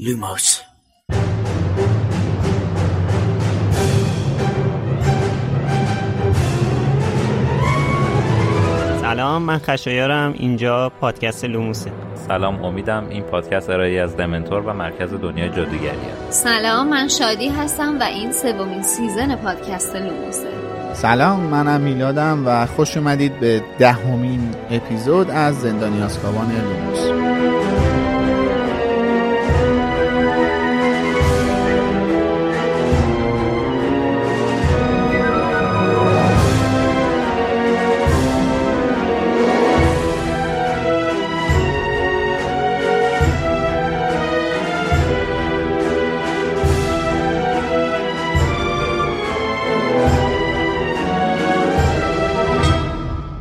لوموس 0.00 0.60
سلام 9.00 9.42
من 9.42 9.58
خشایارم. 9.58 10.32
اینجا 10.32 10.88
پادکست 11.00 11.44
لوموسه. 11.44 11.92
سلام 12.28 12.64
امیدم 12.64 13.08
این 13.08 13.22
پادکست 13.22 13.70
ارائه 13.70 14.00
از 14.00 14.16
دمنتور 14.16 14.60
و 14.60 14.72
مرکز 14.72 15.14
دنیای 15.14 15.48
جادوگری 15.48 15.98
سلام 16.30 16.88
من 16.88 17.08
شادی 17.08 17.48
هستم 17.48 17.98
و 18.00 18.02
این 18.02 18.32
سومین 18.32 18.82
season 18.82 19.36
پادکست 19.36 19.96
لوموسه. 19.96 20.48
سلام 20.92 21.40
منم 21.40 21.80
میلادم 21.80 22.46
و 22.46 22.66
خوش 22.66 22.96
اومدید 22.96 23.40
به 23.40 23.62
دهمین 23.78 24.54
اپیزود 24.70 25.30
از 25.30 25.60
زندانی 25.60 26.02
آسکابان 26.02 26.52
لوموس. 26.52 27.07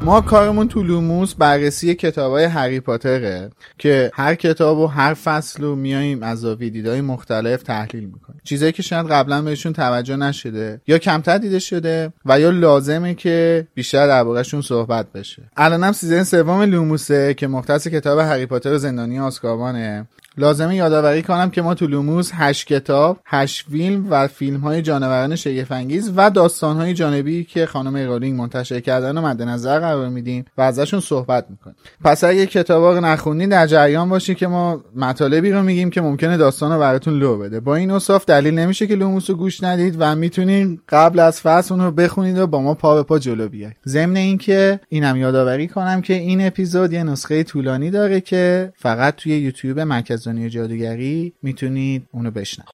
ما 0.07 0.21
کارمون 0.21 0.67
تو 0.67 0.83
لوموس 0.83 1.33
بررسی 1.33 1.95
کتاب 1.95 2.31
های 2.31 2.43
هری 2.43 2.79
پاتره 2.79 3.49
که 3.77 4.11
هر 4.13 4.35
کتاب 4.35 4.77
و 4.77 4.87
هر 4.87 5.13
فصل 5.13 5.63
رو 5.63 5.75
میاییم 5.75 6.23
از 6.23 6.45
دیدهای 6.45 7.01
مختلف 7.01 7.63
تحلیل 7.63 8.05
می‌کنیم. 8.05 8.41
چیزایی 8.43 8.71
که 8.71 8.83
شاید 8.83 9.07
قبلا 9.07 9.41
بهشون 9.41 9.73
توجه 9.73 10.15
نشده 10.15 10.81
یا 10.87 10.97
کمتر 10.97 11.37
دیده 11.37 11.59
شده 11.59 12.13
و 12.25 12.39
یا 12.39 12.49
لازمه 12.49 13.13
که 13.13 13.67
بیشتر 13.73 14.07
دربارهشون 14.07 14.61
صحبت 14.61 15.11
بشه. 15.11 15.43
الانم 15.57 15.91
season 15.91 16.23
سوم 16.23 16.61
لوموسه 16.61 17.33
که 17.33 17.47
مختص 17.47 17.87
کتاب 17.87 18.19
هری 18.19 18.45
پاتر 18.45 18.73
و 18.73 18.77
زندانی 18.77 19.19
آسکابانه 19.19 20.07
لازمه 20.37 20.75
یادآوری 20.75 21.21
کنم 21.21 21.49
که 21.49 21.61
ما 21.61 21.73
تو 21.73 21.87
لوموس 21.87 22.31
هشت 22.33 22.67
کتاب 22.67 23.19
هشت 23.25 23.65
فیلم 23.71 24.07
و 24.09 24.27
فیلم 24.27 24.59
های 24.59 24.81
جانوران 24.81 25.35
شگفت‌انگیز 25.35 26.11
و 26.15 26.29
داستان 26.29 26.75
های 26.75 26.93
جانبی 26.93 27.43
که 27.43 27.65
خانم 27.65 27.97
رولینگ 27.97 28.39
منتشر 28.39 28.79
کردن 28.79 29.17
و 29.17 29.21
مد 29.21 29.41
نظر 29.41 29.79
قرار 29.79 30.09
میدیم 30.09 30.45
و 30.57 30.61
ازشون 30.61 30.99
صحبت 30.99 31.45
می‌کنیم. 31.49 31.75
پس 32.03 32.23
اگه 32.23 32.45
کتاب 32.45 32.83
رو 32.83 33.05
نخونید 33.05 33.49
در 33.49 33.67
جریان 33.67 34.09
باشید 34.09 34.37
که 34.37 34.47
ما 34.47 34.83
مطالبی 34.95 35.51
رو 35.51 35.63
میگیم 35.63 35.89
که 35.89 36.01
ممکنه 36.01 36.37
داستان 36.37 36.71
رو 36.71 36.79
براتون 36.79 37.19
لو 37.19 37.37
بده. 37.37 37.59
با 37.59 37.75
این 37.75 37.91
اصاف 37.91 38.25
دلیل 38.25 38.53
نمیشه 38.59 38.87
که 38.87 38.95
لوموس 38.95 39.29
رو 39.29 39.35
گوش 39.35 39.63
ندید 39.63 39.95
و 39.99 40.15
می‌تونید 40.15 40.81
قبل 40.89 41.19
از 41.19 41.41
فصل 41.41 41.73
اون 41.73 41.83
رو 41.83 41.91
بخونید 41.91 42.37
و 42.37 42.47
با 42.47 42.61
ما 42.61 42.73
پا 42.73 42.95
به 42.95 43.03
پا 43.03 43.19
جلو 43.19 43.49
بیاید. 43.49 43.75
ضمن 43.87 44.15
اینکه 44.15 44.79
اینم 44.89 45.15
یادآوری 45.15 45.67
کنم 45.67 46.01
که 46.01 46.13
این 46.13 46.47
اپیزود 46.47 46.93
یه 46.93 47.03
نسخه 47.03 47.43
طولانی 47.43 47.89
داره 47.89 48.21
که 48.21 48.73
فقط 48.75 49.15
توی 49.15 49.37
یوتیوب 49.37 49.79
مرکز 49.79 50.26
دنیای 50.27 50.49
جادوگری 50.49 51.33
می‌تونید 51.41 52.07
اونو 52.11 52.31
بشنوید. 52.31 52.69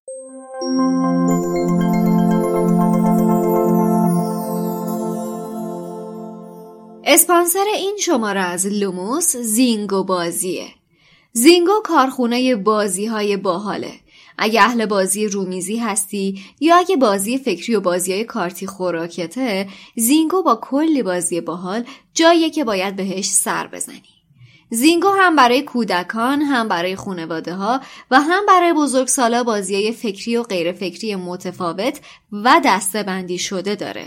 اسپانسر 7.06 7.66
این 7.76 7.98
شماره 8.00 8.40
از 8.40 8.66
لوموس 8.66 9.36
زینگو 9.36 10.04
بازیه. 10.04 10.68
زینگو 11.31 11.81
کارخونه 11.84 12.56
بازی 12.56 13.06
های 13.06 13.38
باحاله. 13.38 13.92
اگه 14.38 14.62
اهل 14.62 14.86
بازی 14.86 15.28
رومیزی 15.28 15.78
هستی 15.78 16.42
یا 16.59 16.76
اگه 16.78 16.96
بازی 16.98 17.38
فکری 17.38 17.76
و 17.76 17.81
بازی 17.81 18.14
های 18.14 18.24
کارتی 18.24 18.68
خوراکته 18.68 19.68
زینگو 19.96 20.44
با 20.44 20.59
کلی 20.62 21.04
بازی 21.04 21.42
باحال 21.42 21.84
جاییه 22.14 22.50
که 22.50 22.64
باید 22.64 22.96
بهش 22.96 23.25
سر 23.25 23.68
بزنی. 23.68 24.12
زینگو 24.73 25.09
هم 25.09 25.35
برای 25.35 25.61
کودکان 25.61 26.41
هم 26.41 26.67
برای 26.67 26.95
خانواده 26.95 27.53
ها 27.53 27.81
و 28.11 28.22
هم 28.22 28.45
برای 28.45 28.73
بزرگسالا 28.73 29.44
بازی 29.44 29.91
فکری 29.91 30.38
و 30.38 30.44
غیر 30.44 30.72
فکری 30.72 31.16
متفاوت 31.16 32.00
و 32.31 32.61
دسته 32.66 33.03
بندی 33.03 33.38
شده 33.38 33.75
داره. 33.75 34.06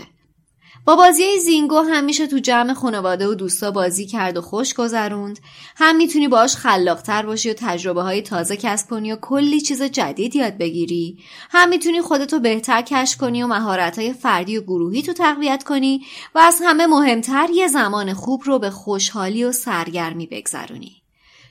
با 0.87 0.95
بازی 0.95 1.39
زینگو 1.39 1.79
هم 1.79 2.03
میشه 2.03 2.27
تو 2.27 2.39
جمع 2.39 2.73
خانواده 2.73 3.27
و 3.27 3.33
دوستا 3.33 3.71
بازی 3.71 4.05
کرد 4.05 4.37
و 4.37 4.41
خوش 4.41 4.73
گذروند. 4.73 5.39
هم 5.75 5.95
می‌تونی 5.95 6.27
باش 6.27 6.55
خلاقتر 6.55 7.25
باشی 7.25 7.49
و 7.49 7.53
تجربه 7.53 8.01
های 8.01 8.21
تازه 8.21 8.57
کسب 8.57 8.89
کنی 8.89 9.11
و 9.11 9.15
کلی 9.15 9.61
چیز 9.61 9.83
جدید 9.83 10.35
یاد 10.35 10.57
بگیری. 10.57 11.17
هم 11.49 11.69
می‌تونی 11.69 12.01
خودتو 12.01 12.39
بهتر 12.39 12.81
کشف 12.81 13.17
کنی 13.17 13.43
و 13.43 13.47
مهارت 13.47 13.99
های 13.99 14.13
فردی 14.13 14.57
و 14.57 14.61
گروهی 14.61 15.01
تو 15.01 15.13
تقویت 15.13 15.63
کنی 15.63 16.01
و 16.35 16.39
از 16.39 16.61
همه 16.63 16.87
مهمتر 16.87 17.47
یه 17.53 17.67
زمان 17.67 18.13
خوب 18.13 18.41
رو 18.45 18.59
به 18.59 18.69
خوشحالی 18.69 19.43
و 19.43 19.51
سرگرمی 19.51 20.27
بگذرونی. 20.27 21.01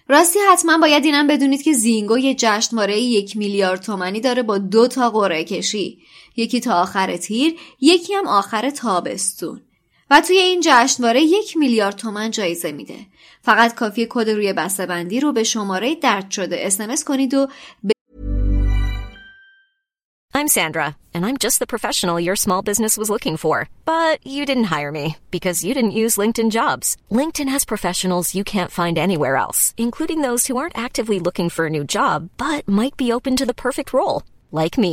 راستی 0.08 0.38
حتما 0.52 0.78
باید 0.78 1.04
اینم 1.04 1.26
بدونید 1.26 1.62
که 1.62 1.72
زینگو 1.72 2.18
یه 2.18 2.34
جشنواره 2.34 3.00
یک 3.00 3.36
میلیارد 3.36 3.82
تومنی 3.82 4.20
داره 4.20 4.42
با 4.42 4.58
دو 4.58 4.88
تا 4.88 5.10
قرعه 5.10 5.44
کشی. 5.44 5.98
یکی 6.36 6.60
تا 6.60 6.82
آخر 6.82 7.16
تیر 7.16 7.56
یکی 7.80 8.14
هم 8.14 8.26
آخر 8.26 8.70
تابستون 8.70 9.62
و 10.10 10.20
توی 10.20 10.36
این 10.36 10.60
جشنواره 10.64 11.22
یک 11.22 11.56
میلیارد 11.56 11.96
تومن 11.96 12.30
جایزه 12.30 12.72
میده 12.72 13.06
فقط 13.42 13.74
کافی 13.74 14.06
کد 14.10 14.30
روی 14.30 14.52
بسته 14.52 14.86
بندی 14.86 15.20
رو 15.20 15.32
به 15.32 15.44
شماره 15.44 15.94
درد 15.94 16.30
شده 16.30 16.56
اسمس 16.60 17.04
کنید 17.04 17.34
و 17.34 17.46
به 17.84 17.92
I'm 20.34 20.48
Sandra 20.48 20.96
and 21.14 21.24
I'm 21.24 21.38
just 21.44 21.58
the 21.60 21.72
professional 21.74 22.20
your 22.20 22.36
small 22.36 22.62
business 22.70 22.98
was 22.98 23.10
looking 23.14 23.36
for 23.44 23.56
but 23.92 24.16
you 24.34 24.42
didn't 24.50 24.72
hire 24.74 24.92
me 24.92 25.06
because 25.36 25.64
you 25.64 25.72
didn't 25.74 26.00
use 26.04 26.20
LinkedIn 26.22 26.50
jobs 26.60 26.86
LinkedIn 27.20 27.48
has 27.54 27.72
professionals 27.72 28.34
you 28.34 28.44
can't 28.44 28.76
find 28.80 28.96
anywhere 28.98 29.36
else 29.44 29.60
including 29.86 30.20
those 30.20 30.42
who 30.46 30.58
aren't 30.58 30.84
actively 30.86 31.18
looking 31.26 31.48
for 31.50 31.64
a 31.64 31.74
new 31.76 31.84
job 31.96 32.28
but 32.44 32.68
might 32.80 32.96
be 33.02 33.12
open 33.16 33.34
to 33.36 33.46
the 33.46 33.60
perfect 33.66 33.90
role 33.98 34.18
like 34.52 34.76
me 34.84 34.92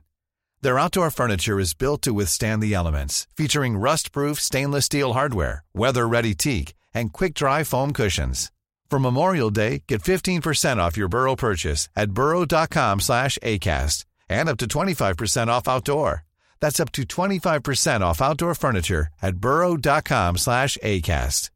Their 0.62 0.78
outdoor 0.78 1.10
furniture 1.10 1.58
is 1.60 1.74
built 1.74 2.02
to 2.02 2.12
withstand 2.12 2.62
the 2.62 2.74
elements, 2.74 3.26
featuring 3.36 3.76
rust-proof 3.76 4.40
stainless 4.40 4.86
steel 4.86 5.12
hardware, 5.12 5.64
weather-ready 5.74 6.34
teak, 6.34 6.74
and 6.94 7.12
quick-dry 7.12 7.62
foam 7.64 7.92
cushions. 7.92 8.50
For 8.90 8.98
Memorial 8.98 9.50
Day, 9.50 9.82
get 9.86 10.02
15% 10.02 10.78
off 10.78 10.96
your 10.96 11.08
Burrow 11.08 11.36
purchase 11.36 11.88
at 11.96 12.12
burrow.com 12.12 13.00
slash 13.00 13.38
ACAST 13.42 14.04
and 14.28 14.48
up 14.48 14.56
to 14.58 14.66
25% 14.66 15.48
off 15.48 15.68
outdoor. 15.68 16.24
That's 16.60 16.80
up 16.80 16.92
to 16.92 17.02
25% 17.02 18.00
off 18.00 18.22
outdoor 18.22 18.54
furniture 18.54 19.08
at 19.22 19.36
burrow.com 19.36 20.36
slash 20.36 20.78
ACAST. 20.82 21.50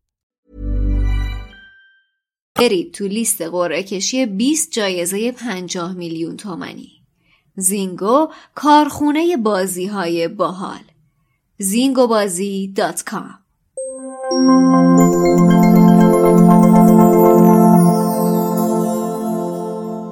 برید 2.58 2.94
تو 2.94 3.06
لیست 3.06 3.42
قرعه 3.42 3.82
کشی 3.82 4.26
20 4.26 4.72
جایزه 4.72 5.32
50 5.32 5.92
میلیون 5.92 6.36
تومنی 6.36 6.88
زینگو 7.55 8.27
کارخونه 8.55 9.37
بازی 9.37 9.85
های 9.85 10.27
باحال. 10.27 10.83
زینگوبازی 11.57 12.73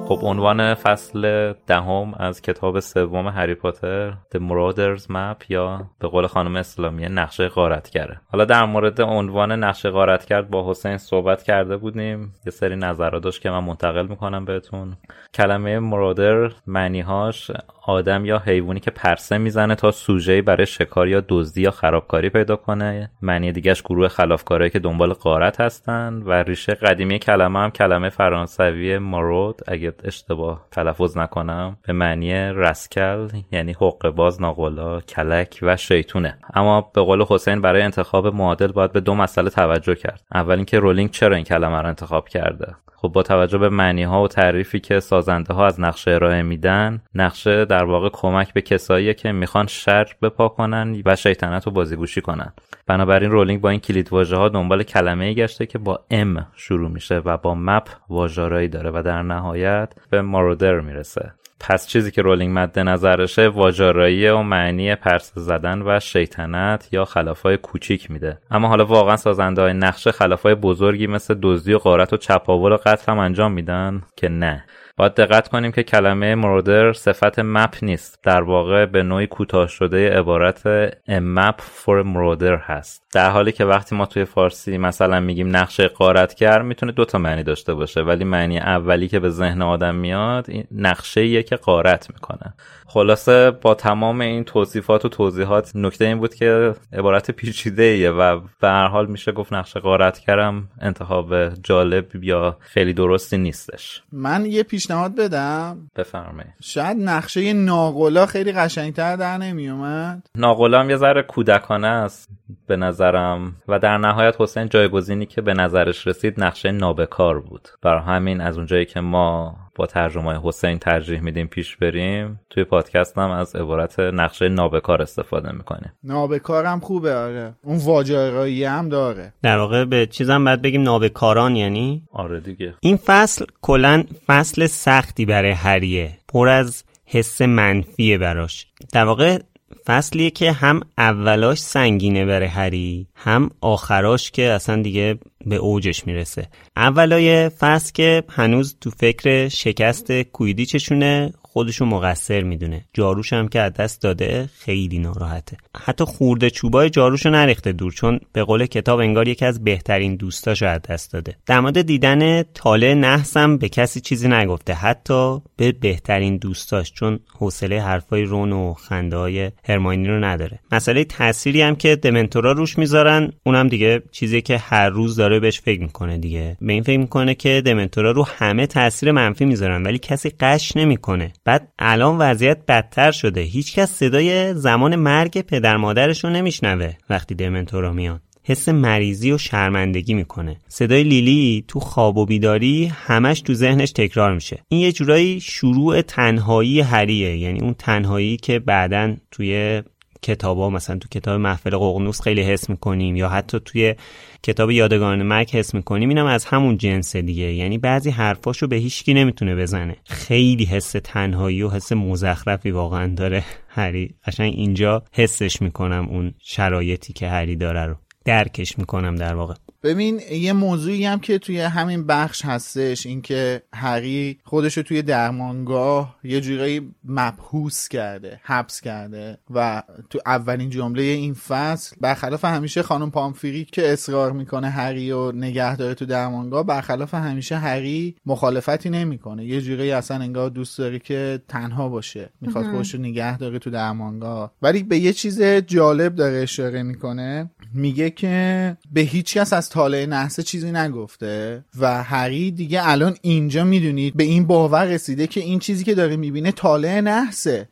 خب 0.08 0.18
عنوان 0.22 0.74
فصل 0.74 1.52
دهم 1.66 2.14
از 2.18 2.42
کتاب 2.42 2.80
سوم 2.80 3.28
هری 3.28 3.54
پاتر 3.54 4.10
The 4.34 4.38
Marauders 4.38 5.02
Map 5.02 5.44
یا 5.48 5.86
به 6.00 6.08
قول 6.08 6.26
خانم 6.26 6.56
اسلامی 6.56 7.08
نقشه 7.08 7.48
غارتگره 7.48 8.20
حالا 8.32 8.44
در 8.44 8.64
مورد 8.64 9.00
عنوان 9.00 9.52
نقشه 9.52 9.90
غارتگر 9.90 10.42
با 10.42 10.70
حسین 10.70 10.98
صحبت 10.98 11.42
کرده 11.42 11.76
بودیم. 11.76 12.34
یه 12.46 12.52
سری 12.52 12.76
نظرات 12.76 13.22
داشت 13.22 13.42
که 13.42 13.50
من 13.50 13.64
منتقل 13.64 14.06
می‌کنم 14.06 14.44
بهتون. 14.44 14.96
کلمه 15.34 15.78
مرادر 15.78 16.50
معنیهاش 16.66 17.50
آدم 17.86 18.24
یا 18.24 18.38
حیوانی 18.38 18.80
که 18.80 18.90
پرسه 18.90 19.38
می‌زنه 19.38 19.74
تا 19.74 19.90
سوژه 19.90 20.42
برای 20.42 20.66
شکار 20.66 21.08
یا 21.08 21.22
دزدی 21.28 21.62
یا 21.62 21.70
خرابکاری 21.70 22.28
پیدا 22.28 22.56
کنه. 22.56 23.10
معنی 23.22 23.52
دیگهش 23.52 23.82
گروه 23.82 24.08
خلافکارایی 24.08 24.70
که 24.70 24.78
دنبال 24.78 25.12
قارت 25.12 25.60
هستن 25.60 26.22
و 26.26 26.32
ریشه 26.32 26.74
قدیمی 26.74 27.18
کلمه 27.18 27.58
هم 27.58 27.70
کلمه 27.70 28.08
فرانسوی 28.08 28.98
مارود 28.98 29.60
اگه 29.68 29.93
اشتباه 30.04 30.66
تلفظ 30.70 31.18
نکنم 31.18 31.76
به 31.86 31.92
معنی 31.92 32.32
رسکل 32.34 33.28
یعنی 33.52 33.72
حق 33.72 34.08
باز 34.08 34.40
ناقلا 34.40 35.00
کلک 35.00 35.58
و 35.62 35.76
شیطونه. 35.76 36.38
اما 36.54 36.80
به 36.80 37.00
قول 37.00 37.24
حسین 37.28 37.60
برای 37.60 37.82
انتخاب 37.82 38.26
معادل 38.26 38.72
باید 38.72 38.92
به 38.92 39.00
دو 39.00 39.14
مسئله 39.14 39.50
توجه 39.50 39.94
کرد. 39.94 40.20
اول 40.34 40.56
اینکه 40.56 40.78
رولینگ 40.78 41.10
چرا 41.10 41.36
این 41.36 41.44
کلمه 41.44 41.80
رو 41.80 41.88
انتخاب 41.88 42.28
کرده؟ 42.28 42.76
خب 43.04 43.12
با 43.12 43.22
توجه 43.22 43.58
به 43.58 43.68
معنی 43.68 44.02
ها 44.02 44.22
و 44.22 44.28
تعریفی 44.28 44.80
که 44.80 45.00
سازنده 45.00 45.54
ها 45.54 45.66
از 45.66 45.80
نقشه 45.80 46.10
ارائه 46.10 46.42
میدن 46.42 47.02
نقشه 47.14 47.64
در 47.64 47.84
واقع 47.84 48.08
کمک 48.12 48.52
به 48.52 48.62
کسایی 48.62 49.14
که 49.14 49.32
می‌خوان 49.32 49.66
شر 49.66 50.06
بپا 50.22 50.48
کنن 50.48 51.02
و 51.04 51.16
شیطنت 51.16 51.66
و 51.66 51.72
بازیگوشی 51.72 52.20
کنن. 52.20 52.52
بنابراین 52.86 53.30
رولینگ 53.30 53.60
با 53.60 53.70
این 53.70 53.80
کلید 53.80 54.12
واژه 54.12 54.36
ها 54.36 54.48
دنبال 54.48 54.82
کلمه 54.82 55.24
ای 55.24 55.34
گشته 55.34 55.66
که 55.66 55.78
با 55.78 56.00
M 56.10 56.46
شروع 56.56 56.90
میشه 56.90 57.18
و 57.24 57.36
با 57.36 57.54
map 57.54 57.88
واج‌آرایی 58.08 58.68
داره 58.68 58.90
و 58.90 59.02
در 59.02 59.22
نهایت 59.22 59.94
به 60.10 60.22
marauder 60.22 60.80
می‌رسه. 60.80 61.32
پس 61.60 61.86
چیزی 61.86 62.10
که 62.10 62.22
رولینگ 62.22 62.58
مد 62.58 62.78
نظرشه 62.78 63.48
واج‌آرایی 63.48 64.28
و 64.28 64.42
معنی 64.42 64.94
پرس 64.94 65.32
زدن 65.34 65.82
و 65.82 66.00
شیطنت 66.00 66.88
یا 66.92 67.04
خلافای 67.04 67.56
کوچیک 67.56 68.10
میده. 68.10 68.38
اما 68.50 68.68
حالا 68.68 68.84
واقعا 68.84 69.16
سازنده 69.16 69.62
های 69.62 69.72
نقشه 69.72 70.12
خلافای 70.12 70.54
بزرگی 70.54 71.06
مثل 71.06 71.38
دزدی 71.42 71.72
و 71.72 71.78
غارت 71.78 72.12
و 72.12 72.16
چپاول 72.16 72.72
و 72.72 72.76
قتل 72.76 73.12
هم 73.12 73.18
انجام 73.18 73.52
میدن 73.52 74.02
که 74.16 74.28
نه. 74.28 74.64
باید 74.96 75.14
دقت 75.14 75.48
کنیم 75.48 75.72
که 75.72 75.82
کلمه 75.82 76.34
مرودر 76.34 76.92
صفت 76.92 77.38
مپ 77.38 77.74
نیست. 77.82 78.18
در 78.22 78.42
واقع 78.42 78.86
به 78.86 79.02
نوعی 79.02 79.26
کوتاه 79.26 79.68
شده 79.68 80.10
عبارت 80.10 80.88
map 81.08 81.60
for 81.84 82.04
هست. 82.42 83.02
در 83.14 83.30
حالی 83.30 83.52
که 83.52 83.64
وقتی 83.64 83.96
ما 83.96 84.06
توی 84.06 84.24
فارسی 84.24 84.78
مثلا 84.78 85.20
میگیم 85.20 85.56
نقشه 85.56 85.88
قارتگر 85.88 86.62
می‌تونه 86.62 86.92
دوتا 86.92 87.18
معنی 87.18 87.42
داشته 87.42 87.74
باشه. 87.74 88.00
ولی 88.00 88.24
معنی 88.24 88.58
اولی 88.58 89.08
که 89.08 89.20
به 89.20 89.30
ذهن 89.30 89.62
آدم 89.62 89.94
میاد 89.94 90.46
نقشه 90.72 91.42
که 91.42 91.56
قارت 91.56 92.10
می‌کنه. 92.10 92.54
خلاصه 92.86 93.50
با 93.50 93.74
تمام 93.74 94.20
این 94.20 94.44
توصیفات 94.44 95.04
و 95.04 95.08
توضیحات 95.08 95.72
نکته 95.74 96.04
این 96.04 96.18
بود 96.18 96.34
که 96.34 96.74
عبارت 96.92 97.30
پیچیده 97.30 97.82
ایه 97.82 98.10
و 98.10 98.40
به 98.60 98.68
هر 98.68 98.86
حال 98.86 99.06
میشه 99.06 99.32
گفت 99.32 99.52
نقشه 99.52 99.80
قارتگرم 99.80 100.68
انتخاب 100.80 101.54
جالب 101.54 102.24
یا 102.24 102.56
خیلی 102.60 102.92
درستی 102.92 103.38
نیستش. 103.38 104.02
من 104.12 104.46
یه 104.46 104.62
پیشنهاد 104.84 105.16
بدم؟ 105.16 105.90
بفرمایید. 105.96 106.52
شاید 106.60 106.96
نقشه 107.00 107.52
ناقلا 107.52 108.26
خیلی 108.26 108.52
قشنگتر 108.52 109.16
در 109.16 109.38
نمیومد. 109.38 110.26
ناقلا 110.36 110.80
هم 110.80 110.90
یه 110.90 110.96
ذره 110.96 111.22
کودکانه 111.22 111.86
است 111.86 112.28
به 112.66 112.76
نظرم 112.76 113.56
و 113.68 113.78
در 113.78 113.98
نهایت 113.98 114.36
حسین 114.38 114.68
جایگزینی 114.68 115.26
که 115.26 115.40
به 115.40 115.54
نظرش 115.54 116.06
رسید 116.06 116.40
نقشه 116.40 116.70
نابکار 116.70 117.40
بود. 117.40 117.68
برای 117.82 118.02
همین 118.02 118.40
از 118.40 118.56
اونجایی 118.56 118.84
که 118.84 119.00
ما 119.00 119.56
با 119.74 119.86
ترجمه 119.86 120.40
حسین 120.42 120.78
ترجیح 120.78 121.20
میدیم 121.20 121.46
پیش 121.46 121.76
بریم. 121.76 122.40
توی 122.50 122.64
پادکست 122.64 123.18
هم 123.18 123.30
از 123.30 123.56
عبارت 123.56 124.00
نقشه 124.00 124.48
نابکار 124.48 125.02
استفاده 125.02 125.52
می‌کنیم. 125.52 125.92
نابکارم 126.04 126.80
خوبه 126.80 127.14
آره. 127.14 127.54
اون 127.62 127.78
واجرایی 127.78 128.64
هم 128.64 128.88
داره. 128.88 129.32
در 129.42 129.58
واقع 129.58 129.84
به 129.84 130.06
چیزم 130.06 130.44
باید 130.44 130.62
بگیم 130.62 130.82
نابکاران 130.82 131.56
یعنی؟ 131.56 132.02
آره 132.12 132.40
دیگه. 132.40 132.74
این 132.80 132.96
فصل 132.96 133.44
کلا 133.62 134.04
فصل 134.26 134.66
سختی 134.66 135.26
برای 135.26 135.50
هریه. 135.50 136.18
پر 136.28 136.48
از 136.48 136.84
حس 137.06 137.42
منفیه 137.42 138.18
براش. 138.18 138.66
در 138.92 139.04
واقع 139.04 139.38
فصلیه 139.86 140.30
که 140.30 140.52
هم 140.52 140.80
اولاش 140.98 141.58
سنگینه 141.58 142.24
برای 142.24 142.48
هری 142.48 143.06
هم 143.14 143.50
آخراش 143.60 144.30
که 144.30 144.42
اصلا 144.42 144.82
دیگه 144.82 145.18
به 145.46 145.56
اوجش 145.56 146.06
می‌رسه. 146.06 146.48
اولای 146.76 147.48
فصل 147.48 147.92
که 147.92 148.22
هنوز 148.28 148.76
تو 148.80 148.90
فکر 148.90 149.48
شکست 149.48 150.12
کویدیچشونه 150.22 151.32
خودشو 151.54 151.84
مقصر 151.84 152.42
می‌دونه. 152.42 152.84
جاروش 152.94 153.32
هم 153.32 153.48
که 153.48 153.60
از 153.60 153.72
دست 153.72 154.02
داده 154.02 154.48
خیلی 154.58 154.98
ناراحته. 154.98 155.56
حتی 155.76 156.04
خورده 156.04 156.50
چوبای 156.50 156.90
جاروشو 156.90 157.30
نریخته 157.30 157.72
دور 157.72 157.92
چون 157.92 158.20
به 158.32 158.44
قول 158.44 158.66
کتاب 158.66 158.98
انگار 158.98 159.28
یکی 159.28 159.44
از 159.44 159.64
بهترین 159.64 160.16
دوستاشو 160.16 160.66
از 160.66 160.80
دست 160.82 161.12
داده. 161.12 161.36
در 161.46 161.60
مورد 161.60 161.82
دیدن 161.82 162.42
تاله 162.42 162.94
نحسم 162.94 163.56
به 163.56 163.68
کسی 163.68 164.00
چیزی 164.00 164.28
نگفته. 164.28 164.74
حتی 164.74 165.42
به 165.56 165.72
بهترین 165.72 166.36
دوستاش 166.36 166.92
چون 166.92 167.18
حوصله 167.38 167.82
حرفای 167.82 168.22
رون 168.22 168.52
و 168.52 168.74
خنده 168.74 169.16
های 169.16 169.50
هرماینی 169.64 170.08
رو 170.08 170.24
نداره. 170.24 170.58
مسئله 170.72 171.04
تأثیری 171.04 171.62
هم 171.62 171.76
که 171.76 171.96
دمنتورا 171.96 172.52
روش 172.52 172.78
می‌ذارن 172.78 173.32
اونم 173.46 173.68
دیگه 173.68 174.02
چیزی 174.12 174.42
که 174.42 174.58
هر 174.58 174.88
روز 174.88 175.16
داره 175.16 175.40
بهش 175.40 175.60
فکر 175.60 175.80
می‌کنه 175.80 176.18
دیگه. 176.18 176.56
به 176.60 176.72
این 176.72 176.82
فکر 176.82 176.98
می‌کنه 176.98 177.34
که 177.34 177.62
دمنتورا 177.64 178.10
رو 178.10 178.26
همه 178.38 178.66
تاثیر 178.66 179.12
منفی 179.12 179.44
می‌ذارن 179.44 179.82
ولی 179.82 179.98
کسی 179.98 180.30
قش 180.40 180.76
نمی‌کنه. 180.76 181.32
بعد 181.44 181.72
الان 181.78 182.18
وضعیت 182.18 182.58
بدتر 182.68 183.10
شده. 183.10 183.40
هیچکس 183.40 183.90
صدای 183.90 184.54
زمان 184.54 184.96
مرگ 184.96 185.40
پدر 185.40 185.76
مادرش 185.76 186.24
رو 186.24 186.30
نمیشنوه 186.30 186.92
وقتی 187.10 187.34
دمنتورا 187.34 187.92
میان. 187.92 188.20
حس 188.46 188.68
مریضی 188.68 189.32
و 189.32 189.38
شرمندگی 189.38 190.14
می‌کنه. 190.14 190.56
صدای 190.68 191.02
لیلی 191.02 191.64
تو 191.68 191.80
خواب 191.80 192.16
و 192.16 192.26
بیداری 192.26 192.86
همش 192.86 193.40
تو 193.40 193.54
ذهنش 193.54 193.92
تکرار 193.92 194.34
میشه. 194.34 194.58
این 194.68 194.80
یه 194.80 194.92
جورایی 194.92 195.40
شروع 195.40 196.02
تنهایی 196.02 196.80
هریه 196.80 197.36
یعنی 197.36 197.60
اون 197.60 197.74
تنهایی 197.74 198.36
که 198.36 198.58
بعدا 198.58 199.16
توی 199.30 199.82
کتابا 200.24 200.70
مثلا 200.70 200.98
تو 200.98 201.08
کتاب 201.08 201.40
محفل 201.40 201.76
ققنوس 201.76 202.20
خیلی 202.20 202.42
حس 202.42 202.70
می‌کنیم 202.70 203.16
یا 203.16 203.28
حتی 203.28 203.60
توی 203.64 203.94
کتاب 204.42 204.70
یادگان 204.70 205.22
مک 205.22 205.54
حس 205.54 205.74
می‌کنیم. 205.74 206.08
اینم 206.08 206.26
از 206.26 206.44
همون 206.44 206.78
جنس 206.78 207.16
دیگه. 207.16 207.52
یعنی 207.52 207.78
بعضی 207.78 208.10
حرفاشو 208.10 208.66
به 208.66 208.76
هیچکی 208.76 209.14
نمی‌تونه 209.14 209.56
بزنه. 209.56 209.96
خیلی 210.04 210.64
حس 210.64 210.92
تنهایی 211.04 211.62
و 211.62 211.70
حس 211.70 211.92
مزخرفی 211.92 212.70
واقعا 212.70 213.14
داره 213.14 213.44
هری. 213.68 214.14
قشنگ 214.26 214.52
اینجا 214.56 215.02
حسش 215.12 215.62
می‌کنم 215.62 216.06
اون 216.10 216.34
شرایطی 216.42 217.12
که 217.12 217.28
هری 217.28 217.56
داره 217.56 217.86
رو. 217.86 217.94
درکش 218.24 218.78
می‌کنم 218.78 219.16
در 219.16 219.34
واقع. 219.34 219.54
ببین 219.84 220.20
یه 220.30 220.52
موضوعی 220.52 221.04
هم 221.04 221.20
که 221.20 221.38
توی 221.38 221.60
همین 221.60 222.06
بخش 222.06 222.44
هستش 222.44 223.06
اینکه 223.06 223.62
هری 223.74 224.38
خودشو 224.44 224.82
توی 224.82 225.02
درمانگاه 225.02 226.16
یه 226.24 226.40
جورایی 226.40 226.94
مبهوس 227.04 227.88
کرده 227.88 228.40
حبس 228.42 228.80
کرده 228.80 229.38
و 229.54 229.82
تو 230.10 230.18
اولین 230.26 230.70
جمله 230.70 231.02
این 231.02 231.34
فصل 231.34 231.96
برخلاف 232.00 232.44
همیشه 232.44 232.82
خانم 232.82 233.10
پامفیری 233.10 233.64
که 233.64 233.92
اصرار 233.92 234.32
می‌کنه 234.32 234.68
هری 234.68 235.12
و 235.12 235.32
نگه 235.32 235.76
داره 235.76 235.94
تو 235.94 236.06
درمانگاه 236.06 236.66
برخلاف 236.66 237.14
همیشه 237.14 237.56
هری 237.56 238.16
مخالفتی 238.26 238.90
نمی‌کنه. 238.90 239.44
یه 239.44 239.60
جورایی 239.60 239.90
اصلا 239.90 240.16
انگار 240.16 240.50
دوست 240.50 240.78
داره 240.78 240.98
که 240.98 241.42
تنها 241.48 241.88
باشه 241.88 242.30
می‌خواد 242.40 242.70
خودشو 242.70 242.98
نگه 242.98 243.38
داره 243.38 243.58
تو 243.58 243.70
درمانگاه. 243.70 244.52
ولی 244.62 244.82
به 244.82 244.98
یه 244.98 245.12
چیز 245.12 245.42
جالب 245.42 246.14
داره 246.14 246.42
اشاره 246.42 246.82
می‌کنه 246.82 247.50
میگه 247.74 248.10
که 248.10 248.76
به 248.92 249.00
هیچ 249.00 249.34
کس 249.34 249.52
از 249.52 249.73
طالع 249.74 250.06
نحسه 250.06 250.42
چیزی 250.42 250.72
نگفته 250.72 251.64
و 251.80 252.02
هری 252.02 252.50
دیگه 252.50 252.88
الان 252.88 253.16
اینجا 253.22 253.64
می‌دونید 253.64 254.16
به 254.16 254.24
این 254.24 254.46
باور 254.46 254.84
رسیده 254.84 255.26
که 255.26 255.40
این 255.40 255.58
چیزی 255.58 255.84
که 255.84 255.94
داره 255.94 256.16
می‌بینه 256.16 256.52
طالع 256.52 257.00
نحسه. 257.00 257.68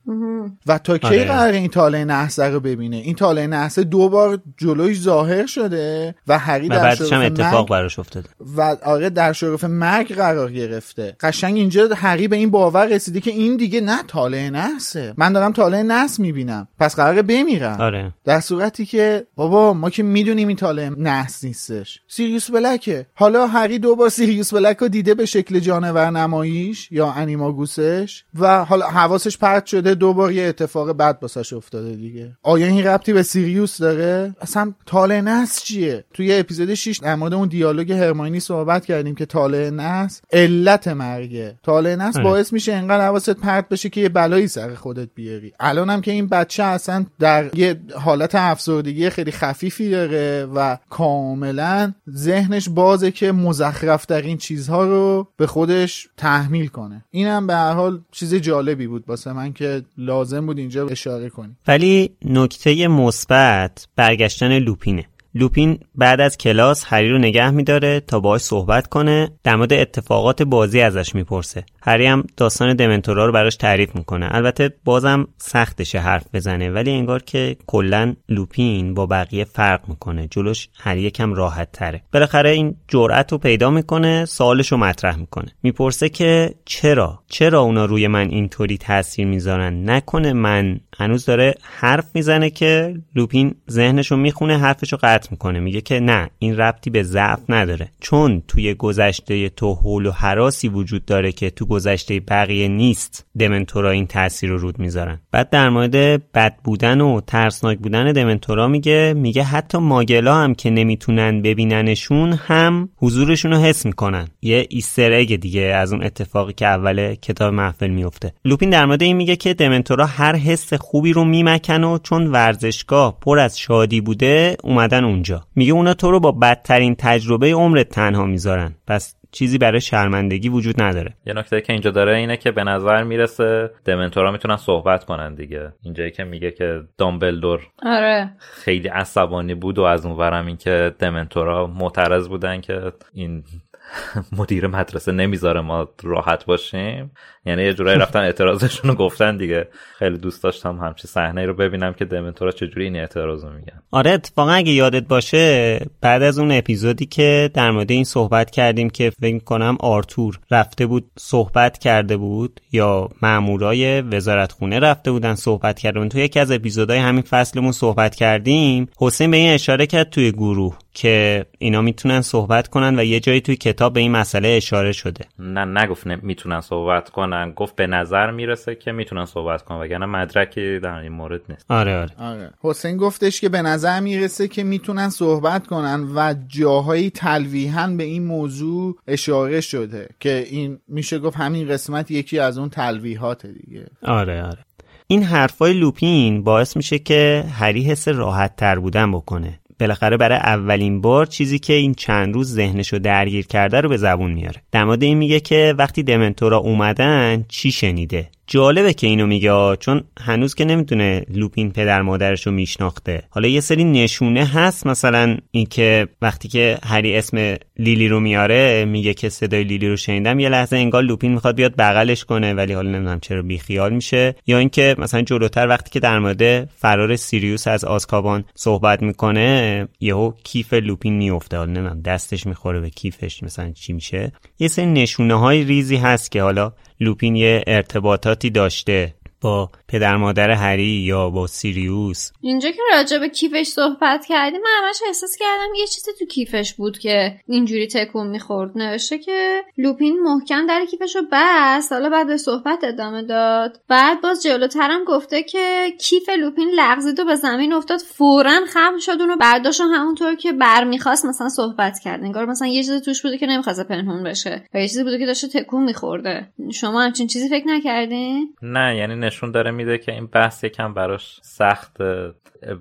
و 0.67 0.79
تا 0.79 0.99
کی 0.99 1.07
آره. 1.07 1.25
قرار 1.25 1.53
این 1.53 1.69
طالع 1.69 2.05
نحسه 2.05 2.49
رو 2.49 2.61
ببینه؟ 2.61 2.97
این 2.97 3.15
طالع 3.15 3.47
نحسه 3.47 3.85
دو 3.85 4.09
بار 4.09 4.43
جلویش 4.57 5.01
ظاهر 5.01 5.47
شده 5.47 6.15
و 6.29 6.39
هری 6.39 6.69
و 6.69 6.71
در 6.71 6.83
بعدش 6.83 7.01
هم 7.01 7.07
شرف 7.07 7.33
اتفاق 7.33 7.69
براش 7.69 7.99
افتاده. 7.99 8.29
و 8.57 8.77
آره 8.85 9.11
در 9.11 9.33
شرف 9.33 9.65
مرگ 9.65 10.15
قرار 10.15 10.53
گرفته. 10.53 11.17
قشنگ 11.21 11.57
اینجا 11.57 11.89
هری 11.97 12.29
به 12.29 12.37
این 12.37 12.51
باور 12.51 12.87
رسیده 12.87 13.21
که 13.21 13.31
این 13.31 13.57
دیگه 13.57 13.81
نه 13.81 14.03
طالع 14.03 14.51
نحسه. 14.51 15.15
من 15.17 15.33
دارم 15.33 15.53
طالع 15.53 15.83
نحس 15.83 16.21
می‌بینم. 16.21 16.69
پس 16.79 16.97
قراره 16.97 17.23
بمیرم. 17.23 17.81
آره. 17.81 18.13
در 18.25 18.41
صورتی 18.41 18.87
که 18.87 19.27
بابا 19.37 19.75
ما 19.75 19.91
که 19.91 20.03
می‌دونیم 20.03 20.33
می‌دونیم 20.33 20.49
این 20.49 20.57
تاله 20.57 20.91
نحس 20.91 21.45
نیستش. 21.45 21.92
سیریوس 22.09 22.51
بلکه. 22.51 23.07
حالا 23.15 23.47
هری 23.47 23.79
دو 23.79 23.97
بار 23.97 24.09
سیریوس 24.09 24.55
بلک 24.55 24.77
رو 24.77 24.89
دیده 24.89 25.15
به 25.15 25.27
شکل 25.27 25.59
جانور 25.59 26.11
نماییش 26.11 26.89
یا 26.93 27.11
انیماگوسش 27.11 28.25
و 28.39 28.65
حالا 28.65 28.87
حواسش 28.87 29.39
پرت 29.39 29.67
شده 29.67 29.95
دو 29.95 30.13
بار 30.13 30.33
یه 30.33 30.45
اتفاق 30.49 30.93
بد 30.93 31.21
باسش 31.21 31.53
افتاده 31.53 31.97
دیگه. 31.97 32.37
آیا 32.43 32.67
این 32.67 32.87
ربطی 32.87 33.13
به 33.13 33.23
سیریوس 33.23 33.79
داره؟ 33.79 34.35
اصلا 34.41 34.73
تاله 34.87 35.21
نحس 35.21 35.63
چیه؟ 35.63 36.05
توی 36.15 36.35
اپیزود 36.35 36.75
6 36.75 36.99
در 36.99 37.15
مورد 37.15 37.35
اون 37.35 37.49
دیالوگ 37.49 37.93
هرماینی 37.93 38.41
صحبت 38.41 38.87
کردیم 38.87 39.15
که 39.15 39.27
تاله 39.27 39.71
نحس 39.71 40.21
علت 40.33 40.89
مرگه. 40.89 41.59
تاله 41.63 41.97
نحس 41.97 42.19
باعث 42.19 42.53
میشه 42.53 42.73
انقدر 42.73 43.07
حواست 43.07 43.31
پرت 43.31 43.69
بشه 43.69 43.89
که 43.89 44.01
یه 44.01 44.09
بلایی 44.09 44.49
سر 44.49 44.75
خودت 44.75 45.09
بیاری. 45.15 45.53
الانم 45.61 46.01
که 46.01 46.11
این 46.11 46.27
بچه 46.27 46.63
اصلا 46.63 47.07
در 47.19 47.59
یه 47.59 47.81
حالت 47.97 48.35
افسردگی 48.35 49.11
خیلی 49.11 49.33
خفیفی 49.33 49.91
داره 49.91 50.49
و 50.55 50.77
کاملا 50.91 51.82
ذهنش 52.11 52.69
بازه 52.69 53.11
که 53.11 53.33
مزخرف 53.33 54.07
ترین 54.07 54.37
چیزها 54.39 54.85
رو 54.85 55.29
به 55.37 55.47
خودش 55.47 56.09
تحمیل 56.17 56.67
کنه. 56.67 57.05
اینم 57.11 57.47
به 57.47 57.55
هر 57.55 57.73
حال 57.73 58.01
چیز 58.11 58.35
جالبی 58.35 58.87
بود 58.87 59.05
واسه 59.09 59.33
من 59.33 59.53
که 59.53 59.83
لازم 59.99 60.47
بود 60.47 60.59
اینجا 60.59 60.87
اشاره 60.89 61.29
کنیم. 61.29 61.59
ولی 61.67 62.11
نکته 62.25 62.89
مثبت 62.89 63.87
برگشتن 63.97 64.59
لوپینه. 64.59 65.05
لوپین 65.35 65.79
بعد 65.95 66.21
از 66.21 66.39
کلاس 66.39 66.85
هری 66.87 67.11
رو 67.11 67.19
نگه 67.19 67.51
میداره 67.51 68.01
تا 68.01 68.21
باهاش 68.21 68.41
صحبت 68.41 68.87
کنه 68.87 69.31
در 69.45 69.57
مورد 69.57 69.73
اتفاقات 69.73 70.43
بازی 70.43 70.81
ازش 70.81 71.15
می‌پرسه. 71.15 71.65
هری 71.83 72.07
هم 72.07 72.25
داستان 72.37 72.77
دمنتورا 72.77 73.27
رو 73.27 73.33
براش 73.33 73.57
تعریف 73.57 73.97
می‌کنه. 73.97 74.29
البته 74.31 74.75
بازم 74.85 75.29
سختشه 75.39 75.99
حرف 75.99 76.25
بزنه 76.33 76.71
ولی 76.71 76.91
انگار 76.91 77.23
که 77.23 77.57
کلا 77.67 78.15
لوپین 78.29 78.95
با 78.95 79.07
بقیه 79.07 79.45
فرق 79.45 79.89
می‌کنه. 79.89 80.29
جلوش 80.29 80.69
هری 80.79 81.03
یکم 81.03 81.35
راحت 81.35 81.73
تره 81.73 82.03
بالاخره 82.13 82.51
این 82.51 82.77
جرأت 82.89 83.33
رو 83.33 83.39
پیدا 83.39 83.71
می‌کنه 83.71 84.25
سوالش 84.25 84.73
رو 84.73 84.79
مطرح 84.79 85.17
می‌کنه. 85.17 85.53
می‌پرسه 85.63 86.09
که 86.09 86.55
چرا؟ 86.65 87.23
چرا 87.29 87.61
اونا 87.61 87.85
روی 87.85 88.07
من 88.07 88.29
اینطوری 88.29 88.79
تاثیر 88.79 89.27
می‌ذارن؟ 89.27 89.91
نکنه 89.91 90.33
من. 90.33 90.81
هنوز 90.99 91.25
داره 91.25 91.55
حرف 91.63 92.05
می‌زنه 92.15 92.51
که 92.51 92.95
لوپین 93.15 93.55
ذهنشو 93.71 94.17
می‌خونه 94.17 94.59
حرفشو 94.59 94.97
قطع 95.03 95.22
می‌کنه. 95.31 95.61
میگه 95.61 95.81
که 95.81 96.01
نه 96.01 96.31
این 96.39 96.57
ربطی 96.57 96.91
به 96.91 97.03
ضعف 97.03 97.41
نداره. 97.49 97.89
چون 98.01 98.43
توی 98.49 98.75
گذشته 98.75 99.49
تو 99.49 99.75
حول 99.75 100.07
و 100.07 100.11
حراسی 100.11 100.69
وجود 100.69 101.05
داره 101.05 101.33
که 101.33 101.51
تو 101.51 101.67
گذشته 101.67 102.21
بقیه 102.21 102.69
نیست 102.69 103.27
دمنتورا 103.39 103.91
این 103.91 104.07
تاثیر 104.07 104.51
رو 104.51 104.59
رود 104.59 104.79
می‌ذارن. 104.79 105.21
بعد 105.31 105.51
در 105.51 105.69
مورد 105.69 106.33
بد 106.33 106.57
بودن 106.65 107.01
و 107.01 107.21
ترسناک 107.21 107.79
بودن 107.79 108.13
دمنتورا 108.13 108.69
میگه 108.69 109.15
میگه 109.17 109.43
حتی 109.43 109.79
ماگلا 109.79 110.35
هم 110.35 110.55
که 110.55 110.71
نمی‌تونن 110.71 111.43
ببیننشون 111.43 112.33
هم 112.33 112.89
حضورشون 112.97 113.53
رو 113.53 113.59
حس 113.59 113.87
می‌کنن. 113.87 114.29
یه 114.43 114.67
ایستر 114.71 115.13
اگ 115.13 115.37
دیگه 115.37 115.63
از 115.63 115.93
اون 115.93 116.05
اتفاقی 116.05 116.53
که 116.53 116.67
اول 116.67 117.15
کتاب 117.15 117.55
محفل 117.55 117.91
میفته 117.91 118.33
لوپین 118.45 118.71
در 118.71 118.87
مورد 118.87 119.03
این 119.03 119.17
میگه 119.17 119.37
که 119.37 119.55
دمنتورا 119.55 120.07
هر 120.07 120.37
حس 120.37 120.75
خوبی 120.75 121.13
رو 121.13 121.25
میمکن 121.25 121.85
و 121.85 121.99
چون 121.99 122.27
ورزشگاه 122.27 123.19
پر 123.21 123.39
از 123.39 123.59
شادی 123.59 124.01
بوده 124.01 124.57
اومدن 124.63 125.05
اونجا. 125.13 125.45
میگه 125.57 125.73
اونا 125.73 125.95
تو 125.95 126.11
رو 126.11 126.21
با 126.21 126.33
بدترین 126.33 126.95
تجربه 126.95 127.53
عمرت 127.53 127.89
تنها 127.89 128.27
می‌ذارن. 128.27 128.75
پس 128.87 129.17
چیزی 129.33 129.59
برای 129.59 129.81
شرمندگی 129.81 130.49
وجود 130.49 130.83
نداره. 130.83 131.15
یه 131.27 131.35
نکته 131.35 131.61
که 131.61 131.73
اینجا 131.73 131.91
داره 131.91 132.17
اینه 132.17 132.37
که 132.37 132.51
به 132.51 132.65
نظر 132.65 133.03
می‌رسه 133.03 133.71
دمنتورا 133.85 134.33
می‌تونن 134.33 134.57
صحبت 134.57 135.05
کنن 135.05 135.35
دیگه. 135.35 135.73
اینجایی 135.83 136.11
که 136.11 136.25
میگه 136.25 136.51
که 136.51 136.83
دامبلدور 136.99 137.61
آره. 137.83 138.31
خیلی 138.39 138.89
عصبانی 138.89 139.55
بود 139.55 139.79
و 139.79 139.83
از 139.83 140.07
اونورم 140.07 140.47
اینکه 140.47 140.95
دمنتورا 140.99 141.67
معترض 141.67 142.29
بودن 142.29 142.61
که 142.61 142.93
این 143.13 143.45
مدیر 144.39 144.67
مدرسه 144.67 145.13
نمی‌ذاره 145.13 145.61
ما 145.61 145.89
راحت 146.03 146.45
باشیم. 146.45 147.11
یعنی 147.47 147.63
یه 147.63 147.75
جورایی 147.75 147.99
رفتن 147.99 148.21
اعتراضشون 148.21 148.91
رو 148.91 148.97
گفتن 148.97 149.37
دیگه. 149.37 149.69
خیلی 149.99 150.19
دوست 150.19 150.43
داشتم 150.43 150.77
همچی 150.77 151.09
صحنه 151.09 151.47
رو 151.47 151.55
ببینم 151.55 151.93
که 151.93 152.05
دمنتورا 152.05 152.51
چجوری 152.51 152.85
این 152.85 152.97
اعتراض 152.97 153.45
رو 153.45 153.51
میگن. 153.51 153.83
آره 153.91 154.11
اتفاقا 154.11 154.51
اگه 154.51 154.73
یادت 154.73 155.09
باشه 155.09 155.79
بعد 156.01 156.23
از 156.23 156.39
اون 156.39 156.53
اپیزودی 156.53 157.07
که 157.07 157.51
در 157.55 157.71
مورد 157.71 157.91
این 157.91 158.05
صحبت 158.05 158.51
کردیم 158.51 158.91
که 158.91 159.11
فکر 159.21 159.39
کنم 159.39 159.77
آرتور 159.81 160.39
رفته 160.51 160.87
بود 160.87 161.05
صحبت 161.19 161.79
کرده 161.79 162.17
بود 162.17 162.61
یا 162.73 163.09
مامورای 163.23 164.01
وزارت 164.01 164.53
خونه 164.53 164.79
رفته 164.79 165.11
بودن 165.11 165.35
صحبت 165.35 165.79
کرده 165.79 165.99
بودن 165.99 166.09
تو 166.09 166.19
یکی 166.19 166.41
از 166.41 166.51
اپیزودهای 166.51 166.99
همین 166.99 167.23
فصلمون 167.23 167.73
صحبت 167.73 168.15
کردیم. 168.15 168.89
حسین 168.99 169.31
به 169.31 169.37
این 169.37 169.55
اشاره 169.55 169.87
کرد 169.87 170.11
توی 170.11 170.33
گروه 170.33 170.79
که 170.95 171.47
اینا 171.59 171.83
می‌تونن 171.83 172.21
صحبت 172.21 172.69
کنن 172.69 172.99
و 172.99 173.05
یه 173.05 173.21
جایی 173.21 173.41
توی 173.41 173.57
کتاب 173.57 173.93
به 173.93 174.01
این 174.01 174.11
مسئله 174.11 174.49
اشاره 174.49 174.93
شده. 174.93 175.25
نه 175.39 175.65
نگفت 175.65 176.07
می‌تونن 176.07 176.61
صحبت 176.61 177.11
کنن. 177.11 177.32
گفت 177.57 177.77
به 177.77 177.87
نظر 177.87 178.31
می‌رسه 178.31 178.75
که 178.75 178.93
می‌تونن 178.93 179.25
صحبت 179.25 179.63
کنن 179.63 179.79
وگرنه 179.79 180.07
مدرکی 180.07 180.79
در 180.81 180.99
این 180.99 181.13
مورد 181.13 181.41
نیست. 181.49 181.67
آره 181.69 181.97
آره. 181.97 182.11
آره. 182.19 182.51
حسین 182.61 182.97
گفتش 182.97 183.41
که 183.41 183.49
به 183.49 183.63
نظر 183.63 184.01
می‌رسه 184.01 184.49
که 184.49 184.63
می‌تونن 184.63 185.09
صحبت 185.09 185.67
کنن 185.67 186.09
و 186.15 186.35
جاهایی 186.49 187.11
تلویحا 187.11 187.87
به 187.87 188.05
این 188.05 188.25
موضوع 188.25 188.97
اشاره 189.07 189.61
شده 189.61 190.09
که 190.21 190.47
این 190.51 190.79
میشه 190.89 191.19
گفت 191.19 191.37
همین 191.37 191.69
قسمت 191.69 192.11
یکی 192.11 192.39
از 192.39 192.59
اون 192.59 192.69
تلویحات 192.69 193.47
دیگه. 193.47 193.87
آره 194.03 194.43
آره. 194.43 194.65
این 195.07 195.23
حرفای 195.23 195.73
لوپین 195.73 196.45
باعث 196.45 196.77
میشه 196.77 196.99
که 196.99 197.45
هری 197.53 197.83
حس 197.83 198.09
راحت 198.09 198.57
تر 198.57 198.79
بودن 198.79 199.13
بکنه. 199.13 199.61
بالاخره 199.81 200.17
برای 200.17 200.39
اولین 200.39 201.01
بار 201.01 201.27
چیزی 201.27 201.59
که 201.59 201.73
این 201.73 201.95
چند 201.95 202.35
روز 202.35 202.55
ذهنشو 202.55 202.99
درگیر 202.99 203.47
کرده 203.47 203.81
رو 203.81 203.89
به 203.89 203.97
زبون 203.97 204.33
میاره. 204.33 204.63
در 204.73 204.85
مورد 204.85 205.03
این 205.03 205.19
میگه 205.19 205.41
که 205.41 205.75
وقتی 205.79 206.03
دمنتورا 206.03 206.59
اومدن 206.59 207.45
چی 207.49 207.73
شنیده؟ 207.73 208.29
جالبه 208.47 208.95
که 208.95 209.07
اینو 209.07 209.27
میگه 209.27 209.77
چون 209.81 210.05
هنوز 210.21 210.55
که 210.55 210.65
نمی‌دونه 210.65 211.25
لوپین 211.29 211.73
پدر 211.73 212.03
مادرش 212.03 212.47
رو 212.47 212.53
میشناخته. 212.53 213.23
حالا 213.31 213.49
یه 213.49 213.61
سری 213.61 213.85
نشونه 213.85 214.45
هست 214.45 214.87
مثلا 214.87 215.37
اینکه 215.51 216.09
وقتی 216.23 216.49
که 216.49 216.79
هری 216.85 217.17
اسم 217.17 217.57
لیلی 217.79 218.09
رو 218.09 218.21
میاره 218.21 218.85
میگه 218.85 219.15
که 219.15 219.29
صدای 219.29 219.65
لیلی 219.65 219.89
رو 219.89 219.97
شنیدم 219.97 220.41
یه 220.41 220.49
لحظه 220.49 220.77
انگار 220.77 221.03
لوپین 221.03 221.33
می‌خواد 221.33 221.57
بیاد 221.57 221.77
بغلش 221.77 222.25
کنه 222.25 222.55
ولی 222.55 222.73
حالا 222.73 222.91
نمی‌دونم 222.91 223.21
چرا 223.21 223.43
بیخیال 223.43 223.93
میشه. 223.93 224.35
یا 224.47 224.59
اینکه 224.59 224.95
مثلا 224.99 225.23
جلوتر 225.23 225.69
وقتی 225.69 225.91
که 225.91 226.01
در 226.01 226.19
مورد 226.19 226.65
فرار 226.65 227.17
سیریوس 227.17 227.69
از 227.69 227.85
آزکابان 227.85 228.45
صحبت 228.55 229.03
می‌کنه 229.03 229.89
یهو 230.01 230.33
کیف 230.45 230.73
لوپین 230.73 231.15
میفته 231.15 231.57
حالا 231.57 231.73
نمی‌دونم 231.73 232.03
دستش 232.03 232.47
می‌خوره 232.47 232.81
به 232.81 232.91
کیفش 232.91 233.43
مثلا 233.43 233.71
چی 233.71 233.93
میشه. 233.93 234.33
یه 234.59 234.69
سری 234.69 234.87
نشونه 234.87 235.35
های 235.35 235.65
ریزی 235.65 235.97
هست 235.97 236.33
که 236.33 236.43
حالا 236.43 236.73
لوپین 237.03 237.37
یه 237.37 237.65
ارتباطاتی 237.67 238.51
داشته. 238.51 239.15
با 239.43 239.71
پدر 239.89 240.17
مادر 240.17 240.51
هری 240.51 241.03
یا 241.07 241.31
با 241.31 241.47
سیریوس. 241.47 242.31
اینجا 242.41 242.71
که 242.71 242.81
راجع 242.93 243.19
به 243.19 243.29
کیفش 243.29 243.67
صحبت 243.67 244.27
کردیم 244.27 244.61
من 244.61 244.87
همش 244.87 244.97
احساس 245.07 245.37
کردم 245.37 245.75
یه 245.79 245.87
چیزی 245.87 246.11
تو 246.19 246.25
کیفش 246.25 246.75
بود 246.75 246.99
که 246.99 247.37
اینجوری 247.49 247.87
تکون 247.87 248.27
می‌خورد. 248.27 248.79
نوشته 248.79 249.19
که 249.19 249.63
لوپین 249.79 250.23
محکم 250.23 250.67
در 250.67 250.85
کیفش 250.91 251.17
رو 251.17 251.23
بست 251.33 251.93
حالا 251.93 252.09
بعد 252.09 252.27
به 252.27 252.37
صحبت 252.37 252.85
ادامه 252.85 253.23
داد. 253.23 253.81
بعد 253.89 254.21
باز 254.21 254.43
جلوترم 254.43 255.05
گفته 255.05 255.43
که 255.43 255.87
کیف 256.01 256.29
لوپین 256.29 256.71
لغزید 256.77 257.21
و 257.21 257.25
به 257.25 257.35
زمین 257.35 257.73
افتاد 257.73 258.01
فورا 258.01 258.61
خم 258.69 258.99
شد 258.99 259.21
اونو 259.21 259.37
برداشت 259.37 259.81
و 259.81 259.85
همونطور 259.85 260.35
که 260.35 260.53
برمیخواست 260.53 261.27
مثلا 261.27 261.49
صحبت 261.49 261.99
کرد. 262.05 262.23
انگار 262.23 262.47
مثلا 262.47 262.69
یه 262.69 262.83
چیزی 262.83 263.01
توش 263.01 263.23
بوده 263.23 263.39
که 263.39 263.47
نمی‌خواست 263.47 263.89
پنهون 263.89 264.23
بشه 264.23 264.65
و 264.75 264.79
یه 264.79 264.89
چیزی 264.89 265.05
بوده 265.05 265.19
که 265.19 265.27
داشته 265.27 265.49
تکون 265.49 265.85
میخورده. 265.85 266.49
شما 266.73 267.03
همچین 267.03 267.27
چیزی 267.27 267.49
فکر 267.49 267.67
نکردین؟ 267.67 268.55
نه 268.63 268.97
یعنی 268.97 269.15
نشون 269.33 269.51
داره 269.51 269.71
میده 269.71 269.99
که 269.99 270.13
این 270.13 270.27
بحث 270.27 270.65
یکم 270.65 270.95
براش 270.95 271.41
سخت 271.43 271.97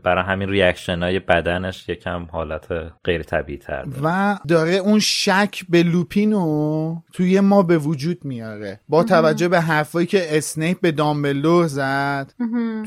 برای 0.04 0.24
همین 0.24 0.50
reaction 0.50 1.04
های 1.04 1.20
بدنش 1.20 1.90
یکم 1.90 2.28
حالت 2.32 2.68
غیر 3.04 3.24
طبیعی 3.24 3.58
تر 3.58 3.84
داره. 3.84 4.00
و 4.04 4.38
داره 4.48 4.74
اون 4.74 5.00
شک 5.00 5.62
به 5.70 5.84
لوپینو 5.84 6.96
توی 7.14 7.40
ما 7.40 7.64
به 7.64 7.78
وجود 7.78 8.26
میاره. 8.26 8.80
با 8.90 9.04
توجه 9.04 9.48
به 9.48 9.62
حرفایی 9.62 10.08
که 10.08 10.38
اسنیپ 10.38 10.82
به 10.82 10.92
دامبلدور 10.92 11.68
زد 11.68 12.34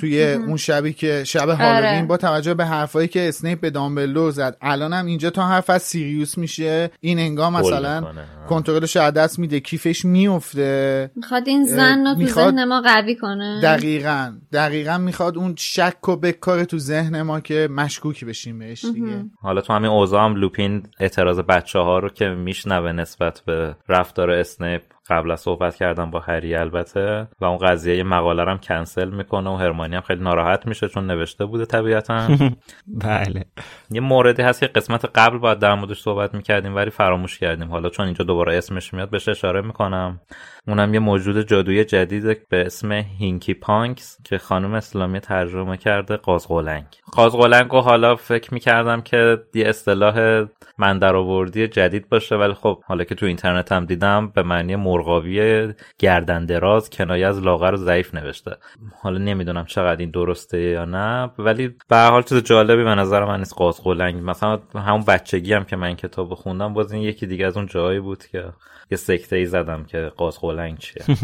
توی 0.01 0.33
اون 0.33 0.57
شبی 0.57 0.93
که 0.93 1.25
شب 1.25 1.49
هالووین 1.49 2.07
با 2.07 2.17
توجه 2.17 2.55
به 2.55 2.65
حرفایی 2.65 3.09
که 3.09 3.29
اسنیپ 3.29 3.61
به 3.61 3.71
دامبلدور 3.71 4.31
زد 4.31 4.57
الانم 4.61 5.07
اینجا 5.07 5.31
تا 5.31 5.47
حرف 5.47 5.71
از 5.71 5.83
سیریوس 5.83 6.39
میشه. 6.39 6.91
این 7.01 7.19
انگار 7.19 7.51
مثلا 7.51 8.05
کنترلش 8.49 8.97
از 8.97 9.13
دست 9.13 9.39
میده 9.39 9.61
کیفش 9.61 10.05
میفته 10.05 11.11
می‌خواد 11.17 11.49
این 11.49 11.65
زن 11.65 12.07
رو 12.07 12.15
تو 12.15 12.27
ذهن 12.27 12.65
ما 12.65 12.81
قوی 12.81 13.17
کنه. 13.17 13.61
دقیقا. 13.63 14.33
دقیقا 14.53 14.99
می‌خواد 14.99 15.39
اون 15.39 15.55
شک 15.59 16.09
و 16.09 16.17
بکاره 16.17 16.65
تو 16.65 16.79
ذهن 16.85 17.23
ما 17.23 17.41
که 17.41 17.69
مشکوکی 17.71 18.25
بشیم 18.25 18.59
بهش 18.59 18.85
دیگه. 18.85 19.25
حالا 19.41 19.61
تو 19.61 19.73
همین 19.73 19.91
اوضاع 19.91 20.25
هم 20.25 20.35
لوپین 20.35 20.83
اعتراض 21.01 21.39
بچه 21.39 21.79
ها 21.79 21.99
رو 21.99 22.09
که 22.09 22.29
میشنوه 22.29 22.93
نسبت 22.93 23.43
به 23.47 23.77
رفتار 23.89 24.31
اسنیپ 24.31 24.83
قبل 25.09 25.31
از 25.31 25.41
صحبت 25.41 25.77
کردم 25.77 26.11
با 26.11 26.21
هری 26.21 26.55
البته 26.55 27.29
و 27.41 27.45
اون 27.45 27.59
قضیه 27.59 28.03
مقاله 28.03 28.51
هم 28.51 28.59
کنسل 28.59 29.11
می‌کنه 29.11 29.51
و 29.51 29.57
هرمانی 29.57 29.95
هم 29.95 30.01
خیلی 30.01 30.23
ناراحت 30.23 30.67
میشه 30.67 30.89
چون 30.89 31.07
نوشته 31.07 31.47
بوده 31.47 31.67
طبیعتا. 31.67 32.29
بله. 33.05 33.45
یه 33.91 34.01
موردی 34.01 34.43
هست 34.43 34.61
که 34.61 34.67
قسمت 34.67 35.05
قبل 35.15 35.39
باید 35.39 35.59
در 35.59 35.75
موردش 35.75 36.03
صحبت 36.03 36.35
می‌کردیم 36.35 36.77
ولی 36.77 36.91
فراموش 36.91 37.39
کردیم. 37.39 37.71
حالا 37.71 37.89
چون 37.89 38.05
اینجا 38.05 38.25
دوباره 38.25 38.57
اسمش 38.57 38.95
میاد 38.95 39.11
بهش 39.11 39.29
اشاره 39.29 39.61
می‌کنم. 39.61 40.21
اونم 40.69 40.95
یه 40.95 41.01
موجود 41.01 41.49
جادویی 41.49 41.85
جدید 41.85 42.49
به 42.49 42.67
اسم 42.67 42.93
هینکی 42.93 43.55
پانکس 43.55 44.19
که 44.25 44.39
خانم 44.39 44.75
اسلامی 44.75 45.21
ترجمه 45.21 45.77
کرده 45.77 46.17
قازقلنگ. 46.17 46.85
قازقلنگ 47.13 47.75
و 47.75 47.81
حالا 47.81 48.17
فکر 48.17 48.55
می‌کردم 48.55 49.01
که 49.01 49.39
یه 49.55 49.69
اصطلاح 49.69 50.45
من 50.79 51.03
آوردی 51.03 51.69
جدید 51.69 52.09
باشه 52.09 52.37
ولی 52.37 52.55
خب 52.55 52.83
حالا 52.85 53.05
که 53.05 53.15
تو 53.15 53.27
اینترنت 53.27 53.73
هم 53.73 53.85
دیدم 53.85 54.29
به 54.35 54.43
معنی 54.43 54.77
مرغاوی 54.95 55.73
گردن 55.99 56.47
دراز 56.47 56.91
کنایه 56.91 57.27
از 57.27 57.43
لاغر 57.43 57.75
و 57.75 57.77
ضعیف 57.77 58.15
نوشته. 58.15 58.57
حالا 59.03 59.19
نمی‌دونم 59.19 59.65
چقدر 59.65 60.01
این 60.01 60.11
درسته 60.11 60.61
یا 60.61 60.85
نه 60.85 61.31
ولی 61.39 61.75
به 61.89 61.97
حال 61.97 62.23
چیز 62.23 62.39
جالبی 62.39 62.85
به 62.85 62.95
نظر 62.95 63.25
من 63.25 63.39
نیست. 63.39 63.55
قازقلنگ 63.55 64.31
مثلا 64.31 64.61
همون 64.75 65.05
بچگی 65.05 65.53
هم 65.53 65.65
که 65.65 65.77
من 65.77 65.97
کتاب 65.97 66.35
خوندم 66.35 66.75
باز 66.75 66.93
این 66.93 67.03
یکی 67.03 67.27
دیگه 67.27 67.47
از 67.47 67.57
اون 67.57 67.67
جایی 67.67 68.01
بود 68.01 68.27
که 68.27 68.53
یه 68.91 68.97
سکته 68.97 69.37
ای 69.37 69.47
زدم 69.47 69.85
که 69.85 70.13
قازقلنگ 70.17 70.79
چیه. 70.79 71.05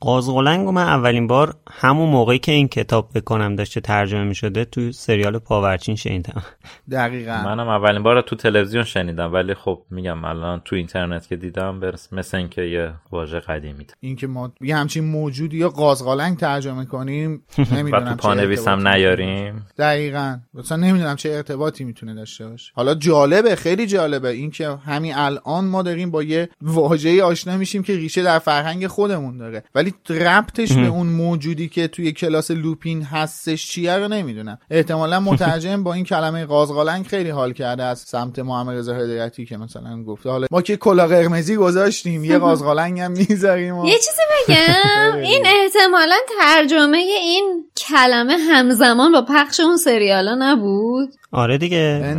قازقلنگ 0.00 0.68
و 0.68 0.72
من 0.72 0.82
اولین 0.82 1.26
بار 1.26 1.54
همون 1.70 2.08
موقعی 2.10 2.38
که 2.38 2.52
این 2.52 2.68
کتاب 2.68 3.10
بکنم 3.14 3.56
داشته 3.56 3.80
ترجمه 3.80 4.24
می 4.24 4.34
شده 4.34 4.64
تو 4.64 4.92
سریال 4.92 5.38
پاورچین 5.38 5.96
شنیدم. 5.96 6.42
دقیقا. 6.90 7.42
منم 7.44 7.68
اولین 7.68 8.02
بار 8.02 8.20
تو 8.20 8.36
تلویزیون 8.36 8.84
شنیدم 8.84 9.32
ولی 9.32 9.54
خب 9.54 9.82
میگم 9.90 10.24
الان 10.24 10.62
تو 10.64 10.76
اینترنت 10.76 11.28
که 11.28 11.36
دیدم 11.36 11.80
برس 11.80 12.12
مثل 12.12 12.36
اینکه 12.36 12.62
یه 12.62 12.92
واژه 13.12 13.40
قدیمی 13.40 13.86
اینکه 14.00 14.26
ما 14.26 14.52
یه 14.60 14.76
همچین 14.76 15.04
موجودی 15.04 15.56
یا 15.56 15.68
قازقلنگ 15.68 16.36
ترجمه 16.36 16.84
کنیم 16.84 17.42
نمی‌دونم 17.76 18.10
چه 18.10 18.16
پانویسم 18.16 18.88
نیاریم. 18.88 19.66
دقیقا. 19.78 20.38
مثلا 20.54 20.78
نمی‌دونم 20.78 21.16
چه 21.16 21.30
ارتباطی 21.30 21.84
می‌تونه 21.84 22.14
داشته 22.14 22.48
باشه. 22.48 22.72
حالا 22.74 22.94
جالبه 22.94 23.56
خیلی 23.56 23.86
جالبه. 23.86 24.28
اینکه 24.28 24.68
همین 24.68 25.14
الان 25.14 25.64
ما 25.64 25.82
داریم 25.82 26.10
با 26.10 26.22
یه 26.22 26.48
واژه‌ای 26.62 27.20
آشنا 27.20 27.56
میشیم 27.56 27.82
که 27.82 27.96
ریشه 27.96 28.22
در 28.22 28.38
فرهنگ 28.38 28.86
خودمون 28.86 29.36
داره. 29.36 29.64
ولی 29.74 29.87
ولی 30.10 30.18
ربطش 30.18 30.72
به 30.72 30.86
اون 30.86 31.06
موجودی 31.06 31.68
که 31.68 31.88
توی 31.88 32.12
کلاس 32.12 32.50
لوپین 32.50 33.02
هستش 33.02 33.66
چیه 33.66 33.96
رو 33.96 34.08
نمی‌دونم. 34.08 34.58
احتمالا 34.70 35.20
مترجم 35.20 35.82
با 35.82 35.94
این 35.94 36.04
کلمه 36.04 36.44
قازقالنگ 36.44 37.06
خیلی 37.06 37.30
حال 37.30 37.52
کرده 37.52 37.82
از 37.82 37.98
سمت 37.98 38.38
محمد 38.38 38.76
رضا 38.76 38.94
هدایتی 38.94 39.46
که 39.46 39.56
مثلا 39.56 40.02
گفته. 40.02 40.30
حالا 40.30 40.46
ما 40.50 40.62
که 40.62 40.76
کلا 40.76 41.06
قرمزی 41.06 41.56
گذاشتیم 41.56 42.24
یه 42.24 42.38
قازقالنگ 42.38 43.00
هم 43.00 43.10
می‌ذاریم 43.10 43.84
یه 43.84 43.96
چیزی 43.96 44.22
بگم. 44.48 45.18
این 45.30 45.46
احتمالا 45.46 46.16
ترجمه 46.40 46.98
این 46.98 47.64
کلمه 47.76 48.36
همزمان 48.36 49.12
با 49.12 49.22
پخش 49.28 49.60
اون 49.60 49.76
سریالا 49.76 50.36
نبود؟ 50.38 51.08
آره 51.32 51.58
دیگه. 51.58 52.16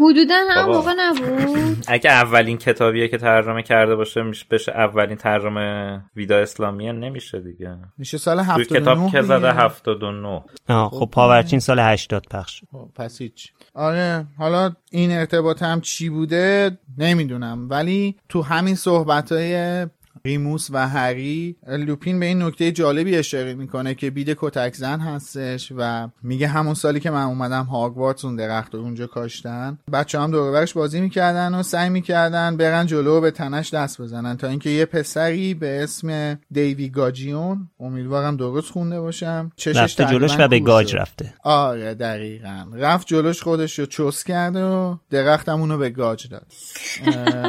حدودا 0.00 0.34
هم 0.50 0.70
موقع 0.70 0.92
نبود. 0.98 1.84
اگه 1.88 2.10
اولین 2.10 2.58
کتابیه 2.58 3.08
که 3.08 3.18
ترجمه 3.18 3.62
کرده 3.62 3.96
باشه 3.96 4.22
میشه 4.22 4.46
بشه 4.50 4.72
اولین 4.72 5.16
ترجمه 5.16 6.00
ویدا 6.16 6.38
اسلامیه 6.38 6.92
نمیشه 6.92 7.40
دیگه. 7.40 7.76
میشه 7.98 8.18
سال 8.18 8.40
79 8.40 8.80
کتاب 8.80 9.10
که 9.10 9.22
زده 9.22 9.52
79 9.52 10.44
آه 10.68 10.90
خب 10.90 11.08
پاورچین 11.12 11.60
سال 11.60 11.78
80 11.78 12.26
پخش 12.30 12.60
خب، 12.72 12.88
پس 12.94 13.20
هیچ. 13.20 13.52
آره 13.74 14.26
حالا 14.38 14.72
این 14.90 15.12
ارتباط 15.12 15.62
هم 15.62 15.80
چی 15.80 16.08
بوده؟ 16.08 16.78
نمی‌دونم. 16.98 17.66
ولی 17.70 18.16
تو 18.28 18.42
همین 18.42 18.74
صحبت 18.74 19.32
های 19.32 19.86
ریموس 20.24 20.68
و 20.70 20.88
هری 20.88 21.56
لوپین 21.68 22.20
به 22.20 22.26
این 22.26 22.42
نکته 22.42 22.72
جالبی 22.72 23.16
اشاره 23.16 23.54
می‌کنه 23.54 23.94
که 23.94 24.10
بید 24.10 24.36
کتک 24.38 24.74
زن 24.74 25.00
هستش 25.00 25.72
و 25.76 26.08
میگه 26.22 26.48
همون 26.48 26.74
سالی 26.74 27.00
که 27.00 27.10
من 27.10 27.22
اومدم 27.22 27.64
هاگوارتس 27.64 28.24
اون 28.24 28.36
درخت 28.36 28.74
رو 28.74 28.80
اونجا 28.80 29.06
کاشتن 29.06 29.78
بچه 29.92 30.20
هم 30.20 30.30
دوربرش 30.30 30.72
بازی 30.74 31.00
می‌کردن 31.00 31.54
و 31.54 31.62
سعی 31.62 31.88
می‌کردن 31.88 32.56
برن 32.56 32.86
جلو 32.86 33.20
به 33.20 33.30
تنش 33.30 33.74
دست 33.74 34.02
بزنن 34.02 34.36
تا 34.36 34.48
اینکه 34.48 34.70
یه 34.70 34.84
پسری 34.84 35.54
به 35.54 35.82
اسم 35.82 36.38
دیوی 36.50 36.88
گاجیون 36.88 37.68
امیدوارم 37.80 38.36
درست 38.36 38.70
خونده 38.70 39.00
باشم 39.00 39.52
چشش 39.56 39.76
رفته 39.76 40.04
جلوش 40.04 40.36
و 40.38 40.48
به 40.48 40.60
گاج 40.60 40.96
رفته. 40.96 41.34
آره 41.42 41.94
دقیقا. 41.94 42.66
رفت 42.74 43.06
جلوش 43.06 43.42
خودش 43.42 43.78
رو 43.78 43.86
چوس 43.86 44.24
کرد 44.24 44.56
و 44.56 44.98
درختم 45.10 45.60
اونو 45.60 45.78
به 45.78 45.90
گاج 45.90 46.28
داد. 46.28 46.46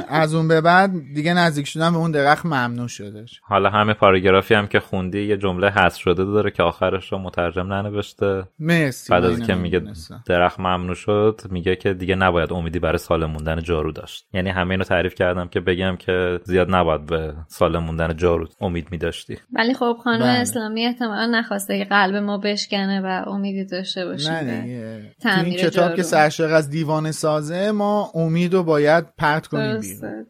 از 0.09 0.33
اون 0.33 0.47
به 0.47 0.62
بعد 0.62 0.91
دیگه 1.15 1.33
نزدیک 1.33 1.67
شدن 1.67 1.91
به 1.91 1.97
اون 1.97 2.12
درخت 2.12 2.45
ممنوع 2.57 2.87
شدش 2.87 3.41
حالا 3.43 3.69
همه 3.69 3.93
پاراگرافی 3.93 4.53
هم 4.53 4.67
که 4.67 4.79
خوندی 4.79 5.21
یه 5.21 5.37
جمله 5.37 5.69
حذف 5.69 5.97
شده 5.97 6.25
داره 6.25 6.51
که 6.51 6.63
آخرش 6.63 7.11
رو 7.11 7.17
مترجم 7.17 7.73
ننوشته. 7.73 8.43
مرسی 8.59 9.13
بعد 9.13 9.25
از 9.25 9.41
که 9.41 9.55
میگه 9.55 9.81
درخت 10.25 10.59
ممنوع 10.59 10.95
شد 10.95 11.41
میگه 11.49 11.75
که 11.75 11.93
دیگه 11.93 12.15
نباید 12.15 12.53
امیدی 12.53 12.79
برای 12.79 12.97
سالم 12.97 13.31
موندن 13.31 13.61
جارو 13.61 13.91
داشت. 13.91 14.27
یعنی 14.33 14.49
همه 14.49 14.71
اینو 14.71 14.83
تعریف 14.83 15.15
کردم 15.15 15.47
که 15.47 15.59
بگم 15.59 15.95
که 15.95 16.39
زیاد 16.43 16.75
نباید 16.75 17.05
به 17.05 17.34
سالم 17.47 17.84
موندن 17.84 18.15
جارو 18.15 18.47
امید 18.62 18.88
میداشتی. 18.91 19.38
ولی 19.53 19.73
خب 19.73 19.97
خانم 20.03 20.19
بله. 20.19 20.29
اسلامی 20.29 20.86
احتمالا 20.86 21.25
نخواسته 21.25 21.77
که 21.77 21.86
قلب 21.86 22.15
ما 22.15 22.38
بشکنه 22.38 23.01
و 23.01 23.29
امیدی 23.29 23.65
داشته 23.65 24.05
باشه 24.05 24.43
نه 24.43 25.43
این 25.45 25.55
کتاب 25.55 25.95
که 25.95 26.03
سرشق 26.03 26.53
از 26.53 26.69
دیوانه 26.69 27.12
سازه 27.12 27.71
ما 27.71 28.12
امید 28.15 28.53
رو 28.53 28.63
باید 28.63 29.05
پرت 29.17 29.47
کنیم 29.47 29.82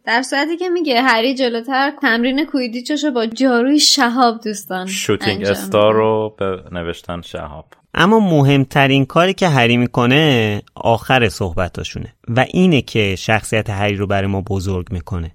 در 0.05 0.21
صورتی 0.21 0.57
که 0.57 0.69
میگه 0.69 1.01
هری 1.01 1.35
جلوتر 1.35 1.91
تمرین 2.17 2.45
کویدیچشو 2.45 3.11
با 3.11 3.25
جاروی 3.25 3.79
شهاب 3.79 4.41
دوستان 4.43 4.87
شوتینگ 4.87 5.45
استار 5.45 5.93
رو 5.93 6.35
به 6.39 6.63
نوشتن 6.71 7.21
شهاب. 7.21 7.65
اما 7.93 8.19
مهمترین 8.19 9.05
کاری 9.05 9.33
که 9.33 9.47
هری 9.47 9.77
می‌کنه 9.77 10.61
آخر 10.75 11.29
صحبتاشونه 11.29 12.13
و 12.27 12.45
اینه 12.53 12.81
که 12.81 13.15
شخصیت 13.15 13.69
هری 13.69 13.95
رو 13.95 14.07
برای 14.07 14.27
ما 14.27 14.41
بزرگ 14.41 14.91
می‌کنه. 14.91 15.31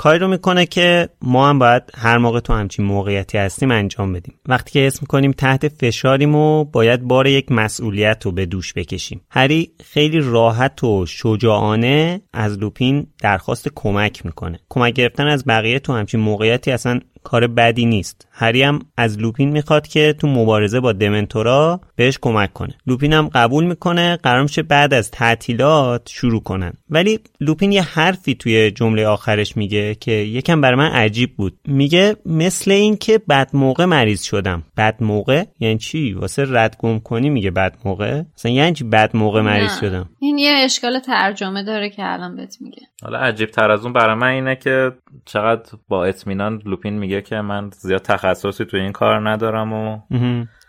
کاری 0.00 0.18
رو 0.18 0.28
می‌کنه 0.28 0.66
که 0.66 1.08
ما 1.22 1.48
هم 1.48 1.58
باید 1.58 1.82
هر 1.94 2.18
موقع 2.18 2.40
تو 2.40 2.52
همچین 2.52 2.84
موقعیتی 2.84 3.38
هستیم 3.38 3.70
انجام 3.70 4.12
بدیم. 4.12 4.34
وقتی 4.46 4.72
که 4.72 4.86
اسم 4.86 4.98
می‌کنیم 5.02 5.32
تحت 5.32 5.68
فشاریم 5.68 6.34
و 6.34 6.64
باید 6.64 7.02
بار 7.02 7.26
یک 7.26 7.52
مسئولیت 7.52 8.24
رو 8.24 8.32
به 8.32 8.46
دوش 8.46 8.72
بکشیم. 8.72 9.20
هری 9.30 9.72
خیلی 9.84 10.20
راحت 10.20 10.84
و 10.84 11.06
شجاعانه 11.06 12.20
از 12.32 12.58
لوپین 12.58 13.06
درخواست 13.22 13.68
کمک 13.74 14.26
می‌کنه. 14.26 14.60
کمک 14.68 14.94
گرفتن 14.94 15.26
از 15.26 15.44
بقیه 15.44 15.78
تو 15.78 15.92
همچین 15.92 16.20
موقعیتی 16.20 16.70
اصلا 16.70 17.00
کار 17.22 17.46
بدی 17.46 17.86
نیست. 17.86 18.28
هری 18.32 18.62
هم 18.62 18.78
از 18.96 19.18
لوپین 19.18 19.50
می‌خواد 19.50 19.86
که 19.86 20.14
تو 20.18 20.26
مبارزه 20.26 20.80
با 20.80 20.92
دمنتورا 20.92 21.80
بهش 21.96 22.18
کمک 22.20 22.52
کنه. 22.52 22.74
لوپین 22.86 23.12
هم 23.12 23.28
قبول 23.28 23.64
می‌کنه 23.64 24.16
قرار 24.16 24.42
میشه 24.42 24.62
بعد 24.62 24.94
از 24.94 25.10
تعطیلات 25.10 26.08
شروع 26.08 26.42
کنن. 26.42 26.72
ولی 26.90 27.18
لوپین 27.40 27.72
یه 27.72 27.82
حرفی 27.82 28.34
توی 28.34 28.70
جمله 28.70 29.06
آخرش 29.06 29.56
میگه 29.56 29.89
که 29.94 30.12
یکم 30.12 30.60
برای 30.60 30.76
من 30.76 30.90
عجیب 30.90 31.36
بود. 31.36 31.58
میگه 31.64 32.16
مثل 32.26 32.70
اینکه 32.70 33.18
بد 33.28 33.50
موقع 33.52 33.84
مریض 33.84 34.22
شدم. 34.22 34.62
بد 34.76 35.02
موقع؟ 35.02 35.44
یعنی 35.60 35.78
چی؟ 35.78 36.12
واسه 36.12 36.46
رد 36.48 36.76
گم 36.78 36.98
کنی 36.98 37.30
میگه 37.30 37.50
بد 37.50 37.76
موقع. 37.84 38.22
مثلا 38.34 38.52
یعنی 38.52 38.72
چی 38.72 38.84
بد 38.84 39.16
موقع 39.16 39.40
مریض 39.40 39.80
شدم؟ 39.80 40.08
این 40.18 40.38
یه 40.38 40.52
اشکال 40.64 40.98
ترجمه 40.98 41.64
داره 41.64 41.90
که 41.90 42.12
الان 42.12 42.36
بهت 42.36 42.56
میگه. 42.60 42.82
حالا 43.02 43.18
عجیب 43.18 43.50
تر 43.50 43.70
از 43.70 43.84
اون 43.84 43.92
برای 43.92 44.14
من 44.14 44.28
اینه 44.28 44.56
که 44.56 44.92
چقدر 45.24 45.70
با 45.88 46.04
اطمینان 46.04 46.62
لوپین 46.64 46.98
میگه 46.98 47.22
که 47.22 47.36
من 47.36 47.70
زیاد 47.70 48.02
تخصصی 48.02 48.64
تو 48.64 48.76
این 48.76 48.92
کار 48.92 49.30
ندارم 49.30 49.72
و 49.72 49.98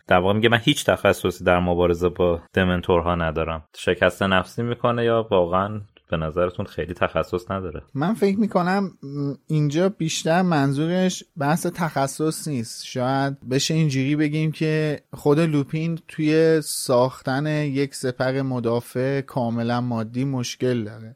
در 0.07 0.17
واقع 0.17 0.33
میگه 0.33 0.49
من 0.49 0.59
هیچ 0.63 0.85
تخصصی 0.85 1.43
در 1.43 1.59
مبارزه 1.59 2.09
با 2.09 2.41
دمنتورها 2.53 3.15
ندارم. 3.15 3.63
شکست 3.77 4.23
نفسی 4.23 4.63
می‌کنه 4.63 5.05
یا 5.05 5.27
واقعا 5.31 5.81
به 6.11 6.17
نظرتون 6.17 6.65
خیلی 6.65 6.93
تخصص 6.93 7.51
نداره؟ 7.51 7.81
من 7.93 8.13
فکر 8.13 8.39
می‌کنم 8.39 8.91
اینجا 9.47 9.89
بیشتر 9.89 10.41
منظورش 10.41 11.23
بحث 11.37 11.65
تخصص 11.65 12.47
نیست. 12.47 12.85
شاید 12.85 13.49
بشه 13.49 13.73
اینجوری 13.73 14.15
بگیم 14.15 14.51
که 14.51 14.99
خود 15.13 15.39
لوپین 15.39 15.99
توی 16.07 16.61
ساختن 16.63 17.45
یک 17.47 17.95
سپر 17.95 18.41
مدافع 18.41 19.21
کاملا 19.21 19.81
مادی 19.81 20.25
مشکل 20.25 20.83
داره. 20.83 21.15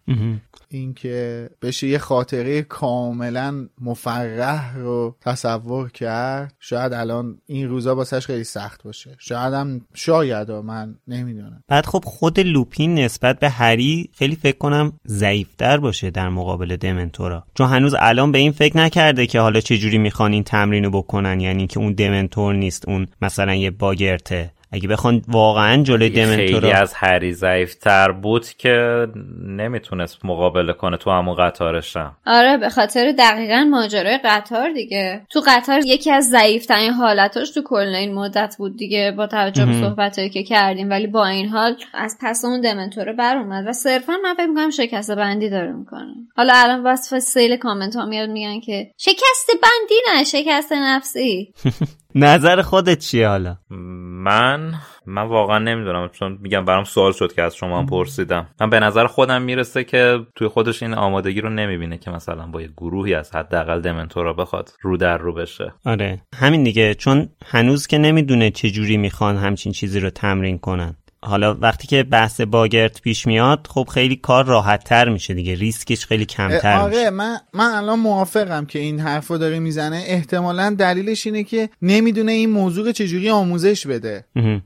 اینکه 0.69 1.49
بشه 1.62 1.88
یه 1.88 1.97
خاطره 1.97 2.62
کاملا 2.62 3.67
مفرح 3.81 4.77
رو 4.77 5.15
تصور 5.21 5.89
کرد 5.89 6.53
شاید 6.60 6.93
الان 6.93 7.38
این 7.45 7.69
روزا 7.69 7.95
باسش 7.95 8.25
خیلی 8.25 8.43
سخت 8.43 8.84
باشه. 8.84 9.15
شاید 9.19 9.53
هم 9.53 9.81
شاید 9.93 10.51
من 10.51 10.95
نمی‌دونم. 11.08 11.63
بعد 11.67 11.86
خب 11.86 12.03
خود 12.05 12.39
لوپین 12.39 12.99
نسبت 12.99 13.39
به 13.39 13.49
هری 13.49 14.10
خیلی 14.13 14.36
فکر 14.36 14.58
کنم 14.58 14.85
ضعیفتر 15.08 15.78
باشه 15.78 16.10
در 16.10 16.30
مقابل 16.30 16.76
دمنتورا. 16.76 17.43
چون 17.56 17.67
هنوز 17.67 17.95
الان 18.00 18.32
به 18.32 18.38
این 18.38 18.52
فکر 18.52 18.78
نکرده 18.78 19.28
که 19.28 19.39
حالا 19.39 19.60
چجوری 19.60 19.98
می‌خوان 19.98 20.34
این 20.34 20.43
تمرین 20.43 20.84
رو 20.84 20.91
بکنن 20.91 21.39
یعنی 21.39 21.67
که 21.67 21.80
اون 21.80 21.93
دمنتور 21.93 22.56
نیست 22.56 22.89
اون 22.89 23.08
مثلا 23.21 23.56
یه 23.56 23.71
باگرته. 23.71 24.52
اگه 24.75 24.88
بخوان 24.88 25.21
واقعا 25.27 25.83
جلوی 25.83 26.09
دمنتورا 26.09 26.59
خیلی 26.59 26.71
از 26.71 26.93
هری 26.93 27.33
ضعیفتر 27.33 28.11
بود 28.11 28.47
که 28.47 29.07
نمی‌تونست 29.45 30.25
مقابله 30.25 30.73
کنه 30.73 30.97
تو 30.97 31.11
همون 31.11 31.35
قطارشم. 31.35 32.17
آره 32.25 32.57
به 32.57 32.69
خاطر 32.69 33.11
دقیقا 33.11 33.67
ماجرای 33.71 34.19
قطار 34.23 34.71
دیگه. 34.71 35.21
تو 35.29 35.41
قطار 35.47 35.79
یکی 35.85 36.11
از 36.11 36.29
ضعیفترین 36.29 36.91
حالتاش 36.91 37.51
تو 37.51 37.61
کل 37.65 37.95
این 37.95 38.13
مدت 38.13 38.55
بود 38.57 38.77
دیگه 38.77 39.13
با 39.17 39.27
توجه 39.27 39.65
به 39.65 39.73
صحبتایی 39.73 40.29
که 40.29 40.43
کردیم. 40.43 40.89
ولی 40.89 41.07
با 41.07 41.25
این 41.25 41.49
حال 41.49 41.75
از 41.93 42.17
پس 42.21 42.45
اون 42.45 42.61
دمنتوره 42.61 43.13
بر 43.13 43.38
اومد 43.38 43.67
و 43.67 43.73
صرفا 43.73 44.13
من 44.23 44.33
فکر 44.33 44.47
می‌کنم 44.47 44.69
شکست 44.69 45.11
بندی 45.11 45.49
داره 45.49 45.71
می‌کنه. 45.71 46.13
حالا 46.38 46.53
الان 46.55 46.83
وصف 46.83 47.19
سیل 47.19 47.57
کامنت 47.57 47.95
ها 47.95 48.05
میاد 48.05 48.29
میگن 48.29 48.59
که 48.59 48.91
شکست 48.97 49.51
بندی 49.51 49.95
نه 50.13 50.23
شکست 50.23 50.71
نفسی. 50.71 51.53
نظر 52.17 52.62
خودت 52.62 52.99
چیه 52.99 53.28
حالا؟ 53.28 53.58
من 53.69 54.73
من 55.06 55.21
واقعا 55.21 55.60
نمی‌دونم 55.60 56.10
چون 56.10 56.38
میگم 56.41 56.65
برام 56.65 56.84
سوال 56.84 57.12
شد 57.12 57.34
که 57.34 57.41
از 57.41 57.56
شما 57.56 57.80
هم 57.80 57.86
پرسیدم. 57.86 58.47
من 58.62 58.69
به 58.69 58.80
نظر 58.80 59.08
خودم 59.08 59.41
می‌رسه 59.41 59.84
که 59.84 60.19
توی 60.36 60.47
خودش 60.47 60.84
این 60.84 60.93
آمادگی 60.93 61.41
رو 61.41 61.49
نمی‌بینه 61.49 61.97
که 61.97 62.12
مثلا 62.12 62.47
با 62.47 62.62
یه 62.62 62.69
گروهی 62.78 63.13
از 63.13 63.36
حداقل 63.36 63.82
دمنتورا 63.82 64.34
بخواد 64.34 64.69
رو 64.82 64.97
در 64.97 65.17
رو 65.17 65.34
بشه. 65.34 65.73
آره. 65.86 66.21
همین 66.36 66.63
دیگه 66.63 66.93
چون 66.93 67.30
هنوز 67.45 67.88
که 67.88 67.97
نمی‌دونه 67.97 68.51
چجوری 68.51 68.97
می‌خوان 68.97 69.38
همچین 69.38 69.71
چیزی 69.71 69.99
رو 69.99 70.10
تمرین 70.10 70.58
کنن. 70.58 70.95
حالا 71.25 71.53
وقتی 71.53 71.88
که 71.88 72.03
بحث 72.03 72.41
باگرت 72.41 73.01
پیش 73.01 73.27
میاد 73.27 73.67
خب 73.69 73.88
خیلی 73.93 74.15
کار 74.15 74.45
راحت 74.45 74.83
تر 74.83 75.09
میشه 75.09 75.33
دیگه. 75.33 75.55
ریسکش 75.55 76.05
خیلی 76.05 76.25
کمتر 76.25 76.77
آره 76.77 76.97
میشه. 76.97 77.09
من 77.09 77.38
من 77.53 77.71
الان 77.71 77.99
موافقم 77.99 78.65
که 78.65 78.79
این 78.79 78.99
حرف 78.99 79.27
رو 79.27 79.38
داره 79.38 79.59
می‌زنه. 79.59 80.03
احتمالا 80.07 80.75
دلیلش 80.79 81.25
اینه 81.25 81.43
که 81.43 81.69
نمی‌دونه 81.81 82.31
این 82.31 82.49
موضوع 82.49 82.91
چجوری 82.91 83.29
آموزش 83.29 83.88
بده. 83.88 84.25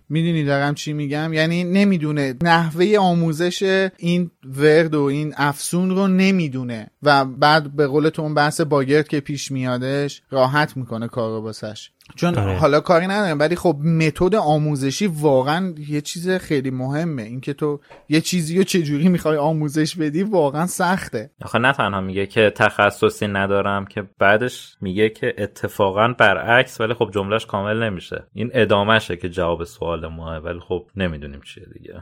می‌دونی 0.10 0.44
دارم 0.44 0.76
چی 0.76 0.94
میگم؟ 0.94 1.34
یعنی 1.34 1.64
نمی‌دونه. 1.64 2.36
نحوه 2.44 2.98
آموزش 3.00 3.90
این 3.98 4.32
ورد 4.58 4.96
و 4.96 5.04
این 5.04 5.34
افسون 5.38 5.90
رو 5.90 6.08
نمی‌دونه. 6.08 6.88
و 7.04 7.26
بعد 7.26 7.76
به 7.76 7.88
قول 7.88 8.10
تو 8.10 8.22
اون 8.22 8.34
بحث 8.34 8.62
باگرت 8.62 9.10
که 9.10 9.20
پیش 9.20 9.52
میادش 9.52 10.22
راحت 10.32 10.78
می‌کنه 10.78 11.08
کار 11.08 11.32
رو 11.32 11.42
باسش 11.42 11.92
چون 12.16 12.38
آره. 12.38 12.58
حالا 12.58 12.80
کاری 12.80 13.08
ندارم 13.08 13.40
ولی 13.40 13.56
خب 13.56 13.76
متد 13.76 14.36
آموزشی 14.36 15.08
واقعا 15.08 15.74
یه 15.88 16.02
چیز 16.02 16.30
خیلی 16.30 16.72
مهمه. 16.72 17.22
اینکه 17.22 17.54
تو 17.54 17.80
یه 18.10 18.22
چیزی 18.22 18.58
رو 18.58 18.64
چجوری 18.64 19.08
می‌خوای 19.08 19.38
آموزش 19.38 19.96
بدی 19.96 20.24
واقعا 20.24 20.68
سخته. 20.68 21.32
آخه 21.42 21.60
نه 21.60 21.74
تنها 21.74 22.02
میگه 22.02 22.26
که 22.26 22.54
تخصصی 22.56 23.28
ندارم 23.28 23.86
که 23.86 24.04
بعدش 24.20 24.76
میگه 24.82 25.10
که 25.10 25.36
اتفاقا 25.38 26.08
برعکس 26.08 26.82
ولی 26.82 26.94
خب 26.94 27.12
جملهش 27.14 27.46
کامل 27.46 27.84
نمیشه. 27.84 28.24
این 28.34 28.52
ادامهشه 28.54 29.18
که 29.18 29.30
جواب 29.30 29.64
سوال 29.64 30.08
ماه 30.08 30.38
ولی 30.38 30.60
خب 30.60 30.86
نمی‌دونیم 30.96 31.42
چیه 31.42 31.66
دیگه. 31.74 31.94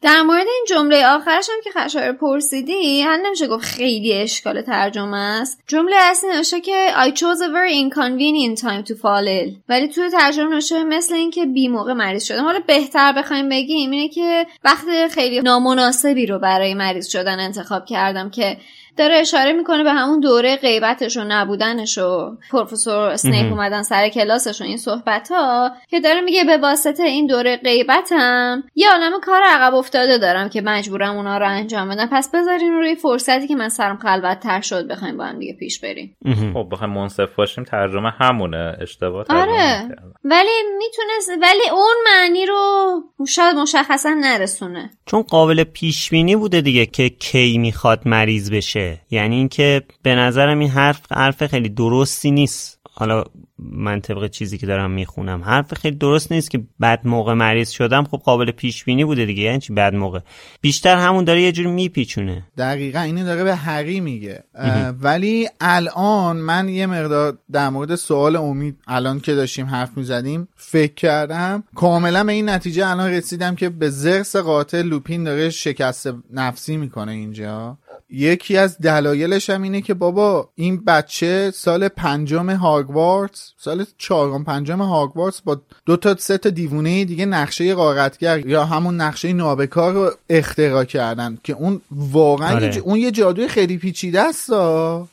در 0.00 0.22
مورد 0.22 0.46
این 0.46 0.64
جمله 0.68 1.06
آخرش 1.06 1.48
هم 1.52 1.60
که 1.64 1.70
خشایار 1.80 2.12
پرسیدی 2.12 3.02
حل 3.02 3.20
نمیشه 3.26 3.46
گفت 3.46 3.64
خیلی 3.64 4.12
اشکال 4.14 4.62
ترجمه 4.62 5.16
است. 5.16 5.62
جمله 5.66 5.96
اصلی 6.10 6.30
نوشته 6.36 6.60
که 6.60 6.86
I 6.96 7.10
chose 7.10 7.40
a 7.40 7.50
very 7.52 7.74
inconvenient 7.84 8.58
time 8.60 8.82
to 8.90 8.94
fall 8.94 9.31
ولی 9.68 9.88
توی 9.88 10.10
ترجمه 10.10 10.50
نوشته 10.50 10.84
مثل 10.84 11.14
اینکه 11.14 11.46
بی 11.46 11.68
موقع 11.68 11.92
مریض 11.92 12.24
شدم 12.24 12.44
حالا 12.44 12.60
بهتر 12.66 13.12
بخوایم 13.12 13.48
بگیم 13.48 13.90
اینه 13.90 14.08
که 14.08 14.46
وقت 14.64 14.86
خیلی 15.10 15.40
نامناسبی 15.40 16.26
رو 16.26 16.38
برای 16.38 16.74
مریض 16.74 17.08
شدن 17.08 17.40
انتخاب 17.40 17.84
کردم 17.84 18.30
که 18.30 18.56
داره 18.96 19.14
اشاره 19.14 19.52
می‌کنه 19.52 19.82
به 19.84 19.92
همون 19.92 20.20
دوره 20.20 20.56
غیبتش 20.56 21.16
و 21.16 21.24
نبودنش 21.24 21.98
و 21.98 22.36
پروفسور 22.50 22.98
اسنیپ. 22.98 23.52
اومدن 23.52 23.82
سر 23.82 24.08
کلاسش 24.08 24.60
و 24.60 24.64
این 24.64 24.76
صحبت 24.76 25.28
ها 25.30 25.70
که 25.88 26.00
داره 26.00 26.20
میگه 26.20 26.44
به 26.44 26.56
واسطه 26.56 27.02
این 27.02 27.26
دوره 27.26 27.56
غیبتم 27.56 28.64
یه 28.74 28.90
عالم 28.90 29.20
کار 29.20 29.42
عقب 29.42 29.74
افتاده 29.74 30.18
دارم 30.18 30.48
که 30.48 30.60
مجبورم 30.60 31.16
اونا 31.16 31.38
رو 31.38 31.48
انجام 31.48 31.88
بدم 31.88 32.08
پس 32.12 32.30
بذارین 32.34 32.72
روی 32.72 32.94
فرصتی 32.94 33.48
که 33.48 33.54
من 33.56 33.68
سرم 33.68 33.96
خلوت 33.96 34.40
تر 34.40 34.60
شد 34.60 34.88
بخوایم 34.88 35.16
با 35.16 35.24
هم 35.24 35.38
دیگه 35.38 35.52
پیش 35.52 35.80
بریم. 35.80 36.16
خب 36.54 36.68
بخوایم 36.72 36.92
منصف 36.92 37.34
باشیم 37.34 37.64
ترجمه 37.64 38.10
همونه 38.10 38.76
اشتباه 38.80 39.24
ترجمه 39.24 39.42
آره 39.42 39.84
نکردم. 39.84 40.12
ولی 40.24 40.50
می‌تونست 40.78 41.30
ولی 41.42 41.70
اون 41.72 41.94
معنی 42.04 42.46
رو 42.46 43.02
شاید 43.28 43.56
مشخصا 43.56 44.14
نرسونه 44.20 44.90
چون 45.06 45.22
قابل 45.22 45.64
پیش 45.64 46.10
بینی 46.10 46.36
بوده 46.36 46.60
دیگه 46.60 46.86
که 46.86 47.08
کی 47.08 47.58
می‌خواد 47.58 48.00
مریض 48.06 48.50
بشه 48.50 48.81
یعنی 49.10 49.36
اینکه 49.36 49.82
به 50.02 50.14
نظرم 50.14 50.58
این 50.58 50.70
حرف 50.70 51.12
حرف 51.12 51.46
خیلی 51.46 51.68
درستی 51.68 52.30
نیست. 52.30 52.78
حالا 52.94 53.24
من 53.58 54.00
طبق 54.00 54.30
چیزی 54.30 54.58
که 54.58 54.66
دارم 54.66 54.90
می‌خونم. 54.90 55.42
حرف 55.42 55.74
خیلی 55.74 55.96
درست 55.96 56.32
نیست 56.32 56.50
که 56.50 56.60
بعد 56.80 57.00
موقع 57.04 57.34
مریض 57.34 57.70
شدم. 57.70 58.04
خب 58.04 58.18
قابل 58.18 58.50
پیش 58.50 58.84
بینی 58.84 59.04
بوده 59.04 59.26
دیگه. 59.26 59.42
یعنی 59.42 59.58
چی 59.58 59.72
بعد 59.72 59.94
موقع؟ 59.94 60.18
بیشتر 60.60 60.96
همون 60.96 61.24
داره 61.24 61.42
یه 61.42 61.52
جور 61.52 61.66
میپیچونه. 61.66 62.44
دقیقا 62.58 63.00
اینه 63.00 63.24
داره 63.24 63.44
به 63.44 63.54
هری 63.54 64.00
میگه. 64.00 64.44
ولی 65.00 65.48
الان 65.60 66.36
من 66.36 66.68
یه 66.68 66.86
مقدار 66.86 67.38
در 67.52 67.68
مورد 67.68 67.94
سوال 67.94 68.36
امید 68.36 68.76
الان 68.86 69.20
که 69.20 69.34
داشتیم 69.34 69.66
حرف 69.66 69.96
می‌زدیم 69.96 70.48
فکر 70.56 70.94
کردم. 70.94 71.64
کاملا 71.74 72.24
به 72.24 72.32
این 72.32 72.48
نتیجه 72.48 72.88
الان 72.88 73.10
رسیدم 73.10 73.54
که 73.54 73.68
به 73.68 73.90
زرس 73.90 74.36
قاتل 74.36 74.82
لوپین 74.82 75.24
داره 75.24 75.50
شکست 75.50 76.08
نفسی 76.32 76.76
می‌کنه 76.76 77.12
اینجا. 77.12 77.78
یکی 78.12 78.56
از 78.56 78.78
دلایلش 78.78 79.50
هم 79.50 79.62
اینه 79.62 79.80
که 79.80 79.94
بابا 79.94 80.48
این 80.54 80.84
بچه 80.84 81.50
سال 81.54 81.88
پنجم 81.88 82.50
هاگوارتس 82.50 83.52
سال 83.58 83.84
چهارم 83.98 84.44
پنجم 84.44 84.82
هاگوارتس 84.82 85.40
با 85.40 85.60
دو 85.86 85.96
تا 85.96 86.16
سه 86.16 86.38
تا 86.38 86.50
دیوونه 86.50 87.04
دیگه 87.04 87.26
نقشه 87.26 87.74
غارتگر 87.74 88.46
یا 88.46 88.64
همون 88.64 89.00
نقشه 89.00 89.32
نابکار 89.32 89.92
رو 89.92 90.10
اختراع 90.30 90.84
کردن 90.84 91.38
که 91.44 91.52
اون 91.52 91.80
واقعا 91.90 92.54
آره. 92.54 92.76
اون 92.76 92.98
یه 92.98 93.10
جادوی 93.10 93.48
خیلی 93.48 93.78
پیچیده 93.78 94.20
است. 94.20 94.50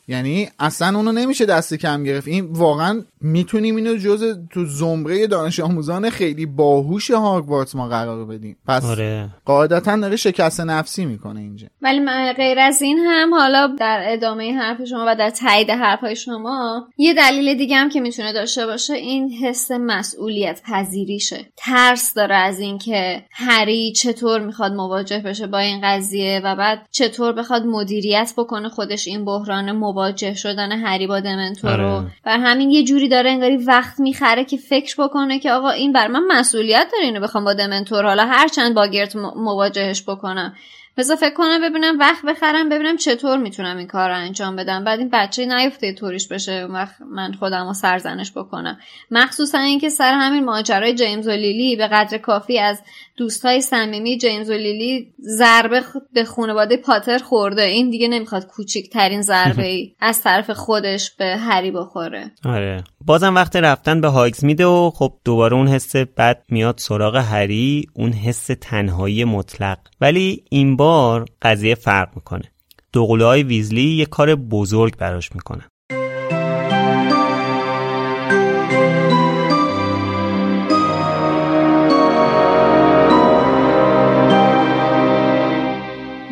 یعنی 0.08 0.48
اصلا 0.58 0.96
اونو 0.96 1.12
نمیشه 1.12 1.46
دست 1.46 1.74
کم 1.74 2.04
گرفت 2.04 2.28
این 2.28 2.44
واقعا 2.44 3.02
می‌تونیم 3.20 3.76
اینو 3.76 3.96
جز 3.96 4.38
تو 4.50 4.64
زمره 4.64 5.26
دانش 5.26 5.60
آموزان 5.60 6.10
خیلی 6.10 6.46
باهوش 6.46 7.10
هاگوارتس 7.10 7.74
ما 7.74 7.88
قرار 7.88 8.24
بدیم. 8.24 8.56
پس 8.66 8.84
آره. 8.84 9.28
قاعدتا 9.44 9.96
داره 9.96 10.16
شکست 10.16 10.60
نفسی 10.60 11.04
می‌کنه 11.04 11.40
اینجا. 11.40 11.66
ولی 11.82 12.00
من 12.00 12.32
غیر 12.32 12.58
از 12.58 12.82
این 12.82 12.98
هم 12.98 13.34
حالا 13.34 13.66
در 13.66 14.04
ادامه 14.06 14.52
حرف 14.52 14.84
شما 14.84 15.04
و 15.08 15.16
در 15.16 15.30
تایید 15.30 15.70
حرفهای 15.70 16.16
شما 16.16 16.88
یه 16.98 17.14
دلیل 17.14 17.54
دیگه 17.54 17.76
هم 17.76 17.88
که 17.88 18.00
می‌تونه 18.00 18.32
داشته 18.32 18.66
باشه 18.66 18.94
این 18.94 19.30
حس 19.30 19.70
مسئولیت 19.70 20.60
پذیریشه. 20.64 21.46
ترس 21.56 22.14
داره 22.14 22.34
از 22.34 22.60
اینکه 22.60 23.24
هری 23.30 23.92
چطور 23.92 24.40
می‌خواد 24.40 24.72
مواجه 24.72 25.18
بشه 25.18 25.46
با 25.46 25.58
این 25.58 25.80
قضیه 25.84 26.40
و 26.44 26.56
بعد 26.56 26.86
چطور 26.90 27.32
بخواد 27.32 27.66
مدیریت 27.66 28.32
بکنه 28.36 28.68
خودش 28.68 29.08
این 29.08 29.24
بحران 29.24 29.72
مواجه 29.72 30.34
شدن 30.34 30.72
هری 30.72 31.06
با 31.06 31.20
دمنتور 31.20 31.76
رو. 31.76 31.88
آره. 31.88 32.06
بر 32.24 32.38
همین 32.38 32.70
یه 32.70 32.84
جوری 32.84 33.09
داره 33.10 33.30
انگاری 33.30 33.56
وقت 33.56 34.00
می‌خره 34.00 34.44
که 34.44 34.56
فکر 34.56 35.02
بکنه 35.02 35.38
که 35.38 35.52
آقا 35.52 35.70
این 35.70 35.92
بر 35.92 36.08
من 36.08 36.22
مسئولیت 36.28 36.88
داره 36.92 37.04
اینو 37.04 37.20
بخوام 37.20 37.44
با 37.44 37.54
دمنتور 37.54 38.06
حالا 38.06 38.26
هرچند 38.26 38.74
باگرت 38.74 39.16
م- 39.16 39.32
مواجهش 39.36 40.02
بکنم. 40.02 40.54
بذار 40.96 41.16
فکر 41.16 41.34
کنم 41.34 41.60
ببینم 41.62 41.98
وقت 41.98 42.24
بخرم 42.24 42.68
ببینم 42.68 42.96
چطور 42.96 43.38
می‌تونم 43.38 43.76
این 43.76 43.86
کار 43.86 44.08
رو 44.08 44.16
انجام 44.16 44.56
بدم. 44.56 44.84
بعد 44.84 44.98
این 44.98 45.08
بچه 45.12 45.46
نیفته 45.46 45.92
توریش 45.92 46.28
بشه 46.28 46.52
اون 46.52 46.74
وقت 46.74 46.94
من 47.10 47.32
خودم 47.32 47.66
رو 47.66 47.74
سرزنش 47.74 48.32
بکنم. 48.32 48.78
مخصوصا 49.10 49.58
اینکه 49.58 49.88
سر 49.88 50.12
همین 50.12 50.44
ماجرای 50.44 50.94
جیمز 50.94 51.26
و 51.26 51.30
لیلی 51.30 51.76
به 51.76 51.86
قدر 51.86 52.18
کافی 52.18 52.58
از 52.58 52.82
دوستای 53.16 53.60
صمیمی 53.60 54.18
جیمز 54.18 54.50
و 54.50 54.52
لیلی 54.52 55.12
ضربه 55.20 55.82
به 56.12 56.24
خانواده 56.24 56.76
پاتر 56.76 57.18
خورده. 57.18 57.62
این 57.62 57.90
دیگه 57.90 58.08
نمی‌خواد 58.08 58.46
کوچکترین 58.46 59.22
ضربه 59.22 59.66
ای 59.66 59.92
از 60.00 60.22
طرف 60.22 60.50
خودش 60.50 61.10
به 61.10 61.24
هری 61.24 61.70
بخوره. 61.70 62.30
آره. 62.44 62.84
بازم 63.06 63.34
وقت 63.34 63.56
رفتن 63.56 64.00
به 64.00 64.08
هاگز 64.08 64.44
میده 64.44 64.66
و 64.66 64.90
خب 64.90 65.12
دوباره 65.24 65.56
اون 65.56 65.68
حس 65.68 65.96
بد 65.96 66.42
میاد 66.48 66.78
سراغ 66.78 67.16
هری 67.16 67.86
اون 67.94 68.12
حس 68.12 68.50
تنهایی 68.60 69.24
مطلق. 69.24 69.78
ولی 70.00 70.44
این 70.50 70.76
بار 70.80 71.26
قضیه 71.42 71.74
فرق 71.74 72.08
می‌کنه. 72.14 72.52
دوقلوهای 72.92 73.40
های 73.40 73.48
ویزلی 73.48 73.96
یه 73.96 74.06
کار 74.06 74.34
بزرگ 74.34 74.96
براش 74.96 75.32
می‌کنن. 75.32 75.68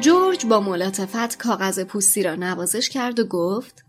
جورج 0.01 0.47
با 0.47 0.61
ملاتفت 0.61 1.39
کاغذ 1.39 1.85
پوستی 1.85 2.23
را 2.23 2.35
نوازش 2.35 2.89
کرد 2.89 3.21
و 3.21 3.25
گفت 3.25 3.85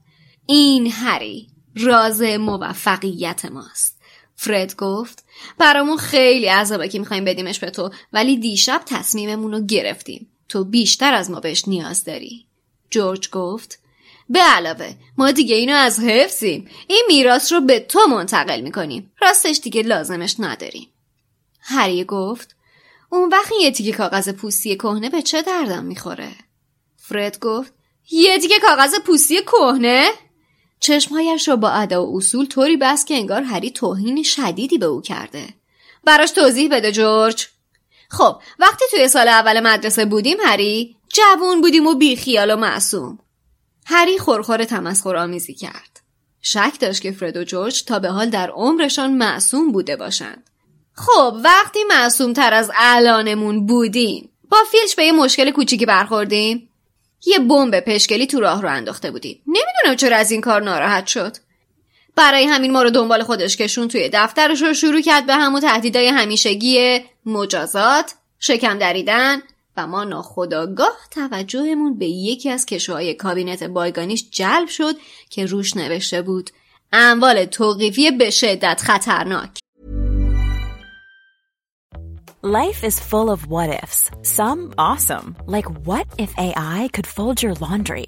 این 0.46 0.92
هری 0.92 1.48
راز 1.76 2.22
موفقیت 2.22 3.46
ماست. 3.46 4.00
فرد 4.36 4.76
گفت 4.76 5.26
برامون 5.58 5.98
خیلی 5.98 6.46
عذابه 6.46 6.88
که 6.88 7.00
می‌خوایم 7.00 7.26
بدیمش 7.26 7.60
به 7.60 7.70
تو 7.70 7.90
ولی 8.14 8.38
دیشب 8.38 8.82
تصمیممون 8.86 9.52
رو 9.52 9.66
گرفتیم. 9.66 10.28
تو 10.50 10.64
بیشتر 10.64 11.14
از 11.14 11.32
ما 11.32 11.40
بهش 11.40 11.68
نیاز 11.68 12.04
داری 12.04 12.46
جورج 12.90 13.30
گفت 13.30 13.80
به 14.30 14.40
علاوه 14.40 14.94
ما 15.18 15.32
دیگه 15.32 15.56
اینو 15.56 15.76
از 15.76 16.00
حفظیم 16.00 16.70
این 16.88 17.06
میراث 17.08 17.54
رو 17.54 17.62
به 17.62 17.80
تو 17.80 18.00
منتقل 18.10 18.62
می‌کنیم 18.62 19.12
راستش 19.22 19.60
دیگه 19.60 19.82
لازمش 19.82 20.36
نداریم 20.40 20.88
هری 21.60 22.04
گفت 22.04 22.56
اون 23.10 23.30
وقت 23.30 23.52
یه 23.62 23.72
تیکه 23.72 23.92
کاغذ 23.92 24.30
پوستی 24.30 24.76
کهنه 24.76 25.10
به 25.10 25.22
چه 25.22 25.42
دردم 25.42 25.84
می‌خوره؟ 25.84 26.32
فرد 26.98 27.40
گفت 27.40 27.74
یه 28.12 28.40
تیکه 28.40 28.60
کاغذ 28.60 28.96
پوستی 29.06 29.42
کهنه؟ 29.42 30.10
چشمهایش 30.80 31.48
را 31.48 31.56
با 31.56 31.70
ادا 31.70 32.06
و 32.06 32.18
اصول 32.18 32.46
طوری 32.46 32.78
بست 32.78 33.08
که 33.08 33.14
انگار 33.14 33.42
هری 33.42 33.72
توهین 33.72 34.24
شدیدی 34.24 34.78
به 34.78 34.86
او 34.86 35.02
کرده. 35.02 35.48
براش 36.04 36.32
توضیح 36.32 36.70
بده 36.72 36.92
جورج. 36.92 37.48
خب 38.10 38.42
وقتی 38.60 38.86
توی 38.92 39.08
سال 39.08 39.28
اول 39.28 39.60
مدرسه 39.60 40.06
بودیم 40.06 40.38
هری 40.46 40.96
جوون 41.14 41.62
بودیم 41.62 41.88
و 41.88 41.96
بیخیال 41.96 42.52
و 42.52 42.56
معصوم. 42.56 43.20
هری 43.86 44.18
خورخور 44.18 44.64
تمسخر 44.64 45.16
آمیزی 45.16 45.54
کرد. 45.54 46.00
شک 46.42 46.74
داشت 46.80 47.02
که 47.02 47.12
فرد 47.12 47.38
و 47.38 47.44
جورج 47.44 47.84
تا 47.84 48.00
به 48.00 48.10
حال 48.10 48.30
در 48.30 48.50
عمرشان 48.50 49.14
معصوم 49.14 49.72
بوده 49.72 49.96
باشند. 49.96 50.50
خب 50.94 51.38
وقتی 51.44 51.80
معصوم 51.90 52.34
تر 52.34 52.54
از 52.54 52.72
الانمون 52.76 53.66
بودیم 53.66 54.30
با 54.50 54.58
فیلچ 54.72 54.96
به 54.96 55.04
یه 55.06 55.12
مشکل 55.12 55.52
کوچیکی 55.52 55.86
برخوردیم 55.86 56.70
یه 57.26 57.40
بمب 57.40 57.80
پشکلی 57.80 58.28
تو 58.28 58.40
راه 58.40 58.62
رو 58.62 58.70
انداخته 58.70 59.12
بودیم 59.12 59.42
نمی‌دونم 59.48 59.96
چرا 59.96 60.18
از 60.18 60.32
این 60.32 60.42
کار 60.42 60.62
ناراحت 60.62 61.08
شد 61.08 61.38
برای 62.20 62.46
همین 62.46 62.72
ما 62.72 62.84
رو 62.84 62.90
دنبال 62.90 63.24
خودش 63.24 63.58
کشون 63.58 63.88
توی 63.88 64.10
دفترش 64.14 64.62
رو 64.62 64.74
شروع 64.74 65.02
کرد 65.02 65.26
به 65.26 65.36
همون 65.36 65.62
تهدیدای 65.62 66.08
همیشگی 66.08 67.00
مجازات 67.26 68.14
شکم 68.40 68.78
دریدن 68.78 69.42
و 69.78 69.88
ما 69.88 70.04
ناخداگاه 70.04 70.98
توجهمون 71.12 71.98
به 71.98 72.06
یکی 72.06 72.50
از 72.50 72.66
کشوهای 72.66 73.14
کابینت 73.14 73.64
بایگانیش 73.64 74.26
جلب 74.32 74.68
شد 74.68 74.96
که 75.30 75.46
روش 75.46 75.78
نوشته 75.78 76.22
بود 76.22 76.50
اموال 76.94 77.46
توقیفی 77.46 78.12
به 78.12 78.30
شدت 78.30 78.82
خطرناک 78.82 79.50
Life 82.42 82.86
is 82.86 82.98
full 83.12 83.30
of 83.30 83.48
what 83.48 83.70
ifs. 83.84 84.02
Some 84.22 84.62
awesome, 84.78 85.36
like 85.46 85.70
what 85.90 86.08
if 86.18 86.32
AI 86.38 86.82
could 86.94 87.08
fold 87.16 87.44
your 87.44 87.54
laundry? 87.66 88.08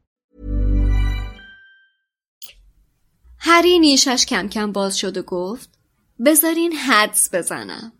هری 3.43 3.79
نیشش 3.79 4.25
کم 4.25 4.49
کم 4.49 4.71
باز 4.71 4.97
شد 4.97 5.17
و 5.17 5.21
گفت 5.21 5.69
بذارین 6.25 6.73
حدس 6.73 7.29
بزنم. 7.33 7.93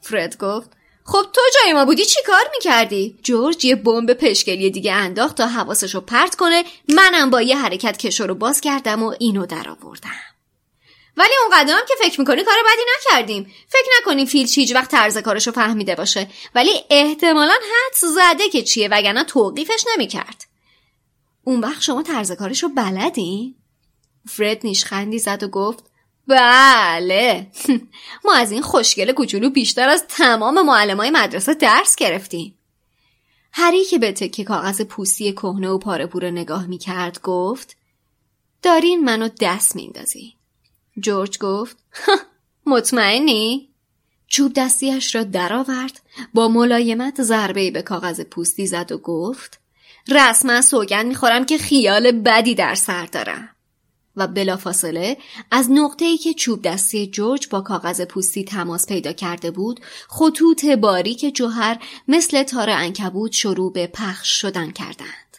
فرد 0.00 0.38
گفت 0.38 0.70
خب 1.04 1.22
تو 1.32 1.40
جای 1.54 1.72
ما 1.72 1.84
بودی 1.84 2.04
چی 2.04 2.20
کار 2.26 2.50
می‌کردی؟ 2.54 3.18
جورج 3.22 3.64
یه 3.64 3.76
بمب 3.76 4.12
پشکلی 4.12 4.70
دیگه 4.70 4.92
انداخت 4.92 5.36
تا 5.36 5.46
حواسشو 5.46 6.00
پرت 6.00 6.34
کنه 6.34 6.64
منم 6.88 7.30
با 7.30 7.42
یه 7.42 7.56
حرکت 7.56 7.96
کشو 7.96 8.26
رو 8.26 8.34
باز 8.34 8.60
کردم 8.60 9.02
و 9.02 9.14
اینو 9.18 9.46
در 9.46 9.68
آوردم. 9.68 10.10
ولی 11.16 11.32
اون 11.42 11.60
قدم 11.60 11.78
که 11.88 11.94
فکر 11.98 12.20
می‌کنی 12.20 12.44
کار 12.44 12.56
بدی 12.66 12.82
نکردیم 12.96 13.52
فکر 13.68 13.88
نکنیم 14.00 14.26
فیلچ 14.26 14.58
هیچ 14.58 14.74
وقت 14.74 14.90
طرز 14.90 15.18
کارشو 15.18 15.52
فهمیده 15.52 15.94
باشه 15.94 16.28
ولی 16.54 16.70
احتمالا 16.90 17.54
حدس 17.54 18.04
زده 18.04 18.48
که 18.48 18.62
چیه 18.62 18.88
وگرنه 18.88 19.24
توقیفش 19.24 19.84
نمی‌کرد 19.92 20.46
اون 21.44 21.60
وقت 21.60 21.82
شما 21.82 22.02
طرز 22.02 22.32
کارشو 22.32 22.68
بلدین؟ 22.68 23.54
فرد 24.28 24.60
نیشخندی 24.64 25.18
زد 25.18 25.42
و 25.42 25.48
گفت 25.48 25.84
بله. 26.28 27.46
ما 28.24 28.34
از 28.34 28.52
این 28.52 28.62
خوشگل 28.62 29.12
کوچولو 29.12 29.50
بیشتر 29.50 29.88
از 29.88 30.04
تمام 30.08 30.66
معلمای 30.66 31.10
مدرسه 31.10 31.54
درس 31.54 31.96
گرفتیم. 31.96 32.58
هری 33.52 33.84
که 33.84 33.98
به 33.98 34.12
تکه 34.12 34.44
کاغذ 34.44 34.80
پوستی 34.80 35.32
کهنه 35.32 35.68
و 35.68 35.78
پاره 35.78 36.06
پوره 36.06 36.30
نگاه 36.30 36.66
می‌کرد 36.66 37.20
گفت 37.22 37.76
دارین 38.62 39.04
منو 39.04 39.28
دست 39.40 39.76
میندازی 39.76 40.34
جورج 41.00 41.38
گفت 41.38 41.76
مطمئنی؟ 42.66 43.68
چوب 44.26 44.52
دستیش 44.56 45.14
را 45.14 45.22
درآورد 45.22 46.00
با 46.34 46.48
ملایمت 46.48 47.22
ضربه 47.22 47.70
به 47.70 47.82
کاغذ 47.82 48.20
پوستی 48.20 48.66
زد 48.66 48.92
و 48.92 48.98
گفت 48.98 49.60
رسما 50.08 50.60
سوگن 50.60 51.06
می‌خورم 51.06 51.46
که 51.46 51.58
خیال 51.58 52.12
بدی 52.12 52.54
در 52.54 52.74
سر 52.74 53.06
دارم. 53.06 53.55
و 54.16 54.26
بلافاصله 54.26 55.16
از 55.50 55.70
نقطه‌ای 55.70 56.16
که 56.16 56.34
چوب 56.34 56.62
دستی 56.62 57.06
جورج 57.06 57.48
با 57.48 57.60
کاغذ 57.60 58.00
پوستی 58.00 58.44
تماس 58.44 58.86
پیدا 58.86 59.12
کرده 59.12 59.50
بود 59.50 59.80
خطوط 60.08 60.64
باریک 60.64 61.34
جوهر 61.34 61.78
مثل 62.08 62.42
تار 62.42 62.70
انکبوت 62.70 63.32
شروع 63.32 63.72
به 63.72 63.86
پخش 63.86 64.40
شدن 64.40 64.70
کردند. 64.70 65.36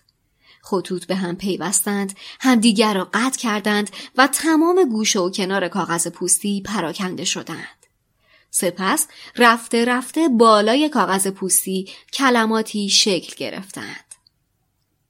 خطوط 0.62 1.06
به 1.06 1.16
هم 1.16 1.36
پیوستند 1.36 2.18
همدیگر 2.40 2.94
را 2.94 3.10
قطع 3.14 3.40
کردند 3.40 3.90
و 4.18 4.28
تمام 4.28 4.90
گوشه 4.90 5.20
و 5.20 5.30
کنار 5.30 5.68
کاغذ 5.68 6.08
پوستی 6.08 6.62
پراکنده 6.62 7.26
شدند. 7.26 7.78
سپس 8.52 9.08
رفته 9.36 9.86
رفته 9.86 10.30
بالای 10.30 10.90
کاغذ 10.90 11.28
پوستی 11.28 11.90
کلماتی 12.14 12.90
شکل 12.90 13.36
گرفتند. 13.38 14.07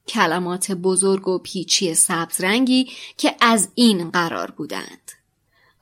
کلمات 0.08 0.72
بزرگ 0.72 1.28
و 1.28 1.38
پیچی 1.38 1.94
سبز 1.94 2.40
رنگی 2.40 2.90
که 3.16 3.34
از 3.40 3.68
این 3.74 4.10
قرار 4.10 4.50
بودند. 4.50 5.12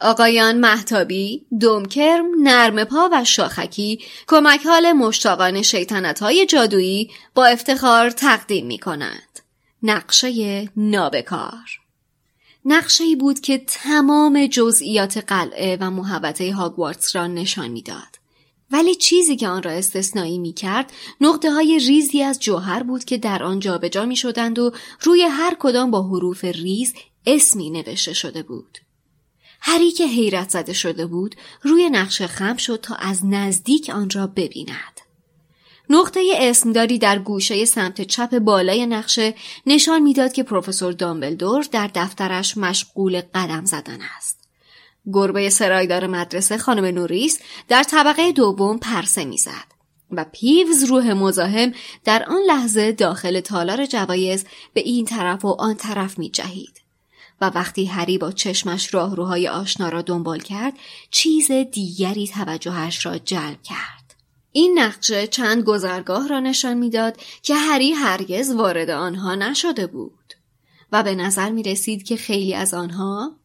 آقایان 0.00 0.58
محتابی، 0.58 1.46
دومکرم، 1.60 2.26
نرم 2.42 2.84
پا 2.84 3.08
و 3.12 3.24
شاخکی 3.24 4.04
کمک 4.28 4.66
حال 4.66 4.92
مشتاقان 4.92 5.62
شیطنت 5.62 6.22
های 6.22 6.46
جادویی 6.46 7.10
با 7.34 7.46
افتخار 7.46 8.10
تقدیم 8.10 8.66
می 8.66 8.78
کنند. 8.78 9.40
نقشه 9.82 10.68
نابکار 10.76 11.80
نقشه 12.64 13.04
ای 13.04 13.16
بود 13.16 13.40
که 13.40 13.58
تمام 13.58 14.46
جزئیات 14.46 15.16
قلعه 15.16 15.76
و 15.80 15.90
محوطه 15.90 16.52
هاگوارتس 16.52 17.16
را 17.16 17.26
نشان 17.26 17.68
می‌داد. 17.68 18.25
ولی 18.70 18.94
چیزی 18.94 19.36
که 19.36 19.48
آن 19.48 19.62
را 19.62 19.70
استثنایی 19.70 20.38
می 20.38 20.52
کرد 20.52 20.92
نقطه 21.20 21.50
های 21.50 21.78
ریزی 21.78 22.22
از 22.22 22.40
جوهر 22.40 22.82
بود 22.82 23.04
که 23.04 23.18
در 23.18 23.42
آن 23.42 23.60
جابجا 23.60 24.04
می 24.04 24.16
شدند 24.16 24.58
و 24.58 24.72
روی 25.00 25.22
هر 25.22 25.56
کدام 25.58 25.90
با 25.90 26.02
حروف 26.02 26.44
ریز 26.44 26.94
اسمی 27.26 27.70
نوشته 27.70 28.12
شده 28.12 28.42
بود. 28.42 28.78
هری 29.60 29.90
که 29.90 30.06
حیرت 30.06 30.50
زده 30.50 30.72
شده 30.72 31.06
بود 31.06 31.34
روی 31.62 31.90
نقشه 31.90 32.26
خم 32.26 32.56
شد 32.56 32.80
تا 32.82 32.94
از 32.94 33.26
نزدیک 33.26 33.90
آن 33.90 34.10
را 34.10 34.26
ببیند. 34.26 35.00
نقطه 35.90 36.32
اسمداری 36.36 36.98
در 36.98 37.18
گوشه 37.18 37.64
سمت 37.64 38.02
چپ 38.02 38.38
بالای 38.38 38.86
نقشه 38.86 39.34
نشان 39.66 40.02
می‌داد 40.02 40.32
که 40.32 40.42
پروفسور 40.42 40.92
دامبلدور 40.92 41.66
در 41.72 41.90
دفترش 41.94 42.56
مشغول 42.56 43.20
قدم 43.34 43.64
زدن 43.64 43.98
است. 44.16 44.45
گربه 45.12 45.50
سرایدار 45.50 46.06
مدرسه 46.06 46.58
خانم 46.58 46.84
نوریس 46.84 47.38
در 47.68 47.82
طبقه 47.82 48.32
دوم 48.32 48.78
پرسه 48.78 49.24
می‌زد 49.24 49.76
و 50.10 50.24
پیوز 50.32 50.84
روح 50.84 51.12
مزاحم 51.12 51.72
در 52.04 52.24
آن 52.28 52.40
لحظه 52.46 52.92
داخل 52.92 53.40
تالار 53.40 53.86
جوایز 53.86 54.44
به 54.74 54.80
این 54.80 55.04
طرف 55.04 55.44
و 55.44 55.48
آن 55.48 55.74
طرف 55.74 56.18
می 56.18 56.30
جهید. 56.30 56.80
و 57.40 57.50
وقتی 57.54 57.84
هری 57.84 58.18
با 58.18 58.32
چشمش 58.32 58.94
راهروهای 58.94 59.48
آشنا 59.48 59.88
را 59.88 60.02
دنبال 60.02 60.40
کرد 60.40 60.72
چیز 61.10 61.50
دیگری 61.50 62.28
توجهش 62.28 63.06
را 63.06 63.18
جلب 63.18 63.62
کرد. 63.62 64.14
این 64.52 64.78
نقشه 64.78 65.26
چند 65.26 65.64
گذرگاه 65.64 66.28
را 66.28 66.40
نشان 66.40 66.74
می‌داد 66.74 67.16
که 67.42 67.54
هری 67.54 67.92
هرگز 67.92 68.50
وارد 68.50 68.90
آنها 68.90 69.34
نشده 69.34 69.86
بود 69.86 70.34
و 70.92 71.02
به 71.02 71.14
نظر 71.14 71.50
می 71.50 71.62
رسید 71.62 72.02
که 72.02 72.16
خیلی 72.16 72.54
از 72.54 72.74
آنها 72.74 73.36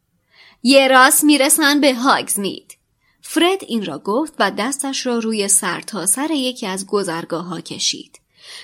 یه 0.64 0.88
راست 0.88 1.24
می‌رسن 1.24 1.82
به 1.82 1.96
هاگزمید. 1.96 2.78
فرد 3.22 3.64
این 3.68 3.86
را 3.86 4.00
گفت 4.00 4.34
و 4.40 4.52
دستش 4.52 5.06
را 5.06 5.20
روی 5.20 5.48
سر 5.48 5.82
تا 5.82 6.06
سر 6.06 6.32
یکی 6.32 6.68
از 6.68 6.88
گذرگاه 6.88 7.46
ها 7.46 7.62
کشید. 7.62 8.20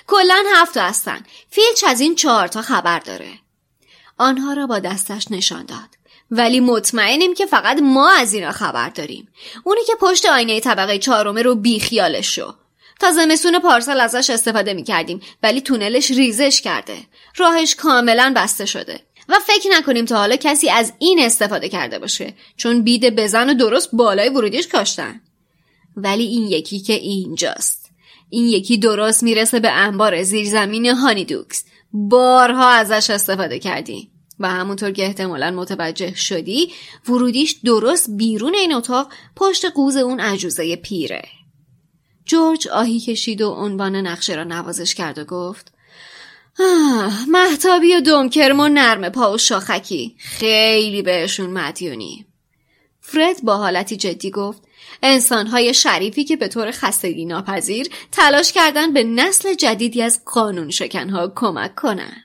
کلا 0.06 0.44
هفت 0.54 0.76
هستن. 0.76 1.22
فیلچ 1.50 1.84
از 1.86 2.00
این 2.00 2.14
چهار 2.14 2.48
تا 2.48 2.62
خبر 2.62 2.98
داره. 2.98 3.30
آنها 4.18 4.52
را 4.52 4.66
با 4.66 4.78
دستش 4.78 5.30
نشان 5.30 5.64
داد. 5.66 5.88
ولی 6.30 6.60
مطمئنیم 6.60 7.34
که 7.34 7.46
فقط 7.46 7.78
ما 7.82 8.10
از 8.10 8.34
اینا 8.34 8.52
خبر 8.52 8.88
داریم. 8.88 9.28
اونی 9.64 9.84
که 9.86 9.92
پشت 10.00 10.26
آینه 10.26 10.60
طبقه 10.60 10.98
چهارمه 10.98 11.42
رو 11.42 11.54
بیخیالش 11.54 12.34
شو 12.34 12.54
تا 13.00 13.12
زمستون 13.12 13.58
پارسال 13.58 14.00
ازش 14.00 14.30
استفاده 14.30 14.74
می‌کردیم 14.74 15.20
ولی 15.42 15.60
تونلش 15.60 16.10
ریزش 16.10 16.60
کرده. 16.60 16.98
راهش 17.36 17.74
کاملا 17.74 18.32
بسته 18.36 18.66
شده. 18.66 19.00
و 19.28 19.34
فکر 19.46 19.68
نکنیم 19.72 20.04
تا 20.04 20.16
حالا 20.16 20.36
کسی 20.36 20.70
از 20.70 20.92
این 20.98 21.20
استفاده 21.22 21.68
کرده 21.68 21.98
باشه 21.98 22.34
چون 22.56 22.82
بید 22.82 23.16
بزن 23.16 23.50
و 23.50 23.54
درست 23.54 23.88
بالای 23.92 24.28
ورودیش 24.28 24.68
کاشتن. 24.68 25.20
ولی 25.96 26.24
این 26.24 26.44
یکی 26.44 26.80
که 26.80 26.92
اینجاست. 26.92 27.90
این 28.30 28.44
یکی 28.44 28.78
درست 28.78 29.22
می‌رسه 29.22 29.60
به 29.60 29.70
انبار 29.70 30.22
زیرزمین 30.22 30.86
هانیدوکس 30.86 31.64
بارها 31.92 32.68
ازش 32.70 33.10
استفاده 33.10 33.58
کردیم 33.58 34.10
و 34.38 34.48
همونطور 34.50 34.90
که 34.90 35.04
احتمالا 35.04 35.50
متوجه 35.50 36.14
شدی 36.14 36.72
ورودیش 37.08 37.56
درست 37.64 38.10
بیرون 38.16 38.54
این 38.54 38.74
اتاق 38.74 39.12
پشت 39.36 39.64
قوز 39.64 39.96
اون 39.96 40.20
عجوزه 40.20 40.76
پیره. 40.76 41.22
جورج 42.26 42.68
آهی 42.68 43.00
کشید 43.00 43.42
و 43.42 43.50
عنوان 43.50 43.96
نقشه 43.96 44.34
را 44.34 44.44
نوازش 44.44 44.94
کرد 44.94 45.18
و 45.18 45.24
گفت 45.24 45.72
آه، 46.60 47.28
محتابی 47.28 47.96
و 47.96 48.00
دمکرم 48.00 48.60
و 48.60 48.68
نرم 48.68 49.08
پا 49.08 49.32
و 49.32 49.38
شاخکی. 49.38 50.16
خیلی 50.18 51.02
بهشون 51.02 51.50
مدیونی. 51.50 52.26
فرد 53.00 53.42
با 53.42 53.56
حالتی 53.56 53.96
جدی 53.96 54.30
گفت 54.30 54.62
انسانهای 55.02 55.74
شریفی 55.74 56.24
که 56.24 56.36
به 56.36 56.48
طور 56.48 56.70
خستگی 56.70 57.24
ناپذیر 57.24 57.88
تلاش 58.12 58.52
کردن 58.52 58.92
به 58.92 59.04
نسل 59.04 59.54
جدیدی 59.54 60.02
از 60.02 60.22
قانون 60.24 60.70
شکنها 60.70 61.32
کمک 61.36 61.74
کنند. 61.74 62.24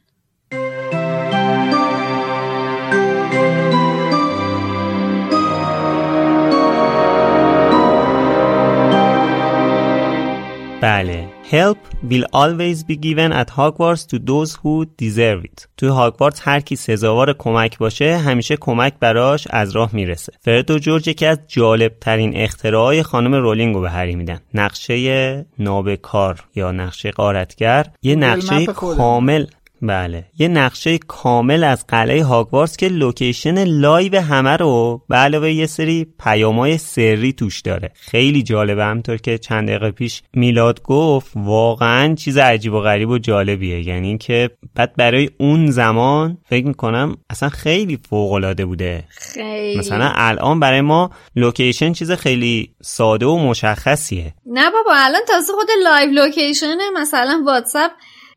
بله. 10.81 11.32
Help 11.53 11.77
will 12.09 12.25
always 12.41 12.77
be 12.89 12.95
given 13.07 13.31
at 13.41 13.49
Hogwarts 13.57 14.03
to 14.11 14.17
those 14.29 14.51
who 14.63 14.85
deserve 14.97 15.45
it. 15.45 15.67
توی 15.77 15.89
هاگوارتس 15.89 16.41
هر 16.43 16.59
کی 16.59 16.75
سزاوار 16.75 17.33
کمک 17.33 17.77
باشه 17.77 18.17
همیشه 18.17 18.57
کمک 18.57 18.93
براش 18.99 19.47
از 19.49 19.71
راه 19.71 19.89
می‌رسه. 19.95 20.33
فرد 20.41 20.71
و 20.71 20.79
جورج 20.79 21.07
یکی 21.07 21.25
از 21.25 21.39
جالب 21.47 21.93
ترین 22.01 22.35
اختراعای 22.35 23.03
خانم 23.03 23.35
رولینگ 23.35 23.75
رو 23.75 23.81
به 23.81 23.89
هری 23.89 24.15
میدن. 24.15 24.39
نقشه 24.53 25.45
نابکار 25.59 26.43
یا 26.55 26.71
نقشه 26.71 27.11
غارتگر 27.11 27.85
یه 28.03 28.15
نقشه 28.15 28.65
کامل 28.65 29.45
بله. 29.83 30.25
یه 30.39 30.47
نقشه 30.47 30.97
کامل 30.97 31.63
از 31.63 31.87
قلعه 31.87 32.23
هاگوارتس 32.23 32.77
که 32.77 32.87
location 32.87 33.63
live 33.63 34.21
همه 34.21 34.57
رو 34.57 35.01
به 35.09 35.15
علاوه 35.15 35.51
یه 35.51 35.65
سری 35.65 36.07
پیامای 36.23 36.77
سری 36.77 37.33
توش 37.33 37.61
داره. 37.61 37.91
خیلی 37.95 38.43
جالبه. 38.43 38.83
همینطور 38.83 39.17
که 39.17 39.37
چند 39.37 39.67
دقیقه 39.67 39.91
پیش 39.91 40.21
میلاد 40.33 40.81
گفت 40.81 41.31
واقعا 41.35 42.15
چیز 42.15 42.37
عجیب 42.37 42.73
و 42.73 42.79
غریب 42.79 43.09
و 43.09 43.17
جالبیه. 43.17 43.87
یعنی 43.87 44.07
اینکه 44.07 44.49
بعد 44.75 44.95
برای 44.95 45.29
اون 45.39 45.71
زمان 45.71 46.37
فکر 46.49 46.67
می‌کنم 46.67 47.17
اصلا 47.29 47.49
خیلی 47.49 47.99
فوق 48.09 48.31
العاده 48.31 48.65
بوده. 48.65 49.03
خیلی. 49.09 49.79
مثلا 49.79 50.11
الان 50.15 50.59
برای 50.59 50.81
ما 50.81 51.11
location 51.35 51.93
چیز 51.93 52.11
خیلی 52.11 52.71
ساده 52.81 53.25
و 53.25 53.37
مشخصیه. 53.37 54.33
نه 54.45 54.71
بابا 54.71 54.91
الان 54.95 55.21
تازه 55.27 55.53
خود 55.53 55.67
live 55.83 56.11
location 56.11 56.74
ه. 56.74 56.89
مثلا 56.95 57.43
واتساپ 57.45 57.91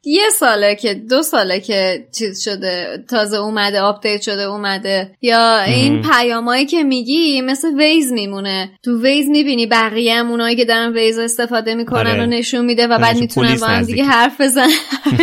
یه 0.08 0.30
ساله 0.30 0.74
که 0.74 0.94
دو 0.94 1.22
ساله 1.22 1.60
که 1.60 2.06
چیز 2.18 2.44
شده 2.44 3.04
تازه 3.10 3.36
اومده 3.36 3.80
update 3.80 4.22
شده 4.22 4.42
اومده. 4.42 5.10
یا 5.22 5.60
این 5.60 6.02
پیامایی 6.02 6.66
که 6.66 6.82
میگی 6.82 7.40
مثل 7.40 7.74
Waze 7.78 8.12
میمونه. 8.12 8.70
تو 8.84 9.02
Waze 9.02 9.28
می‌بینی 9.28 9.66
بقیه 9.66 10.14
هم 10.14 10.30
اونایی 10.30 10.56
که 10.56 10.64
دارن 10.64 10.92
Waze 10.92 11.18
استفاده 11.18 11.74
می‌کنن 11.74 12.10
آره. 12.10 12.22
و 12.22 12.26
نشون 12.26 12.64
میده 12.64 12.86
و 12.86 12.98
بعد 12.98 13.16
می‌تونن 13.16 13.56
با 13.56 13.66
هم 13.66 13.82
دیگه. 13.82 14.04
حرف 14.04 14.40
بزن 14.40 14.68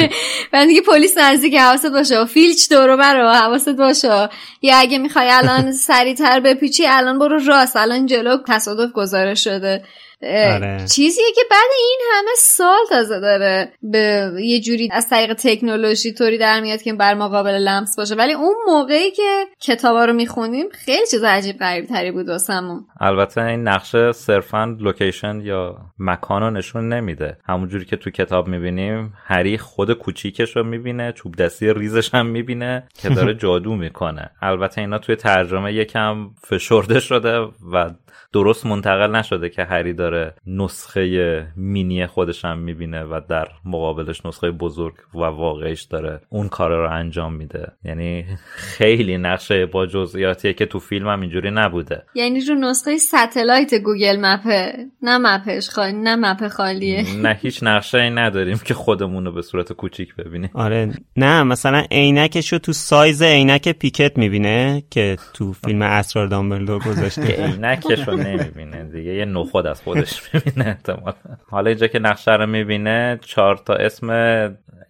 بعد 0.51 0.67
دیگه 0.67 0.81
پلیس 0.81 1.17
نزدیک 1.17 1.55
حواست 1.55 1.85
باشه. 1.85 2.19
و 2.19 2.25
فیلچ 2.25 2.69
دورو 2.69 2.97
برو 2.97 3.29
حواست 3.29 3.69
باشه. 3.69 4.29
یا 4.61 4.77
اگه 4.77 4.97
می‌خوای 4.97 5.29
الان 5.29 5.71
سریعتر 5.71 6.39
بپیچی 6.39 6.87
الان 6.87 7.19
برو 7.19 7.39
راست. 7.47 7.75
الان 7.75 8.05
جلو 8.05 8.37
تصادف 8.47 8.91
گزارش 8.91 9.43
شده. 9.43 9.83
آره. 10.25 10.85
چیزیه 10.95 11.25
که 11.35 11.41
بعد 11.51 11.69
این 11.79 11.99
همه 12.13 12.31
سال 12.37 12.85
تازه 12.89 13.19
داره 13.19 13.73
به 13.81 14.31
یه 14.39 14.59
جوری 14.61 14.89
از 14.91 15.09
طریق 15.09 15.33
تکنولوژی 15.33 16.13
طوری 16.13 16.37
در 16.37 16.61
میاد 16.61 16.81
که 16.81 16.93
بر 16.93 17.13
ما 17.13 17.29
قابل 17.29 17.51
لمس 17.51 17.97
باشه. 17.97 18.15
ولی 18.15 18.33
اون 18.33 18.55
موقعی 18.67 19.11
که 19.11 19.45
کتابا 19.59 20.05
رو 20.05 20.13
می‌خونیم 20.13 20.65
خیلی 20.71 21.07
چیز 21.11 21.23
عجیب 21.23 21.57
غریب 21.57 21.85
تری 21.85 22.11
بود 22.11 22.29
واسمون. 22.29 22.85
البته 22.99 23.41
این 23.41 23.67
نقشه 23.67 24.11
صرفا 24.11 24.75
location 24.79 25.41
یا 25.41 25.77
مکان 25.99 26.41
رو 26.41 26.49
نشون 26.49 26.89
نمیده. 26.89 27.37
همونجوری 27.45 27.85
که 27.85 27.95
تو 27.95 28.09
کتاب 28.09 28.47
می‌بینیم 28.47 29.13
هری 29.25 29.57
خود 29.57 29.93
کوچیکش 29.93 30.55
رو 30.55 30.63
می‌بینه 30.63 31.11
چوب 31.11 31.35
دستی 31.35 31.73
ریزش 31.73 32.13
هم 32.13 32.25
می‌بینه 32.25 32.87
که 32.95 33.09
داره 33.09 33.33
جادو 33.43 33.75
می‌کنه. 33.75 34.31
البته 34.41 34.81
اینا 34.81 34.97
توی 34.97 35.15
ترجمه 35.15 35.73
یکم 35.73 36.29
فشرده 36.47 36.99
شده 36.99 37.37
و 37.73 37.89
درست 38.33 38.65
منتقل 38.65 39.15
نشده 39.15 39.49
که 39.49 39.63
هری 39.63 39.93
داره 39.93 40.33
نسخه 40.47 41.47
مینی 41.55 42.07
خودش 42.07 42.45
هم 42.45 42.59
می‌بینه 42.59 43.03
و 43.03 43.21
در 43.29 43.47
مقابلش 43.65 44.25
نسخه 44.25 44.51
بزرگ 44.51 44.93
و 45.13 45.19
واقعیش 45.19 45.81
داره 45.81 46.21
اون 46.29 46.49
کار 46.49 46.71
رو 46.71 46.91
انجام 46.91 47.33
میده. 47.33 47.71
یعنی 47.85 48.25
خیلی 48.55 49.17
نقشه 49.17 49.65
با 49.65 49.85
جزئیاتیه 49.85 50.53
که 50.53 50.65
تو 50.65 50.79
فیلم 50.79 51.07
هم 51.07 51.21
اینجوری 51.21 51.51
نبوده. 51.51 52.03
یعنی 52.15 52.45
رو 52.45 52.55
نسخه 52.55 52.97
satellite 52.97 53.73
Google 53.73 54.17
Map 54.21 54.53
ه. 54.53 54.73
نه 55.01 55.17
map 55.17 55.49
ش 55.49 55.69
خالی 55.69 55.97
نه 55.97 56.15
map 56.15 56.47
خالیه. 56.47 57.05
نه 57.21 57.39
هیچ 57.41 57.63
نقشه 57.63 57.97
ای 57.97 58.09
نداریم 58.09 58.57
که 58.65 58.73
خودمون 58.73 59.25
رو 59.25 59.31
به 59.31 59.41
صورت 59.41 59.73
کوچیک 59.73 60.15
ببینیم. 60.15 60.49
آره. 60.53 60.93
نه 61.17 61.43
مثلا 61.43 61.83
عینکش 61.91 62.53
رو 62.53 62.59
تو 62.59 62.73
سایز 62.73 63.21
عینک 63.21 63.69
پیکت 63.69 64.17
می‌بینه 64.17 64.83
که 64.91 65.17
تو 65.33 65.53
فیلم 65.53 65.81
اسرار 65.81 66.27
دامبلدور 66.27 66.79
گذاشته. 66.79 67.45
عینکش 67.45 68.07
رو 68.07 68.22
نمی‌بینه 68.23 68.83
دیگه. 68.83 69.13
یه 69.13 69.25
نخود 69.25 69.67
از 69.67 69.81
خودش 69.81 70.21
می‌بینه 70.33 70.67
احتمال 70.67 71.13
حالا 71.49 71.69
اینجا 71.69 71.87
که 71.87 71.99
نقشه 71.99 72.31
رو 72.31 72.45
می‌بینه 72.45 73.19
چهار 73.21 73.57
تا 73.57 73.73
اسم 73.73 74.09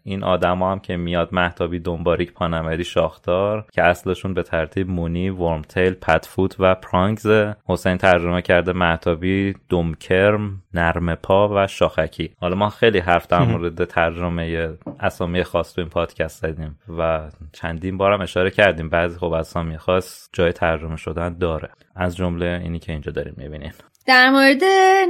این 0.04 0.24
آدما 0.24 0.72
هم 0.72 0.80
که 0.80 0.98
میاد 0.98 1.30
محتابی 1.34 1.80
دنباریک 1.80 2.34
پانمری 2.34 2.84
شاختار 2.84 3.66
که 3.72 3.84
اصلشون 3.84 4.34
به 4.34 4.44
ترتیب 4.44 4.90
مونی 4.90 5.30
ورمتیل 5.30 5.94
پتفوت 5.94 6.56
و 6.60 6.76
پرانگز 6.76 7.28
حسین 7.66 7.98
ترجمه 7.98 8.42
کرده 8.42 8.74
محتابی 8.74 9.56
دمکرم 9.70 10.62
نرم 10.74 11.16
پا 11.16 11.50
و 11.56 11.68
شاخکی. 11.68 12.36
حالا 12.40 12.56
ما 12.56 12.70
خیلی 12.70 13.00
حرف 13.00 13.28
در 13.28 13.44
مورد 13.44 13.86
ترجمه 13.86 14.74
اسامی 15.00 15.44
خاص 15.44 15.74
تو 15.74 15.82
این 15.82 15.90
پادکست 15.90 16.42
زدیم 16.42 16.80
و 16.98 17.30
چندین 17.54 17.98
بارم 17.98 18.22
اشاره 18.22 18.50
کردیم. 18.50 18.90
بعضی 18.90 19.20
خب 19.20 19.32
اسامی 19.32 19.78
خاص 19.78 20.30
جای 20.34 20.52
ترجمه 20.52 20.96
شدن 20.96 21.38
داره. 21.38 21.70
از 21.96 22.16
جمله 22.16 22.60
اینی 22.64 22.80
که 22.80 22.92
اینجا 22.92 23.12
داریم 23.12 23.34
می‌بینین. 23.38 23.72
در 24.06 24.30
مورد 24.30 24.64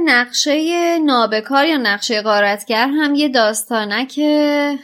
نقشه 0.04 0.98
نابکار 0.98 1.66
یا 1.66 1.76
نقشه 1.76 2.22
غارتگر 2.22 2.88
هم 2.88 3.14
یه 3.14 3.28
داستانک 3.28 4.20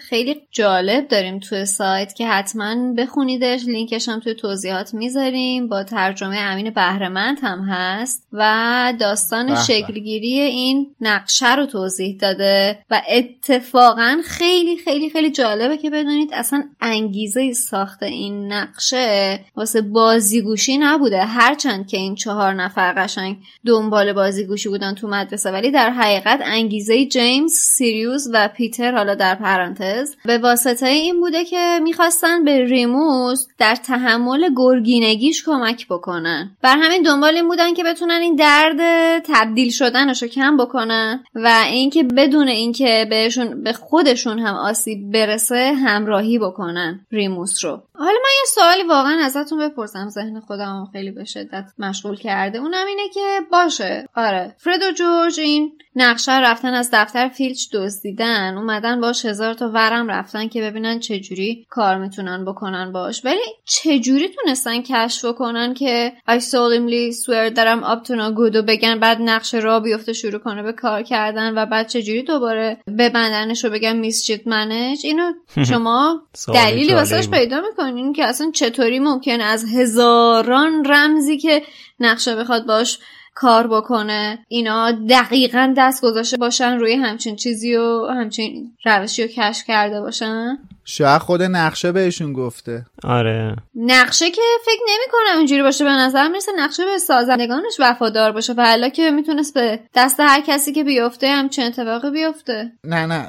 خیلی 0.08 0.42
جالب 0.50 1.08
داریم 1.08 1.38
توی 1.38 1.66
سایت 1.66 2.14
که 2.14 2.26
حتما 2.26 2.92
بخونیدش. 2.92 3.64
لینکش 3.64 4.08
هم 4.08 4.20
توی 4.20 4.34
توضیحات 4.34 4.94
می‌ذاریم. 4.94 5.68
با 5.68 5.84
ترجمه 5.84 6.36
امین 6.36 6.70
بهرمند 6.70 7.38
هم 7.42 7.64
هست 7.68 8.26
و 8.32 8.92
داستان. 9.00 9.54
شکلگیری 9.54 10.40
این 10.40 10.94
نقشه 11.00 11.56
رو 11.56 11.66
توضیح 11.66 12.16
داده 12.20 12.78
و 12.90 13.02
اتفاقا 13.08 14.20
خیلی 14.24 14.76
خیلی 14.76 15.10
خیلی 15.10 15.30
جالبه 15.30 15.76
که 15.76 15.90
بدونید 15.90 16.30
اصلا 16.32 16.64
انگیزه 16.80 17.52
ساخت 17.52 18.02
این 18.02 18.52
نقشه 18.52 19.40
واسه 19.56 19.80
بازیگوشی 19.80 20.78
نبوده. 20.78 21.24
هرچند 21.24 21.88
که 21.88 21.96
این 21.96 22.14
چهار 22.14 22.54
نفر 22.54 22.92
قشنگ 22.92 23.36
دنبال 23.66 23.99
بازیگوشی 24.08 24.68
بودن 24.68 24.94
تو 24.94 25.08
مدرسه 25.08 25.50
ولی 25.50 25.70
در 25.70 25.90
حقیقت 25.90 26.40
انگیزه 26.44 27.06
جیمز 27.06 27.52
سیریوس 27.52 28.26
و 28.32 28.48
پیتر 28.48 28.92
حالا 28.96 29.14
در 29.14 29.34
پرانتز 29.34 30.14
به 30.24 30.38
واسطه 30.38 30.86
این 30.86 31.20
بوده 31.20 31.44
که 31.44 31.80
می‌خواستن 31.82 32.44
به 32.44 32.64
ریموس 32.64 33.46
در 33.58 33.74
تحمل 33.74 34.48
گرگینگیش 34.56 35.44
کمک 35.44 35.86
بکنن. 35.88 36.56
بر 36.62 36.76
همین 36.76 37.02
دنبال 37.02 37.34
این 37.34 37.48
بودن 37.48 37.74
که 37.74 37.84
بتونن 37.84 38.20
این 38.20 38.36
درد 38.36 38.78
تبدیل 39.18 39.70
شدنش 39.70 40.22
رو 40.22 40.28
کم 40.28 40.56
بکنن 40.56 41.24
و 41.34 41.64
اینکه 41.66 42.02
بدون 42.02 42.48
اینکه 42.48 43.06
بهشون 43.10 43.62
به 43.62 43.72
خودشون 43.72 44.38
هم 44.38 44.54
آسیب 44.54 45.12
برسه 45.12 45.72
همراهی 45.72 46.38
بکنن 46.38 47.06
ریموس 47.12 47.64
رو. 47.64 47.82
حالا 47.94 48.18
من 48.24 48.30
یه 48.40 48.46
سوالی 48.54 48.82
واقعا 48.82 49.18
ازتون 49.24 49.68
بپرسم 49.68 50.08
ذهن 50.08 50.40
خودم 50.40 50.88
خیلی 50.92 51.10
به 51.10 51.24
شدت 51.24 51.64
مشغول 51.78 52.16
کرده. 52.16 52.58
اونم 52.58 52.86
اینه 52.86 53.08
که 53.14 53.40
باشه 53.52 53.89
آره. 54.14 54.54
فرد 54.58 54.82
و 54.82 54.92
جورج 54.92 55.40
این 55.40 55.72
نقشه 55.96 56.40
رفتن 56.40 56.74
از 56.74 56.90
دفتر 56.92 57.28
فیلچ 57.28 57.66
دزدیدن. 57.72 58.56
اومدن 58.56 59.00
باش 59.00 59.26
هزار 59.26 59.54
تا 59.54 59.70
ورم 59.74 60.08
رفتن 60.08 60.48
که 60.48 60.62
ببینن 60.62 61.00
چجوری 61.00 61.66
کار 61.68 61.98
می‌تونن 61.98 62.44
بکنن 62.44 62.92
باش. 62.92 63.24
ولی 63.24 63.40
چجوری 63.64 64.28
تونستن 64.28 64.82
کشف 64.82 65.26
کنن 65.34 65.74
که 65.74 66.12
I 66.28 66.38
solemnly 66.38 67.12
swear 67.12 67.54
that 67.54 67.66
I'm 67.66 67.84
up 67.84 68.04
to 68.08 68.12
no 68.12 68.36
good 68.38 68.56
و 68.56 68.62
بگن 68.62 68.98
بعد 68.98 69.18
نقشه 69.20 69.58
را 69.58 69.80
بیفته 69.80 70.12
شروع 70.12 70.38
کنه 70.38 70.62
به 70.62 70.72
کار 70.72 71.02
کردن 71.02 71.58
و 71.58 71.66
بعد 71.66 71.88
چجوری 71.88 72.22
دوباره 72.22 72.78
ببندنش 72.98 73.64
رو 73.64 73.70
بگن 73.70 73.96
میسچیت 73.96 74.46
منج 74.46 74.98
اینو 75.04 75.32
شما 75.68 76.22
دلیلی 76.54 76.94
واسش 76.94 77.28
پیدا 77.28 77.60
می‌کنین 77.60 78.12
که 78.12 78.24
اصلا 78.24 78.50
چطوری 78.50 78.98
ممکن 78.98 79.40
از 79.40 79.64
هزاران 79.74 80.84
رمزی 80.84 81.38
که 81.38 81.62
نقشه 82.00 82.36
بخواد 82.36 82.66
باش 82.66 82.98
کار 83.34 83.66
بکنه 83.66 84.38
اینا 84.48 84.92
دقیقا 84.92 85.74
دست 85.76 86.02
گذاشته 86.02 86.36
باشن 86.36 86.78
روی 86.78 86.94
همچین 86.94 87.36
چیزی 87.36 87.76
و 87.76 88.06
همچین 88.06 88.72
روشی 88.84 89.22
رو 89.22 89.28
کشف 89.28 89.66
کرده 89.66 90.00
باشن؟ 90.00 90.58
شاید 90.84 91.22
خود 91.22 91.42
نقشه 91.42 91.92
بهشون 91.92 92.32
گفته. 92.32 92.86
آره. 93.02 93.56
نقشه 93.74 94.30
که 94.30 94.42
فکر 94.64 94.82
نمی 94.88 95.12
کنم 95.12 95.38
اینجوری 95.38 95.62
باشه. 95.62 95.84
به 95.84 95.90
نظر 95.90 96.28
می‌رسه 96.28 96.52
نقشه 96.56 96.84
به 96.84 96.98
سازندگانش 96.98 97.76
وفادار 97.78 98.32
باشه. 98.32 98.52
و 98.52 98.64
حالا 98.64 98.88
که 98.88 99.10
می‌تونست 99.10 99.54
به 99.54 99.80
دست 99.94 100.20
هر 100.20 100.40
کسی 100.46 100.72
که 100.72 100.84
بیفته 100.84 101.28
همچین 101.28 101.64
اتفاقی 101.64 102.10
بیفته. 102.10 102.72
نه 102.84 103.06
نه. 103.06 103.26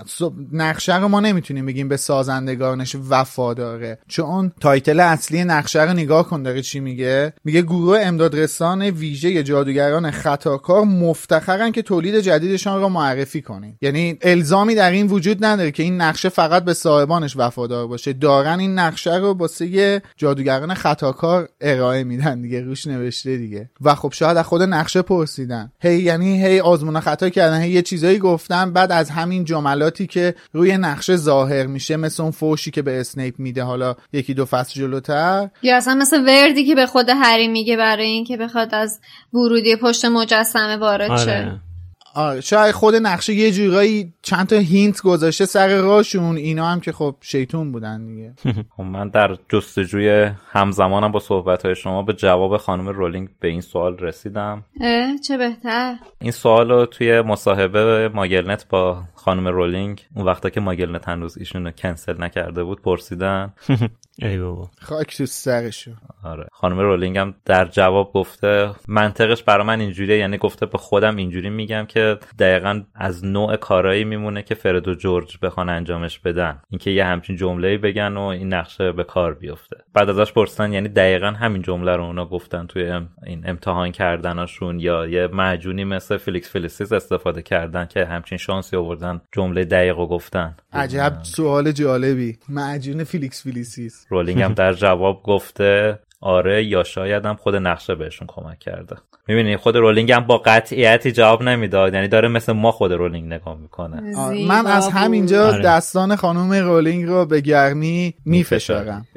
نقشه 0.53 0.99
رو 0.99 1.07
ما 1.07 1.19
نمی‌تونیم 1.19 1.65
بگیم 1.65 1.89
به 1.89 1.97
سازندگانش 1.97 2.95
وفاداره. 3.09 3.99
چون 4.07 4.51
title 4.61 4.99
اصلی 4.99 5.43
نقشه 5.43 5.83
رو 5.83 5.93
نگاه 5.93 6.29
کن 6.29 6.43
داره 6.43 6.61
چی 6.61 6.79
میگه؟ 6.79 7.33
میگه 7.43 7.61
گروه 7.61 7.99
امدادرسان 7.99 8.81
ویژه 8.81 9.43
جادوگران 9.43 10.11
خطاکار 10.11 10.83
مفتخرن 10.83 11.71
که 11.71 11.81
تولید 11.81 12.15
جدیدشان 12.15 12.81
را 12.81 12.89
معرفی 12.89 13.41
کنیم. 13.41 13.77
یعنی 13.81 14.17
الزامی 14.21 14.75
در 14.75 14.91
این 14.91 15.07
وجود 15.07 15.45
نداره 15.45 15.71
که 15.71 15.83
این 15.83 16.01
نقشه 16.01 16.29
فقط 16.29 16.63
به 16.63 16.73
صاحبانش 16.73 17.33
وفادار 17.35 17.50
باشه. 17.57 18.13
دارن 18.13 18.59
این 18.59 18.79
نقشه 18.79 19.15
رو 19.15 19.33
واسه 19.33 20.01
جادوگران 20.17 20.73
خطاکار 20.73 21.49
ارائه 21.61 22.03
میدن 22.03 22.41
دیگه 22.41 22.61
روش 22.61 22.87
نوشته 22.87 23.37
دیگه. 23.37 23.69
و 23.81 23.95
خب 23.95 24.11
شاید 24.13 24.37
از 24.37 24.45
خود 24.45 24.61
نقشه 24.61 25.01
پرسیدن. 25.01 25.71
هی 25.81 25.99
یعنی 25.99 26.45
هی 26.45 26.59
آزمون 26.59 26.99
خطا 26.99 27.29
کردن 27.29 27.61
هی 27.61 27.71
یه 27.71 27.81
چیزایی 27.81 28.19
گفتن 28.19 28.73
بعد 28.73 28.91
از 28.91 29.09
همین 29.09 29.45
جملاتی 29.45 30.07
که 30.07 30.35
روی 30.53 30.77
نقشه 30.77 31.15
ظاهر 31.15 31.65
میشه 31.67 31.97
مثل 31.97 32.23
اون 32.23 32.31
فوشی 32.31 32.71
که 32.71 32.81
به 32.81 32.99
اسنیپ 32.99 33.39
میده 33.39 33.63
حالا 33.63 33.95
یکی 34.13 34.33
دو 34.33 34.45
فصل 34.45 34.73
جلوتر. 34.73 35.49
یا 35.61 35.77
اصلا 35.77 35.95
مثل 35.95 36.25
وردی 36.25 36.65
که 36.65 36.75
به 36.75 36.85
خود 36.85 37.09
هری 37.09 37.47
میگه 37.47 37.77
برای 37.77 38.07
اینکه 38.07 38.37
بخواد 38.37 38.75
از 38.75 38.99
ورودی 39.33 39.75
پشت 39.75 40.05
مجسمه 40.05 40.77
وارد 40.77 41.17
شه. 41.17 41.31
آره. 41.31 41.70
آره 42.15 42.41
شاید 42.41 42.71
خود 42.71 42.95
نقشه 42.95 43.33
یه 43.33 43.51
جورایی 43.51 44.13
چند 44.21 44.47
تا 44.47 44.55
hint 44.55 45.01
گذاشته 45.01 45.45
سر 45.45 45.81
راشون 45.81 46.37
اینا 46.37 46.65
هم 46.65 46.79
که 46.79 46.91
خب 46.91 47.15
شیطون 47.21 47.71
بودن 47.71 48.05
دیگه. 48.05 48.33
خب 48.77 48.83
من 48.83 49.09
در 49.09 49.37
جستجوی 49.49 50.31
همزمانم 50.51 51.11
با 51.11 51.19
صحبت 51.19 51.65
های 51.65 51.75
شما 51.75 52.03
به 52.03 52.13
جواب 52.13 52.57
خانم 52.57 52.87
رولینگ 52.87 53.29
به 53.39 53.47
این 53.47 53.61
سوال 53.61 53.97
رسیدم. 53.97 54.65
اه 54.81 55.17
چه 55.27 55.37
بهتر؟ 55.37 55.95
این 56.21 56.31
سوال 56.31 56.71
رو 56.71 56.85
توی 56.85 57.21
مصاحبه 57.21 58.09
MuggleNet 58.13 58.65
با 58.69 59.03
خانم 59.15 59.47
رولینگ 59.47 60.05
اون 60.15 60.25
وقتا 60.25 60.49
که 60.49 60.59
MuggleNet 60.59 61.09
هنوز 61.09 61.37
ایشون 61.37 61.65
رو 61.65 61.71
کنسل 61.71 62.23
نکرده 62.23 62.63
بود 62.63 62.81
پرسیدن. 62.81 63.53
ای 64.21 64.37
بابا. 64.37 64.69
خاک 64.81 65.17
تو 65.17 65.25
سرشو. 65.25 65.91
آره. 66.23 66.47
خانم 66.51 66.79
رولینگ 66.79 67.17
هم 67.17 67.35
در 67.45 67.65
جواب 67.65 68.13
گفته 68.13 68.71
منطقش 68.87 69.43
برای 69.43 69.67
من 69.67 69.79
اینجوریه 69.79 70.17
یعنی 70.17 70.37
گفته 70.37 70.65
به 70.65 70.77
خودم 70.77 71.15
اینجوری 71.15 71.49
میگم 71.49 71.85
که 71.85 72.19
دقیقا 72.39 72.81
از 72.95 73.25
نوع 73.25 73.55
کارایی 73.55 74.03
میمونه 74.03 74.41
که 74.43 74.55
فرد 74.55 74.87
و 74.87 74.93
جورج 74.93 75.37
بخوان 75.41 75.69
انجامش 75.69 76.19
بدن. 76.19 76.61
اینکه 76.69 76.91
یه 76.91 77.05
همچین 77.05 77.35
جمله 77.35 77.77
بگن 77.77 78.17
و 78.17 78.21
این 78.21 78.53
نقشه 78.53 78.91
به 78.91 79.03
کار 79.03 79.33
بیفته. 79.33 79.77
بعد 79.93 80.09
ازش 80.09 80.33
پرسیدن 80.33 80.73
یعنی 80.73 80.89
دقیقا 80.89 81.27
همین 81.27 81.61
جمله 81.61 81.95
رو 81.95 82.03
اونا 82.03 82.25
گفتن 82.25 82.67
توی 82.67 82.91
این 83.25 83.43
امتحان 83.45 83.91
کردنشون 83.91 84.79
یا 84.79 85.07
یه 85.07 85.27
معجونی 85.27 85.83
مثل 85.83 86.17
فیلیکس 86.17 86.51
فیلیسیس 86.51 86.91
استفاده 86.91 87.41
کردن 87.41 87.85
که 87.85 88.05
همچین 88.05 88.37
شانسی 88.37 88.75
آوردن 88.75 89.21
جمله 89.31 89.65
دقیق 89.65 89.97
رو 89.97 90.07
گفتن. 90.07 90.55
عجب 90.73 91.17
سوال 91.23 91.71
جالبی. 91.71 92.37
معجون 92.49 93.03
فیلیکس 93.03 93.43
فیلیسیس 93.43 94.05
رولینگ 94.09 94.41
هم 94.41 94.53
در 94.53 94.73
جواب 94.73 95.23
گفته 95.23 95.99
آره 96.21 96.65
یا 96.65 96.83
شاید 96.83 97.25
هم 97.25 97.35
خود 97.35 97.55
نقشه 97.55 97.95
بهشون 97.95 98.27
کمک 98.27 98.59
کرده. 98.59 98.95
می‌بینی 99.27 99.57
خود 99.57 99.75
رولینگ 99.75 100.11
هم 100.11 100.27
با 100.27 100.37
قطعیتی 100.37 101.11
جواب 101.11 101.43
نمی‌داد. 101.43 101.93
یعنی 101.93 102.07
داره 102.07 102.27
مثل 102.27 102.53
ما 102.53 102.71
خود 102.71 102.91
رولینگ 102.91 103.33
نگاه 103.33 103.57
می‌کنه. 103.57 104.01
من 104.47 104.67
از 104.67 104.89
همینجا 104.89 105.51
دستان 105.51 106.15
خانم 106.15 106.53
رولینگ 106.53 107.05
رو 107.05 107.25
به 107.25 107.41
گرمی 107.41 108.13
میفشارم. 108.25 109.07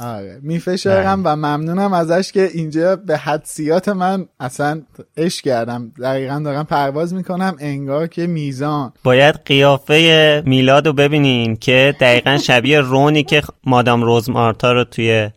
آره. 0.00 0.40
میفشارم 0.42 1.22
و 1.24 1.36
ممنونم 1.36 1.92
ازش 1.92 2.32
که 2.32 2.50
اینجا 2.54 2.96
به 2.96 3.16
حدسیات 3.16 3.88
من 3.88 4.26
اصلا 4.40 4.82
اش 5.16 5.42
کردم. 5.42 5.92
دقیقا 6.02 6.42
دارم 6.44 6.64
پرواز 6.64 7.14
می‌کنم. 7.14 7.56
انگار 7.60 8.06
که 8.06 8.26
میزان. 8.26 8.92
باید 9.04 9.34
قیافه 9.44 10.42
میلاد 10.46 10.86
رو 10.86 10.92
ببینین 10.92 11.56
که 11.56 11.94
دقیقا 12.00 12.38
شبیه 12.38 12.80
رونی 12.80 13.24
که 13.24 13.42
مادام 13.64 14.02
روزمارتا 14.02 14.72
رو 14.72 14.84
توی 14.84 15.30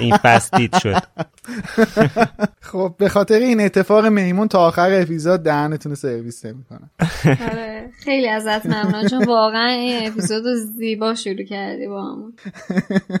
این 0.00 0.16
فصل 0.16 0.56
دید 0.56 0.76
شد. 0.76 1.02
خب 2.72 2.94
به 2.98 3.08
خاطر 3.08 3.38
این 3.38 3.60
اتفاق 3.60 4.06
میمون 4.06 4.48
تا 4.48 4.58
آخر 4.66 5.00
اپیزود 5.02 5.42
دهنتون 5.42 5.92
رو 5.92 5.96
سرویس 5.96 6.44
نمی‌کنه 6.44 6.90
آره. 7.50 7.90
خیلی 8.04 8.28
ازت 8.28 8.66
ممنون. 8.66 9.08
چون 9.08 9.24
واقعا 9.24 9.68
این 9.68 10.06
اپیزود 10.06 10.46
رو 10.46 10.54
زیبا 10.78 11.14
شروع 11.14 11.44
کردی 11.44 11.86
با 11.86 12.02
همون. 12.02 12.32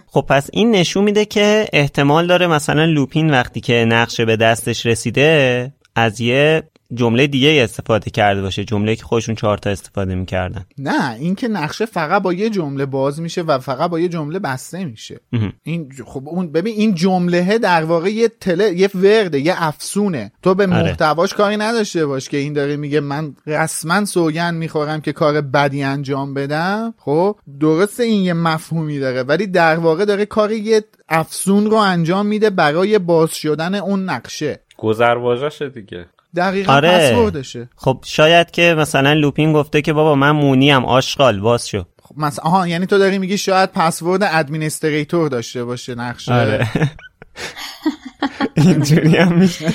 خب 0.06 0.24
پس 0.28 0.50
این 0.56 0.70
نشون 0.70 1.04
میده 1.04 1.24
که 1.24 1.66
احتمال 1.72 2.26
داره 2.26 2.46
مثلا 2.46 2.84
لوپین 2.84 3.30
وقتی 3.30 3.60
که 3.60 3.84
نقشه 3.88 4.24
به 4.24 4.36
دستش 4.36 4.86
رسیده 4.86 5.72
از 5.96 6.20
یه 6.20 6.62
جمله 6.94 7.26
دیگه 7.26 7.60
استفاده 7.64 8.10
کرده 8.10 8.42
باشه 8.42 8.64
جمله 8.64 8.96
که 8.96 9.04
خودشون 9.04 9.34
چهار 9.34 9.58
تا 9.58 9.70
استفاده 9.70 10.14
می‌کردن. 10.14 10.64
نه 10.78 11.14
این 11.14 11.34
که 11.34 11.48
نقشه 11.48 11.86
فقط 11.86 12.22
با 12.22 12.32
یه 12.32 12.50
جمله 12.50 12.86
باز 12.86 13.20
میشه 13.20 13.42
و 13.42 13.58
فقط 13.58 13.90
با 13.90 14.00
یه 14.00 14.08
جمله 14.08 14.38
بسته 14.38 14.84
میشه. 14.84 15.20
این 15.62 15.92
خب 16.06 16.28
اون 16.28 16.52
ببین 16.52 16.74
این 16.76 16.94
جمله 16.94 17.58
در 17.58 17.84
واقع 17.84 18.08
یه 18.08 18.28
تله 18.28 18.72
یه 18.72 18.90
ورده 18.94 19.40
یه 19.40 19.54
افسونه. 19.56 20.32
تو 20.42 20.54
به 20.54 20.66
محتواش 20.66 21.34
کاری 21.34 21.56
نداشته 21.56 22.06
باش 22.06 22.28
که 22.28 22.36
این 22.36 22.52
داره 22.52 22.76
میگه 22.76 23.00
من 23.00 23.36
رسما 23.46 24.04
سوگن 24.04 24.54
می‌خورم 24.54 25.00
که 25.00 25.12
کار 25.12 25.40
بدی 25.40 25.82
انجام 25.82 26.34
بدم. 26.34 26.94
خب 26.98 27.36
درسته 27.60 28.02
این 28.02 28.24
یه 28.24 28.32
مفهومی 28.32 28.98
داره 28.98 29.22
ولی 29.22 29.46
در 29.46 29.76
واقع 29.76 30.04
داره 30.04 30.26
کار 30.26 30.52
یه 30.52 30.84
افسون 31.08 31.70
رو 31.70 31.76
انجام 31.76 32.26
میده 32.26 32.50
برای 32.50 32.98
باز 32.98 33.34
شدن 33.34 33.74
اون 33.74 34.04
نقشه. 34.04 34.60
گذرواژه‌شه 34.76 35.68
دیگه. 35.68 36.06
دقیقا 36.36 36.72
آره. 36.72 37.12
پسوردشه. 37.12 37.68
خب 37.76 38.00
شاید 38.04 38.50
که 38.50 38.74
مثلا 38.78 39.12
لوپین 39.12 39.52
گفته 39.52 39.82
که 39.82 39.92
بابا 39.92 40.14
من 40.14 40.30
مونیم 40.30 40.84
آشغال 40.84 41.40
باز 41.40 41.68
شو. 41.68 41.84
خب 42.02 42.18
مثلا 42.18 42.44
آها 42.44 42.68
یعنی 42.68 42.86
تو 42.86 42.98
داری 42.98 43.18
میگی 43.18 43.38
شاید 43.38 43.72
password 43.72 44.22
administrator 44.22 45.28
داشته 45.28 45.64
باشه 45.64 45.94
نقشه 45.94 46.34
آره. 46.34 46.70
اینجوری 48.56 49.16
هم 49.16 49.32
میشه. 49.32 49.74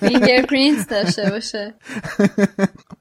fingerprint 0.00 0.88
داشته 0.90 1.30
باشه. 1.30 1.74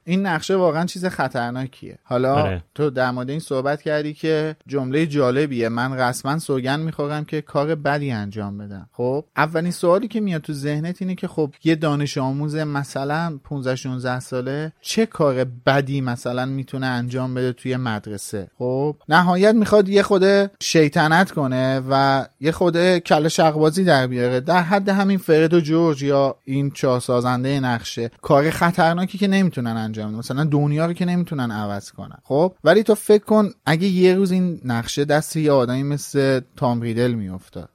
این 0.04 0.26
نقشه 0.26 0.56
واقعا 0.56 0.86
چیز 0.86 1.06
خطرناکیه. 1.06 1.98
حالا 2.04 2.36
آره. 2.36 2.64
تو 2.76 2.90
در 2.90 3.12
مورد 3.12 3.30
این 3.30 3.40
صحبت 3.40 3.82
کردی 3.82 4.14
که 4.14 4.56
جمله 4.68 5.06
جالبیه. 5.06 5.70
من 5.70 5.94
رسما 5.94 6.40
سوگند 6.40 6.80
می‌خورم 6.80 7.26
که 7.26 7.42
کار 7.42 7.76
بدی 7.76 8.12
انجام 8.12 8.58
بدم. 8.58 8.90
خب 8.92 9.26
اولین 9.38 9.72
سوالی 9.72 10.08
که 10.08 10.20
میاد 10.20 10.42
تو 10.42 10.54
ذهنت 10.54 11.02
اینه 11.02 11.16
که 11.16 11.28
خب 11.28 11.54
یه 11.64 11.76
دانش 11.76 12.18
آموز 12.18 12.56
مثلا 12.56 13.40
15 13.44 13.76
16 13.76 14.20
ساله 14.20 14.72
چه 14.82 15.06
کار 15.06 15.44
بدی 15.66 16.02
مثلا 16.02 16.46
می‌تونه 16.46 16.86
انجام 16.86 17.34
بده 17.34 17.54
توی 17.54 17.78
مدرسه؟ 17.78 18.48
خب 18.58 18.96
نهایت 19.10 19.56
می‌خواد 19.56 19.90
یه 19.90 20.04
خود 20.04 20.52
شیطنت 20.62 21.32
کنه 21.32 21.82
و 21.90 22.26
یه 22.42 22.52
خود 22.52 22.98
کله 22.98 23.30
شقبازی 23.30 23.84
در 23.84 24.08
بیاره. 24.08 24.40
در 24.40 24.62
حد 24.62 24.90
همین 24.90 25.18
فرد 25.18 25.54
و 25.54 25.60
جورج 25.60 26.04
یا 26.04 26.36
این 26.54 26.72
چهار 26.72 27.00
سازنده 27.00 27.60
نقشه 27.60 28.12
کار 28.22 28.50
خطرناکی 28.50 29.18
که 29.18 29.28
نمی‌تونن 29.28 29.78
انجام 29.78 30.06
میدن 30.06 30.20
مثلا 30.20 30.44
دنیا 30.44 30.86
رو 30.86 30.94
که 30.94 31.06
نمی‌تونن 31.06 31.52
عوض 31.52 31.92
کنن. 31.92 32.18
خب؟ 32.24 32.54
ولی 32.64 32.84
تو 32.84 32.96
فکر 32.96 33.24
کن 33.24 33.50
اگه 33.66 33.88
یه 33.88 34.16
روز 34.16 34.32
این 34.32 34.62
نقشه 34.66 35.06
دست 35.06 35.38
یه 35.38 35.52
آدمی 35.52 35.84
مثل 35.84 36.42
تام 36.56 36.82
ریدل 36.82 37.12
میافتاد. 37.12 37.70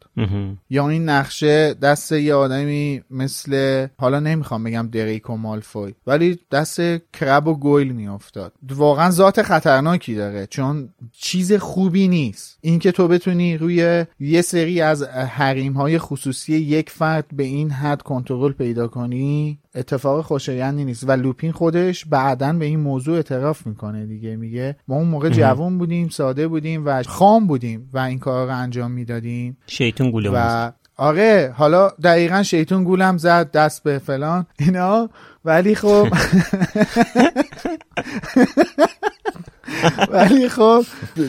یا 0.70 0.88
این 0.88 1.08
نقشه 1.08 1.74
دست 1.74 2.12
یه 2.12 2.34
آدمی 2.34 3.02
مثل 3.10 3.86
حالا 3.98 4.20
نمی‌خوام 4.20 4.64
بگم 4.64 4.88
دریک 4.92 5.30
و 5.30 5.36
مالفوی 5.36 5.94
ولی 6.06 6.38
دست 6.50 6.80
کرب 7.12 7.48
و 7.48 7.54
گویل 7.54 7.92
میافتاد. 7.92 8.52
واقعا 8.70 9.10
ذات 9.10 9.42
خطرناکی 9.42 10.14
داره 10.14 10.46
چون 10.46 10.88
چیز 11.12 11.52
خوبی 11.52 12.08
نیست. 12.08 12.58
اینکه 12.60 12.92
تو 12.92 13.08
بتونی 13.08 13.58
روی 13.58 14.04
یه 14.20 14.42
سری 14.42 14.80
از 14.80 15.02
حریم 15.02 15.72
های 15.72 15.98
خصوصی 15.98 16.54
یک 16.54 16.90
فرد 16.90 17.24
به 17.32 17.42
این 17.42 17.70
حد 17.70 18.02
کنترل 18.02 18.52
پیدا 18.64 18.88
کنی 18.88 19.58
اتفاق 19.74 20.24
خوشایندی 20.24 20.84
نیست. 20.84 21.08
و 21.08 21.12
لوپین 21.12 21.52
خودش 21.52 22.04
بعدا 22.04 22.52
به 22.52 22.64
این 22.64 22.80
موضوع 22.80 23.16
اعتراف 23.16 23.66
می‌کنه 23.66 24.06
دیگه. 24.06 24.36
میگه 24.36 24.76
ما 24.88 24.96
اون 24.96 25.08
موقع 25.08 25.28
جوان 25.28 25.78
بودیم 25.78 26.08
ساده 26.08 26.48
بودیم 26.48 26.86
و 26.86 27.02
خام 27.02 27.46
بودیم 27.46 27.90
و 27.92 27.98
این 27.98 28.18
کار 28.18 28.46
رو 28.46 28.56
انجام 28.56 28.90
می‌دادیم. 28.90 29.56
شیطون 29.66 30.10
گوله 30.10 30.30
و 30.34 30.70
آره 30.96 31.54
حالا 31.56 31.88
دقیقا 31.88 32.42
شیطون 32.42 32.84
گولم 32.84 33.18
زد 33.18 33.50
دست 33.50 33.82
به 33.82 33.98
فلان 33.98 34.46
اینا. 34.58 35.10
ولی 35.44 35.74
خب 35.74 36.08
ولی 40.10 40.48
خب 40.48 40.84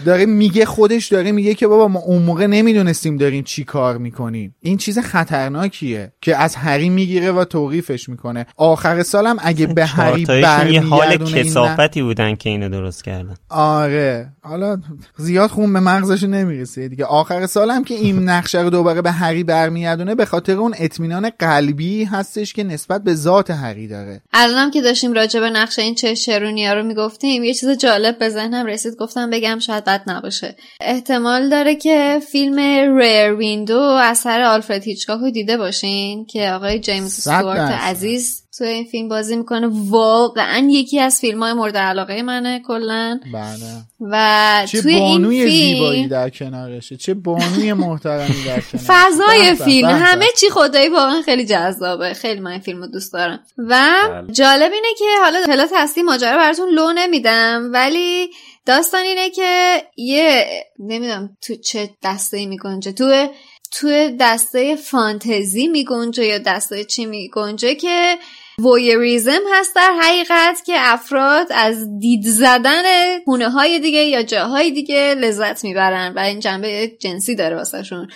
داره 0.06 0.26
میگه 0.26 0.66
خودش 0.66 1.08
داره 1.08 1.32
میگه 1.32 1.54
که 1.54 1.68
بابا 1.68 1.88
ما 1.88 2.00
اون 2.00 2.22
موقع 2.22 2.46
نمی‌دونستیم 2.46 3.18
داریم 3.18 3.44
چی 3.44 3.64
کار 3.64 3.98
می‌کنیم. 3.98 4.56
این 4.60 4.78
چیز 4.78 5.00
خطرناکیه 5.00 6.12
که 6.22 6.38
از 6.38 6.56
هری 6.56 6.90
می‌گیره 6.90 7.32
و 7.32 7.46
توقیفش 7.46 8.10
می‌کنه. 8.10 8.46
آخر 8.58 9.04
سالم 9.04 9.38
اگه 9.40 9.68
به 9.68 9.86
هری 9.86 10.28
یه 10.74 10.82
حال 10.82 11.18
کسافتی 11.18 12.02
بودن 12.02 12.36
که 12.36 12.50
اینو 12.50 12.70
درست 12.70 13.04
کردن. 13.04 13.36
آره. 13.50 14.30
حالا 14.42 14.78
زیاد 15.18 15.50
خون 15.50 15.74
به 15.74 15.80
مغزش 15.80 16.24
نمی‌رسه 16.24 16.88
دیگه. 16.88 17.06
آخر 17.06 17.46
سالم 17.46 17.84
که 17.84 17.94
این 17.94 18.24
نقشه 18.30 18.62
رو 18.62 18.70
دوباره 18.70 19.02
به 19.02 19.12
هری 19.12 19.44
برمیگردونه 19.44 20.16
به 20.16 20.26
خاطر 20.26 20.54
اون 20.54 20.74
اطمینان 20.78 21.32
قلبی 21.40 22.04
هستش 22.04 22.54
که 22.54 22.64
نسبت 22.64 23.04
به 23.04 23.16
ذات 23.16 23.52
هری 23.52 23.88
داره. 23.88 24.22
الانم 24.34 24.72
که 24.72 24.82
داشتیم 24.82 25.14
راجع 25.14 25.40
به 25.40 25.50
نقشه 25.50 25.82
این 25.82 25.96
چه 25.96 26.16
شرونیا 26.16 26.74
رو 26.74 26.84
می‌گفتیم 26.84 27.44
یه 27.44 27.54
چیز 27.54 27.70
جالب 27.70 28.18
به 28.18 28.30
ذهنم 28.46 28.66
رسید 28.66 28.96
گفتم 28.96 29.30
بگم 29.30 29.60
شاید 29.60 29.84
بد 29.84 30.04
نباشه. 30.08 30.56
احتمال 30.82 31.50
داره 31.50 31.76
که 31.76 32.20
فیلم 32.32 32.60
ریر 33.00 33.34
ویندو 33.34 33.80
اثر 33.80 34.42
آلفرد 34.42 34.84
هیچکاک 34.84 35.20
رو 35.20 35.32
دیده 35.32 35.58
باشین 35.58 36.26
که 36.26 36.50
آقای 36.50 36.80
جیمز 36.80 37.14
سوارت 37.14 37.72
عزیز 37.72 38.45
تو 38.58 38.64
این 38.64 38.86
فیلم 38.86 39.10
بازی 39.10 39.36
می‌کنه. 39.36 39.70
واقعا 39.90 40.68
یکی 40.72 41.00
از 41.00 41.20
فیلم 41.20 41.44
های 41.44 41.54
مورد 41.54 41.78
علاقه 41.78 42.22
منه 42.22 42.62
کلا. 42.68 43.20
بله. 43.34 43.56
و 44.02 44.66
چه 44.68 44.82
توی 44.82 45.00
بانوی 45.00 45.42
این 45.42 45.50
فیلم 45.50 45.76
زیبایی 45.76 46.08
در 46.08 46.30
کنارشه. 46.30 46.98
چه 46.98 47.14
بانوی 47.14 47.74
محترمی 47.74 48.44
در 48.46 48.62
کنارشه. 48.62 48.78
فضای 48.78 49.40
به 49.40 49.54
به، 49.54 49.66
فیلم. 49.66 49.88
به 49.88 49.94
به. 49.94 50.00
همه 50.00 50.26
چی 50.38 50.50
خدایی 50.50 50.90
واقعا 50.90 51.22
خیلی 51.22 51.46
جذابه. 51.46 52.14
خیلی 52.14 52.40
من 52.40 52.52
این 52.52 52.60
فیلم 52.60 52.82
رو 52.82 52.88
دوست 52.88 53.14
دارم. 53.14 53.40
و 53.58 53.92
بله. 54.10 54.34
جالب 54.34 54.72
اینه 54.72 54.88
که 54.98 55.06
حالا 55.24 55.40
اطلاعات 55.40 55.72
هستی 55.76 56.04
ماجرا 56.04 56.38
براتون 56.38 56.70
لو 56.70 56.92
نمیدم 56.96 57.70
ولی 57.74 58.30
داستان 58.66 59.02
اینه 59.02 59.30
که 59.30 59.82
یه 59.98 60.46
نمی‌دونم 60.80 61.38
تو 61.42 61.56
چه 61.56 61.90
دسته 62.04 62.38
ای 62.38 62.46
میگنجه. 62.46 62.92
تو 62.92 63.28
تو 63.72 64.18
دسته 64.20 64.76
فانتزی 64.76 65.68
میگنجه 65.68 66.26
یا 66.26 66.38
دسته 66.38 66.84
چی 66.84 67.06
میگنجه 67.06 67.76
که 67.76 68.18
وویریزم 68.60 69.42
هست 69.54 69.76
در 69.76 69.94
حقیقت 70.02 70.66
که 70.66 70.74
افراد 70.78 71.48
از 71.52 72.00
دید 72.00 72.24
زدن 72.24 72.84
خونه 73.26 73.50
های 73.50 73.80
دیگه 73.80 74.00
یا 74.00 74.24
جاهای 74.24 74.72
دیگه 74.72 75.16
لذت 75.16 75.64
می‌برن 75.64 76.14
و 76.16 76.20
این 76.20 76.40
جنبه 76.40 76.88
جنسی 77.00 77.36
داره 77.36 77.56
واسهشون. 77.56 78.08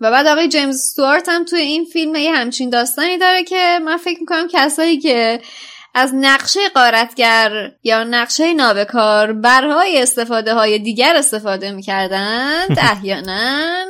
و 0.00 0.10
بعد 0.10 0.26
آقای 0.26 0.48
جیمز 0.48 0.80
ستوارت 0.80 1.28
هم 1.28 1.44
توی 1.44 1.60
این 1.60 1.84
فیلم 1.84 2.14
یه 2.14 2.32
همچین 2.32 2.70
داستانی 2.70 3.18
داره 3.18 3.44
که 3.44 3.78
من 3.84 3.96
فکر 3.96 4.20
می‌کنم 4.20 4.48
کسایی 4.52 4.98
که 4.98 5.40
از 5.98 6.14
نقشه 6.14 6.60
قارتگر 6.74 7.70
یا 7.82 8.04
نقشه 8.04 8.54
نابکار 8.54 9.32
برای 9.32 10.02
استفاده 10.02 10.54
های 10.54 10.78
دیگر 10.78 11.16
استفاده 11.16 11.72
می‌کردند 11.72 12.78
احیانا 12.92 13.84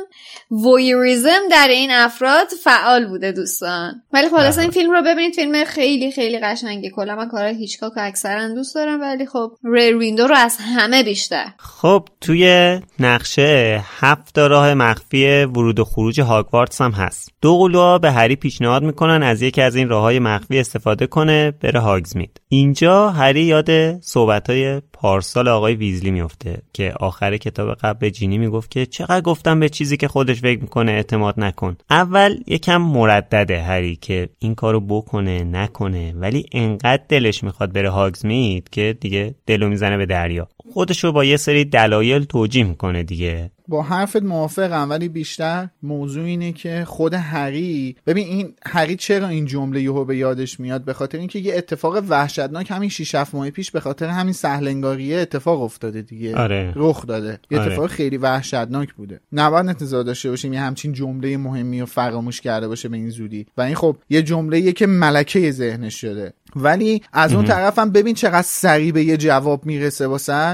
وویریزم 0.51 1.39
در 1.51 1.67
این 1.67 1.91
افراد 1.91 2.47
فعال 2.63 3.05
بوده 3.05 3.31
دوستان. 3.31 4.01
ولی 4.13 4.29
خلاصه 4.29 4.61
این 4.61 4.71
فیلم 4.71 4.91
رو 4.91 5.01
ببینید 5.01 5.35
فیلم 5.35 5.63
خیلی 5.63 6.11
خیلی 6.11 6.39
قشنگه. 6.39 6.89
کلا 6.89 7.15
من 7.15 7.29
کارهای 7.29 7.55
هیچکاک 7.55 7.93
اکثرا 7.97 8.47
دوست 8.47 8.75
دارم 8.75 9.01
ولی 9.01 9.25
خب 9.25 9.51
ریر 9.63 9.97
ویندو 9.97 10.27
رو 10.27 10.35
از 10.35 10.57
همه 10.75 11.03
بیشتر. 11.03 11.45
خب 11.57 12.07
توی 12.21 12.79
نقشه 12.99 13.83
هفت 13.99 14.39
راه 14.39 14.73
مخفی 14.73 15.43
ورود 15.43 15.79
و 15.79 15.83
خروج 15.83 16.21
هاگوارتس 16.21 16.81
هم 16.81 16.91
هست. 16.91 17.31
دو 17.41 17.57
قلوها 17.57 17.97
به 17.97 18.11
هری 18.11 18.35
پیشنهاد 18.35 18.83
می‌کنن 18.83 19.23
از 19.23 19.41
یکی 19.41 19.61
از 19.61 19.75
این 19.75 19.89
راه 19.89 20.01
های 20.01 20.19
مخفی 20.19 20.59
استفاده 20.59 21.07
کنه 21.07 21.51
بره 21.51 21.79
هاگزمید 21.99 22.41
اینجا 22.49 23.09
هری 23.09 23.41
یاد 23.41 24.01
صحبت 24.01 24.49
های 24.49 24.81
پارسال 24.93 25.47
آقای 25.47 25.75
ویزلی 25.75 26.11
میفته 26.11 26.61
که 26.73 26.93
آخر 26.99 27.37
کتاب 27.37 27.75
قبل 27.75 27.99
به 27.99 28.11
جینی 28.11 28.37
می‌گفت 28.37 28.71
که 28.71 28.85
چقدر 28.85 29.21
گفتم 29.21 29.59
به 29.59 29.69
چیزی 29.69 29.97
که 29.97 30.07
خودش 30.07 30.41
فکر 30.41 30.61
می‌کنه 30.61 30.91
اعتماد 30.91 31.39
نکن. 31.39 31.77
اول 31.89 32.37
یکم 32.47 32.77
مردده 32.77 33.61
هری 33.61 33.95
که 33.95 34.29
این 34.39 34.55
کارو 34.55 34.79
بکنه 34.79 35.43
نکنه 35.43 36.13
ولی 36.15 36.45
انقدر 36.51 37.03
دلش 37.09 37.43
می‌خواد 37.43 37.73
بره 37.73 37.89
هاگزمید 37.89 38.69
که 38.69 38.97
دیگه 39.01 39.35
دلو 39.45 39.69
می‌زنه 39.69 39.97
به 39.97 40.05
دریا. 40.05 40.47
خودشو 40.73 41.11
با 41.11 41.25
یه 41.25 41.37
سری 41.37 41.65
دلایل 41.65 42.23
توجیه 42.23 42.63
می‌کنه 42.63 43.03
دیگه. 43.03 43.51
با 43.69 43.81
حرفت 43.81 44.23
موافقم 44.23 44.89
ولی 44.89 45.09
بیشتر 45.09 45.67
موضوع 45.83 46.23
اینه 46.23 46.51
که 46.51 46.83
خود 46.87 47.13
هری 47.13 47.95
ببین 48.07 48.27
این 48.27 48.53
هری 48.65 48.95
چرا 48.95 49.27
این 49.27 49.45
جمله 49.45 49.81
یهو 49.81 50.05
به 50.05 50.17
یادش 50.17 50.59
میاد؟ 50.59 50.85
به 50.85 50.93
خاطر 50.93 51.17
اینکه 51.17 51.39
یه 51.39 51.55
اتفاق 51.55 52.03
وحشتناک 52.09 52.71
همین 52.71 52.89
6 52.89 53.15
7 53.15 53.35
ماه 53.35 53.49
پیش 53.49 53.71
به 53.71 53.79
خاطر 53.79 54.07
همین 54.07 54.33
سهلنگاریه 54.33 55.17
اتفاق 55.17 55.61
افتاده 55.61 56.01
دیگه. 56.01 56.35
آره. 56.35 56.73
رخ 56.75 57.05
داده. 57.05 57.39
یه 57.51 57.59
آره. 57.59 57.71
اتفاق 57.71 57.87
خیلی 57.87 58.17
وحشتناک 58.17 58.93
بوده. 58.93 59.19
نباید 59.31 59.67
انتظار 59.67 60.03
داشته 60.03 60.29
باشیم 60.29 60.53
یه 60.53 60.61
همچین 60.61 60.93
جمله 60.93 61.37
مهمی 61.37 61.79
رو 61.79 61.85
فراموش 61.85 62.41
کرده 62.41 62.67
باشه 62.67 62.89
به 62.89 62.97
این 62.97 63.09
زودی. 63.09 63.45
و 63.57 63.61
این 63.61 63.75
خب 63.75 63.95
یه 64.09 64.21
جمله 64.21 64.71
که 64.71 64.87
ملکه 64.87 65.51
ذهنش 65.51 66.01
شده. 66.01 66.33
ولی 66.55 67.01
از 67.13 67.33
اون 67.33 67.45
طرفم 67.45 67.91
ببین 67.91 68.15
چقدر 68.15 68.41
سریع 68.41 68.91
به 68.91 69.03
یه 69.03 69.17
جواب 69.17 69.65
می‌رسه 69.65 70.07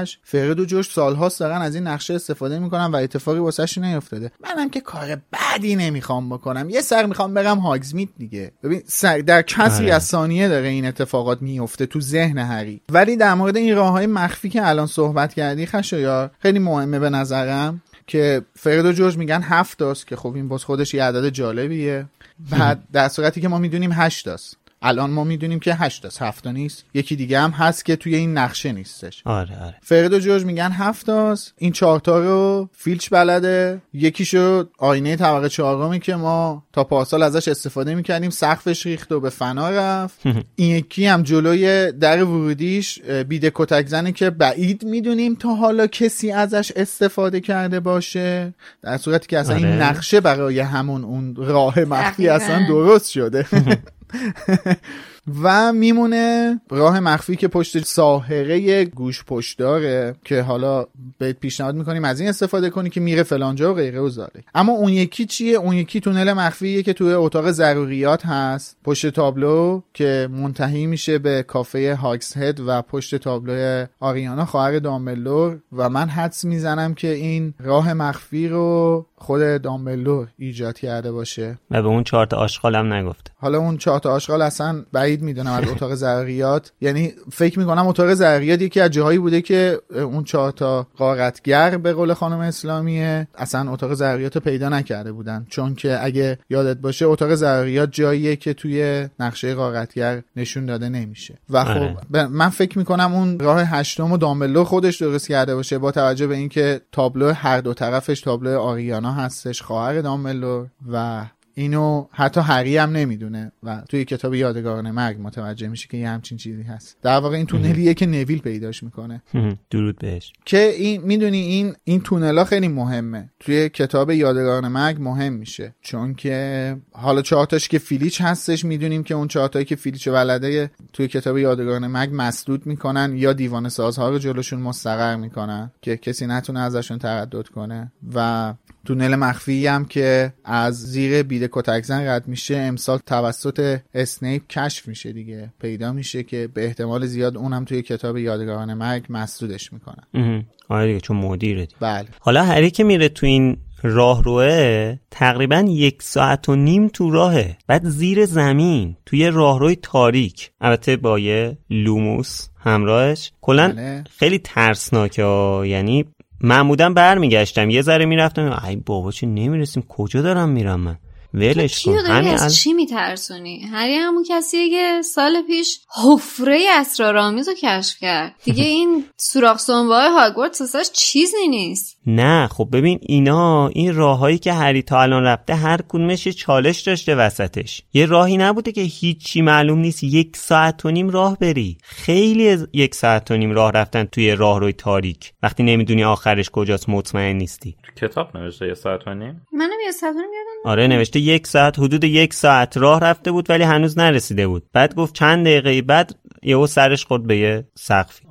واسش 0.06 0.18
فرد 0.24 0.60
و 0.60 0.64
جوش 0.64 0.92
سالهاست 0.92 1.40
دارن 1.40 1.62
از 1.62 1.74
این 1.74 1.86
نقشه 1.86 2.14
استفاده 2.14 2.58
می‌کنن 2.58 2.84
و 2.84 2.96
اتفاقی 2.96 3.38
واسش 3.38 3.78
نیفتاده. 3.78 4.32
منم 4.40 4.70
که 4.70 4.80
کار 4.80 5.16
بدی 5.32 5.76
نمی‌خوام 5.76 6.28
بکنم. 6.28 6.70
یه 6.70 6.80
سر 6.80 7.06
می‌خوام 7.06 7.34
برم 7.34 7.58
هاگزمیت 7.58 8.08
دیگه. 8.18 8.52
ببین 8.62 8.82
سر 8.86 9.18
در 9.18 9.42
کسری 9.42 9.86
آره. 9.86 9.94
از 9.94 10.04
ثانیه 10.04 10.48
داره 10.48 10.68
این 10.68 10.86
اتفاقات 10.86 11.42
میفته 11.42 11.86
تو 11.86 12.00
ذهن 12.00 12.38
هری. 12.38 12.80
ولی 12.88 13.16
در 13.16 13.34
مورد 13.34 13.56
این 13.56 13.76
راه 13.76 13.90
های 13.90 14.06
مخفی 14.06 14.48
که 14.48 14.68
الان 14.68 14.86
صحبت 14.86 15.34
کردی 15.34 15.66
خشایار 15.66 16.30
خیلی 16.38 16.58
مهمه 16.58 16.98
به 16.98 17.10
نظرم 17.10 17.82
که 18.06 18.42
فرد 18.54 18.86
و 18.86 18.92
جورج 18.92 19.16
میگن 19.16 19.42
هفت 19.42 19.78
تاست 19.78 20.06
که 20.06 20.16
خب 20.16 20.34
این 20.34 20.48
باز 20.48 20.64
خودش 20.64 20.94
یه 20.94 21.04
عدد 21.04 21.28
جالبیه. 21.28 22.06
بعد 22.50 22.82
در 22.92 23.08
صورتی 23.08 23.40
که 23.40 23.48
ما 23.48 23.58
می‌دونیم 23.58 23.92
هشت 23.92 24.24
تاست. 24.24 24.56
الان 24.82 25.10
ما 25.10 25.24
می‌دونیم 25.24 25.60
که 25.60 25.74
هشت 25.74 26.04
است 26.04 26.22
هفت 26.22 26.46
نیست. 26.46 26.84
یکی 26.94 27.16
دیگه 27.16 27.40
هم 27.40 27.50
هست 27.50 27.84
که 27.84 27.96
توی 27.96 28.14
این 28.16 28.38
نقشه 28.38 28.72
نیستش. 28.72 29.22
آره 29.24 29.64
آره. 29.64 29.74
فرد 29.82 30.12
و 30.12 30.18
جورج 30.18 30.44
میگن 30.44 30.72
هفت 30.72 31.08
است 31.08 31.54
این 31.58 31.72
چهارتا 31.72 32.18
رو 32.18 32.68
فیلچ 32.72 33.10
بلده. 33.10 33.82
یکیشو 33.92 34.64
آینه 34.78 35.16
طبقه 35.16 35.48
چهارمی 35.48 36.00
که 36.00 36.16
ما 36.16 36.62
تا 36.72 36.84
پارسال 36.84 37.22
ازش 37.22 37.48
استفاده 37.48 37.94
می‌کردیم. 37.94 38.30
سقفش 38.30 38.86
ریخت 38.86 39.12
و 39.12 39.20
به 39.20 39.30
فنا 39.30 39.70
رفت. 39.70 40.20
این 40.56 40.76
یکی 40.76 41.06
هم 41.06 41.22
جلوی 41.22 41.92
در 41.92 42.24
ورودیش 42.24 43.02
بیده 43.02 43.52
کتک 43.54 43.86
زنه 43.86 44.12
که 44.12 44.30
بعید 44.30 44.84
می‌دونیم 44.84 45.34
تا 45.34 45.54
حالا 45.54 45.86
کسی 45.86 46.30
ازش 46.32 46.72
استفاده 46.76 47.40
کرده 47.40 47.80
باشه. 47.80 48.54
در 48.82 48.96
صورتی 48.96 49.26
که 49.26 49.38
اصلا 49.38 49.56
این 49.56 49.66
آره. 49.66 49.82
نقشه 49.82 50.20
برای 50.20 50.60
همون 50.60 51.04
اون 51.04 51.34
راه 51.36 51.80
مخفی. 51.80 52.28
اصلا 52.28 52.66
درست 52.68 53.10
شده. 53.10 53.46
و 55.42 55.72
میمونه 55.72 56.60
راه 56.70 57.00
مخفی 57.00 57.36
که 57.36 57.48
پشت 57.48 57.84
ساحره 57.84 58.84
گوش 58.84 59.24
پشت 59.24 59.58
داره 59.58 60.14
که 60.24 60.42
حالا 60.42 60.86
بهت 61.18 61.36
پیشنهاد 61.36 61.74
می‌کنیم 61.74 62.04
از 62.04 62.20
این 62.20 62.28
استفاده 62.28 62.70
کنی 62.70 62.90
که 62.90 63.00
میره 63.00 63.22
فلانجا 63.22 63.72
و 63.72 63.74
غیره 63.74 64.00
و 64.00 64.08
زاله 64.08 64.44
اما 64.54 64.72
اون 64.72 64.92
یکی 64.92 65.26
چیه؟ 65.26 65.56
اون 65.56 65.76
یکی 65.76 66.00
تونل 66.00 66.32
مخفیه 66.32 66.82
که 66.82 66.92
توی 66.92 67.12
اتاق 67.12 67.50
ضروریات 67.50 68.26
هست. 68.26 68.76
پشت 68.84 69.06
تابلو 69.06 69.80
که 69.94 70.28
منتهی 70.32 70.86
میشه 70.86 71.18
به 71.18 71.42
کافه 71.42 71.94
هاکس 71.94 72.36
هد 72.36 72.60
و 72.60 72.82
پشت 72.82 73.16
تابلو 73.16 73.86
آریانا 74.00 74.44
خواهر 74.44 74.78
دامبلور. 74.78 75.58
و 75.72 75.88
من 75.88 76.08
حدس 76.08 76.44
می‌زنم 76.44 76.94
که 76.94 77.08
این 77.08 77.54
راه 77.60 77.92
مخفی 77.92 78.48
رو 78.48 79.06
خود 79.18 79.62
دامبلور 79.62 80.28
ایجاد 80.38 80.78
کرده 80.78 81.12
باشه. 81.12 81.58
و 81.70 81.82
به 81.82 81.88
اون 81.88 82.04
چهار 82.04 82.26
تا 82.26 82.36
آشغالم 82.36 82.92
نگفته. 82.92 83.30
حالا 83.36 83.58
اون 83.58 83.76
چهار 83.76 83.98
تا 83.98 84.12
آشغال 84.12 84.42
اصلا 84.42 84.84
بعید 84.92 85.22
می‌دونم 85.22 85.52
از 85.52 85.68
اتاق 85.68 85.94
ضروریات 85.94 86.72
یعنی 86.80 87.12
فکر 87.32 87.58
می‌کنم 87.58 87.86
اتاق 87.86 88.14
ضروریات 88.14 88.62
یکی 88.62 88.80
از 88.80 88.90
جاهایی 88.90 89.18
بوده 89.18 89.42
که 89.42 89.78
اون 89.94 90.24
چهار 90.24 90.52
تا 90.52 90.86
قارتگر 90.96 91.76
به 91.76 91.92
قول 91.92 92.14
خانم 92.14 92.38
اسلامیه 92.38 93.28
اصلا 93.34 93.72
اتاق 93.72 93.94
ضروریات 93.94 94.34
رو 94.34 94.40
پیدا 94.40 94.68
نکرده 94.68 95.12
بودن. 95.12 95.46
چون 95.48 95.74
که 95.74 96.04
اگه 96.04 96.38
یادت 96.50 96.76
باشه 96.76 97.06
اتاق 97.06 97.34
ضروریات 97.34 97.88
جاییه 97.92 98.36
که 98.36 98.54
توی 98.54 99.08
نقشه 99.20 99.54
قارتگر 99.54 100.22
نشون 100.36 100.66
داده 100.66 100.88
نمیشه. 100.88 101.34
و 101.50 101.64
خب 101.64 102.16
من 102.16 102.48
فکر 102.48 102.78
می‌کنم 102.78 103.14
اون 103.14 103.38
راه 103.38 103.62
هشتم 103.62 104.12
و 104.12 104.16
دامبلو 104.16 104.64
خودش 104.64 105.02
درست 105.02 105.28
کرده 105.28 105.54
باشه 105.54 105.78
با 105.78 105.90
توجه 105.90 106.26
به 106.26 106.36
اینکه 106.36 106.80
تابلو 106.92 107.32
هر 107.32 107.60
دو 107.60 107.74
طرفش 107.74 108.20
تابلو 108.20 108.60
آریانا 108.60 109.12
هستش 109.16 109.62
خواهر 109.62 110.00
دامبلو 110.00 110.66
و 110.92 111.26
اینو 111.58 112.06
حتی 112.10 112.40
هری 112.40 112.76
هم 112.76 112.90
نمی‌دونه 112.90 113.52
و 113.62 113.82
توی 113.88 114.04
کتاب 114.04 114.34
یادگاران 114.34 114.90
مرگ 114.90 115.16
متوجه 115.20 115.68
میشه 115.68 115.88
که 115.88 115.96
یه 115.96 116.08
همچین 116.08 116.38
چیزی 116.38 116.62
هست. 116.62 116.96
در 117.02 117.18
واقع 117.18 117.36
این 117.36 117.46
تونلیه 117.46 117.94
که 117.94 118.06
نویل 118.06 118.38
پیداش 118.38 118.82
می‌کنه. 118.82 119.22
درود 119.70 119.98
بهش. 119.98 120.32
که 120.44 120.58
این 120.58 121.02
می‌دونی 121.02 121.40
این 121.40 121.74
این 121.84 122.00
تونلا 122.00 122.44
خیلی 122.44 122.68
مهمه. 122.68 123.30
توی 123.40 123.68
کتاب 123.68 124.10
یادگاران 124.10 124.68
مرگ 124.68 124.96
مهم 125.00 125.32
میشه. 125.32 125.74
چون 125.80 126.14
که 126.14 126.76
حالا 126.92 127.22
چهارتاش 127.22 127.68
که 127.68 127.78
فیلیچ 127.78 128.20
هستش 128.20 128.64
می‌دونیم 128.64 129.02
که 129.02 129.14
اون 129.14 129.28
چهارتایی 129.28 129.64
که 129.64 129.76
فیلیچ 129.76 130.08
ولده 130.08 130.70
توی 130.92 131.08
کتاب 131.08 131.38
یادگاران 131.38 131.86
مرگ 131.86 132.10
مسدود 132.12 132.66
می‌کنن 132.66 133.16
یا 133.16 133.32
دیوان 133.32 133.68
سازها 133.68 134.10
رو 134.10 134.18
جلوشون 134.18 134.60
مستقر 134.60 135.16
می‌کنن 135.16 135.70
که 135.82 135.96
کسی 135.96 136.26
نتونه 136.26 136.60
ازشون 136.60 136.98
تردد 136.98 137.48
کنه. 137.48 137.92
و 138.14 138.54
تونل 138.84 139.14
مخفی 139.14 139.66
هم 139.66 139.84
که 139.84 140.32
از 140.44 140.82
زیر 140.82 141.22
بید 141.46 141.50
کتکزن 141.52 142.06
رد 142.06 142.28
میشه 142.28 142.56
امسال 142.56 142.98
توسط 143.06 143.78
اسنیپ 143.94 144.46
کشف 144.46 144.88
میشه 144.88 145.12
دیگه. 145.12 145.52
پیدا 145.60 145.92
میشه 145.92 146.22
که 146.22 146.48
به 146.54 146.64
احتمال 146.64 147.06
زیاد 147.06 147.36
اونم 147.36 147.64
توی 147.64 147.82
کتاب 147.82 148.18
یادگاران 148.18 148.74
مرگ 148.74 149.06
مسدودش 149.08 149.72
می‌کنن. 149.72 150.44
آره 150.68 150.86
دیگه 150.86 151.00
چون 151.00 151.16
مدیره 151.16 151.68
بله. 151.80 152.08
حالا 152.20 152.44
هری 152.44 152.70
که 152.70 152.84
میره 152.84 153.08
تو 153.08 153.26
این 153.26 153.56
راهروه 153.82 154.96
تقریبا 155.10 155.64
یک 155.68 156.02
ساعت 156.02 156.48
و 156.48 156.56
نیم 156.56 156.88
تو 156.88 157.10
راهه. 157.10 157.56
بعد 157.66 157.84
زیر 157.84 158.24
زمین 158.24 158.96
توی 159.06 159.30
راهروی 159.30 159.76
تاریک. 159.76 160.50
البته 160.60 160.96
با 160.96 161.18
یه 161.18 161.58
لوموس 161.70 162.48
همراهش. 162.58 163.32
کلا 163.40 163.68
بله. 163.68 164.04
خیلی 164.18 164.38
ترسناکه 164.38 165.22
یعنی 165.66 166.04
معمودا 166.40 166.90
برمیگشتم. 166.90 167.70
یه 167.70 167.82
ذره 167.82 168.06
می‌رفتم. 168.06 168.62
ای 168.68 168.76
بابا 168.76 169.10
چه 169.10 169.26
نمی‌رسیم. 169.26 169.82
کجا 169.88 170.22
دارم 170.22 170.48
میرم 170.48 170.80
من؟ 170.80 170.98
ولش 171.34 171.84
کن. 171.84 171.92
داری 171.92 172.08
همین 172.08 172.34
از 172.34 172.56
چی 172.56 172.72
میترسونی؟ 172.72 173.60
هری 173.60 173.94
همون 173.94 174.24
کسیه 174.30 174.70
که 174.70 175.02
سال 175.02 175.42
پیش 175.42 175.78
حفره 176.04 176.66
اسرارآمیز 176.72 177.48
رو 177.48 177.54
کشف 177.62 177.98
کرد. 178.00 178.34
دیگه 178.44 178.64
این 178.76 179.04
سوراخ 179.16 179.58
سنبه 179.58 179.94
های 179.94 180.08
هاگوارتس 180.08 180.60
واسش 180.60 180.90
چیزی 180.92 181.48
نیست. 181.48 181.96
نه 182.06 182.46
خب 182.46 182.68
ببین 182.72 182.98
اینا 183.02 183.68
این 183.68 183.94
راههایی 183.94 184.38
که 184.38 184.52
هری 184.52 184.82
تا 184.82 185.02
الان 185.02 185.22
رفته 185.22 185.54
هر 185.54 185.80
کدومش 185.88 186.26
یه 186.26 186.32
چالش 186.32 186.80
داشته 186.80 187.14
وسطش. 187.14 187.82
یه 187.92 188.06
راهی 188.06 188.36
نبوده 188.36 188.72
که 188.72 188.80
هیچی 188.80 189.42
معلوم 189.42 189.78
نیست. 189.78 190.04
یک 190.04 190.36
ساعت 190.36 190.84
و 190.84 190.90
نیم 190.90 191.10
راه 191.10 191.38
بری. 191.38 191.78
خیلی 191.82 192.48
از 192.48 192.68
یک 192.72 192.94
ساعت 192.94 193.30
و 193.30 193.36
نیم 193.36 193.52
راه 193.52 193.72
رفتن 193.72 194.04
توی 194.04 194.30
راهروی 194.30 194.72
تاریک. 194.72 195.32
وقتی 195.42 195.62
نمی‌دونی 195.62 196.04
آخرش 196.04 196.50
کجاست 196.50 196.88
مطمئن 196.88 197.36
نیستی. 197.36 197.76
تو 197.82 198.06
کتاب 198.06 198.36
نوشته 198.36 198.66
یه 198.66 198.74
ساعت 198.74 199.08
و 199.08 199.14
نیم؟ 199.14 199.42
منم 199.52 199.78
یه 199.84 199.90
سفر 199.90 200.12
میادم 200.12 200.56
آره 200.64 200.86
نوشته 200.86 201.15
یک 201.16 201.46
ساعت 201.46 201.78
حدود 201.78 202.04
یک 202.04 202.34
ساعت 202.34 202.76
راه 202.76 203.00
رفته 203.00 203.32
بود 203.32 203.50
ولی 203.50 203.64
هنوز 203.64 203.98
نرسیده 203.98 204.46
بود. 204.46 204.62
بعد 204.72 204.94
گفت 204.94 205.14
چند 205.14 205.46
دقیقه 205.46 205.82
بعد 205.82 206.14
یهو 206.42 206.66
سرش 206.66 207.04
خورد 207.04 207.26
به 207.26 207.36
یه 207.36 207.64
سقفی. 207.74 208.24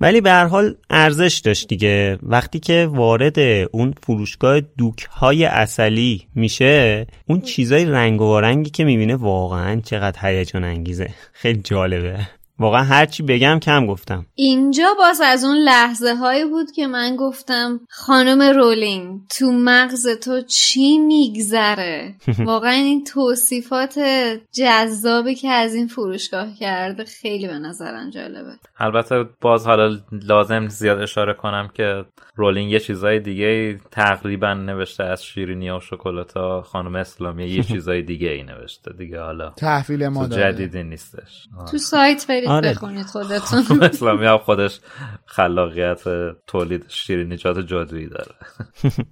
ولی 0.00 0.20
به 0.20 0.30
هر 0.30 0.46
حال 0.46 0.74
ارزش 0.90 1.40
داشت 1.44 1.68
دیگه. 1.68 2.18
وقتی 2.22 2.58
که 2.58 2.88
وارد 2.90 3.38
اون 3.72 3.94
فروشگاه 4.02 4.60
دوک 4.60 5.08
های 5.10 5.44
اصلی 5.44 6.26
میشه 6.34 7.06
اون 7.26 7.40
چیزای 7.40 7.84
رنگ 7.84 8.20
و 8.20 8.40
رنگی 8.40 8.70
که 8.70 8.84
می‌بینه 8.84 9.16
واقعا 9.16 9.80
چقدر 9.80 10.28
هیجان 10.28 10.64
انگیزه 10.64 11.10
خیلی 11.32 11.60
جالبه. 11.60 12.39
واقعا 12.60 12.82
هرچی 12.82 13.22
بگم 13.22 13.58
کم 13.58 13.86
گفتم. 13.86 14.26
اینجا 14.34 14.94
باز 14.98 15.20
از 15.24 15.44
اون 15.44 15.56
لحظه 15.56 16.14
هایی 16.14 16.44
بود 16.44 16.70
که 16.70 16.86
من 16.86 17.16
گفتم 17.16 17.80
خانم 17.88 18.42
رولینگ 18.42 19.20
تو 19.38 19.52
مغز 19.52 20.08
تو 20.08 20.40
چی 20.40 20.98
میگذره؟ 20.98 22.14
واقعا 22.46 22.72
این 22.72 23.04
توصیفات 23.04 24.00
جذابی 24.52 25.34
که 25.34 25.48
از 25.48 25.74
این 25.74 25.86
فروشگاه 25.86 26.54
کرده 26.60 27.04
خیلی 27.04 27.46
به 27.46 27.58
نظرم 27.58 28.10
جالبه. 28.10 28.52
البته 28.78 29.24
باز 29.40 29.66
حالا 29.66 29.96
لازم 30.12 30.68
زیاد 30.68 30.98
اشاره 30.98 31.34
کنم 31.34 31.68
که 31.74 32.04
رولینگ 32.36 32.72
یه 32.72 32.80
چیزای 32.80 33.20
دیگه 33.20 33.78
تقریبا 33.90 34.54
نوشته 34.54 35.04
از 35.04 35.24
شیرینی 35.24 35.70
و 35.70 35.80
شکلاتا 35.80 36.62
خانم 36.62 36.96
اسلامی 36.96 37.46
یه 37.46 37.62
چیزای 37.72 38.02
دیگه 38.02 38.28
ای 38.28 38.42
نوشته 38.42 38.92
دیگه 38.92 39.20
حالا. 39.20 39.50
تحویل 39.50 40.08
ما 40.08 40.28
جدیدی 40.28 40.82
نیستش. 40.82 41.46
تو 41.70 41.78
سایت 41.78 42.26
برید. 42.28 42.49
آره. 42.50 42.70
بخونید 42.70 43.06
خودتون. 43.06 43.62
خانم 43.62 43.82
اسلامی 43.82 44.26
هم 44.26 44.38
خودش 44.38 44.80
خلاقیت 45.26 46.02
تولید 46.46 46.84
شیرینیجات 46.88 47.58
جادویی 47.58 48.06
داره. 48.08 48.34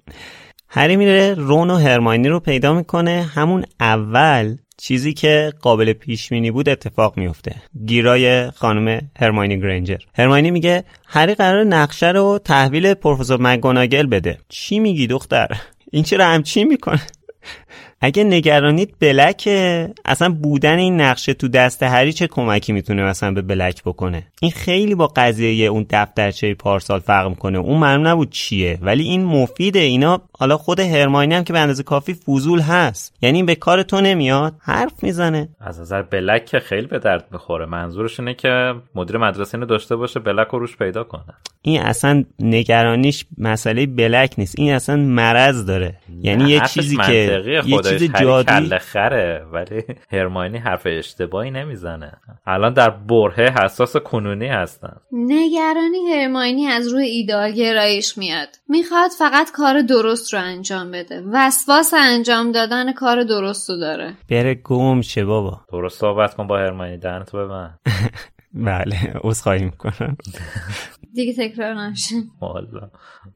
هری 0.71 0.95
میره 0.95 1.33
رون 1.33 1.69
و 1.69 1.75
هرماینی 1.75 2.27
رو 2.27 2.39
پیدا 2.39 2.73
می‌کنه. 2.73 3.29
همون 3.33 3.65
اول 3.79 4.55
چیزی 4.77 5.13
که 5.13 5.53
قابل 5.61 5.93
پیش 5.93 6.29
بینی 6.29 6.51
بود 6.51 6.69
اتفاق 6.69 7.17
میفته 7.17 7.55
گیرای 7.85 8.51
خانم 8.51 9.01
هرماینی 9.19 9.59
گرنجر 9.59 9.97
هرماینی 10.15 10.51
میگه 10.51 10.83
هری 11.07 11.35
قرار 11.35 11.63
نقشه 11.63 12.07
رو 12.07 12.39
تحویل 12.45 12.93
پروفسور 12.93 13.37
مگوناگل 13.41 14.05
بده. 14.05 14.37
چی 14.49 14.79
میگی 14.79 15.07
دختر؟ 15.07 15.47
این 15.91 16.03
چرا 16.03 16.25
همچین 16.25 16.67
می‌کنه؟ 16.67 17.01
اگه 18.01 18.23
نگرانید 18.23 18.95
بلکه 18.99 19.89
اصلا 20.05 20.29
بودن 20.29 20.77
این 20.77 21.01
نقشه 21.01 21.33
تو 21.33 21.47
دست 21.47 21.83
هری 21.83 22.13
چه 22.13 22.27
کمکی 22.27 22.73
می‌تونه 22.73 23.03
مثلا 23.03 23.31
به 23.31 23.41
بلک 23.41 23.83
بکنه؟ 23.83 24.27
این 24.41 24.51
خیلی 24.51 24.95
با 24.95 25.07
قضیه 25.07 25.67
اون 25.67 25.85
دفترچه 25.89 26.53
پارسال 26.53 26.99
فرق 26.99 27.29
می‌کنه. 27.29 27.57
اون 27.57 27.77
معلوم 27.77 28.07
نبود 28.07 28.29
چیه 28.29 28.77
ولی 28.81 29.03
این 29.03 29.23
مفیده 29.23 29.79
اینا 29.79 30.21
حالا 30.37 30.57
خود 30.57 30.79
هرماینی 30.79 31.35
هم 31.35 31.43
که 31.43 31.53
به 31.53 31.59
اندازه 31.59 31.83
کافی 31.83 32.13
فضول 32.13 32.59
هست. 32.59 33.15
یعنی 33.21 33.37
این 33.37 33.45
به 33.45 33.55
کار 33.55 33.83
تو 33.83 34.01
نمیاد 34.01 34.53
حرف 34.59 35.03
می‌زنه. 35.03 35.49
از 35.61 35.79
نظر 35.79 36.01
بلک 36.01 36.45
که 36.45 36.59
خیلی 36.59 36.87
به 36.87 36.99
درد 36.99 37.25
می‌خوره. 37.31 37.65
منظورش 37.65 38.19
اینه 38.19 38.33
که 38.33 38.73
مدیر 38.95 39.17
مدرسه 39.17 39.55
اینو 39.55 39.65
داشته 39.65 39.95
باشه 39.95 40.19
بلک 40.19 40.47
رو 40.47 40.59
روش 40.59 40.77
پیدا 40.77 41.03
کنه. 41.03 41.23
این 41.61 41.81
اصلا 41.81 42.23
نگرانیش 42.39 43.25
مسئله 43.37 43.85
بلک 43.85 44.33
نیست. 44.37 44.55
این 44.57 44.73
اصلا 44.73 44.95
مرض 44.95 45.65
داره. 45.65 45.95
یعنی 46.21 46.49
یه 46.49 46.59
چیزی 46.59 46.97
که 46.97 47.58
یه 47.65 47.75
خودش. 47.75 48.03
جادویی 48.03 48.43
کله 48.43 48.77
خره 48.77 49.45
ولی 49.51 49.83
هرماینی 50.11 50.57
حرف 50.57 50.81
اشتباهی 50.85 51.51
نمی‌زنه. 51.51 52.11
الان 52.45 52.73
در 52.73 52.89
برهه 52.89 53.63
حساس 53.63 53.97
کنونی 53.97 54.47
هستن. 54.47 54.95
نگرانی 55.11 56.13
هرماینی 56.13 56.67
از 56.67 56.87
روی 56.87 57.05
ایدال 57.05 57.51
گرایش 57.51 58.17
میاد. 58.17 58.47
می‌خواد 58.69 59.11
فقط 59.19 59.51
کار 59.51 59.81
درست 59.81 60.33
رو 60.33 60.39
انجام 60.39 60.91
بده. 60.91 61.23
وسواس 61.33 61.93
انجام 61.97 62.51
دادن 62.51 62.93
کار 62.93 63.23
درست 63.23 63.69
رو 63.69 63.77
داره. 63.77 64.13
بره 64.29 64.55
گم 64.55 65.01
شه 65.01 65.25
بابا. 65.25 65.61
درست 65.71 65.99
صحبت 65.99 66.33
کن 66.35 66.47
با 66.47 66.57
هرماینی 66.57 66.97
دهنتو 66.97 67.37
به 67.37 67.45
من 67.45 67.69
بله 68.53 69.13
عذرخواهی 69.23 69.63
می‌کنم. 69.63 70.17
دیگه 71.15 71.33
تکرار 71.33 71.73
نشه 71.73 72.15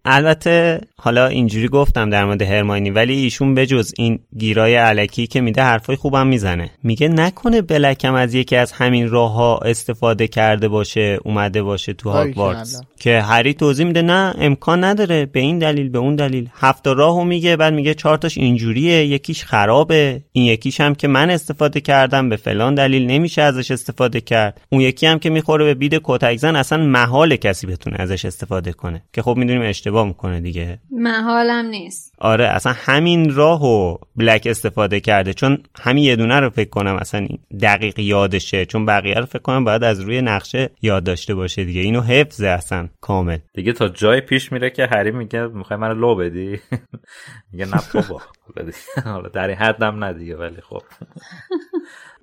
البته 0.06 0.82
حالا 0.98 1.28
اینجوری 1.28 1.68
گفتم 1.68 2.10
در 2.10 2.26
مورد 2.26 2.42
هرماینی 2.42 2.90
ولی 2.90 3.14
ایشون 3.14 3.56
بجز 3.56 3.94
این 3.98 4.20
گیرای 4.38 4.76
علکی 4.76 5.28
که 5.28 5.42
میده 5.42 5.62
حرفای 5.62 5.96
خوبم 5.96 6.28
می‌زنه. 6.28 6.70
میگه 6.84 7.08
نکنه 7.08 7.62
بلکم 7.62 8.14
از 8.14 8.34
یکی 8.34 8.56
از 8.56 8.72
همین 8.72 9.10
راه 9.10 9.34
ها 9.34 9.58
استفاده 9.58 10.28
کرده 10.28 10.68
باشه 10.68 11.20
اومده 11.24 11.64
باشه 11.64 11.94
تو 11.94 12.10
هاگوارتس. 12.10 12.82
که 13.00 13.22
هری 13.22 13.54
توضیح 13.54 13.86
میده 13.86 14.02
نه 14.02 14.34
امکان 14.38 14.84
نداره 14.84 15.26
به 15.26 15.40
این 15.40 15.60
دلیل 15.60 15.90
به 15.90 16.00
اون 16.00 16.16
دلیل. 16.16 16.50
هفت 16.54 16.88
راهو 16.88 17.24
میگه 17.24 17.56
بعد 17.56 17.74
میگه 17.74 17.94
چهار 17.94 18.18
تاش 18.18 18.38
اینجوریه 18.38 19.06
یکیش 19.06 19.44
خرابه. 19.44 20.22
این 20.32 20.46
یکیش 20.46 20.82
هم 20.82 20.96
که 20.96 21.08
من 21.08 21.30
استفاده 21.30 21.82
کردم 21.82 22.30
به 22.30 22.36
فلان 22.36 22.76
دلیل 22.76 23.06
نمیشه 23.06 23.42
ازش 23.42 23.72
استفاده 23.72 24.22
کرد. 24.22 24.62
اون 24.70 24.82
یکی 24.82 25.03
هم 25.06 25.20
که 25.20 25.30
می‌خوره 25.30 25.66
به 25.66 25.74
بید 25.74 26.02
کتکزن 26.04 26.56
اصلا 26.56 26.84
محال 26.84 27.36
کسی 27.36 27.68
بتونه 27.68 27.96
ازش 28.00 28.26
استفاده 28.26 28.74
کنه. 28.74 29.04
که 29.14 29.22
خب 29.22 29.36
می‌دونیم 29.38 29.62
اشتباه 29.62 30.08
می‌کنه 30.08 30.40
دیگه. 30.40 30.80
محالم 30.92 31.66
نیست. 31.66 32.14
آره 32.18 32.48
اصلا 32.48 32.74
همین 32.76 33.34
راهو 33.34 33.98
بلک 34.16 34.48
استفاده 34.50 35.00
کرده. 35.00 35.34
چون 35.34 35.58
همین 35.82 36.04
یه 36.04 36.16
دونه 36.16 36.40
رو 36.40 36.50
فکر 36.50 36.70
کنم 36.70 36.96
اصلا 36.96 37.28
دقیق 37.62 38.00
یادشه. 38.00 38.66
چون 38.66 38.86
بقیه 38.86 39.16
رو 39.16 39.26
فکر 39.26 39.40
کنم 39.40 39.64
باید 39.64 39.84
از 39.84 40.00
روی 40.00 40.22
نقشه 40.22 40.70
یاد 40.82 41.04
داشته 41.04 41.36
باشه 41.36 41.64
دیگه. 41.64 41.82
اینو 41.82 42.02
حفظه 42.02 42.48
اصلا 42.48 42.90
کامل. 43.02 43.38
دیگه 43.54 43.74
تا 43.74 43.88
جای 43.90 44.22
پیش 44.22 44.52
میره 44.52 44.70
که 44.70 44.86
هری 44.92 45.12
میگه 45.12 45.48
می‌خوای 45.48 45.80
منو 45.80 45.94
لو 45.94 46.16
بدی؟ 46.16 46.60
میگه 47.52 47.66
نه 47.66 47.82
بابا. 47.94 48.22
حالا 49.06 49.30
در 49.30 49.48
این 49.48 49.58
حدم 49.58 50.04
نه 50.04 50.14
دیگه 50.14 50.36
ولی 50.36 50.62
خب. 50.62 50.82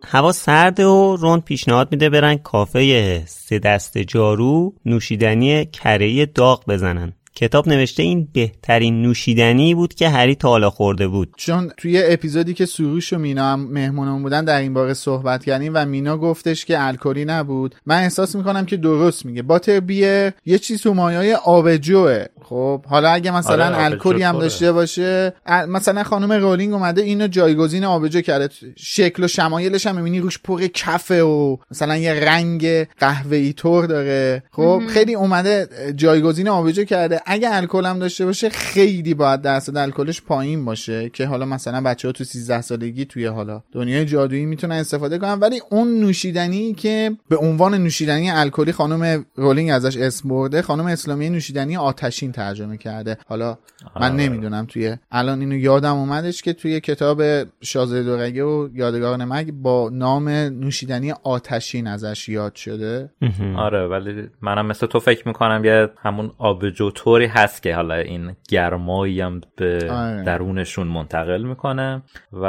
هوا 0.04 0.32
سرده 0.32 0.86
و 0.86 1.16
روند 1.16 1.44
پیشنهاد 1.44 1.88
میده 1.92 2.10
برن 2.10 2.36
کافه 2.36 3.22
سه 3.26 3.58
دست 3.58 3.98
جارو 3.98 4.74
نوشیدنی 4.86 5.66
کره 5.66 6.26
داغ 6.26 6.64
بزنن. 6.68 7.12
کتاب 7.34 7.68
نوشته 7.68 8.02
این 8.02 8.28
بهترین 8.32 9.02
نوشیدنی 9.02 9.74
بود 9.74 9.94
که 9.94 10.08
هری 10.08 10.34
تا 10.34 10.48
حالا 10.48 10.70
خورده 10.70 11.08
بود. 11.08 11.34
چون 11.36 11.70
توی 11.76 12.02
اپیزودی 12.04 12.54
که 12.54 12.66
سروش 12.66 13.12
و 13.12 13.18
مینا 13.18 13.52
هم 13.52 13.60
مهمونمون 13.72 14.22
بودن 14.22 14.44
در 14.44 14.60
این 14.60 14.74
باره 14.74 14.94
صحبت 14.94 15.44
کردیم 15.44 15.72
و 15.74 15.84
مینا 15.84 16.16
گفتش 16.16 16.64
که 16.64 16.86
الکلی 16.86 17.24
نبود 17.24 17.74
من 17.86 17.96
احساس 17.96 18.36
می‌کنم 18.36 18.66
که 18.66 18.76
درست 18.76 19.26
میگه. 19.26 19.42
butterbeer 19.42 20.34
یه 20.46 20.58
چیز 20.58 20.82
تو 20.82 20.94
مایه‌های 20.94 21.34
آبجوئه 21.34 22.24
خب 22.42 22.84
حالا 22.86 23.10
اگه 23.10 23.30
مثلا 23.30 23.66
آره، 23.66 23.84
الکلی 23.84 24.22
هم 24.22 24.38
داشته 24.38 24.72
باشه 24.72 25.32
مثلا 25.68 26.02
خانم 26.02 26.32
رولینگ 26.32 26.74
اومده 26.74 27.02
اینو 27.02 27.26
جایگزین 27.26 27.84
آبجو 27.84 28.20
کرده. 28.20 28.48
شکل 28.76 29.24
و 29.24 29.28
شمایلش 29.28 29.86
هم 29.86 29.96
می‌بینی 29.96 30.20
روش 30.20 30.38
پر 30.38 30.66
کفه 30.66 31.22
و 31.22 31.56
مثلا 31.70 31.96
یه 31.96 32.14
رنگ 32.14 32.66
قهوه‌ای 32.98 33.52
طور 33.52 33.86
داره. 33.86 34.42
خب 34.52 34.82
خیلی 34.88 35.14
اومده 35.14 35.68
جایگزین 35.96 36.48
آبجو 36.48 36.84
کرده. 36.84 37.19
اگه 37.26 37.48
الکل 37.52 37.86
هم 37.86 37.98
داشته 37.98 38.24
باشه 38.26 38.48
خیلی 38.48 39.14
باید 39.14 39.42
درصد 39.42 39.76
الکلش 39.76 40.22
پایین 40.22 40.64
باشه 40.64 41.08
که 41.08 41.26
حالا 41.26 41.44
مثلا 41.44 41.80
بچه 41.80 42.08
ها 42.08 42.12
تو 42.12 42.24
13 42.24 42.60
سالگی 42.60 43.04
توی 43.04 43.26
حالا 43.26 43.62
دنیای 43.72 44.04
جادویی 44.04 44.46
می‌تونن 44.46 44.74
استفاده 44.74 45.18
کنن. 45.18 45.38
ولی 45.38 45.60
اون 45.70 46.00
نوشیدنی 46.00 46.74
که 46.74 47.10
به 47.28 47.36
عنوان 47.36 47.74
نوشیدنی 47.74 48.30
الکلی 48.30 48.72
خانم 48.72 49.24
رولینگ 49.34 49.70
ازش 49.70 49.96
اسم 49.96 50.28
برده 50.28 50.62
خانم 50.62 50.86
اسلامی 50.86 51.30
نوشیدنی 51.30 51.76
آتشین 51.76 52.32
ترجمه 52.32 52.76
کرده. 52.76 53.18
حالا 53.28 53.58
من 54.00 54.16
نمی‌دونم 54.16 54.66
توی 54.66 54.96
الان 55.10 55.40
اینو 55.40 55.56
یادم 55.56 55.94
اومدش 55.94 56.42
که 56.42 56.52
توی 56.52 56.80
کتاب 56.80 57.22
شاهزاده 57.62 58.02
دورگه 58.02 58.44
و 58.44 58.68
یادگاران 58.74 59.16
مرگ 59.16 59.46
با 59.62 59.90
نام 59.92 60.28
نوشیدنی 60.28 61.12
آتشین 61.12 61.86
ازش 61.86 62.28
یاد 62.28 62.54
شده. 62.54 63.10
آره 63.56 63.86
ولی 63.86 64.28
منم 64.42 64.66
مثل 64.66 64.86
تو 64.86 65.00
فکر 65.00 65.28
می‌کنم 65.28 65.64
یه 65.64 65.88
همون 66.02 66.30
آبجو 66.38 66.90
طوری 67.10 67.26
هست 67.26 67.62
که 67.62 67.74
حالا 67.74 67.94
این 67.94 68.36
گرمایی 68.48 69.20
هم 69.20 69.40
به 69.56 69.88
آره. 69.90 70.22
درونشون 70.22 70.86
منتقل 70.86 71.42
می‌کنه 71.42 72.02
و 72.32 72.44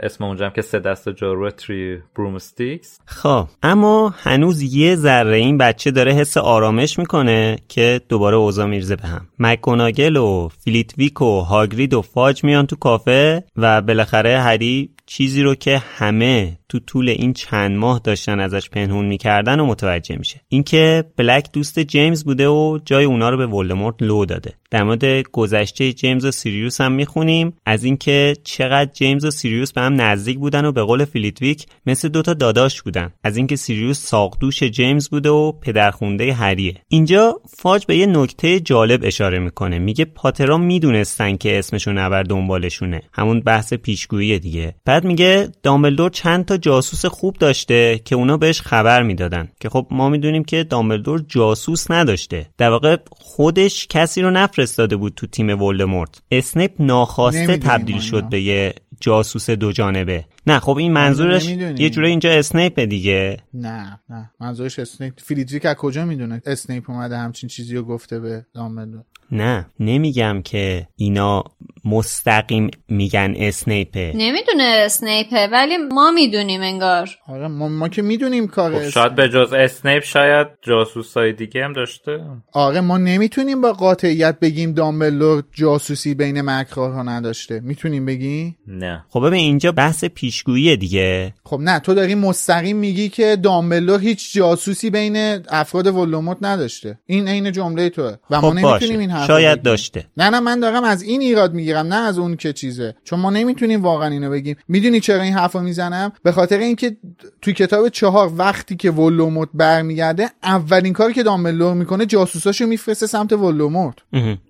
اسم 0.00 0.24
اونجا 0.24 0.46
هم 0.46 0.52
که 0.52 0.62
سه 0.62 0.78
دسته 0.78 1.08
جارو 1.08 1.50
Three 1.50 1.98
Broomsticks 2.16 3.00
خب 3.06 3.46
اما 3.62 4.14
هنوز 4.18 4.62
یه 4.62 4.96
ذره 4.96 5.36
این 5.36 5.58
بچه 5.58 5.90
داره 5.90 6.12
حس 6.12 6.36
آرامش 6.36 6.98
می‌کنه 6.98 7.58
که 7.68 8.00
دوباره 8.08 8.36
اوضاع 8.36 8.66
میریزه 8.66 8.96
به 8.96 9.08
هم. 9.08 9.26
مکگوناگل 9.38 10.16
و 10.16 10.48
فلیتویک 10.48 11.22
و 11.22 11.40
هاگرید 11.40 11.94
و 11.94 12.02
فاج 12.02 12.44
میان 12.44 12.66
تو 12.66 12.76
کافه 12.76 13.44
و 13.56 13.82
بالاخره 13.82 14.40
هری 14.40 14.90
چیزی 15.06 15.42
رو 15.42 15.54
که 15.54 15.78
همه 15.78 16.58
تو 16.68 16.78
طول 16.78 17.08
این 17.08 17.32
چند 17.32 17.76
ماه 17.76 18.00
داشتن 18.04 18.40
ازش 18.40 18.70
پنهون 18.70 19.04
می‌کردن 19.04 19.60
و 19.60 19.66
متوجه 19.66 20.16
میشه. 20.16 20.40
اینکه 20.48 21.04
بلک 21.16 21.52
دوست 21.52 21.78
جیمز 21.78 22.24
بوده 22.24 22.48
و 22.48 22.78
جای 22.84 23.04
اونا 23.04 23.30
رو 23.30 23.36
به 23.36 23.46
ولدمورت 23.46 23.99
لو 24.00 24.24
داده. 24.24 24.59
در 24.70 24.82
مورد 24.82 25.22
گذشته 25.32 25.92
جیمز 25.92 26.24
و 26.24 26.30
سیریوس 26.30 26.80
هم 26.80 26.92
می‌خونیم. 26.92 27.52
از 27.66 27.84
اینکه 27.84 28.36
چقدر 28.44 28.90
جیمز 28.92 29.24
و 29.24 29.30
سیریوس 29.30 29.72
به 29.72 29.80
هم 29.80 30.00
نزدیک 30.00 30.38
بودن 30.38 30.64
و 30.64 30.72
به 30.72 30.82
قول 30.82 31.04
فلیتویک 31.04 31.66
مثل 31.86 32.08
دوتا 32.08 32.34
داداش 32.34 32.82
بودن. 32.82 33.12
از 33.24 33.36
اینکه 33.36 33.56
سیریوس 33.56 33.98
ساقدوش 33.98 34.62
جیمز 34.62 35.08
بوده 35.08 35.30
و 35.30 35.52
پدرخونده 35.52 36.32
هریه. 36.32 36.74
اینجا 36.88 37.40
فاج 37.56 37.86
به 37.86 37.96
یه 37.96 38.06
نکته 38.06 38.60
جالب 38.60 39.00
اشاره 39.04 39.38
می‌کنه. 39.38 39.78
میگه 39.78 40.04
پاترا 40.04 40.58
می‌دونستن 40.58 41.36
که 41.36 41.58
اسمشو 41.58 41.98
نبر 41.98 42.22
دنبالشونه. 42.22 43.02
همون 43.12 43.40
بحث 43.40 43.74
پیشگویی 43.74 44.38
دیگه. 44.38 44.74
بعد 44.84 45.04
میگه 45.04 45.48
دامبلدور 45.62 46.10
چند 46.10 46.44
تا 46.44 46.56
جاسوس 46.56 47.06
خوب 47.06 47.36
داشته 47.36 48.00
که 48.04 48.14
اونا 48.14 48.36
بهش 48.36 48.60
خبر 48.60 49.02
می‌دادن. 49.02 49.48
که 49.60 49.68
خب 49.68 49.86
ما 49.90 50.08
می‌دونیم 50.08 50.44
که 50.44 50.64
دامبلدور 50.64 51.24
جاسوس 51.28 51.90
نداشته. 51.90 52.46
در 52.58 52.70
واقع 52.70 52.96
خودش 53.10 53.86
کسی 53.86 54.22
رو 54.22 54.30
نفرستاده 54.60 54.96
بود 54.96 55.12
تو 55.16 55.26
تیم 55.26 55.62
ولدمورت. 55.62 56.22
اسنیپ 56.30 56.72
ناخواسته 56.78 57.56
تبدیل 57.56 57.98
شد. 57.98 58.24
به 58.24 58.40
یه 58.40 58.74
جاسوس 59.00 59.50
دو 59.50 59.72
جانبه. 59.72 60.24
نه 60.46 60.58
خب 60.58 60.76
این 60.76 60.92
منظورش. 60.92 61.48
یه 61.48 61.90
جوره 61.90 62.08
اینجا 62.08 62.30
اسنیپ 62.30 62.80
دیگه. 62.80 63.36
نه 63.54 64.00
نه. 64.08 64.30
منظورش 64.40 64.78
اسنیپ 64.78 65.14
فلیتویک 65.16 65.66
از 65.66 65.74
کجا 65.74 66.04
می‌دونه 66.04 66.42
اسنیپ 66.46 66.90
اومده 66.90 67.18
همچین 67.18 67.48
چیزی 67.48 67.76
رو 67.76 67.82
گفته 67.82 68.20
به 68.20 68.46
دامبلدور؟ 68.54 69.04
نه 69.32 69.66
نمیگم 69.80 70.42
که 70.44 70.86
اینا 70.96 71.44
مستقیم 71.84 72.70
میگن 72.88 73.34
اسنیپه. 73.36 74.12
نمی‌دونه 74.14 74.62
اسنیپه 74.62 75.48
ولی 75.52 75.76
ما 75.76 76.10
می‌دونیم 76.10 76.60
انگار. 76.60 77.10
آره 77.28 77.48
ما, 77.48 77.68
ما 77.68 77.88
که 77.88 78.02
می‌دونیم 78.02 78.46
کار 78.46 78.70
خب 78.70 78.76
اسنیپ. 78.76 78.92
شاید 78.92 79.14
به 79.14 79.28
جز 79.28 79.52
اسنیپ 79.52 80.02
شاید 80.04 80.46
جاسوسای 80.62 81.32
دیگه 81.32 81.64
هم 81.64 81.72
داشته. 81.72 82.20
آره 82.52 82.80
ما 82.80 82.98
نمی‌تونیم 82.98 83.60
با 83.60 83.72
قاطعیت 83.72 84.38
بگیم 84.40 84.72
دامبلدور 84.72 85.42
جاسوسی 85.52 86.14
بین 86.14 86.40
مکرها 86.40 87.02
نداشته. 87.02 87.60
می‌تونیم 87.60 88.06
بگی 88.06 88.54
نه. 88.66 89.04
خب 89.08 89.20
ببین 89.20 89.40
اینجا 89.40 89.72
بحث 89.72 90.04
پیشگویی 90.04 90.76
دیگه. 90.76 91.34
خب 91.44 91.58
نه 91.60 91.78
تو 91.78 91.94
داری 91.94 92.14
مستقیم 92.14 92.76
میگی 92.76 93.08
که 93.08 93.36
دامبلدور 93.36 94.00
هیچ 94.00 94.34
جاسوسی 94.34 94.90
بین 94.90 95.16
افراد 95.48 95.86
ولوموت 95.86 96.38
نداشته. 96.40 96.98
این 97.06 97.28
عین 97.28 97.52
جمله 97.52 97.88
توه. 97.88 98.16
و 98.30 98.40
ما 98.40 98.40
خب 98.40 98.46
نمی‌تونیم 98.46 98.70
باشه 98.70 98.98
این 98.98 99.10
حرف 99.20 99.26
شاید 99.26 99.62
داشته. 99.62 100.06
نه 100.16 100.30
نه 100.30 100.40
من 100.40 100.60
دارم 100.60 100.84
از 100.84 101.02
این 101.02 101.20
ایراد 101.20 101.54
می‌گیرم 101.54 101.86
نه 101.86 101.96
از 101.96 102.18
اون 102.18 102.36
که 102.36 102.52
چیزه. 102.52 102.94
چون 103.04 103.20
ما 103.20 103.30
نمی‌تونیم 103.30 103.82
واقعا 103.82 104.08
اینو 104.08 104.30
بگیم. 104.30 104.56
می‌دونی 104.68 105.00
چرا 105.00 105.22
این 105.22 105.34
حرفو 105.34 105.60
می‌زنم؟ 105.60 106.12
به 106.22 106.32
خاطر 106.32 106.58
اینکه 106.58 106.96
توی 107.42 107.52
کتاب 107.52 107.88
چهار 107.88 108.32
وقتی 108.36 108.76
که 108.76 108.90
ولدمورت 108.90 109.48
برمیگرده 109.54 110.30
اولین 110.42 110.92
کاری 110.92 111.14
که 111.14 111.22
دامبلدور 111.22 111.74
می‌کنه 111.74 112.06
جاسوساشو 112.06 112.66
میفرسته 112.66 113.06
سمت 113.06 113.32
ولدمورت. 113.32 113.94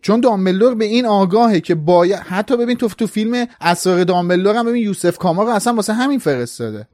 چون 0.02 0.20
دامبلدور 0.20 0.74
به 0.74 0.84
این 0.84 1.06
آگاهه 1.06 1.60
که 1.60 1.74
باید 1.74 2.18
حتی 2.18 2.56
ببین 2.56 2.76
تو 2.76 2.88
تو 2.88 3.06
فیلم 3.06 3.46
اسرار 3.60 4.04
دامبلدور 4.04 4.56
هم 4.56 4.66
ببین 4.66 4.82
یوسف 4.82 5.18
کاما 5.18 5.42
رو 5.42 5.48
اصلا 5.48 5.74
واسه 5.74 5.92
همین 5.92 6.18
فرستاده. 6.18 6.86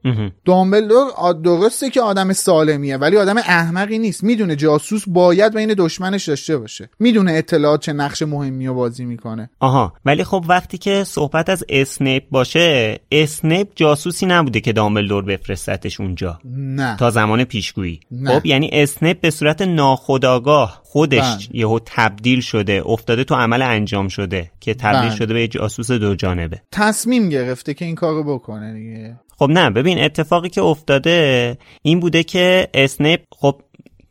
دامبلدور 0.45 1.07
درسته 1.45 1.91
که 1.91 2.01
آدم 2.01 2.33
سالمیه 2.33 2.97
ولی 2.97 3.17
آدم 3.17 3.37
احمقی 3.37 3.99
نیست. 3.99 4.25
می‌دونه 4.25 4.57
جاسوس 4.57 5.03
باید 5.07 5.55
بین 5.55 5.75
دشمنش 5.79 6.29
داشته 6.29 6.57
باشه. 6.57 6.91
می‌دونه 6.99 7.33
اطلاعات 7.67 7.81
چه 7.81 7.93
نقش 7.93 8.23
مهمی 8.23 8.67
رو 8.67 8.75
بازی 8.75 9.05
می‌کنه 9.05 9.51
آها 9.61 9.93
ولی 10.05 10.25
خب 10.25 10.45
وقتی 10.49 10.79
که 10.79 11.05
صحبت 11.05 11.51
از 11.51 11.65
اسنیپ 11.69 12.25
باشه 12.31 12.99
اسنیپ 13.13 13.69
جاسوسی 13.75 14.27
نبوده 14.27 14.61
که 14.61 14.73
دامبلدور 14.73 15.25
بفرستتش 15.25 16.01
اونجا 16.01 16.39
نه 16.45 16.97
تا 16.97 17.11
زمان 17.11 17.45
پیشگویی. 17.45 18.01
خب 18.27 18.47
یعنی 18.47 18.71
اسنیپ 18.73 19.21
به 19.21 19.31
صورت 19.31 19.63
ناخودآگاه 19.63 20.81
خودش 20.85 21.49
بله. 21.49 21.61
یهو 21.61 21.79
تبدیل 21.85 22.41
شده 22.41 22.83
افتاده 22.87 23.25
تو 23.25 23.35
عمل 23.35 23.63
انجام 23.63 24.09
شده 24.09 24.51
که 24.61 24.75
تبدیل 24.75 25.09
بله. 25.09 25.17
شده 25.17 25.35
به 25.35 25.49
جاسوس 25.49 25.91
دو 25.91 26.15
جانبه 26.15 26.63
تصمیم 26.73 27.29
گرفته 27.29 27.75
که 27.75 27.85
این 27.85 27.95
کارو 27.95 28.35
بکنه 28.35 28.75
دیگه 28.75 29.17
خب 29.39 29.51
نه 29.51 29.71
ببین 29.71 29.99
اتفاقی 30.05 30.49
که 30.49 30.63
افتاده 30.63 31.59
این 31.83 32.01
بوده 32.01 32.23
که 32.23 32.69
اسنیپ 32.75 33.21
خب 33.37 33.61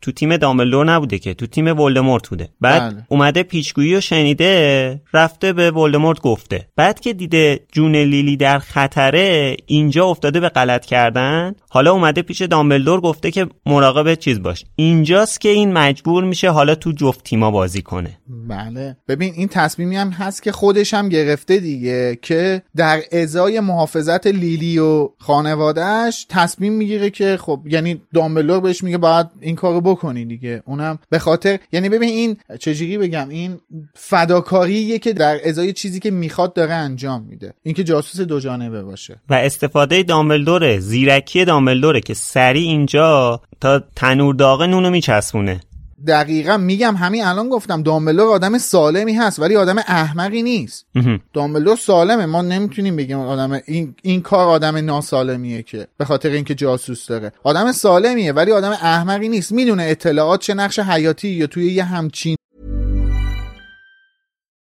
تو 0.06 0.12
تیم 0.12 0.36
دامبلدور 0.36 0.92
نبوده 0.92 1.18
که 1.18 1.34
تو 1.34 1.46
تیم 1.46 1.80
ولدمورت 1.80 2.28
بوده. 2.28 2.48
بعد 2.60 2.92
بله. 2.92 3.06
اومده 3.08 3.42
پیشگویی 3.42 3.94
رو 3.94 4.00
شنیده 4.00 5.00
رفته 5.12 5.52
به 5.52 5.70
ولدمورت 5.70 6.20
گفته. 6.20 6.68
بعد 6.76 7.00
که 7.00 7.12
دیده 7.12 7.60
جون 7.72 7.96
لیلی 7.96 8.36
در 8.36 8.58
خطره 8.58 9.56
اینجا 9.66 10.06
افتاده 10.06 10.40
به 10.40 10.48
غلط 10.48 10.84
کردن 10.84 11.54
حالا 11.70 11.92
اومده 11.92 12.22
پیش 12.22 12.42
دامبلدور 12.42 13.00
گفته 13.00 13.30
که 13.30 13.46
مراقب 13.66 14.14
چیز 14.14 14.42
باش. 14.42 14.64
اینجاست 14.76 15.40
که 15.40 15.48
این 15.48 15.72
مجبور 15.72 16.24
میشه 16.24 16.50
حالا 16.50 16.74
تو 16.74 16.92
جفت 16.92 17.24
تیما 17.24 17.50
بازی 17.50 17.82
کنه. 17.82 18.18
بله. 18.48 18.96
ببین 19.08 19.32
این 19.36 19.48
تصمیمی 19.48 19.96
هم 19.96 20.10
هست 20.10 20.42
که 20.42 20.52
خودش 20.52 20.94
هم 20.94 21.08
گرفته 21.08 21.58
دیگه 21.58 22.18
که 22.22 22.62
در 22.76 23.00
ازای 23.12 23.60
محافظت 23.60 24.26
لیلی 24.26 24.78
و 24.78 25.08
خانوادهش 25.18 26.26
تصمیم 26.28 26.72
می‌گیره 26.72 27.10
که 27.10 27.36
خب 27.40 27.60
یعنی 27.66 28.00
دامبلور 28.14 28.60
بهش 28.60 28.82
میگه 28.82 28.98
باید 28.98 29.26
این 29.40 29.56
کارو 29.56 29.80
بکنی 29.96 30.24
دیگه. 30.24 30.62
اونم 30.66 30.98
به 31.10 31.18
خاطر 31.18 31.58
یعنی 31.72 31.88
ببین 31.88 32.08
این 32.08 32.36
چجوری 32.60 32.98
بگم؟ 32.98 33.28
این 33.28 33.58
فداکاریه 33.94 34.98
که 34.98 35.12
در 35.12 35.38
ازای 35.44 35.72
چیزی 35.72 36.00
که 36.00 36.10
می‌خواد 36.10 36.54
داره 36.54 36.74
انجام 36.74 37.22
میده. 37.22 37.54
اینکه 37.62 37.84
جاسوس 37.84 38.20
دو 38.20 38.40
جانبه 38.40 38.82
باشه. 38.82 39.20
و 39.28 39.34
استفاده 39.34 40.02
دامبلدوره 40.02 40.78
زیرکی 40.78 41.44
دامبلدوره 41.44 42.00
که 42.00 42.14
سری 42.14 42.62
اینجا 42.62 43.40
تا 43.60 43.82
تنور 43.96 44.34
داغه 44.34 44.66
نونو 44.66 44.90
میچسبونه. 44.90 45.60
دقیقا 46.06 46.56
میگم 46.56 46.96
همین 46.96 47.24
الان 47.24 47.48
گفتم 47.48 47.82
دامبلور 47.82 48.28
آدم 48.28 48.58
سالمی 48.58 49.12
هست 49.12 49.40
ولی 49.40 49.56
آدم 49.56 49.78
احمقی 49.78 50.42
نیست. 50.42 50.86
دامبلور 51.32 51.76
سالمه. 51.76 52.26
ما 52.26 52.42
نمی‌تونیم 52.42 52.96
بگیم 52.96 53.18
آدم 53.18 53.60
این, 53.66 53.94
این 54.02 54.22
کار 54.22 54.48
آدم 54.48 54.76
ناسالمیه 54.76 55.62
که 55.62 55.88
به 55.96 56.04
خاطر 56.04 56.28
اینکه 56.28 56.54
جاسوس 56.54 57.06
داره. 57.06 57.32
آدم 57.42 57.72
سالمیه 57.72 58.32
ولی 58.32 58.52
آدم 58.52 58.70
احمقی 58.70 59.28
نیست. 59.28 59.52
می‌دونه 59.52 59.82
اطلاعات 59.82 60.40
چه 60.40 60.54
نقش 60.54 60.78
حیاتی 60.78 61.28
یا 61.28 61.46
توی 61.46 61.72
یه 61.72 61.84
همچین 61.84 62.36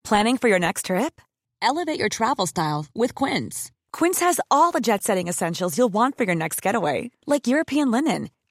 Planning 0.07 0.37
for 0.37 0.47
your 0.47 0.59
next 0.59 0.85
trip? 0.85 1.13
Elevate 1.69 1.99
your 1.99 2.09
travel 2.17 2.45
style 2.45 2.85
with 3.01 3.13
Quince. 3.21 3.71
Quince 3.97 4.19
has 4.19 4.39
all 4.49 4.71
the 4.71 4.85
jet 4.87 5.03
setting 5.03 5.27
essentials 5.27 5.77
you'll 5.77 5.95
want 5.99 6.15
for 6.17 6.23
your 6.23 6.35
next 6.43 6.61
getaway, 6.61 6.99
like 7.25 7.47
European 7.47 7.91
linen, 7.95 8.29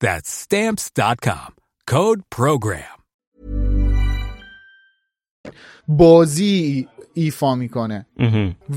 That's 0.00 0.30
stamps.com. 0.44 1.50
Code 1.86 2.22
program. 2.30 3.00
بازی 5.88 6.88
ایفا 7.14 7.54
می‌کنه 7.54 8.06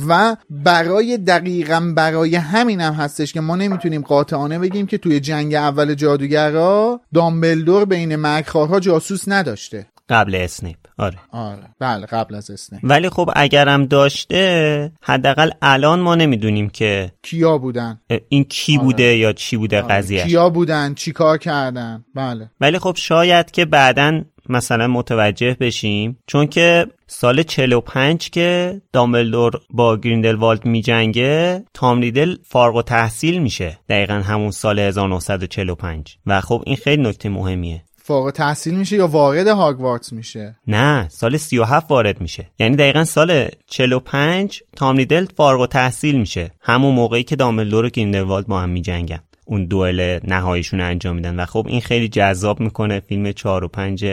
و 0.08 0.36
برای 0.50 1.18
دقیقا 1.18 1.94
برای 1.96 2.36
همین 2.36 2.82
هم 2.82 2.94
هستش 2.94 3.34
که 3.34 3.42
ما 3.42 3.56
نمی‌تونیم 3.56 4.02
قاطعانه 4.02 4.60
بگیم 4.60 4.86
که 4.86 4.98
توی 4.98 5.20
جنگ 5.20 5.54
اول 5.54 5.94
جادوگرا 5.94 7.02
دامبلدور 7.14 7.86
بین 7.86 8.16
مکرها 8.16 8.80
جاسوس 8.80 9.28
نداشته 9.28 9.88
قبل 10.10 10.36
اسنیپ. 10.36 10.78
آره. 10.98 11.18
آره. 11.32 11.76
بله 11.80 12.06
قبل 12.06 12.36
از 12.36 12.52
اسنیپ. 12.52 12.82
ولی 12.84 13.10
خب 13.10 13.30
اگرم 13.36 13.86
داشته 13.86 14.92
حداقل 15.02 15.50
الان 15.62 16.00
ما 16.00 16.16
نمی‌دونیم 16.16 16.70
که 16.70 17.12
کیا 17.22 17.58
بودن. 17.58 18.00
این 18.30 18.44
کی 18.44 18.78
آره. 18.78 18.84
بوده 18.84 19.18
یا 19.18 19.34
چی 19.34 19.58
بوده 19.58 19.82
آره. 19.82 19.94
قضیه 19.94 20.24
کیا 20.24 20.50
بودن؟ 20.50 20.94
چی 20.94 21.12
کار 21.12 21.38
کردن؟ 21.38 22.06
بله. 22.16 22.50
ولی 22.62 22.80
خب 22.80 22.96
شاید 22.98 23.52
که 23.52 23.66
بعدا 23.66 24.22
مثلا 24.50 24.88
متوجه 24.88 25.58
بشیم 25.60 26.20
چون 26.28 26.48
که 26.48 26.88
سال 27.08 27.44
45 27.44 28.30
که 28.30 28.82
دامبلدور 28.94 29.52
با 29.70 29.98
گریندلوالد 29.98 30.66
میجنگه 30.66 31.64
تام 31.74 32.02
ریدل 32.02 32.36
فارغ 32.44 32.76
و 32.76 32.82
تحصیل 32.82 33.42
میشه. 33.42 33.80
دقیقا 33.90 34.14
همون 34.14 34.52
سال 34.52 34.80
1945 34.80 36.18
و 36.26 36.42
خب 36.42 36.64
این 36.66 36.76
خیلی 36.76 37.04
نکته 37.04 37.30
مهمیه. 37.30 37.84
فارغ 38.06 38.32
تحصیل 38.32 38.74
میشه 38.76 38.96
یا 38.96 39.08
وارد 39.08 39.48
هاگوارتس 39.48 40.14
میشه؟ 40.14 40.56
نه 40.68 41.10
سال 41.10 41.38
37 41.38 41.92
وارد 41.92 42.22
میشه. 42.22 42.48
یعنی 42.60 42.76
دقیقا 42.76 43.04
سال 43.04 43.48
45 43.68 44.64
تام 44.76 44.98
ریدل 44.98 45.26
فارغ 45.38 45.66
تحصیل 45.66 46.20
میشه. 46.20 46.52
همون 46.62 46.96
موقعی 46.96 47.24
که 47.24 47.36
دامبلدور 47.36 47.86
و 47.86 47.90
گریندلوالد 47.90 48.48
با 48.48 48.60
هم 48.60 48.70
میجنگن. 48.70 49.20
اون 49.46 49.66
دوئل 49.66 50.20
نهاییشون 50.24 50.82
انجام 50.82 51.16
میدن. 51.16 51.40
و 51.40 51.46
خب 51.46 51.66
این 51.70 51.82
خیلی 51.82 52.08
جذاب 52.08 52.60
می‌کنه. 52.60 53.00
فیلم 53.00 53.32
4 53.32 53.64
و 53.64 53.68
5 53.68 54.06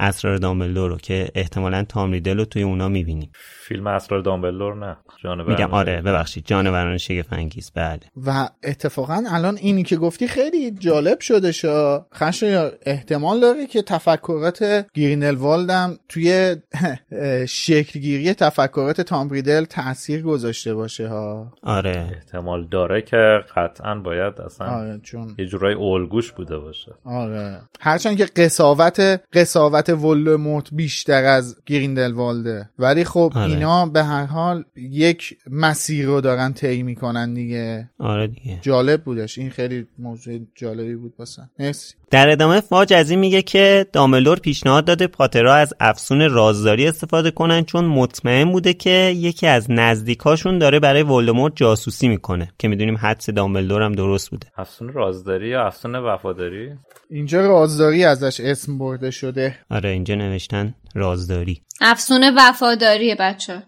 اسرار 0.00 0.36
دامبلدور 0.36 0.90
رو 0.90 0.96
که 0.96 1.28
احتمالا 1.34 1.84
تام 1.84 2.12
ریدل 2.12 2.38
رو 2.38 2.44
توی 2.44 2.62
اونا 2.62 2.88
می‌بینیم 2.88 3.30
فیلم 3.68 3.86
اسرار 3.86 4.20
دامبلدور 4.20 4.74
نه. 4.74 4.96
جانوران 5.22 5.50
میگم 5.52 5.70
آره 5.74 6.02
ببخشید. 6.02 6.44
جانوران 6.46 6.98
شگفت 6.98 7.32
انگیز 7.32 7.70
بله. 7.74 8.00
و 8.26 8.48
اتفاقا 8.62 9.22
الان 9.30 9.56
اینی 9.56 9.82
که 9.82 9.96
گفتی 9.96 10.28
خیلی 10.28 10.70
جالب 10.70 11.20
شده 11.20 11.52
شا. 11.52 12.06
خش 12.14 12.44
احتمال 12.86 13.40
داره 13.40 13.66
که 13.66 13.82
تفکرات 13.82 14.86
گرینلوالد 14.94 15.70
هم 15.70 15.98
توی 16.08 16.56
شکلگیری 17.48 18.34
تفکرات 18.34 19.00
تام 19.00 19.30
ریدل 19.30 19.64
تاثیر 19.64 20.22
گذاشته 20.22 20.74
باشه 20.74 21.08
ها. 21.08 21.52
آره. 21.62 22.10
احتمال 22.14 22.66
داره 22.66 23.02
که 23.02 23.40
قطعا 23.56 23.94
باید 23.94 24.40
اصلا 24.40 24.66
آره 24.66 25.00
چون 25.02 25.34
یه 25.38 25.46
جورای 25.46 25.74
الگوش 25.74 26.32
بوده 26.32 26.58
باشه. 26.58 26.92
آره. 27.04 27.60
هرچند 27.80 28.16
که 28.16 28.24
قصاوت 28.24 29.20
قصاوت 29.32 29.87
ولدمورت 29.94 30.68
بیشتر 30.72 31.24
از 31.24 31.56
گریندلوالده. 31.66 32.70
ولی 32.78 33.04
خب 33.04 33.32
آره. 33.34 33.50
اینا 33.52 33.86
به 33.86 34.04
هر 34.04 34.24
حال 34.24 34.64
یک 34.76 35.36
مسیر 35.50 36.06
رو 36.06 36.20
دارن 36.20 36.52
طی 36.52 36.82
می‌کنن 36.82 37.34
دیگه. 37.34 37.90
آره 37.98 38.26
دیگه. 38.26 38.58
جالب 38.62 39.04
بودش. 39.04 39.38
این 39.38 39.50
خیلی 39.50 39.86
موضوع 39.98 40.38
جالبی 40.54 40.94
بود 40.94 41.14
واسه. 41.18 41.42
مرسی. 41.58 41.94
در 42.10 42.28
ادامه 42.28 42.60
فاج 42.60 42.92
از 42.92 43.10
این 43.10 43.18
میگه 43.18 43.42
که 43.42 43.86
داملور 43.92 44.38
پیشنهاد 44.38 44.84
داده 44.84 45.06
پاترها 45.06 45.54
از 45.54 45.74
افسون 45.80 46.30
رازداری 46.30 46.88
استفاده 46.88 47.30
کنن 47.30 47.64
چون 47.64 47.84
مطمئن 47.84 48.52
بوده 48.52 48.74
که 48.74 48.90
یکی 49.16 49.46
از 49.46 49.66
نزدیکاشون 49.70 50.58
داره 50.58 50.80
برای 50.80 51.02
ولدمورت 51.02 51.52
جاسوسی 51.56 52.08
می‌کنه. 52.08 52.52
که 52.58 52.68
می‌دونیم 52.68 52.96
حدس 52.96 53.30
دامبلدور 53.30 53.82
هم 53.82 53.92
درست 53.92 54.30
بوده. 54.30 54.46
افسون 54.56 54.92
رازداری 54.92 55.48
یا 55.48 55.66
افسون 55.66 55.94
وفاداری؟ 55.94 56.70
اینجا 57.10 57.46
رازداری 57.46 58.04
ازش 58.04 58.40
اسم 58.40 58.78
برده 58.78 59.10
شده. 59.10 59.58
آره 59.70 59.88
اینجا 59.88 60.14
نوشتن 60.14 60.74
رازداری. 60.94 61.62
افسون 61.80 62.34
وفاداری 62.36 63.14
بچه 63.14 63.62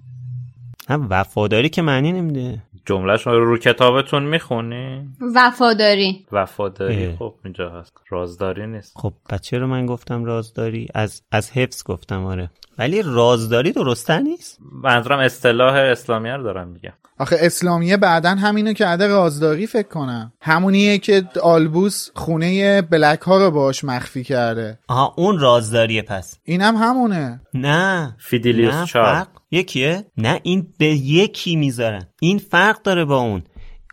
هم 0.90 1.06
وفاداری 1.10 1.68
که 1.68 1.82
معنی 1.82 2.12
نمیده. 2.12 2.62
جملهش 2.86 3.26
رو 3.26 3.44
رو 3.44 3.58
کتابتون 3.58 4.22
می‌خونی؟ 4.22 5.08
وفاداری. 5.34 6.26
وفاداری. 6.32 7.06
اه. 7.06 7.16
خب 7.16 7.34
اینجا 7.44 7.70
هست. 7.70 7.92
رازداری 8.08 8.66
نیست. 8.66 8.92
خب 8.96 9.12
بچه 9.30 9.58
رو 9.58 9.66
من 9.66 9.86
گفتم 9.86 10.24
رازداری؟ 10.24 10.88
از 10.94 11.22
از 11.32 11.50
حفظ 11.50 11.82
گفتم 11.84 12.24
آره. 12.24 12.50
ولی 12.78 13.02
رازداری 13.02 13.72
درسته 13.72 14.18
نیست؟ 14.20 14.58
منظورم 14.82 15.18
اصطلاح 15.18 15.74
اسلامی 15.74 16.30
رو 16.30 16.42
دارم 16.42 16.68
میگم. 16.68 16.92
آخه 17.18 17.36
اسلامیه 17.40 17.96
بعدا 17.96 18.30
همینو 18.30 18.72
کرده 18.72 19.06
رازداری 19.06 19.66
فکر 19.66 19.88
کنم. 19.88 20.32
همونیه 20.40 20.98
که 20.98 21.24
آلبوس 21.42 22.10
خونه 22.14 22.82
بلک 22.82 23.20
ها 23.20 23.38
رو 23.38 23.50
باش 23.50 23.84
مخفی 23.84 24.24
کرده. 24.24 24.78
آها 24.88 25.14
اون 25.16 25.38
رازداریه 25.38 26.02
پس. 26.02 26.38
اینم 26.44 26.76
همونه. 26.76 27.40
نه. 27.54 28.16
فیدیلیوس 28.18 28.96
نه 28.96 29.26
یکیه؟ 29.50 30.04
نه 30.16 30.40
این 30.42 30.74
به 30.78 30.86
یکی 30.86 31.56
می‌ذارن. 31.56 32.06
این 32.20 32.38
فرق 32.38 32.82
داره 32.82 33.04
با 33.04 33.20
اون. 33.20 33.42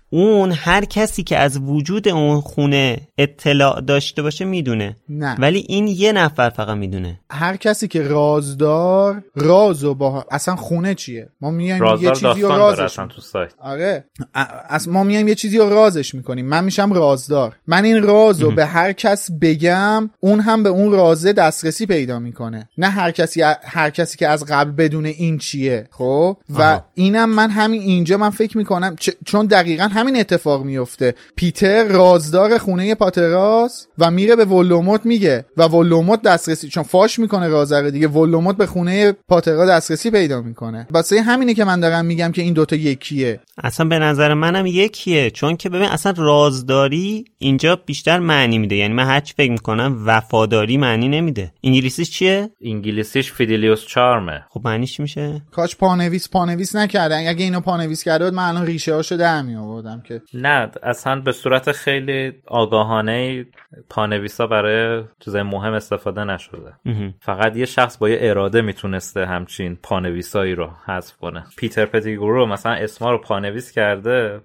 اون 0.10 0.52
هر 0.52 0.86
کسی 0.86 1.24
که 1.24 1.38
از 1.38 1.58
وجود 1.58 2.08
اون 2.08 2.42
خونه 2.42 2.98
اطلاع 3.18 3.82
داشته 3.82 4.22
باشه 4.22 4.46
می‌دونه. 4.46 4.96
نه. 5.10 5.36
ولی 5.40 5.66
این 5.68 5.88
یه 5.88 6.12
نفر 6.12 6.50
فقط 6.50 6.78
می‌دونه. 6.78 7.20
هر 7.32 7.56
کسی 7.56 7.88
که 7.88 8.02
رازدار 8.02 9.24
رازو 9.36 9.94
با 9.94 10.26
اصلا 10.32 10.56
خونه 10.56 10.96
چیه؟ 10.96 11.30
ما 11.42 11.52
میایم 11.52 11.84
یه 12.02 12.12
چیزی 12.12 12.42
رو 12.42 12.50
رازش 12.50 12.96
تو 12.96 13.22
سایت. 13.22 13.54
آره. 13.60 14.04
ا- 14.36 14.46
از 14.70 14.90
ما 14.90 15.04
میایم 15.04 15.28
یه 15.28 15.36
چیزی 15.36 15.58
رو 15.58 15.70
رازش 15.70 16.16
می‌کنیم. 16.16 16.46
من 16.46 16.64
میشم 16.64 16.94
رازدار. 16.94 17.56
من 17.68 17.86
این 17.86 18.04
رازو 18.04 18.52
به 18.52 18.66
هر 18.66 18.92
کس 18.92 19.30
بگم 19.42 20.10
اون 20.20 20.40
هم 20.40 20.64
به 20.64 20.70
اون 20.70 20.92
رازه 20.92 21.34
دسترسی 21.34 21.86
پیدا 21.86 22.20
می‌کنه. 22.20 22.70
نه 22.78 22.90
هر 22.90 23.12
کسی 23.12 23.42
هر 23.64 23.90
کسی 23.90 24.18
که 24.18 24.28
از 24.28 24.46
قبل 24.46 24.72
بدونه 24.72 25.10
این 25.10 25.38
چیه 25.38 25.88
خب؟ 25.92 26.38
و 26.50 26.62
آها. 26.62 26.86
اینم 26.94 27.30
من 27.30 27.50
همین 27.50 27.82
اینجا 27.82 28.18
من 28.18 28.30
فکر 28.30 28.58
می‌کنم 28.58 28.96
چ- 29.02 29.16
چون 29.26 29.46
دقیقا 29.46 29.90
همین 29.98 30.20
اتفاق 30.20 30.64
میفته. 30.64 31.16
پیتر 31.36 31.84
رازدار 31.84 32.58
خونه 32.58 32.96
پاتراس 32.96 33.88
و 33.98 34.12
میره 34.12 34.36
به 34.36 34.46
ولوموت 34.46 35.06
میگه 35.06 35.46
و 35.58 35.64
ولوموت 35.64 36.22
دسترسی 36.22 36.70
چون 36.70 36.84
فاش 36.84 37.20
می‌کنه 37.20 37.48
رازره 37.48 37.92
دیگه 37.92 38.08
ولوموت 38.08 38.58
به 38.58 38.66
خونه 38.66 39.12
پاترا 39.12 39.66
دسترسی 39.66 40.12
پیدا 40.12 40.42
می‌کنه. 40.42 40.88
واسه 40.92 41.22
همینه 41.22 41.54
که 41.54 41.66
من 41.66 41.80
دارم 41.80 42.06
میگم 42.06 42.32
که 42.32 42.42
این 42.42 42.54
دوتا 42.54 42.76
یکیه. 42.76 43.40
اصلا 43.64 43.86
به 43.86 44.00
نظر 44.00 44.34
منم 44.34 44.66
یکیه 44.66 45.32
چون 45.32 45.58
که 45.58 45.70
ببین 45.70 45.88
اصلا 45.88 46.14
رازداری 46.18 47.26
اینجا 47.38 47.76
بیشتر 47.76 48.20
معنی 48.20 48.58
میده. 48.58 48.76
یعنی 48.76 48.94
من 48.94 49.06
هرچی 49.06 49.34
فکر 49.38 49.52
می‌کنم 49.52 50.04
وفاداری 50.06 50.78
معنی 50.78 51.08
نمیده. 51.08 51.52
انگلیسیش 51.64 52.10
چیه؟ 52.10 52.50
انگلیسیش 52.62 53.32
Fidelius 53.32 53.86
Charm 53.86 54.29
ه. 54.29 54.46
خب 54.50 54.62
معنیش 54.66 55.00
میشه؟ 55.00 55.42
کاش 55.52 55.76
پانویس 55.76 56.30
پانویس 56.30 56.76
نکردن. 56.76 57.28
اگه 57.28 57.44
اینو 57.44 57.60
پانویس 57.60 58.04
کرده 58.04 58.26
بود 58.26 58.34
من 58.34 58.50
الان 58.50 58.66
ریشه 58.66 58.94
هاشو 58.94 59.18
در 59.18 59.42
می 59.42 59.56
آوردم 59.88 60.02
که 60.02 60.22
نه 60.34 60.72
اصلا 60.84 61.22
به 61.22 61.32
صورت 61.32 61.72
خیلی 61.72 62.34
آگاهانه 62.48 63.46
پانویسا 63.90 64.48
برای 64.48 65.04
چیزای 65.20 65.44
مهم 65.44 65.74
استفاده 65.74 66.24
نشده. 66.24 66.74
فقط 67.20 67.58
یه 67.58 67.66
شخص 67.66 67.98
با 67.98 68.10
یه 68.10 68.18
اراده 68.22 68.62
می‌تونسته 68.62 69.26
همچین 69.26 69.78
پانویسایی 69.84 70.56
رو 70.56 70.70
حذف 70.86 71.18
کنه. 71.18 71.44
پیتر 71.58 71.86
پتیگورو 71.86 72.46
مثلا 72.46 72.74
اسما 72.74 73.12
رو 73.12 73.18
پانویس 73.18 73.72
کرده. 73.72 74.42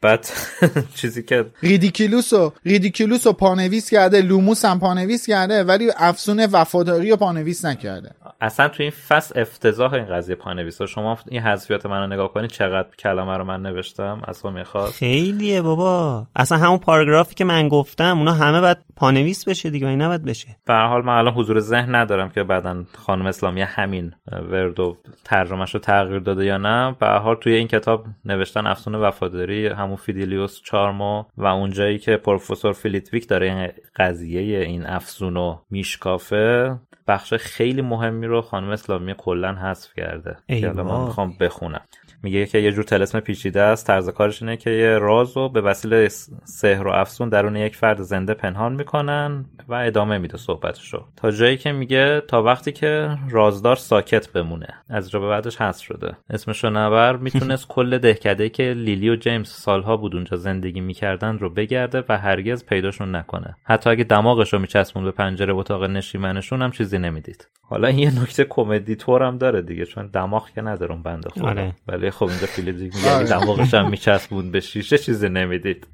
بعد 0.00 0.26
چیزی 1.00 1.22
که 1.22 1.44
ریدیکیلوس 1.62 2.32
و 2.32 2.52
ریدیکیلوس 2.64 3.26
رو 3.26 3.32
پانویس 3.32 3.90
کرده 3.90 4.22
لوموس 4.22 4.64
هم 4.64 4.80
پانویس 4.80 5.26
کرده 5.26 5.64
ولی 5.64 5.90
افسون 5.96 6.46
وفاداری 6.52 7.10
رو 7.10 7.16
پانویس 7.16 7.64
نکرده. 7.64 8.10
اصلا 8.40 8.68
تو 8.68 8.82
این 8.82 8.92
فصل 9.08 9.40
افتضاح 9.40 9.92
این 9.92 10.04
قضیه 10.04 10.34
پانویس 10.34 10.82
شما 10.82 11.18
این 11.28 11.42
حذفیات 11.42 11.86
منو 11.86 12.06
نگاه 12.06 12.32
کنید 12.32 12.50
چقدر 12.50 12.88
کلمه 12.98 13.36
رو 13.36 13.44
من 13.44 13.62
نوشتم 13.62 14.22
اصلا 14.28 14.50
می‌خواد. 14.50 14.90
خیلیه 14.90 15.62
بابا. 15.62 16.26
اصلا 16.36 16.58
همون 16.58 16.78
پاراگرافی 16.78 17.34
که 17.34 17.44
من 17.44 17.68
گفتم 17.68 18.18
اونا 18.18 18.32
همه 18.32 18.60
باید 18.60 18.78
پانویس 18.96 19.48
بشه 19.48 19.70
دیگه 19.70 19.86
این 19.86 20.02
نباید 20.02 20.24
بشه. 20.24 20.48
به 20.64 20.74
هر 20.74 20.86
حال 20.86 21.04
من 21.04 21.18
الان 21.18 21.34
حضور 21.34 21.60
ذهن 21.60 21.94
ندارم 21.94 22.30
که 22.30 22.42
بعدا 22.42 22.84
خانم 23.06 23.26
اسلامی 23.26 23.62
همین 23.62 24.12
وردو 24.50 24.96
ترجمه‌ش 25.24 25.74
رو 25.74 25.80
تغییر 25.80 26.18
داده 26.18 26.44
یا 26.44 26.58
نه. 26.58 26.96
به 27.00 27.06
هر 27.06 27.18
حال 27.18 27.36
توی 27.36 27.54
این 27.54 27.68
کتاب 27.68 28.04
نوشتن 28.24 28.66
افسون 28.66 28.94
وفاداری 28.94 29.68
همون 29.86 29.96
Fidelius 29.96 30.60
Charm 30.62 31.14
و 31.14 31.24
و 31.36 31.46
اونجایی 31.46 31.98
که 31.98 32.16
پروفسور 32.16 32.72
فیلیتویک 32.72 33.28
داره 33.28 33.46
این 33.46 33.68
قضیه 33.96 34.60
این 34.60 34.86
افسون 34.86 35.34
رو 35.34 35.62
میشکافه 35.70 36.76
بخش 37.08 37.34
خیلی 37.34 37.82
مهمی 37.82 38.26
رو 38.26 38.42
خانم 38.42 38.70
اسلامی 38.70 39.14
کلا 39.18 39.52
حذف 39.54 39.94
کرده. 39.96 40.36
که 40.48 40.68
من 40.82 41.04
می‌خوام 41.04 41.36
بخونم. 41.40 41.80
میگه 42.22 42.46
که 42.46 42.58
یه 42.58 42.72
جور 42.72 42.84
طلسم 42.84 43.20
پیچیده 43.20 43.60
است. 43.60 43.86
طرز 43.86 44.08
کارش 44.08 44.42
اینه 44.42 44.56
که 44.56 44.70
یه 44.70 44.98
راز 44.98 45.36
رو 45.36 45.48
به 45.48 45.60
وسیله 45.60 46.08
سحر 46.44 46.86
و 46.86 46.90
افسون 46.90 47.28
درون 47.28 47.56
یک 47.56 47.76
فرد 47.76 48.02
زنده 48.02 48.34
پنهان 48.34 48.72
می‌کنن 48.72 49.44
و 49.68 49.74
ادامه 49.74 50.18
میده 50.18 50.38
صحبتشو. 50.38 51.04
تا 51.16 51.30
جایی 51.30 51.56
که 51.56 51.72
میگه 51.72 52.22
تا 52.28 52.42
وقتی 52.42 52.72
که 52.72 53.18
رازدار 53.30 53.76
ساکت 53.76 54.32
بمونه. 54.32 54.68
از 54.90 55.10
به 55.10 55.28
بعدش 55.28 55.60
حذف 55.60 55.84
شده. 55.84 56.16
اسمشو 56.30 56.70
نبر. 56.70 57.16
می‌تونست 57.26 57.68
کل 57.68 57.98
دهکده 57.98 58.48
که 58.48 58.62
لیلی 58.62 59.10
و 59.10 59.16
جیمز 59.16 59.48
سالها 59.48 59.96
بود 59.96 60.14
اونجا 60.14 60.36
زندگی 60.36 60.80
می‌کردن 60.80 61.38
رو 61.38 61.50
بگرده 61.50 62.04
و 62.08 62.18
هرگز 62.18 62.64
پیداشون 62.64 63.16
نکنه. 63.16 63.56
حتی 63.64 63.90
اگه 63.90 64.04
دماغش 64.04 64.52
رو 64.52 64.58
میچسبوند 64.58 65.04
به 65.04 65.10
پنجره 65.10 65.54
اتاق 65.54 65.84
نشیمنشون 65.84 66.62
هم 66.62 66.70
چیزی 66.70 66.98
نمی‌دید. 66.98 67.48
حالا 67.68 67.88
این 67.88 67.98
یه 67.98 68.22
نکته 68.22 68.44
کمدی 68.44 68.96
طور 68.96 69.22
هم 69.22 69.38
داره 69.38 69.62
دیگه 69.62 69.84
چون 69.84 70.06
دماغ 70.06 70.50
که 70.50 70.62
ندارم 70.62 71.02
بنده 71.02 71.30
خدا. 71.30 71.48
آره. 71.48 71.72
ولی 71.88 72.10
خب 72.18 72.24
اینجا 72.24 72.46
فیلیپ 72.46 72.76
میگه 72.76 73.22
دماغش 73.22 73.74
هم 73.74 73.90
میچسبون 73.90 74.50
به 74.50 74.60
شیشه 74.60 74.98
چیزی 74.98 75.28
نمی‌دید. 75.28 75.86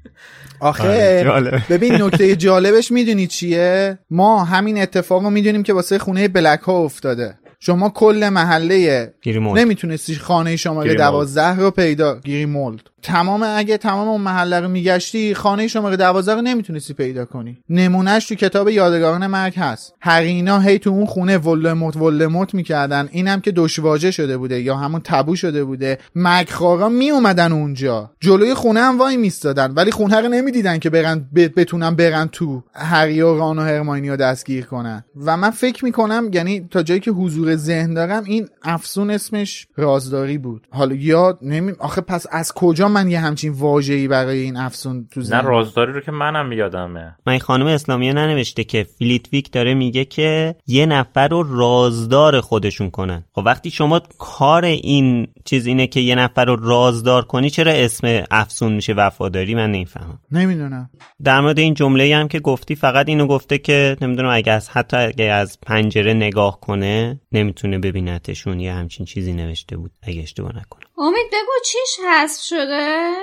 آخه 0.59 1.23
ببین 1.69 2.01
نکته 2.01 2.35
جالبش 2.35 2.91
می‌دونی 2.91 3.27
چیه؟ 3.27 3.99
ما 4.09 4.43
همین 4.43 4.81
اتفاق 4.81 5.23
رو 5.23 5.29
می‌دونیم 5.29 5.63
که 5.63 5.73
واسه 5.73 5.99
خونه 5.99 6.27
بلک 6.27 6.59
ها 6.59 6.73
افتاده. 6.73 7.37
شما 7.65 7.89
کل 7.89 8.29
محله 8.29 9.13
نمی‌تونستی 9.55 10.15
خانه 10.15 10.55
شماره 10.55 10.95
دوازده 10.95 11.55
رو 11.55 11.71
پیدا 11.71 12.19
گیری 12.19 12.45
مولد 12.45 12.81
تمام 13.01 13.43
اگه 13.55 13.77
تمام 13.77 14.07
اون 14.07 14.21
محله 14.21 14.59
رو 14.59 14.67
میگشتی 14.67 15.33
خانه 15.33 15.67
شماره 15.67 15.97
دوازده 15.97 16.35
رو 16.35 16.41
نمی‌تونستی 16.41 16.93
پیدا 16.93 17.25
کنی. 17.25 17.57
نمونهش 17.69 18.27
تو 18.27 18.35
کتاب 18.35 18.69
یادگاران 18.69 19.27
مرگ 19.27 19.55
هست. 19.55 19.93
هرینا 20.01 20.59
هی 20.59 20.79
تو 20.79 20.89
اون 20.89 21.05
خونه 21.05 21.37
ولموت 21.37 21.95
ولموت 21.97 22.53
می‌کردن. 22.53 23.09
اینم 23.11 23.41
که 23.41 23.51
دشواجه 23.51 24.11
شده 24.11 24.37
بوده 24.37 24.61
یا 24.61 24.75
همون 24.75 25.01
تبو 25.03 25.35
شده 25.35 25.63
بوده. 25.63 25.97
مگخارا 26.15 26.89
می 26.89 27.11
اومدن 27.11 27.51
اونجا. 27.51 28.11
جلوی 28.19 28.53
خونه 28.53 28.79
هم 28.79 28.97
وای 28.97 29.17
میستادن 29.17 29.71
ولی 29.71 29.91
خونه 29.91 30.21
رو 30.21 30.27
نمی‌دیدن 30.27 30.79
که 30.79 30.89
برن 30.89 31.25
بتونن 31.35 31.95
برن 31.95 32.29
تو 32.31 32.63
هری 32.73 33.21
و 33.21 33.37
ران 33.37 33.59
و 33.59 33.61
هرماینی 33.61 34.09
رو 34.09 34.15
دستگیر 34.15 34.65
کنن. 34.65 35.05
و 35.25 35.37
من 35.37 35.49
فکر 35.49 35.85
می‌کنم 35.85 36.29
یعنی 36.33 36.67
تا 36.71 36.83
جایی 36.83 36.99
که 36.99 37.11
حضور 37.11 37.52
ذهن 37.55 37.93
دارم 37.93 38.23
این 38.23 38.47
افسون 38.63 39.09
اسمش 39.09 39.67
رازداری 39.75 40.37
بود. 40.37 40.67
حالا 40.71 40.95
یا 40.95 41.37
نمی 41.41 41.71
آخه 41.79 42.01
پس 42.01 42.25
از 42.31 42.53
کجا 42.53 42.87
من 42.87 43.09
یه 43.09 43.19
همچین 43.19 43.51
واژه‌ای 43.51 44.07
برای 44.07 44.39
این 44.39 44.57
افسون 44.57 45.07
تو 45.11 45.21
نه 45.21 45.41
رازداری 45.41 45.93
رو 45.93 45.99
که 45.99 46.11
منم 46.11 46.51
یادمه. 46.51 47.15
من 47.27 47.37
خانم 47.37 47.65
اسلامیه 47.65 48.13
ننوشته 48.13 48.63
که 48.63 48.83
فلیتویک 48.99 49.51
داره 49.51 49.73
میگه 49.73 50.05
که 50.05 50.55
یه 50.67 50.85
نفر 50.85 51.27
رو 51.27 51.57
رازدار 51.57 52.41
خودشون 52.41 52.89
کنن. 52.89 53.23
خب 53.31 53.43
وقتی 53.45 53.71
شما 53.71 54.01
کار 54.17 54.65
این 54.65 55.27
چیز 55.45 55.65
اینه 55.65 55.87
که 55.87 55.99
یه 55.99 56.15
نفر 56.15 56.45
رو 56.45 56.55
رازدار 56.55 57.25
کنی 57.25 57.49
چرا 57.49 57.71
اسم 57.71 58.23
افسون 58.31 58.73
میشه 58.73 58.93
وفاداری؟ 58.93 59.55
من 59.55 59.71
نمی‌فهمم. 59.71 60.19
نمی‌دونم. 60.31 60.89
در 61.23 61.41
مورد 61.41 61.59
این 61.59 61.73
جمله 61.73 62.15
هم 62.15 62.27
که 62.27 62.39
گفتی 62.39 62.75
فقط 62.75 63.09
اینو 63.09 63.27
گفته 63.27 63.57
که 63.57 63.97
نمی‌دونم 64.01 64.29
اگه 64.29 64.51
از 64.51 64.69
حتی 64.69 64.97
اگه 64.97 65.25
از 65.25 65.57
پنجره 65.61 66.13
نگاه 66.13 66.59
کنه 66.59 67.19
نمی‌تونه 67.43 67.79
ببینتشون 67.79 68.59
یه 68.59 68.73
همچین 68.73 69.05
چیزی 69.05 69.33
نوشته 69.33 69.77
بود. 69.77 69.91
اگه 70.01 70.21
اشتباه 70.21 70.57
نکنه 70.57 70.83
امید 71.05 71.27
بگو 71.27 71.51
چیش 71.65 72.05
حذف 72.11 72.41
شده؟ 72.41 73.13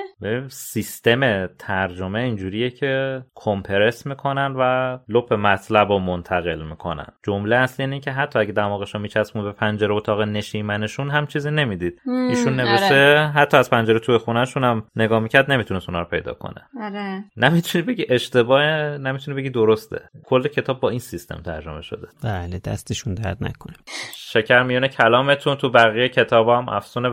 سیستم 0.49 1.47
ترجمه 1.47 2.19
اینجوریه 2.19 2.69
که 2.69 3.23
کمپرس 3.35 4.05
می‌کنن 4.05 4.55
و 4.59 4.97
لپ 5.09 5.33
مطلب 5.33 5.89
رو 5.89 5.99
منتقل 5.99 6.61
می‌کنن. 6.61 7.07
جمله 7.23 7.55
اصلی 7.55 7.85
اینه 7.85 7.99
که 7.99 8.11
حتی 8.11 8.39
اگه 8.39 8.51
دماغش 8.51 8.95
رو 8.95 9.01
میچسبون 9.01 9.43
به 9.43 9.51
پنجره 9.51 9.93
اتاق 9.93 10.21
نشیمنشون 10.21 11.09
هم 11.09 11.27
چیزی 11.27 11.51
نمی‌دید. 11.51 12.01
ایشون 12.29 12.55
نوشته 12.55 12.85
آره. 12.85 13.31
حتی 13.35 13.57
از 13.57 13.69
پنجره 13.69 13.99
توی 13.99 14.17
خونهشون 14.17 14.63
هم 14.63 14.83
نگاه 14.95 15.19
می‌کرد 15.19 15.51
نمی‌تونست 15.51 15.89
اونا 15.89 15.99
رو 15.99 16.07
پیدا 16.07 16.33
کنه. 16.33 16.61
آره. 16.81 17.23
نمی‌تونی 17.37 17.83
بگی 17.83 18.05
اشتباه 18.09 18.61
نمی‌تونی 18.97 19.37
بگی 19.37 19.49
درسته. 19.49 20.09
کل 20.25 20.47
کتاب 20.47 20.79
با 20.79 20.89
این 20.89 20.99
سیستم 20.99 21.41
ترجمه 21.45 21.81
شده. 21.81 22.07
بله 22.23 22.59
دستشون 22.59 23.13
درد 23.13 23.37
نکنه. 23.41 23.75
شکر 24.15 24.63
میونه 24.63 24.87
کلامتون 24.87 25.55
تو 25.55 25.69
بقیه 25.69 26.09
کتاب 26.09 26.49
هم 26.49 26.69
افسون 26.69 27.05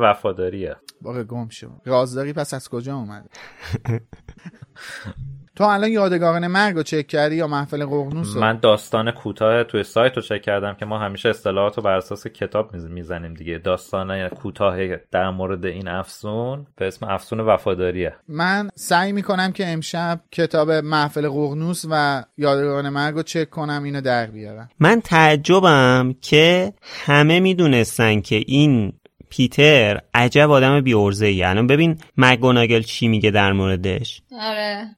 وفاداریه 0.59 0.76
باقی 1.00 1.24
گم 1.24 1.48
شو. 1.48 1.70
رازداری 1.84 2.32
پس 2.32 2.54
از 2.54 2.68
کجا 2.68 2.96
اومده 2.96 3.28
تو 5.56 5.64
الان 5.64 5.90
یادگاران 5.90 6.46
مرگ 6.46 6.76
رو 6.76 6.82
چک 6.82 7.06
کردی 7.06 7.36
یا 7.36 7.46
محفل 7.46 7.86
ققنوس 7.86 8.36
من 8.36 8.59
داستان 8.59 9.11
کوتاه 9.11 9.64
توی 9.64 9.82
سایت 9.82 10.16
رو 10.16 10.22
چک 10.22 10.42
کردم 10.42 10.74
که 10.74 10.84
ما 10.84 10.98
همیشه 10.98 11.28
اصطلاحات 11.28 11.76
رو 11.76 11.82
بر 11.82 11.96
اساس 11.96 12.26
کتاب 12.26 12.74
می‌زنیم 12.74 13.34
دیگه. 13.34 13.59
داستان 13.59 14.28
کوتاه 14.28 14.96
در 14.96 15.30
مورد 15.30 15.66
این 15.66 15.88
افسون 15.88 16.66
به 16.76 16.86
اسم 16.86 17.06
افسون 17.06 17.40
وفاداریه. 17.40 18.14
من 18.28 18.70
سعی 18.74 19.12
می‌کنم 19.12 19.52
که 19.52 19.68
امشب 19.68 20.20
کتاب 20.32 20.70
محفل 20.70 21.28
ققنوس 21.28 21.84
و 21.90 22.24
یادگاران 22.36 22.88
مرگ 22.88 23.14
رو 23.14 23.22
چک 23.22 23.50
کنم 23.50 23.82
اینو 23.82 24.00
در 24.00 24.26
بیارم. 24.26 24.68
من 24.80 25.00
تعجبم 25.00 26.14
که 26.22 26.72
همه 26.82 27.40
می‌دونستن 27.40 28.20
که 28.20 28.44
این 28.46 28.92
پیتر 29.31 30.01
عجب 30.14 30.51
آدم 30.51 30.81
بیورزه 30.81 31.26
ای 31.26 31.43
الان 31.43 31.66
ببین 31.66 31.99
مگوناگل 32.16 32.83
چی 32.83 33.09
میگه 33.09 33.31
در 33.31 33.53
موردش. 33.53 34.22
آره. 34.41 34.89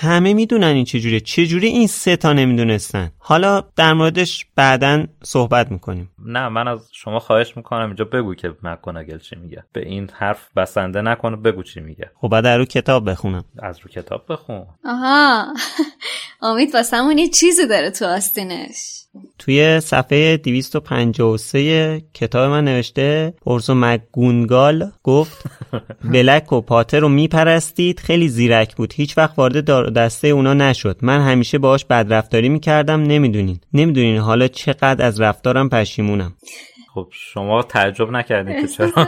همه 0.00 0.34
می‌دونن 0.34 0.66
این 0.66 0.84
چجوریه 0.84 1.20
چجوری 1.20 1.66
این 1.66 1.86
سه 1.86 2.16
تا 2.16 2.32
نمی‌دونستن؟ 2.32 3.10
حالا 3.18 3.64
در 3.76 3.92
موردش 3.92 4.46
بعدا 4.56 5.06
صحبت 5.22 5.72
می‌کنیم. 5.72 6.10
نه 6.18 6.48
من 6.48 6.68
از 6.68 6.88
شما 6.92 7.18
خواهش 7.18 7.56
می‌کنم 7.56 7.86
اینجا 7.86 8.04
بگو 8.04 8.34
که 8.34 8.54
مکوناگل 8.62 9.18
چی 9.18 9.36
میگه. 9.36 9.64
به 9.72 9.88
این 9.88 10.10
حرف 10.12 10.48
بسنده 10.56 11.02
نکنه 11.02 11.36
بگو 11.36 11.62
چی 11.62 11.80
میگه. 11.80 12.10
خب 12.20 12.28
بعد 12.28 12.46
رو 12.46 12.64
کتاب 12.64 13.10
بخونم. 13.10 13.44
از 13.58 13.78
رو 13.78 13.90
کتاب 13.90 14.24
بخون. 14.28 14.66
آها. 14.84 15.54
امید 16.42 16.74
واسمون 16.74 17.18
یه 17.18 17.28
چیزی 17.28 17.66
داره 17.66 17.90
تو 17.90 18.06
آستینش. 18.06 19.01
توی 19.38 19.80
صفحه 19.80 20.36
253 20.36 22.02
کتاب 22.14 22.50
من 22.50 22.64
نوشته 22.64 23.34
پرسو 23.44 23.74
مگونگال 23.74 24.90
گفت 25.02 25.44
بلک 26.12 26.52
و 26.52 26.60
پاتر 26.60 27.00
رو 27.00 27.08
میپرستید 27.08 28.00
خیلی 28.00 28.28
زیرک 28.28 28.76
بود 28.76 28.92
هیچ 28.96 29.18
وقت 29.18 29.38
وارد 29.38 29.64
دسته 29.92 30.28
اونا 30.28 30.54
نشد. 30.54 30.98
من 31.02 31.20
همیشه 31.20 31.58
باهاش 31.58 31.84
بدرفتاری 31.84 32.48
می‌کردم 32.48 33.02
نمی‌دونین. 33.02 33.60
نمی‌دونین 33.72 34.16
حالا 34.16 34.48
چقدر 34.48 35.06
از 35.06 35.20
رفتارم 35.20 35.68
پشیمونم. 35.68 36.32
خب 36.94 37.08
شما 37.10 37.62
تعجب 37.62 38.10
نکردین 38.10 38.60
که 38.60 38.68
چرا؟ 38.68 38.90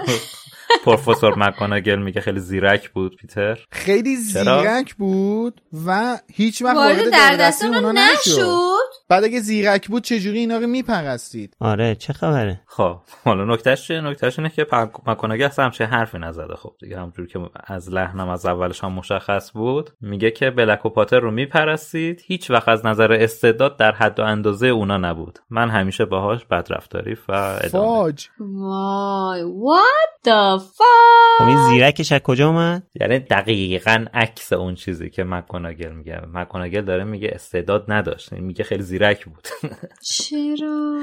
پروفسور 0.84 1.38
مکاناگل 1.38 1.98
میگه 1.98 2.20
خیلی 2.20 2.40
زیرک 2.40 2.90
بود 2.90 3.16
پیتر. 3.16 3.58
خیلی 3.70 4.16
چرا؟ 4.32 4.62
زیرک 4.62 4.94
بود 4.94 5.60
و 5.86 6.18
هیچ 6.32 6.62
وقت 6.62 6.76
وارد 6.76 6.98
وارد 6.98 7.12
در 7.12 7.36
دست 7.36 7.54
دست 7.54 7.64
اونا 7.64 7.76
اونو 7.76 7.92
نشد. 7.92 8.94
بعد 9.08 9.24
اگه 9.24 9.40
زیرک 9.40 9.88
بود 9.88 10.02
چجوری 10.02 10.38
اینا 10.38 10.58
رو 10.58 10.66
میپرستید؟ 10.66 11.56
آره 11.60 11.94
چه 11.94 12.12
خبره؟ 12.12 12.60
خب 12.66 12.96
حالا 13.24 13.54
نکتهش 13.54 13.86
چیه؟ 13.86 14.00
نکتهش 14.00 14.38
اینه 14.38 14.50
که 14.50 14.66
مکاناگل 15.06 15.44
اصلا 15.44 15.64
همچین 15.64 15.86
حرفی 15.86 16.18
نزده. 16.18 16.54
خب 16.54 16.72
دیگه 16.80 16.96
همونجوری 16.96 17.28
که 17.28 17.40
از 17.66 17.90
لحنم 17.90 18.28
از 18.28 18.46
اولش 18.46 18.84
هم 18.84 18.92
مشخص 18.92 19.52
بود. 19.52 19.90
میگه 20.00 20.30
که 20.30 20.50
بلک 20.50 20.86
و 20.86 20.88
پاتر 20.88 21.20
رو 21.20 21.30
میپرستید. 21.30 22.22
هیچ 22.26 22.50
وقت 22.50 22.68
از 22.68 22.86
نظر 22.86 23.12
استعداد 23.12 23.76
در 23.76 23.92
حد 23.92 24.20
و 24.20 24.22
اندازه 24.22 24.66
اونا 24.66 24.96
نبود. 24.96 25.38
من 25.50 25.70
همیشه 25.70 26.04
باهاش 26.04 26.44
بدرفتاری 26.44 27.16
و 27.28 27.32
ادامه. 27.32 27.68
فاج. 27.68 28.28
وای 28.40 29.42
what 29.42 30.26
the 30.26 30.53
fuck 30.53 30.53
خب 30.58 31.44
این 31.46 31.68
زیرکش 31.68 32.12
از 32.12 32.20
کجا 32.20 32.48
اومد؟ 32.48 32.82
یعنی 33.00 33.18
دقیقا 33.18 34.04
عکس 34.14 34.52
اون 34.52 34.74
چیزی 34.74 35.10
که 35.10 35.24
مکاناگل 35.24 35.92
میگه. 35.92 36.20
مکاناگل 36.32 36.80
داره 36.80 37.04
میگه 37.04 37.30
استعداد 37.32 37.84
نداشت. 37.88 38.32
میگه 38.32 38.64
خیلی 38.64 38.82
زیرک 38.82 39.24
بود. 39.24 39.48
چرا؟ 40.12 40.98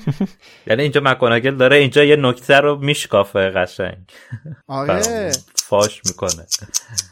یعنی 0.66 0.82
اینجا 0.82 1.00
مکاناگل 1.04 1.56
داره 1.56 1.76
اینجا 1.76 2.04
یه 2.04 2.16
نکته 2.16 2.60
رو 2.60 2.78
میشکافه 2.78 3.50
قشنگ. 3.50 4.12
آره. 4.68 5.32
فاش 5.56 6.02
می‌کنه. 6.06 6.46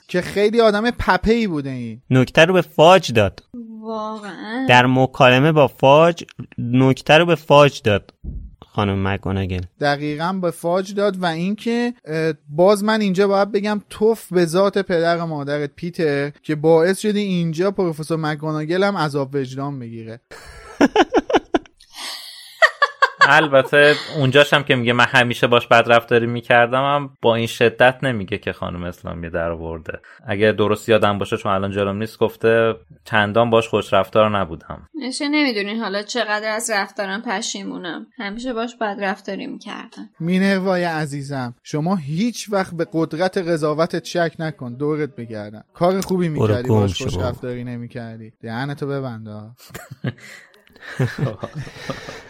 که 0.08 0.20
خیلی 0.20 0.60
آدم 0.60 0.90
پپه 0.90 1.32
ای 1.32 1.46
بوده 1.46 1.70
این. 1.70 2.02
نکته 2.10 2.44
رو 2.44 2.54
به 2.54 2.60
فاج 2.60 3.12
داد. 3.12 3.42
واقعا. 3.82 4.66
در 4.68 4.86
مکالمه 4.86 5.52
با 5.52 5.68
فاج 5.68 6.24
نکته 6.58 7.18
رو 7.18 7.26
به 7.26 7.34
فاج 7.34 7.82
داد. 7.82 8.14
خانم 8.72 9.08
مکاناگل 9.08 9.60
دقیقا 9.80 10.32
به 10.32 10.50
فاج 10.50 10.94
داد 10.94 11.16
و 11.22 11.26
اینکه 11.26 11.94
باز 12.48 12.84
من 12.84 13.00
اینجا 13.00 13.28
باید 13.28 13.52
بگم 13.52 13.80
توف 13.90 14.32
به 14.32 14.46
ذات 14.46 14.78
پدر 14.78 15.18
و 15.18 15.26
مادرت 15.26 15.70
پیتر 15.76 16.30
که 16.42 16.54
باعث 16.54 16.98
شدی 16.98 17.20
اینجا 17.20 17.70
پروفسور 17.70 18.18
مکگوناگل 18.18 18.82
هم 18.82 18.96
عذاب 18.96 19.34
وجدان 19.34 19.78
بگیره. 19.78 20.20
البته 23.30 23.94
اونجاش 24.16 24.54
هم 24.54 24.62
که 24.62 24.74
میگه 24.76 24.92
من 24.92 25.04
همیشه 25.04 25.46
باش 25.46 25.66
بدرفتاری 25.66 26.26
می‌کردم 26.26 26.82
هم 26.82 27.10
با 27.22 27.34
این 27.34 27.46
شدت 27.46 28.04
نمیگه 28.04 28.38
که 28.38 28.52
خانم 28.52 28.84
اسلامی 28.84 29.30
در 29.30 29.50
آورده. 29.50 30.00
اگه 30.26 30.52
درست 30.52 30.88
یادم 30.88 31.18
باشه 31.18 31.36
چون 31.36 31.52
الان 31.52 31.70
جلوم 31.70 31.96
نیست 31.96 32.18
گفته 32.18 32.74
چندان 33.04 33.50
باش 33.50 33.68
خوش 33.68 33.92
رفتار 33.92 34.38
نبودم. 34.38 34.88
نشه 34.94 35.28
نمی‌دونین 35.28 35.80
حالا 35.80 36.02
چقدر 36.02 36.54
از 36.54 36.70
رفتارم 36.70 37.22
پشیمونم. 37.22 38.06
همیشه 38.18 38.52
باش 38.52 38.76
بد 38.76 38.96
رفتاری 39.00 39.46
می‌کردم. 39.46 40.10
مینروای 40.20 40.84
عزیزم. 40.84 41.54
شما 41.62 41.96
هیچ 41.96 42.52
وقت 42.52 42.74
به 42.74 42.86
قدرت 42.92 43.38
قضاوتت 43.38 44.04
شک 44.04 44.32
نکن. 44.38 44.74
دورت 44.74 45.16
بگردم. 45.16 45.64
کار 45.74 46.00
خوبی 46.00 46.28
می‌کردی 46.28 46.68
باش 46.68 47.02
خوش. 47.02 47.16
رفتاری 47.16 47.64
نمی‌کردی. 47.64 48.32
دهنتو 48.42 48.86
ببنده 48.86 49.30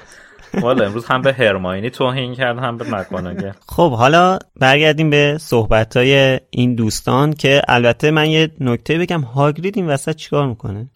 والا 0.54 0.84
امروز 0.84 1.06
هم 1.06 1.22
به 1.22 1.32
هرماینی 1.32 1.90
توهین 1.90 2.34
کرد 2.34 2.58
هم 2.58 2.76
به 2.76 2.90
مکاناگل 2.90 3.52
خب 3.68 3.92
حالا 3.92 4.38
برگردیم 4.60 5.10
به 5.10 5.36
صحبت 5.40 5.96
های 5.96 6.40
این 6.50 6.74
دوستان 6.74 7.32
که 7.32 7.62
البته 7.68 8.10
من 8.10 8.30
یه 8.30 8.50
نکته 8.60 8.98
بگم. 8.98 9.20
هاگرید 9.20 9.76
این 9.76 9.86
وسط 9.86 10.16
چیکار 10.16 10.46
می‌کنه؟ 10.46 10.90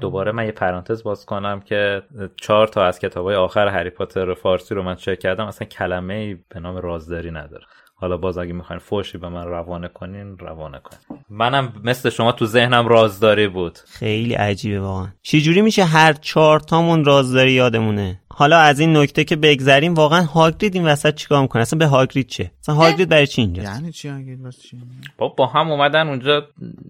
دوباره 0.00 0.32
من 0.32 0.44
یه 0.44 0.52
پرانتز 0.52 1.02
باز 1.02 1.26
کنم 1.26 1.60
که 1.60 2.02
چهار 2.36 2.66
تا 2.66 2.84
از 2.84 2.98
کتابای 2.98 3.34
آخر 3.34 3.68
هری 3.68 3.90
پاتر 3.90 4.34
فارسی 4.34 4.74
رو 4.74 4.82
من 4.82 4.94
چک 4.94 5.18
کردم. 5.18 5.46
اصلا 5.46 5.68
کلمه 5.68 6.14
ای 6.14 6.36
به 6.48 6.60
نام 6.60 6.76
رازداری 6.76 7.30
نداره. 7.30 7.64
حالا 7.94 8.16
باز 8.16 8.38
اگه 8.38 8.52
می‌خواین 8.52 8.80
فوشی 8.80 9.18
به 9.18 9.28
من 9.28 9.44
روانه 9.44 9.88
کنین 9.88 10.38
روانه 10.38 10.78
کنین. 10.78 11.22
منم 11.30 11.72
مثل 11.84 12.10
شما 12.10 12.32
تو 12.32 12.46
ذهنم 12.46 12.88
رازداری 12.88 13.48
بود. 13.48 13.78
خیلی 13.86 14.34
عجیبه 14.34 14.80
واقعا. 14.80 15.08
چجوری 15.22 15.62
میشه 15.62 15.84
هر 15.84 16.12
چهار 16.12 16.60
تامون 16.60 17.04
رازداری 17.04 17.52
یادمونه؟ 17.52 18.20
حالا 18.34 18.58
از 18.58 18.80
این 18.80 18.96
نکته 18.96 19.24
که 19.24 19.36
بگذریم 19.36 19.94
واقعا 19.94 20.22
هاگرید 20.22 20.74
این 20.74 20.84
وسط 20.84 21.14
چیکار 21.14 21.42
می‌کنه؟ 21.42 21.62
اصلا 21.62 21.78
به 21.78 21.86
هاگرید 21.86 22.26
چه 22.26 22.50
اصلا 22.62 22.74
هاگرید 22.74 23.08
برای 23.08 23.26
چی 23.26 23.40
اینجا 23.42 23.62
یعنی 23.62 23.92
چی 23.92 24.10
بس 24.44 24.60
چی؟ 24.60 24.76
با, 25.18 25.28
با 25.28 25.46
هم 25.46 25.70
اومدن 25.70 26.08
اونجا 26.08 26.42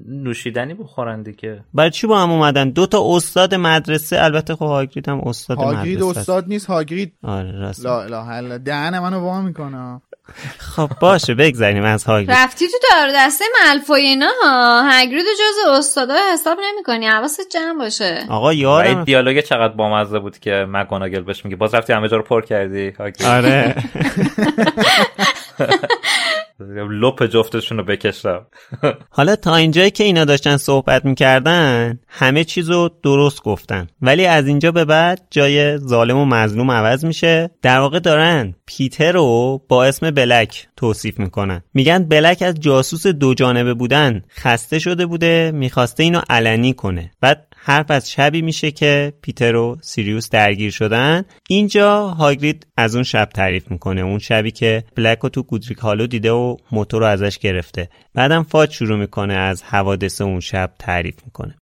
نوشیدنی 0.09 0.75
بخورن 0.75 1.23
دیگه. 1.23 1.65
برای 1.75 1.91
چی 1.91 2.07
با 2.07 2.21
هم 2.21 2.31
اومدن؟ 2.31 2.71
دو 2.71 2.87
تا 2.87 3.17
استاد 3.17 3.55
مدرسه 3.55 4.23
البته 4.23 4.55
خب 4.55 4.67
هاگرید 4.67 5.09
هم 5.09 5.21
استاد 5.21 5.59
هاگرید 5.59 5.99
مدرسه 5.99 6.09
است. 6.09 6.19
استاد 6.19 6.49
نیست 6.49 6.67
هاگرید. 6.67 7.13
آره 7.25 7.59
راست 7.59 7.85
لا 7.85 8.03
اله 8.03 8.17
الا 8.17 8.37
الله. 8.37 8.59
دهن 8.59 8.99
منو 8.99 9.21
وا 9.21 9.41
می‌کنه. 9.41 10.01
خب 10.59 10.91
باشه 11.01 11.35
بگذریم 11.35 11.85
از 11.85 12.05
هاگرید. 12.05 12.31
رفتی 12.31 12.67
تو 12.67 12.77
دار 12.91 13.09
دسته 13.17 13.45
ملفوی 13.65 14.01
اینا 14.01 14.29
ها؟ 14.45 14.83
هگرید 14.91 15.25
و 15.25 15.35
جز 15.39 15.79
استادا 15.79 16.15
حساب 16.35 16.59
نمی‌کنی؟ 16.65 17.07
حواست 17.07 17.41
جمع 17.53 17.79
باشه. 17.79 18.27
آقا 18.29 18.53
یادم 18.53 19.05
دیالوگ 19.05 19.41
چقدر 19.41 19.75
بامزه 19.75 20.19
بود 20.19 20.39
که 20.39 20.67
مکاناگل 20.69 21.23
بهش 21.33 21.45
میگه 21.45 21.57
باز 21.57 21.75
رفتی 21.75 21.93
همه 21.93 22.09
جا 22.09 22.17
رو 22.17 22.23
پر 22.23 22.43
کردی. 22.43 22.93
آره. 23.27 23.75
لپ 26.91 27.27
جفتشون 27.27 27.79
رو 27.79 27.85
بکشم 27.85 28.47
حالا 29.11 29.37
تا 29.37 29.57
اینجایی 29.57 29.91
که 29.91 30.05
اینا 30.05 30.25
داشتن 30.25 30.57
صحبت 30.57 31.05
می‌کردن 31.05 31.99
همه 32.09 32.45
چیزو 32.45 32.91
درست 33.03 33.43
گفتن. 33.43 33.87
ولی 34.03 34.27
از 34.27 34.47
اینجا 34.47 34.73
به 34.73 34.85
بعد 34.85 35.27
جای 35.31 35.79
ظالم 35.79 36.19
و 36.19 36.25
مظلوم 36.25 36.71
عوض 36.71 37.05
میشه. 37.05 37.51
در 37.63 37.79
واقع 37.79 37.99
دارن 37.99 38.55
پیتر 38.67 39.13
رو 39.13 39.63
با 39.69 39.85
اسم 39.85 40.11
بلک 40.11 40.69
توصیف 40.77 41.19
می‌کنن. 41.19 41.63
میگن 41.75 42.05
بلک 42.05 42.43
از 42.43 42.55
جاسوس 42.61 43.07
دو 43.07 43.35
جانبه 43.35 43.75
بودن 43.75 44.23
خسته 44.39 44.79
شده 44.79 45.07
بوده 45.07 45.51
می‌خواسته 45.55 46.03
اینو 46.03 46.21
علنی 46.31 46.75
کنه. 46.75 47.11
بعد 47.21 47.47
حرف 47.65 47.91
از 47.91 48.11
شبی 48.11 48.43
میشه 48.43 48.71
که 48.71 49.13
پیتر 49.23 49.57
و 49.57 49.79
سیریوس 49.83 50.31
درگیر 50.31 50.71
شدن. 50.71 51.25
اینجا 51.49 52.07
هاگرید 52.07 52.67
از 52.77 52.95
اون 52.95 53.05
شب 53.05 53.25
تعریف 53.25 53.71
می‌کنه 53.71 54.01
اون 54.01 54.19
شبی 54.19 54.51
که 54.51 54.85
بلک 54.97 55.19
رو 55.19 55.29
تو 55.29 55.43
گودریک 55.43 55.79
هالو 55.79 56.07
دیده 56.07 56.31
و 56.31 56.57
موتور 56.73 57.01
رو 57.01 57.07
ازش 57.07 57.39
گرفته. 57.39 57.89
بعدم 58.15 58.43
فاج 58.43 58.71
شروع 58.71 58.99
می‌کنه 58.99 59.35
از 59.35 59.63
حوادث 59.63 60.21
اون 60.21 60.41
شب 60.41 60.73
تعریف 60.79 61.15
می‌کنه. 61.25 61.57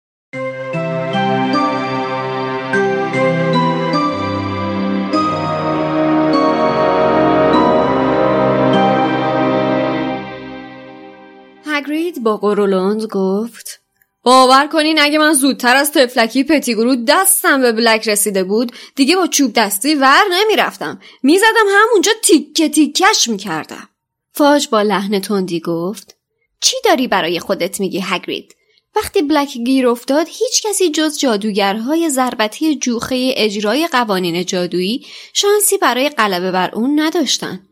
هگرید 11.67 12.23
با 12.23 12.37
قرولند 12.37 13.05
گفت 13.05 13.68
باور 14.23 14.67
کنین 14.67 14.99
اگه 15.01 15.19
من 15.19 15.33
زودتر 15.33 15.77
از 15.77 15.93
تفلکی 15.93 16.45
پتیگرو 16.45 16.97
دستم 16.97 17.61
به 17.61 17.73
بلک 17.73 18.09
رسیده 18.09 18.45
بود 18.45 18.73
دیگه 18.95 19.17
با 19.17 19.27
چوب 19.27 19.53
دستی 19.53 19.95
ور 19.95 20.23
نمی‌رفتم. 20.31 21.01
می‌زدم 21.23 21.67
همونجا 21.71 22.13
تیکه 22.23 22.69
تیکش 22.69 23.29
می‌کردم. 23.29 23.89
فاج 24.33 24.69
با 24.69 24.83
لحن 24.83 25.21
تندی 25.21 25.61
گفت 25.61 26.17
چی 26.61 26.77
داری 26.85 27.09
برای 27.09 27.41
خودت 27.41 27.81
میگی 27.81 28.01
هگرید؟ 28.05 28.55
وقتی 28.97 29.23
بلک 29.23 29.59
گیر 29.59 29.89
افتاد 29.89 30.27
هیچ 30.31 30.63
کسی 30.67 30.91
جز 30.91 31.19
جادوگرهای 31.19 32.11
ضربتی 32.11 32.77
جوخه 32.77 33.35
اجرای 33.37 33.87
قوانین 33.87 34.45
جادویی 34.45 35.07
شانسی 35.35 35.79
برای 35.79 36.09
غلبه 36.09 36.51
بر 36.51 36.71
اون 36.75 37.01
نداشتن. 37.01 37.68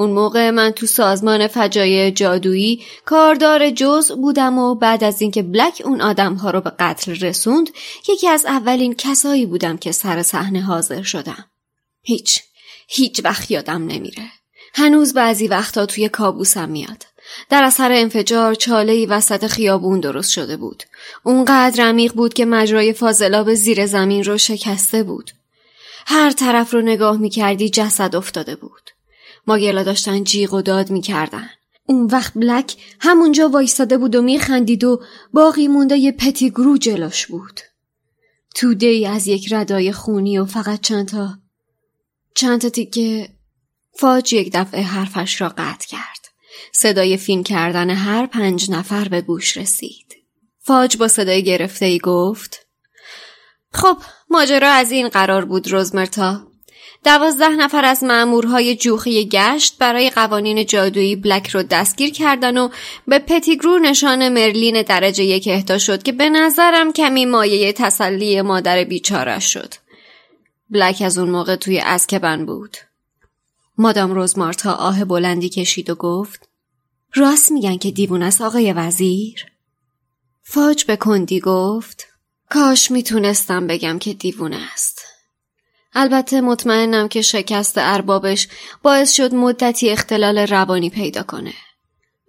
اون 0.00 0.10
موقع 0.10 0.50
من 0.50 0.70
تو 0.70 0.86
سازمان 0.86 1.46
فجایع 1.46 2.10
جادویی 2.10 2.84
کاردار 3.04 3.70
جز 3.70 4.12
بودم 4.12 4.58
و 4.58 4.74
بعد 4.74 5.04
از 5.04 5.22
اینکه 5.22 5.42
بلک 5.42 5.82
اون 5.84 6.00
آدمها 6.00 6.50
رو 6.50 6.60
به 6.60 6.72
قتل 6.78 7.14
رسوند 7.14 7.70
یکی 8.08 8.28
از 8.28 8.46
اولین 8.46 8.94
کسایی 8.94 9.46
بودم 9.46 9.76
که 9.76 9.92
سر 9.92 10.22
صحنه 10.22 10.60
حاضر 10.60 11.02
شدم. 11.02 11.44
هیچ 12.02 12.40
هیچ 12.88 13.20
وقت 13.24 13.50
یادم 13.50 13.86
نمیره. 13.86 14.22
هنوز 14.74 15.14
بعضی 15.14 15.48
وقتا 15.48 15.86
توی 15.86 16.08
کابوسم 16.08 16.68
میاد. 16.68 17.06
در 17.50 17.62
اثر 17.62 17.92
انفجار 17.92 18.54
چاله 18.54 19.06
وسط 19.06 19.46
خیابون 19.46 20.00
درست 20.00 20.30
شده 20.30 20.56
بود. 20.56 20.82
اونقدر 21.22 21.84
عمیق 21.84 22.12
بود 22.12 22.34
که 22.34 22.44
مجرای 22.44 22.92
فاضلاب 22.92 23.54
زیر 23.54 23.86
زمین 23.86 24.24
رو 24.24 24.38
شکسته 24.38 25.02
بود. 25.02 25.30
هر 26.06 26.30
طرف 26.30 26.74
رو 26.74 26.80
نگاه 26.80 27.16
می‌کردی 27.16 27.70
جسد 27.70 28.16
افتاده 28.16 28.56
بود. 28.56 28.79
ماگلا 29.50 29.82
داشتن 29.82 30.24
جیغ 30.24 30.54
و 30.54 30.62
داد 30.62 30.90
می‌کردن. 30.90 31.50
اون 31.86 32.06
وقت 32.06 32.34
بلک 32.34 32.76
همونجا 33.00 33.48
وایستاده 33.48 33.98
بود 33.98 34.14
و 34.14 34.22
میخندید 34.22 34.84
و 34.84 35.02
باقی 35.32 35.68
مونده 35.68 35.96
یه 35.96 36.12
پتیگرو 36.12 36.78
جلوش 36.78 37.26
بود. 37.26 37.60
توده 38.54 38.86
ای 38.86 39.06
از 39.06 39.26
یک 39.26 39.52
ردای 39.52 39.92
خونی 39.92 40.38
و 40.38 40.44
فقط 40.44 40.80
چند 40.80 41.08
تا 41.08 41.38
چند 42.34 42.60
تا 42.60 42.68
تیکه 42.68 43.28
فاج 43.98 44.32
یک 44.32 44.50
دفعه 44.54 44.82
حرفش 44.82 45.40
را 45.40 45.48
قطع 45.48 45.86
کرد. 45.86 46.26
صدای 46.72 47.16
فین 47.16 47.42
کردن 47.42 47.90
هر 47.90 48.26
پنج 48.26 48.70
نفر 48.70 49.08
به 49.08 49.20
گوش 49.20 49.56
رسید. 49.56 50.16
فاج 50.58 50.96
با 50.96 51.08
صدای 51.08 51.44
گرفته 51.44 51.86
ای 51.86 51.98
گفت 51.98 52.66
خب 53.72 53.96
ماجرا 54.30 54.70
از 54.70 54.92
این 54.92 55.08
قرار 55.08 55.44
بود 55.44 55.72
روزمرتا 55.72 56.49
دوازده 57.04 57.48
نفر 57.48 57.84
از 57.84 58.04
مأمورهای 58.04 58.76
جوخی 58.76 59.28
گشت 59.28 59.78
برای 59.78 60.10
قوانین 60.10 60.66
جادویی 60.66 61.16
بلک 61.16 61.48
رو 61.48 61.62
دستگیر 61.62 62.10
کردن 62.10 62.58
و 62.58 62.68
به 63.06 63.18
پتیگرو 63.18 63.78
نشان 63.78 64.28
مرلین 64.28 64.82
درجه 64.82 65.24
یک 65.24 65.48
اهدا 65.50 65.78
شد 65.78 66.02
که 66.02 66.12
به 66.12 66.30
نظرم 66.30 66.92
کمی 66.92 67.26
مایه 67.26 67.72
تسلی 67.72 68.42
مادر 68.42 68.84
بیچاره 68.84 69.38
شد. 69.38 69.74
بلک 70.70 71.02
از 71.06 71.18
اون 71.18 71.30
موقع 71.30 71.56
توی 71.56 71.80
اسکبن 71.80 72.46
بود. 72.46 72.76
مادام 73.78 74.10
روزمارتا 74.10 74.72
آه 74.72 75.04
بلندی 75.04 75.48
کشید 75.48 75.90
و 75.90 75.94
گفت 75.94 76.48
راست 77.14 77.52
میگن 77.52 77.76
که 77.76 77.90
دیوون 77.90 78.22
است 78.22 78.40
آقای 78.40 78.72
وزیر؟ 78.72 79.46
فاج 80.42 80.84
به 80.84 80.96
کندی 80.96 81.40
گفت 81.40 82.06
کاش 82.50 82.90
می‌تونستم 82.90 83.66
بگم 83.66 83.98
که 83.98 84.14
دیوون 84.14 84.52
است. 84.52 84.99
البته 85.94 86.40
مطمئنم 86.40 87.08
که 87.08 87.22
شکست 87.22 87.74
اربابش 87.76 88.48
باعث 88.82 89.12
شد 89.12 89.34
مدتی 89.34 89.90
اختلال 89.90 90.38
روانی 90.38 90.90
پیدا 90.90 91.22
کنه. 91.22 91.52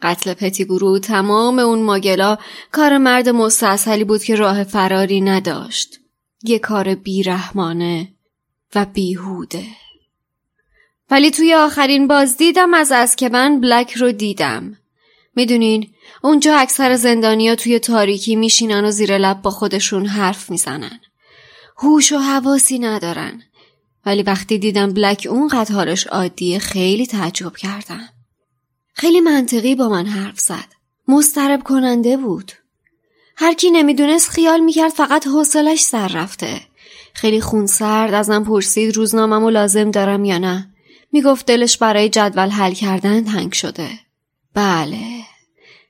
قتل 0.01 0.33
پتیگورو 0.33 0.99
تمام 0.99 1.59
اون 1.59 1.81
ماگلا 1.81 2.37
کار 2.71 2.97
مرد 2.97 3.29
مستاصلی 3.29 4.03
بود 4.03 4.23
که 4.23 4.35
راه 4.35 4.63
فراری 4.63 5.21
نداشت. 5.21 5.99
یه 6.43 6.59
کار 6.59 6.95
بیرحمانه 6.95 8.07
و 8.75 8.85
بیهوده. 8.85 9.65
ولی 11.11 11.31
توی 11.31 11.53
آخرین 11.53 12.07
باز 12.07 12.37
دیدم 12.37 12.73
از 12.73 12.91
اسکبن 12.91 13.61
بلک 13.61 13.93
رو 13.93 14.11
دیدم. 14.11 14.77
می‌دونین 15.35 15.93
اونجا 16.23 16.55
اکثر 16.55 16.95
زندانیا 16.95 17.55
توی 17.55 17.79
تاریکی 17.79 18.35
میشینن 18.35 18.85
و 18.85 18.91
زیر 18.91 19.17
لب 19.17 19.41
با 19.41 19.49
خودشون 19.51 20.05
حرف 20.05 20.49
می‌زنن. 20.49 20.99
هوش 21.77 22.11
و 22.11 22.17
حواسی 22.17 22.79
ندارن. 22.79 23.43
ولی 24.05 24.23
وقتی 24.23 24.57
دیدم 24.57 24.93
بلک 24.93 25.27
اون 25.29 25.49
حالش 25.49 26.07
عادیه 26.07 26.59
خیلی 26.59 27.05
تعجب 27.05 27.55
کردم. 27.55 28.09
خیلی 28.93 29.21
منطقی 29.21 29.75
با 29.75 29.89
من 29.89 30.05
حرف 30.05 30.39
زد. 30.39 30.65
مسترب 31.07 31.63
کننده 31.63 32.17
بود. 32.17 32.51
هر 33.37 33.53
کی 33.53 33.71
نمی‌دونست 33.71 34.29
خیال 34.29 34.59
می‌کرد 34.59 34.91
فقط 34.91 35.27
حوصلش 35.27 35.81
سر 35.81 36.07
رفته. 36.07 36.61
خیلی 37.13 37.41
خونسرد 37.41 38.13
ازم 38.13 38.43
پرسید 38.43 38.97
روزنامه‌مو 38.97 39.49
لازم 39.49 39.91
دارم 39.91 40.25
یا 40.25 40.37
نه. 40.37 40.73
می‌گفت 41.11 41.45
دلش 41.45 41.77
برای 41.77 42.09
جدول 42.09 42.49
حل 42.49 42.73
کردن 42.73 43.23
تنگ 43.23 43.53
شده. 43.53 43.89
بله. 44.53 45.21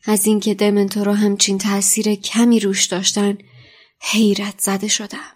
از 0.05 0.25
اینکه 0.25 0.53
دمنتورا 0.53 1.13
همچین 1.13 1.57
تاثیر 1.57 2.15
کمی 2.15 2.59
روش 2.59 2.85
داشتن 2.85 3.37
حیرت 4.01 4.55
زده 4.59 4.87
شدم. 4.87 5.31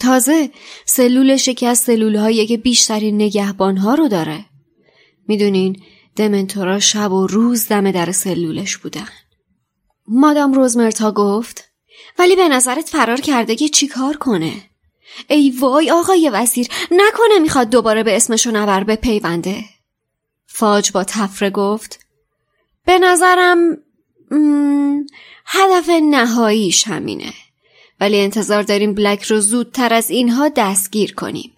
تازه 0.00 0.50
سلولش 0.84 1.48
یکی 1.48 1.66
از 1.66 1.78
سلول 1.78 2.46
که 2.46 2.56
بیشترین 2.56 3.14
نگهبان 3.14 3.76
ها 3.76 3.94
رو 3.94 4.08
داره. 4.08 4.44
می‌دونین 5.28 5.82
دمنتورا 6.16 6.80
شب 6.80 7.12
و 7.12 7.26
روز 7.26 7.68
دم 7.68 7.90
در 7.90 8.12
سلولش 8.12 8.76
بودن. 8.76 9.08
مادام 10.08 10.52
روزمرتا 10.52 11.12
گفت 11.12 11.64
ولی 12.18 12.36
به 12.36 12.48
نظرت 12.48 12.88
فرار 12.88 13.20
کرده 13.20 13.56
که 13.56 13.68
چی 13.68 13.88
کار 13.88 14.16
کنه؟ 14.16 14.52
ای 15.28 15.50
وای 15.50 15.90
آقای 15.90 16.30
وزیر 16.32 16.68
نکنه 16.90 17.38
می‌خواد 17.42 17.70
دوباره 17.70 18.02
به 18.02 18.16
اسمشو 18.16 18.50
نبر 18.50 18.84
به 18.84 18.96
پیونده. 18.96 19.64
فاج 20.46 20.92
با 20.92 21.04
تفره 21.04 21.50
گفت 21.50 22.06
به 22.86 22.98
نظرم 22.98 23.76
هدف 25.46 25.88
نهاییش 25.88 26.88
همینه. 26.88 27.32
ولی 28.00 28.20
انتظار 28.20 28.62
داریم 28.62 28.94
بلک 28.94 29.22
رو 29.22 29.40
زودتر 29.40 29.94
از 29.94 30.10
اینها 30.10 30.48
دستگیر 30.48 31.14
کنیم. 31.14 31.52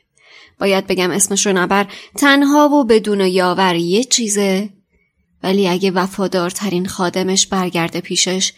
باید 0.60 0.86
بگم 0.86 1.10
اسمش 1.10 1.46
رو 1.46 1.52
نبر 1.52 1.86
تنها 2.16 2.68
و 2.68 2.84
بدون 2.84 3.20
یاور 3.20 3.74
یه 3.74 4.04
چیزه 4.04 4.70
ولی 5.42 5.68
اگه 5.68 5.90
وفادارترین 5.90 6.86
خادمش 6.86 7.46
برگرده 7.46 8.00
پیشش 8.00 8.52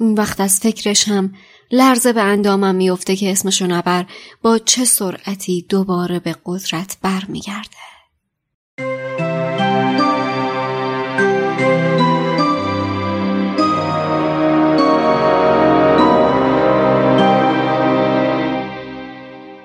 اون 0.00 0.14
وقت 0.14 0.40
از 0.40 0.60
فکرش 0.60 1.08
هم 1.08 1.34
لرزه 1.70 2.12
به 2.12 2.22
اندامم 2.22 2.74
میفته 2.74 3.16
که 3.16 3.32
اسمش 3.32 3.62
رو 3.62 3.68
نبر 3.68 4.06
با 4.42 4.58
چه 4.58 4.84
سرعتی 4.84 5.66
دوباره 5.68 6.18
به 6.18 6.36
قدرت 6.44 6.96
برمیگرده. 7.02 7.83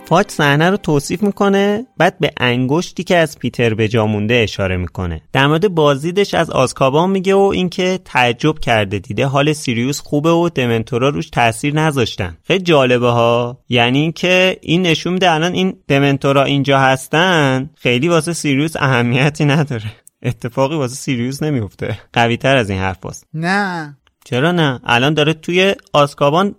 فاج 0.10 0.26
صحنه 0.30 0.70
رو 0.70 0.78
توصیف 0.78 1.24
می‌کنه 1.24 1.86
بعد 1.98 2.20
به 2.20 2.32
انگشتی 2.38 3.04
که 3.04 3.18
از 3.18 3.40
پیتر 3.40 3.74
به 3.74 3.88
جا 3.88 4.06
مونده 4.06 4.36
اشاره 4.36 4.78
می‌کنه. 4.78 5.22
در 5.34 5.48
مورد 5.48 5.68
بازدیدش 5.68 6.34
از 6.34 6.50
آزکابان 6.50 7.10
میگه 7.10 7.36
و 7.36 7.40
اینکه 7.40 8.00
تعجب 8.06 8.60
کرده 8.60 9.00
دیده 9.00 9.26
حال 9.26 9.54
سیریوس 9.54 10.02
خوبه 10.02 10.32
و 10.32 10.50
دمنتورا 10.50 11.10
روش 11.10 11.30
تاثیر 11.30 11.76
نذاشتن. 11.76 12.38
خیلی 12.44 12.64
جالبه 12.64 13.10
ها. 13.10 13.60
یعنی 13.70 14.00
اینکه 14.00 14.58
این 14.62 14.82
نشون 14.82 15.14
میده 15.14 15.32
الان 15.32 15.54
این 15.54 15.74
دمنتورا 15.88 16.44
اینجا 16.44 16.80
هستن 16.80 17.70
خیلی 17.76 18.08
واسه 18.08 18.34
سیریوس 18.34 18.76
اهمیتی 18.76 19.46
نداره. 19.46 19.92
اتفاقی 20.24 20.76
واسه 20.76 20.96
سیریوس 20.96 21.44
نمیفته 21.44 22.00
قوی 22.14 22.38
تر 22.38 22.56
از 22.56 22.70
این 22.70 22.80
حرف 22.80 23.00
باست 23.00 23.28
نه. 23.34 23.98
چرا 24.26 24.52
نه؟ 24.52 24.80
الان 24.84 25.14
داره 25.14 25.34
توی 25.34 25.76
آسکابان 25.94 26.56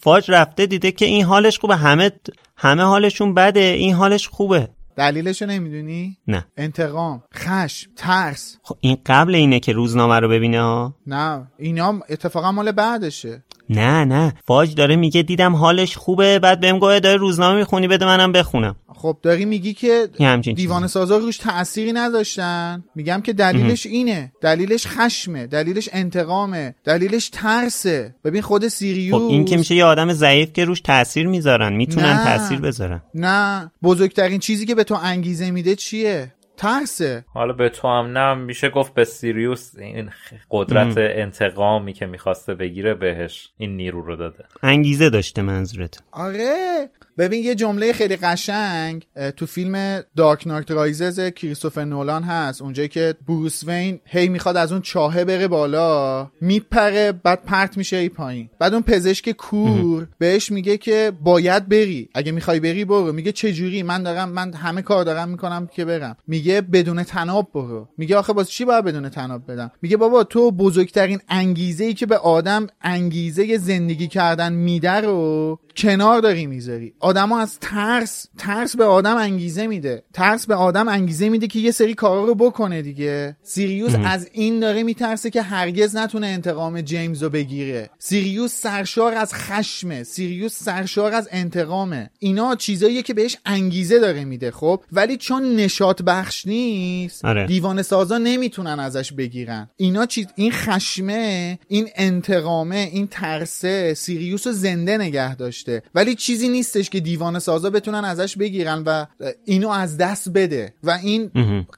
فاج 0.00 0.30
رفته 0.30 0.66
دیده 0.66 0.92
که 0.92 1.04
این 1.04 1.24
حالش 1.24 1.58
خوبه. 1.58 1.76
همه 1.76 2.12
همه 2.56 2.82
حالشون 2.82 3.34
بده. 3.34 3.60
این 3.60 3.94
حالش 3.94 4.28
خوبه. 4.28 4.68
دلیلشو 4.96 5.46
نمی‌دونی؟ 5.46 6.16
نه. 6.28 6.46
انتقام 6.56 7.22
خشم 7.34 7.90
ترس. 7.96 8.56
خب 8.62 8.76
این 8.80 8.96
قبل 9.06 9.34
اینه 9.34 9.60
که 9.60 9.72
روزنامه 9.72 10.20
رو 10.20 10.28
ببینه 10.28 10.60
ها. 10.60 10.94
نه. 11.06 11.46
اینا 11.58 12.00
اتفاقا 12.08 12.52
مال 12.52 12.72
بعدشه. 12.72 13.44
نه 13.72 14.04
نه. 14.04 14.32
فاج 14.46 14.74
داره 14.74 14.96
میگه 14.96 15.22
دیدم 15.22 15.56
حالش 15.56 15.96
خوبه 15.96 16.38
بعد 16.38 16.60
بهم 16.60 16.78
گوه 16.78 17.00
داره 17.00 17.16
روزنامه 17.16 17.58
می‌خونی 17.58 17.88
بده 17.88 18.06
منم 18.06 18.32
بخونم. 18.32 18.76
خب 18.94 19.18
داری 19.22 19.44
میگی 19.44 19.74
که 19.74 20.08
دیوان 20.54 20.86
سازا 20.86 21.18
روش 21.18 21.38
تأثیری 21.38 21.92
نداشتن. 21.92 22.84
میگم 22.94 23.20
که 23.20 23.32
دلیلش 23.32 23.86
اینه. 23.86 24.32
دلیلش 24.40 24.86
خشمه. 24.86 25.46
دلیلش 25.46 25.88
انتقامه. 25.92 26.74
دلیلش 26.84 27.28
ترسه. 27.28 28.14
ببین 28.24 28.42
خود 28.42 28.68
سیریوس 28.68 29.20
خب 29.20 29.28
این 29.28 29.44
که 29.44 29.56
میشه 29.56 29.74
یه 29.74 29.84
آدم 29.84 30.12
ضعیف 30.12 30.52
که 30.52 30.64
روش 30.64 30.80
تاثیر 30.80 31.26
می‌ذارن. 31.26 31.72
می‌تونن 31.72 32.24
تاثیر 32.24 32.60
بذارن. 32.60 33.02
نه. 33.14 33.70
بزرگترین 33.82 34.38
چیزی 34.38 34.66
که 34.66 34.74
به 34.74 34.84
تو 34.84 34.98
انگیزه 35.02 35.50
میده 35.50 35.76
چیه؟ 35.76 36.32
ترسه. 36.62 37.24
حالا 37.28 37.52
به 37.52 37.68
تو 37.68 37.88
هم 37.88 38.18
نه 38.18 38.34
میشه 38.34 38.70
گفت 38.70 38.94
به 38.94 39.04
سیریوس 39.04 39.72
این 39.78 40.10
قدرت 40.50 40.94
انتقامی 40.96 41.92
که 41.92 42.06
می‌خواسته 42.06 42.54
بگیره 42.54 42.94
بهش 42.94 43.50
این 43.56 43.76
نیرو 43.76 44.02
رو 44.02 44.16
داده. 44.16 44.44
انگیزه 44.62 45.10
داشته 45.10 45.42
منظورت. 45.42 46.02
آره. 46.12 46.90
ببین 47.18 47.44
یه 47.44 47.54
جمله 47.54 47.92
خیلی 47.92 48.16
قشنگ 48.16 49.06
تو 49.36 49.46
فیلم 49.46 50.02
دارک 50.16 50.46
نایت 50.46 50.70
رایزز 50.70 51.20
کریستوفر 51.20 51.84
نولان 51.84 52.22
هست. 52.22 52.62
اونجایی 52.62 52.88
که 52.88 53.14
بروس 53.28 53.64
وین 53.64 54.00
هی 54.04 54.28
می‌خواد 54.28 54.56
از 54.56 54.72
اون 54.72 54.80
چاهه 54.80 55.24
بره 55.24 55.48
بالا 55.48 56.30
میپره 56.40 57.12
بعد 57.12 57.42
پرت 57.44 57.76
میشه 57.76 57.96
ای 57.96 58.08
پایین. 58.08 58.50
بعد 58.58 58.72
اون 58.74 58.82
پزشک 58.82 59.30
کور 59.30 60.08
بهش 60.18 60.52
میگه 60.52 60.76
که 60.76 61.12
باید 61.22 61.68
بری. 61.68 62.08
اگه 62.14 62.32
می‌خوای 62.32 62.60
بری 62.60 62.84
برو. 62.84 63.12
میگه 63.12 63.32
چه 63.32 63.52
جوری 63.52 63.82
من 63.82 64.02
دارم 64.02 64.28
من 64.28 64.54
همه 64.54 64.82
کار 64.82 65.04
دارم 65.04 65.28
می‌کنم 65.28 65.66
که 65.66 65.84
برم. 65.84 66.16
میگه 66.26 66.60
بدون 66.60 67.02
تناب 67.02 67.48
برو. 67.54 67.88
میگه 67.98 68.16
آخه 68.16 68.32
باز 68.32 68.50
چی 68.50 68.64
باید 68.64 68.84
بدون 68.84 69.08
تناب 69.08 69.52
بدم؟ 69.52 69.70
میگه 69.82 69.96
بابا 69.96 70.24
تو 70.24 70.50
بزرگترین 70.50 71.20
انگیزه 71.28 71.84
ای 71.84 71.94
که 71.94 72.06
به 72.06 72.16
آدم 72.16 72.66
انگیزه 72.82 73.58
زندگی 73.58 74.08
کردن 74.08 74.52
میده 74.52 74.92
رو 74.92 75.58
کنار 75.76 76.20
داری 76.20 76.46
می‌ذاری. 76.46 76.94
آدما 77.00 77.40
از 77.40 77.58
ترس 77.60 78.26
ترس 78.38 78.76
به 78.76 78.84
آدم 78.84 79.16
انگیزه 79.16 79.66
میده. 79.66 80.02
ترس 80.12 80.46
به 80.46 80.54
آدم 80.54 80.88
انگیزه 80.88 81.28
میده 81.28 81.46
که 81.46 81.58
یه 81.58 81.70
سری 81.70 81.94
کارا 81.94 82.24
رو 82.24 82.34
بکنه 82.34 82.82
دیگه. 82.82 83.36
سیریوس 83.42 83.94
از 84.04 84.28
این 84.32 84.60
داره 84.60 84.82
میترسه 84.82 85.30
که 85.30 85.42
هرگز 85.42 85.96
نتونه 85.96 86.26
انتقام 86.26 86.80
جیمز 86.80 87.22
رو 87.22 87.30
بگیره. 87.30 87.90
سیریوس 87.98 88.60
سرشار 88.60 89.14
از 89.14 89.34
خشمه. 89.34 90.02
سیریوس 90.02 90.62
سرشار 90.62 91.14
از 91.14 91.28
انتقامه. 91.32 92.10
اینا 92.18 92.54
چیزاییه 92.56 93.02
که 93.02 93.14
بهش 93.14 93.36
انگیزه 93.46 93.98
داره 93.98 94.24
میده 94.24 94.50
خب؟ 94.50 94.82
ولی 94.92 95.16
چون 95.16 95.56
نشاط 95.56 96.02
بخش 96.02 96.46
نیست 96.46 97.24
آره. 97.24 97.46
دیوان 97.46 97.82
سازا 97.82 98.18
نمی‌تونن 98.18 98.80
ازش 98.80 99.12
بگیرن. 99.12 99.70
اینا 99.76 100.06
چیز 100.06 100.26
این 100.34 100.52
خشمه 100.52 101.58
این 101.68 101.88
انتقامه 101.96 102.88
این 102.92 103.06
ترسه 103.06 103.94
سیریوس 103.94 104.46
رو 104.46 104.52
زنده 104.52 104.98
نگه 104.98 105.34
داشت 105.36 105.61
داشته 105.64 105.88
ولی 105.94 106.14
چیزی 106.14 106.48
نیستش 106.48 106.90
که 106.90 107.00
دیوانه 107.00 107.38
سازا 107.38 107.70
بتونن 107.70 108.04
ازش 108.04 108.36
بگیرن 108.36 108.82
و 108.86 109.06
اینو 109.44 109.68
از 109.68 109.96
دست 109.96 110.28
بده. 110.28 110.74
و 110.82 110.90
این 110.90 111.30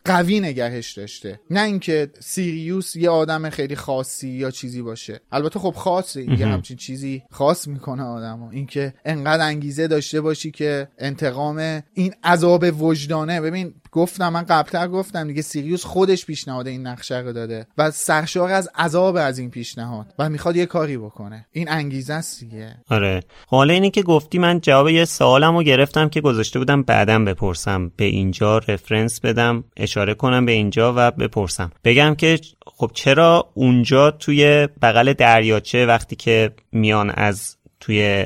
قوی 0.05 0.41
نگهش 0.41 0.93
داشته. 0.93 1.41
نه 1.51 1.63
اینکه 1.63 2.11
سیریوس 2.21 2.97
یه 2.97 3.11
آدم 3.11 3.51
خیلی 3.51 3.77
خاصی 3.77 4.29
یا 4.29 4.51
چیزی 4.51 4.83
باشه. 4.83 5.21
البته 5.33 5.59
خب 5.59 5.75
خاصه. 5.77 6.39
یه 6.39 6.47
همچین 6.47 6.77
چیزی 6.77 7.23
خاص 7.31 7.69
می‌کنه 7.69 8.03
آدمو. 8.03 8.49
اینکه 8.49 8.95
انقدر 9.05 9.47
انگیزه 9.47 9.87
داشته 9.87 10.21
باشی 10.21 10.51
که 10.51 10.89
انتقام 10.99 11.83
این 11.95 12.15
عذاب 12.25 12.83
وجدانه. 12.83 13.41
ببین 13.41 13.75
گفتم 13.95 14.29
من 14.29 14.43
قبلتر 14.43 14.89
گفتم 14.89 15.29
دیگه 15.29 15.43
سیریوس 15.43 15.85
خودش 15.85 16.27
پیشنهاد 16.27 16.67
این 16.67 16.87
نقشه 16.87 17.19
رو 17.19 17.33
داده 17.33 17.67
و 17.79 17.91
سرشار 17.91 18.51
از 18.51 18.69
عذاب 18.75 19.17
از 19.17 19.39
این 19.39 19.51
پیشنهاد 19.51 20.07
و 20.19 20.29
می‌خواد 20.29 20.57
یه 20.57 20.67
کاری 20.67 20.97
بکنه. 20.97 21.47
این 21.53 21.71
انگیزه 21.71 22.15
است 22.15 22.41
دیگه. 22.41 22.77
آره. 22.91 23.21
حالا 23.47 23.75
اینی 23.75 23.91
که 23.91 24.03
گفتی 24.03 24.39
من 24.39 24.61
جواب 24.61 24.89
یه 24.89 25.05
سوالم 25.05 25.57
رو 25.57 25.63
گرفتم 25.63 26.09
که 26.09 26.21
گذاشته 26.21 26.59
بودم 26.59 26.83
بعدم 26.83 27.25
بپرسم. 27.25 27.93
به 27.97 28.05
اینجا 28.05 28.59
رفرنس 28.59 29.21
بدم 29.21 29.65
اشاره 29.77 30.15
کنم 30.15 30.47
به 30.47 30.53
اینجا 30.53 30.95
و 30.97 31.11
بپرسم. 31.11 31.71
بگم 31.85 32.15
که 32.15 32.41
خب 32.67 32.91
چرا 32.95 33.51
اونجا 33.55 34.11
توی 34.11 34.69
بغل 34.83 35.13
دریاچه 35.13 35.87
وقتی 35.87 36.17
که 36.17 36.53
میان 36.73 37.11
از 37.11 37.57
توی 37.81 38.25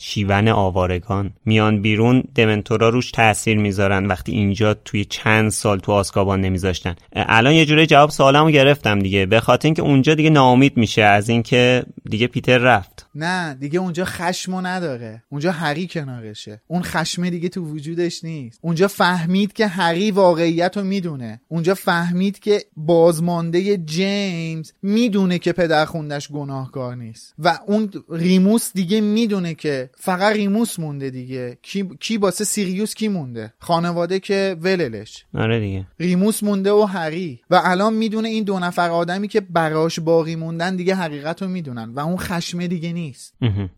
شیون 0.00 0.48
آوارگان. 0.48 1.30
میان 1.44 1.82
بیرون 1.82 2.22
دمنتورا 2.34 2.88
روش 2.88 3.10
تاثیر 3.10 3.58
می‌ذارن 3.58 4.06
وقتی 4.06 4.32
اینجا 4.32 4.74
توی 4.74 5.04
چند 5.04 5.50
سال 5.50 5.78
تو 5.78 5.92
آسکابان 5.92 6.40
نمیذاشتن. 6.40 6.96
الان 7.12 7.52
یه 7.52 7.66
جوری 7.66 7.86
جواب 7.86 8.10
سوالمو 8.10 8.50
گرفتم 8.50 8.98
دیگه. 8.98 9.26
به 9.26 9.40
خاطر 9.40 9.66
اینکه 9.66 9.82
اونجا 9.82 10.14
دیگه 10.14 10.30
ناامید 10.30 10.76
میشه 10.76 11.02
از 11.02 11.28
اینکه 11.28 11.84
دیگه 12.10 12.26
پیتر 12.26 12.58
رفت. 12.58 12.93
نه 13.14 13.54
دیگه 13.54 13.78
اونجا 13.78 14.04
خشمو 14.04 14.60
نداره. 14.60 15.22
اونجا 15.28 15.52
هری 15.52 15.86
کنارشه. 15.86 16.60
اون 16.66 16.82
خشم 16.82 17.28
دیگه 17.30 17.48
تو 17.48 17.64
وجودش 17.64 18.24
نیست. 18.24 18.58
اونجا 18.62 18.88
فهمید 18.88 19.52
که 19.52 19.66
هری 19.66 20.10
واقعیت 20.10 20.76
رو 20.76 20.84
می‌دونه. 20.84 21.40
اونجا 21.48 21.74
فهمید 21.74 22.38
که 22.38 22.64
بازمانده 22.76 23.76
جیمز 23.76 24.72
می‌دونه 24.82 25.38
که 25.38 25.52
پدر 25.52 25.84
خوندش 25.84 26.28
گناهکار 26.28 26.96
نیست. 26.96 27.34
و 27.38 27.58
اون 27.66 27.90
ریموس 28.10 28.70
دیگه 28.74 29.00
می‌دونه 29.00 29.54
که 29.54 29.90
فقط 29.96 30.36
ریموس 30.36 30.78
مونده 30.78 31.10
دیگه. 31.10 31.58
کی 31.62 31.88
کی 32.00 32.18
باسه 32.18 32.44
سیریوس 32.44 32.94
کی 32.94 33.08
مونده؟ 33.08 33.52
خانواده 33.58 34.20
که 34.20 34.56
وللش. 34.60 35.24
آره 35.34 35.60
دیگه. 35.60 35.86
ریموس 36.00 36.42
مونده 36.42 36.72
و 36.72 36.82
هری 36.82 37.40
و 37.50 37.60
الان 37.64 37.94
می‌دونه 37.94 38.28
این 38.28 38.44
دو 38.44 38.58
نفر 38.58 38.90
آدمی 38.90 39.28
که 39.28 39.40
براش 39.40 40.00
باقی 40.00 40.36
موندن 40.36 40.76
دیگه 40.76 40.94
حقیقت 40.94 41.42
رو 41.42 41.48
می‌دونن. 41.48 41.92
و 41.94 42.00
اون 42.00 42.16
خشمه 42.16 42.68
دیگه 42.68 42.92
نیست. 42.92 43.03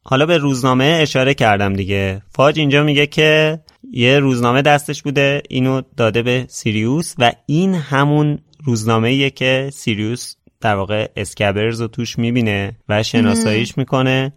حالا 0.03 0.27
به 0.27 0.39
روزنامه 0.39 0.98
اشاره 1.03 1.35
کردم 1.35 1.73
دیگه. 1.73 2.23
فاج 2.28 2.59
اینجا 2.59 2.82
میگه 2.82 3.07
که 3.07 3.61
یه 3.90 4.19
روزنامه 4.19 4.62
دستش 4.62 5.03
بوده 5.03 5.43
اینو 5.48 5.82
داده 5.97 6.23
به 6.23 6.44
سیریوس 6.48 7.15
و 7.19 7.32
این 7.47 7.74
همون 7.74 8.39
روزنامه 8.65 9.31
که 9.31 9.70
سیریوس 9.73 10.35
در 10.61 10.74
واقع 10.74 11.09
اسکبرز 11.16 11.81
رو 11.81 11.89
توش 11.89 12.19
می‌بینه 12.19 12.77
و 12.89 13.03
شناساییش 13.03 13.78
می‌کنه. 13.78 14.32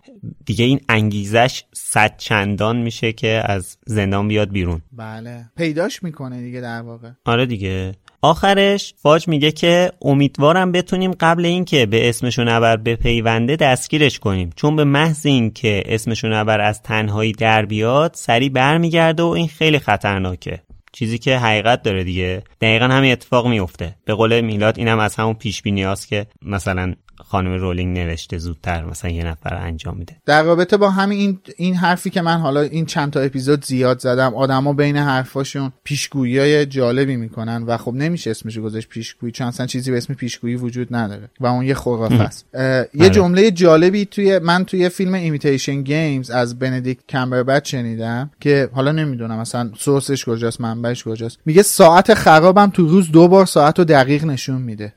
دیگه 0.46 0.66
این 0.66 0.80
انگیزش 0.90 1.64
صد 1.74 2.18
چندان 2.18 2.78
میشه 2.78 3.14
که 3.14 3.42
از 3.46 3.78
زندان 3.86 4.28
بیاد 4.28 4.52
بیرون. 4.52 4.82
بله. 4.92 5.46
پیداش 5.58 6.04
می‌کنه 6.04 6.42
دیگه 6.42 6.62
در 6.62 6.82
واقع. 6.82 7.10
آره 7.26 7.46
دیگه. 7.46 7.92
آخرش 8.22 8.94
فاج 8.98 9.28
میگه 9.28 9.52
که 9.52 9.92
امیدوارم 10.02 10.72
بتونیم 10.72 11.12
قبل 11.20 11.46
اینکه 11.46 11.86
به 11.86 12.10
اسمشو 12.10 12.44
نبر 12.44 12.78
بپیونده 12.78 13.56
دستگیرش 13.56 14.20
کنیم. 14.20 14.50
چون 14.56 14.76
به 14.76 14.84
محض 14.84 15.26
اینکه 15.26 15.84
اسمشو 15.86 16.28
نبر 16.28 16.62
از 16.62 16.82
تنهایی 16.82 17.32
در 17.32 17.66
بیاد 17.66 18.12
سری 18.14 18.50
برمیگرده 18.50 19.24
و 19.24 19.28
این 19.28 19.48
خیلی 19.48 19.80
خطرناکه. 19.80 20.62
چیزی 20.92 21.18
که 21.18 21.38
حقیقت 21.38 21.84
داره 21.84 22.04
دیگه. 22.04 22.44
دقیقا 22.62 22.86
همین 22.86 23.12
اتفاق 23.12 23.48
میفته. 23.48 23.96
به 24.06 24.14
قول 24.14 24.42
میلاد 24.42 24.80
اینم 24.80 25.00
از 25.00 25.16
همون 25.16 25.34
پیش 25.34 25.62
بینیاست 25.62 26.08
که 26.08 26.28
مثلا 26.42 26.94
خانم 27.28 27.54
رولینگ 27.54 27.98
نوشته 27.98 28.38
زودتر 28.38 28.86
مثلا 28.86 29.12
یه 29.12 29.24
نفر 29.24 29.56
انجام 29.56 29.98
میده. 29.98 30.16
در 30.26 30.44
رابطه 30.44 30.78
با 30.78 30.90
همین 30.90 31.20
این 31.20 31.40
این 31.58 31.76
حرفی 31.76 32.10
که 32.10 32.22
من 32.22 32.38
حالا 32.38 32.62
این 32.62 32.86
چند 32.86 33.12
تا 33.12 33.20
اپیزود 33.20 33.66
زیاد 33.66 34.00
زدم 34.00 34.36
آدما 34.36 34.74
بین 34.74 34.98
حرفاشون 34.98 35.72
پیشگویی 35.84 36.40
های 36.40 36.66
جالبی 36.66 37.16
می‌کنن 37.16 37.64
و 37.64 37.78
خب 37.78 37.94
نمیشه 37.94 38.32
اسمش 38.32 38.58
گذاشت 38.58 38.90
پیشگویی 38.90 39.32
چون 39.32 39.48
اصلا 39.48 39.66
چیزی 39.66 39.92
به 39.92 39.98
اسم 39.98 40.14
پیشگویی 40.14 40.56
وجود 40.56 40.96
نداره 40.96 41.30
و 41.40 41.48
اون 41.48 41.66
یه 41.66 41.74
خرافه 41.74 42.22
است. 42.22 42.46
یه 42.94 43.10
جمله 43.10 43.52
جالبی 43.52 44.06
توی 44.06 44.40
من 44.40 44.66
توی 44.66 44.90
فیلم 44.90 45.14
Imitation 45.14 45.82
Games 45.82 46.30
از 46.30 46.60
بندیکت 46.60 47.02
کامبربچ 47.10 47.72
شنیدم 47.72 48.32
که 48.40 48.70
حالا 48.74 48.92
نمی‌دونم 48.92 49.40
مثلا 49.40 49.72
source 49.78 50.14
ش 50.14 50.26
کجاست 50.26 50.62
منبعش 50.62 51.04
کجاست. 51.04 51.40
میگه 51.46 51.62
ساعت 51.62 52.14
خرابم 52.14 52.70
تو 52.70 52.88
روز 52.88 53.12
دو 53.12 53.28
بار 53.28 53.46
ساعت 53.46 53.80
رو 53.80 53.86
دقیق 53.86 54.26
نشون 54.26 54.62
میده. 54.62 54.94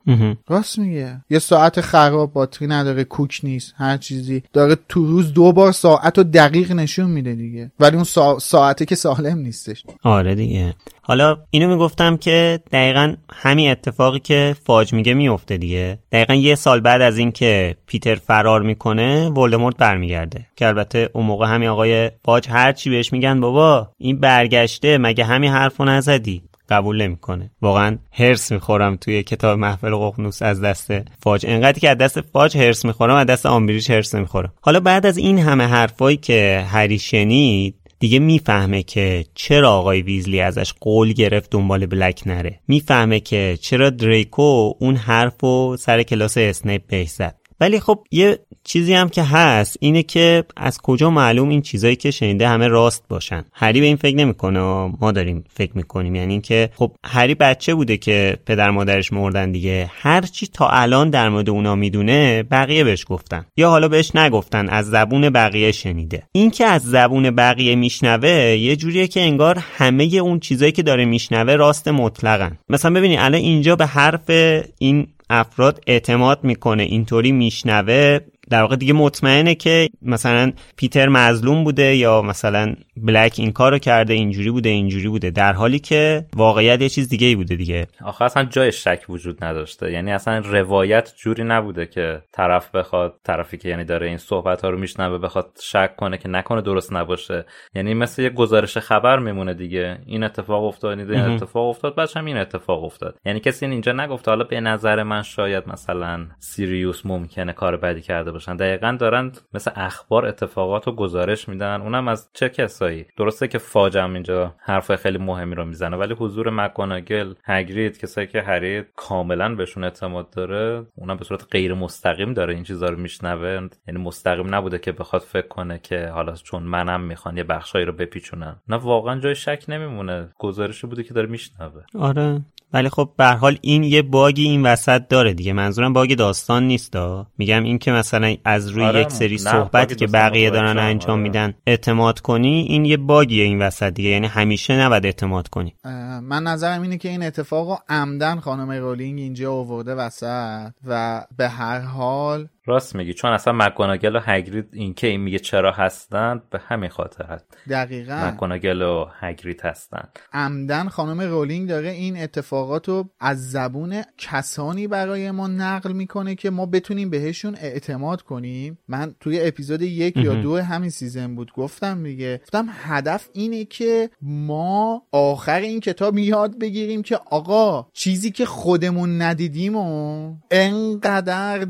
راست 0.48 0.78
میگه. 0.78 1.20
یه 1.30 1.38
ساعت 1.38 1.80
خراب 1.80 2.11
باتری 2.12 2.68
نداره 2.68 3.04
کوک 3.04 3.40
نیست 3.42 3.74
هر 3.76 3.96
چیزی. 3.96 4.42
داره 4.52 4.76
تو 4.88 5.06
روز 5.06 5.32
دو 5.32 5.52
بار 5.52 5.72
ساعت 5.72 6.18
رو 6.18 6.24
دقیق 6.24 6.72
نشون 6.72 7.10
میده 7.10 7.34
دیگه. 7.34 7.70
ولی 7.80 7.94
اون 7.94 8.04
سا... 8.04 8.38
ساعته 8.38 8.84
که 8.84 8.94
سالم 8.94 9.38
نیستش. 9.38 9.84
آره 10.02 10.34
دیگه. 10.34 10.74
حالا 11.02 11.36
اینو 11.50 11.68
می‌گفتم 11.68 12.16
که 12.16 12.60
دقیقا 12.72 13.14
همین 13.32 13.70
اتفاقی 13.70 14.18
که 14.18 14.56
فاج 14.64 14.92
میگه 14.92 15.14
میفته 15.14 15.56
دیگه. 15.56 15.98
دقیقا 16.12 16.34
یه 16.34 16.54
سال 16.54 16.80
بعد 16.80 17.00
از 17.02 17.18
اینکه 17.18 17.76
پیتر 17.86 18.14
فرار 18.14 18.62
می‌کنه 18.62 19.28
ولدمورت 19.28 19.76
برمیگرده. 19.76 20.46
که 20.56 20.66
البته 20.66 21.10
اون 21.12 21.26
موقع 21.26 21.46
همین 21.46 21.68
آقای 21.68 22.10
فاج 22.24 22.48
هرچی 22.48 22.90
بهش 22.90 23.12
میگن 23.12 23.40
بابا 23.40 23.90
این 23.98 24.20
برگشته 24.20 24.98
مگه 24.98 25.24
همین 25.24 25.50
حرفو 25.50 25.84
نزدی؟ 25.84 26.42
قبول 26.72 27.02
نمی‌کنه. 27.02 27.50
واقعا 27.62 27.98
هرس 28.12 28.52
می‌خورم 28.52 28.96
توی 28.96 29.22
کتاب 29.22 29.58
محفل 29.58 29.94
ققنوس 29.94 30.42
از 30.42 30.60
دست 30.60 30.92
فاج. 31.22 31.46
انقدر 31.46 31.78
که 31.78 31.90
از 31.90 31.98
دست 31.98 32.20
فاج 32.20 32.56
هرس 32.56 32.84
می‌خورم 32.84 33.14
از 33.14 33.26
دست 33.26 33.46
آمبریج 33.46 33.92
هرس 33.92 34.14
نمی‌خورم. 34.14 34.52
حالا 34.60 34.80
بعد 34.80 35.06
از 35.06 35.16
این 35.16 35.38
همه 35.38 35.64
حرفایی 35.64 36.16
که 36.16 36.64
هری 36.68 36.98
شنید 36.98 37.74
دیگه 37.98 38.18
می‌فهمه 38.18 38.82
که 38.82 39.24
چرا 39.34 39.72
آقای 39.72 40.02
ویزلی 40.02 40.40
ازش 40.40 40.72
قول 40.80 41.12
گرفت 41.12 41.50
دنبال 41.50 41.86
بلک 41.86 42.22
نره. 42.26 42.60
می‌فهمه 42.68 43.20
که 43.20 43.58
چرا 43.60 43.90
دریکو 43.90 44.72
اون 44.78 44.96
حرف 44.96 45.44
و 45.44 45.76
سر 45.76 46.02
کلاس 46.02 46.38
اسنیپ 46.38 46.86
بهش 46.86 47.08
زد. 47.08 47.41
ولی 47.60 47.80
خب 47.80 48.04
یه 48.10 48.38
چیزی 48.64 48.94
هم 48.94 49.08
که 49.08 49.22
هست 49.22 49.76
اینه 49.80 50.02
که 50.02 50.44
از 50.56 50.78
کجا 50.78 51.10
معلوم 51.10 51.48
این 51.48 51.62
چیزایی 51.62 51.96
که 51.96 52.10
شنیده 52.10 52.48
همه 52.48 52.68
راست 52.68 53.04
باشن. 53.08 53.44
هری 53.52 53.80
به 53.80 53.86
این 53.86 53.96
فکر 53.96 54.16
نمی‌کنه 54.16 54.60
ما 55.00 55.12
داریم 55.12 55.44
فکر 55.54 55.72
می‌کنیم. 55.74 56.14
یعنی 56.14 56.32
اینکه 56.32 56.70
خب 56.76 56.92
هری 57.04 57.34
بچه 57.34 57.74
بوده 57.74 57.96
که 57.96 58.36
پدر 58.46 58.70
مادرش 58.70 59.12
مردن 59.12 59.52
دیگه. 59.52 59.90
هر 59.94 60.20
چی 60.20 60.46
تا 60.46 60.68
الان 60.68 61.10
در 61.10 61.28
مورد 61.28 61.50
اونا 61.50 61.74
می‌دونه 61.74 62.42
بقیه 62.42 62.84
بهش 62.84 63.04
گفتن. 63.08 63.46
یا 63.56 63.70
حالا 63.70 63.88
بهش 63.88 64.16
نگفتن 64.16 64.68
از 64.68 64.86
زبون 64.86 65.30
بقیه 65.30 65.72
شنیده. 65.72 66.22
این 66.32 66.50
که 66.50 66.64
از 66.64 66.82
زبون 66.82 67.30
بقیه 67.30 67.74
میشنوه 67.74 68.30
یه 68.30 68.76
جوریه 68.76 69.06
که 69.06 69.20
انگار 69.20 69.58
همه 69.76 70.04
اون 70.04 70.40
چیزایی 70.40 70.72
که 70.72 70.82
داره 70.82 71.04
میشنوه 71.04 71.54
راست 71.54 71.88
مطلقن 71.88 72.58
مثلا 72.68 72.90
ببینید 72.90 73.18
الان 73.18 73.40
اینجا 73.40 73.76
به 73.76 73.86
حرف 73.86 74.30
این 74.78 75.06
افراد 75.34 75.82
اعتماد 75.86 76.44
می‌کنه 76.44 76.82
اینطوری 76.82 77.32
میشنوه 77.32 78.18
در 78.52 78.62
واقع 78.62 78.76
دیگه 78.76 78.92
مطمئنه 78.92 79.54
که 79.54 79.88
مثلا 80.02 80.52
پیتر 80.76 81.08
مظلوم 81.08 81.64
بوده 81.64 81.96
یا 81.96 82.22
مثلا 82.22 82.74
بلک 82.96 83.34
این 83.38 83.52
کارو 83.52 83.78
کرده 83.78 84.14
اینجوری 84.14 84.50
بوده 84.50 84.68
اینجوری 84.68 85.08
بوده 85.08 85.30
در 85.30 85.52
حالی 85.52 85.78
که 85.78 86.24
واقعیت 86.36 86.82
یه 86.82 86.88
چیز 86.88 87.08
دیگه 87.08 87.26
ای 87.26 87.34
بوده 87.34 87.56
دیگه. 87.56 87.86
آخه 88.04 88.24
اصلا 88.24 88.44
جای 88.44 88.72
شک 88.72 89.04
وجود 89.08 89.44
نداشته. 89.44 89.92
یعنی 89.92 90.12
اصلا 90.12 90.38
روایت 90.38 91.12
جوری 91.16 91.44
نبوده 91.44 91.86
که 91.86 92.22
طرف 92.32 92.74
بخواد 92.74 93.14
طرفی 93.24 93.56
که 93.56 93.68
یعنی 93.68 93.84
داره 93.84 94.06
این 94.06 94.16
صحبت 94.16 94.62
ها 94.62 94.70
رو 94.70 94.78
میشنوه 94.78 95.18
بخواد 95.18 95.58
شک 95.62 95.96
کنه 95.96 96.18
که 96.18 96.28
نکنه 96.28 96.60
درست 96.60 96.92
نباشه. 96.92 97.44
یعنی 97.74 97.94
مثل 97.94 98.22
یه 98.22 98.30
گزارش 98.30 98.78
خبر 98.78 99.18
میمونه 99.18 99.54
دیگه. 99.54 99.98
این 100.06 100.24
اتفاق 100.24 100.64
افتاد 100.64 100.98
این 100.98 101.20
اتفاق 101.20 101.68
افتاد 101.68 101.94
بعدش 101.94 102.16
هم 102.16 102.24
این 102.24 102.36
اتفاق 102.36 102.84
افتاد. 102.84 103.18
یعنی 103.24 103.40
کسی 103.40 103.66
اینجا 103.66 103.92
نگفته 103.92 104.30
حالا 104.30 104.44
به 104.44 104.60
نظر 104.60 105.02
من 105.02 105.22
شاید 105.22 105.68
مثلا 105.68 106.26
سیریوس 106.38 107.06
ممکنه 107.06 107.52
کار 107.52 107.76
بدی 107.76 108.00
کرده 108.00 108.32
باشن 108.42 108.56
دقیقا 108.56 108.96
دارن 109.00 109.32
مثل 109.54 109.70
اخبار 109.76 110.26
اتفاقات 110.26 110.86
رو 110.86 110.92
گزارش 110.92 111.48
میدن. 111.48 111.80
اونم 111.80 112.08
از 112.08 112.30
چه 112.34 112.48
کسایی؟ 112.48 113.06
درسته 113.16 113.48
که 113.48 113.58
فاجم 113.58 114.14
اینجا 114.14 114.54
حرف 114.58 114.96
خیلی 114.96 115.18
مهمی 115.18 115.54
رو 115.54 115.64
می‌زنه 115.64 115.96
ولی 115.96 116.14
حضور 116.14 116.50
مکاناگل 116.50 117.34
هگرید 117.44 117.98
کسایی 117.98 118.26
که 118.26 118.42
هری 118.42 118.82
کاملا 118.96 119.54
بهشون 119.54 119.84
اعتماد 119.84 120.30
داره 120.30 120.86
اونم 120.94 121.16
به 121.16 121.24
صورت 121.24 121.46
غیر 121.50 121.74
مستقیم 121.74 122.34
داره 122.34 122.54
این 122.54 122.64
چیزا 122.64 122.86
رو 122.86 122.96
میشنوه. 122.96 123.68
یعنی 123.88 124.00
مستقیم 124.00 124.54
نبوده 124.54 124.78
که 124.78 124.92
بخواد 124.92 125.22
فکر 125.22 125.48
کنه 125.48 125.78
که 125.78 126.06
حالا 126.06 126.34
چون 126.34 126.62
منم 126.62 127.00
می‌خوان 127.00 127.36
یه 127.36 127.44
بخشایی 127.44 127.84
رو 127.84 127.92
بپیچونن. 127.92 128.56
نه 128.68 128.76
واقعا 128.76 129.20
جای 129.20 129.34
شک 129.34 129.64
نمیمونه. 129.68 130.28
گزارشی 130.38 130.86
بوده 130.86 131.02
که 131.02 131.14
داره 131.14 131.26
میشنوه. 131.26 131.82
آره. 131.98 132.40
ولی 132.72 132.88
خب 132.88 133.10
به 133.16 133.26
حال 133.26 133.58
این 133.60 133.84
یه 133.84 134.02
باگی 134.02 134.42
این 134.42 134.62
وسط 134.62 135.08
داره 135.08 135.34
دیگه. 135.34 135.52
منظورم 135.52 135.92
باگ 135.92 136.14
داستان 136.14 136.66
نیست 136.66 136.96
میگم 137.38 137.62
این 137.62 137.78
که 137.78 137.92
مثلا 137.92 138.36
از 138.44 138.68
روی 138.68 138.84
آره، 138.84 139.00
یک 139.00 139.10
سری 139.10 139.38
باگ 139.72 139.96
که 139.96 140.06
بقیه 140.06 140.50
دارن 140.50 140.78
انجام 140.78 141.10
آره. 141.10 141.22
میدن 141.22 141.54
اعتماد 141.66 142.20
کنی 142.20 142.66
این 142.68 142.84
یه 142.84 142.96
باگیه 142.96 143.44
این 143.44 143.62
وسط 143.62 143.92
دیگه. 143.92 144.08
یعنی 144.08 144.26
همیشه 144.26 144.80
نباید 144.80 145.06
اعتماد 145.06 145.48
کنی. 145.48 145.74
من 146.22 146.42
نظرم 146.42 146.82
اینه 146.82 146.98
که 146.98 147.08
این 147.08 147.22
اتفاق 147.22 147.68
رو 147.68 147.78
عمدا 147.88 148.40
خانم 148.40 148.70
رولینگ 148.70 149.18
اینجا 149.18 149.52
آورده 149.52 149.94
وسط 149.94 150.72
و 150.86 151.24
به 151.36 151.48
هر 151.48 151.80
حال 151.80 152.48
راست 152.64 152.94
میگی. 152.94 153.14
چون 153.14 153.30
اصلا 153.30 153.52
مکگوناگل 153.52 154.16
و 154.16 154.20
هگرید 154.22 154.68
این 154.72 154.94
که 154.94 155.06
این 155.06 155.20
میگه 155.20 155.38
چرا 155.38 155.72
هستن 155.72 156.42
به 156.50 156.58
همین 156.58 156.90
خاطر 156.90 157.24
هست. 157.24 157.56
دقیقا. 157.70 158.30
مکگوناگل 158.30 158.82
و 158.82 159.06
هگرید 159.20 159.60
هستن. 159.60 160.08
عمدن 160.32 160.88
خانم 160.88 161.20
رولینگ 161.20 161.68
داره 161.68 161.88
این 161.88 162.16
اتفاقات 162.22 162.88
رو 162.88 163.10
از 163.20 163.50
زبون 163.50 164.02
کسانی 164.18 164.86
برای 164.86 165.30
ما 165.30 165.46
نقل 165.46 165.92
می‌کنه 165.92 166.34
که 166.34 166.50
ما 166.50 166.66
بتونیم 166.66 167.10
بهشون 167.10 167.56
اعتماد 167.60 168.22
کنیم. 168.22 168.78
من 168.88 169.14
توی 169.20 169.40
اپیزود 169.40 169.82
یک 169.82 170.16
یا. 170.16 170.34
دو 170.34 170.58
همین 170.58 170.90
season 170.90 171.34
بود 171.34 171.52
گفتم 171.52 172.02
دیگه. 172.02 172.40
گفتم 172.42 172.66
هدف 172.70 173.28
اینه 173.32 173.64
که 173.64 174.10
ما 174.22 175.02
آخر 175.12 175.60
این 175.60 175.80
کتاب 175.80 176.18
یاد 176.18 176.58
بگیریم 176.58 177.02
که 177.02 177.20
آقا 177.30 177.86
چیزی 177.92 178.30
که 178.30 178.46
خودمون 178.46 179.22
ندیدیم 179.22 179.76
و 179.76 180.36
انقدر 180.50 181.66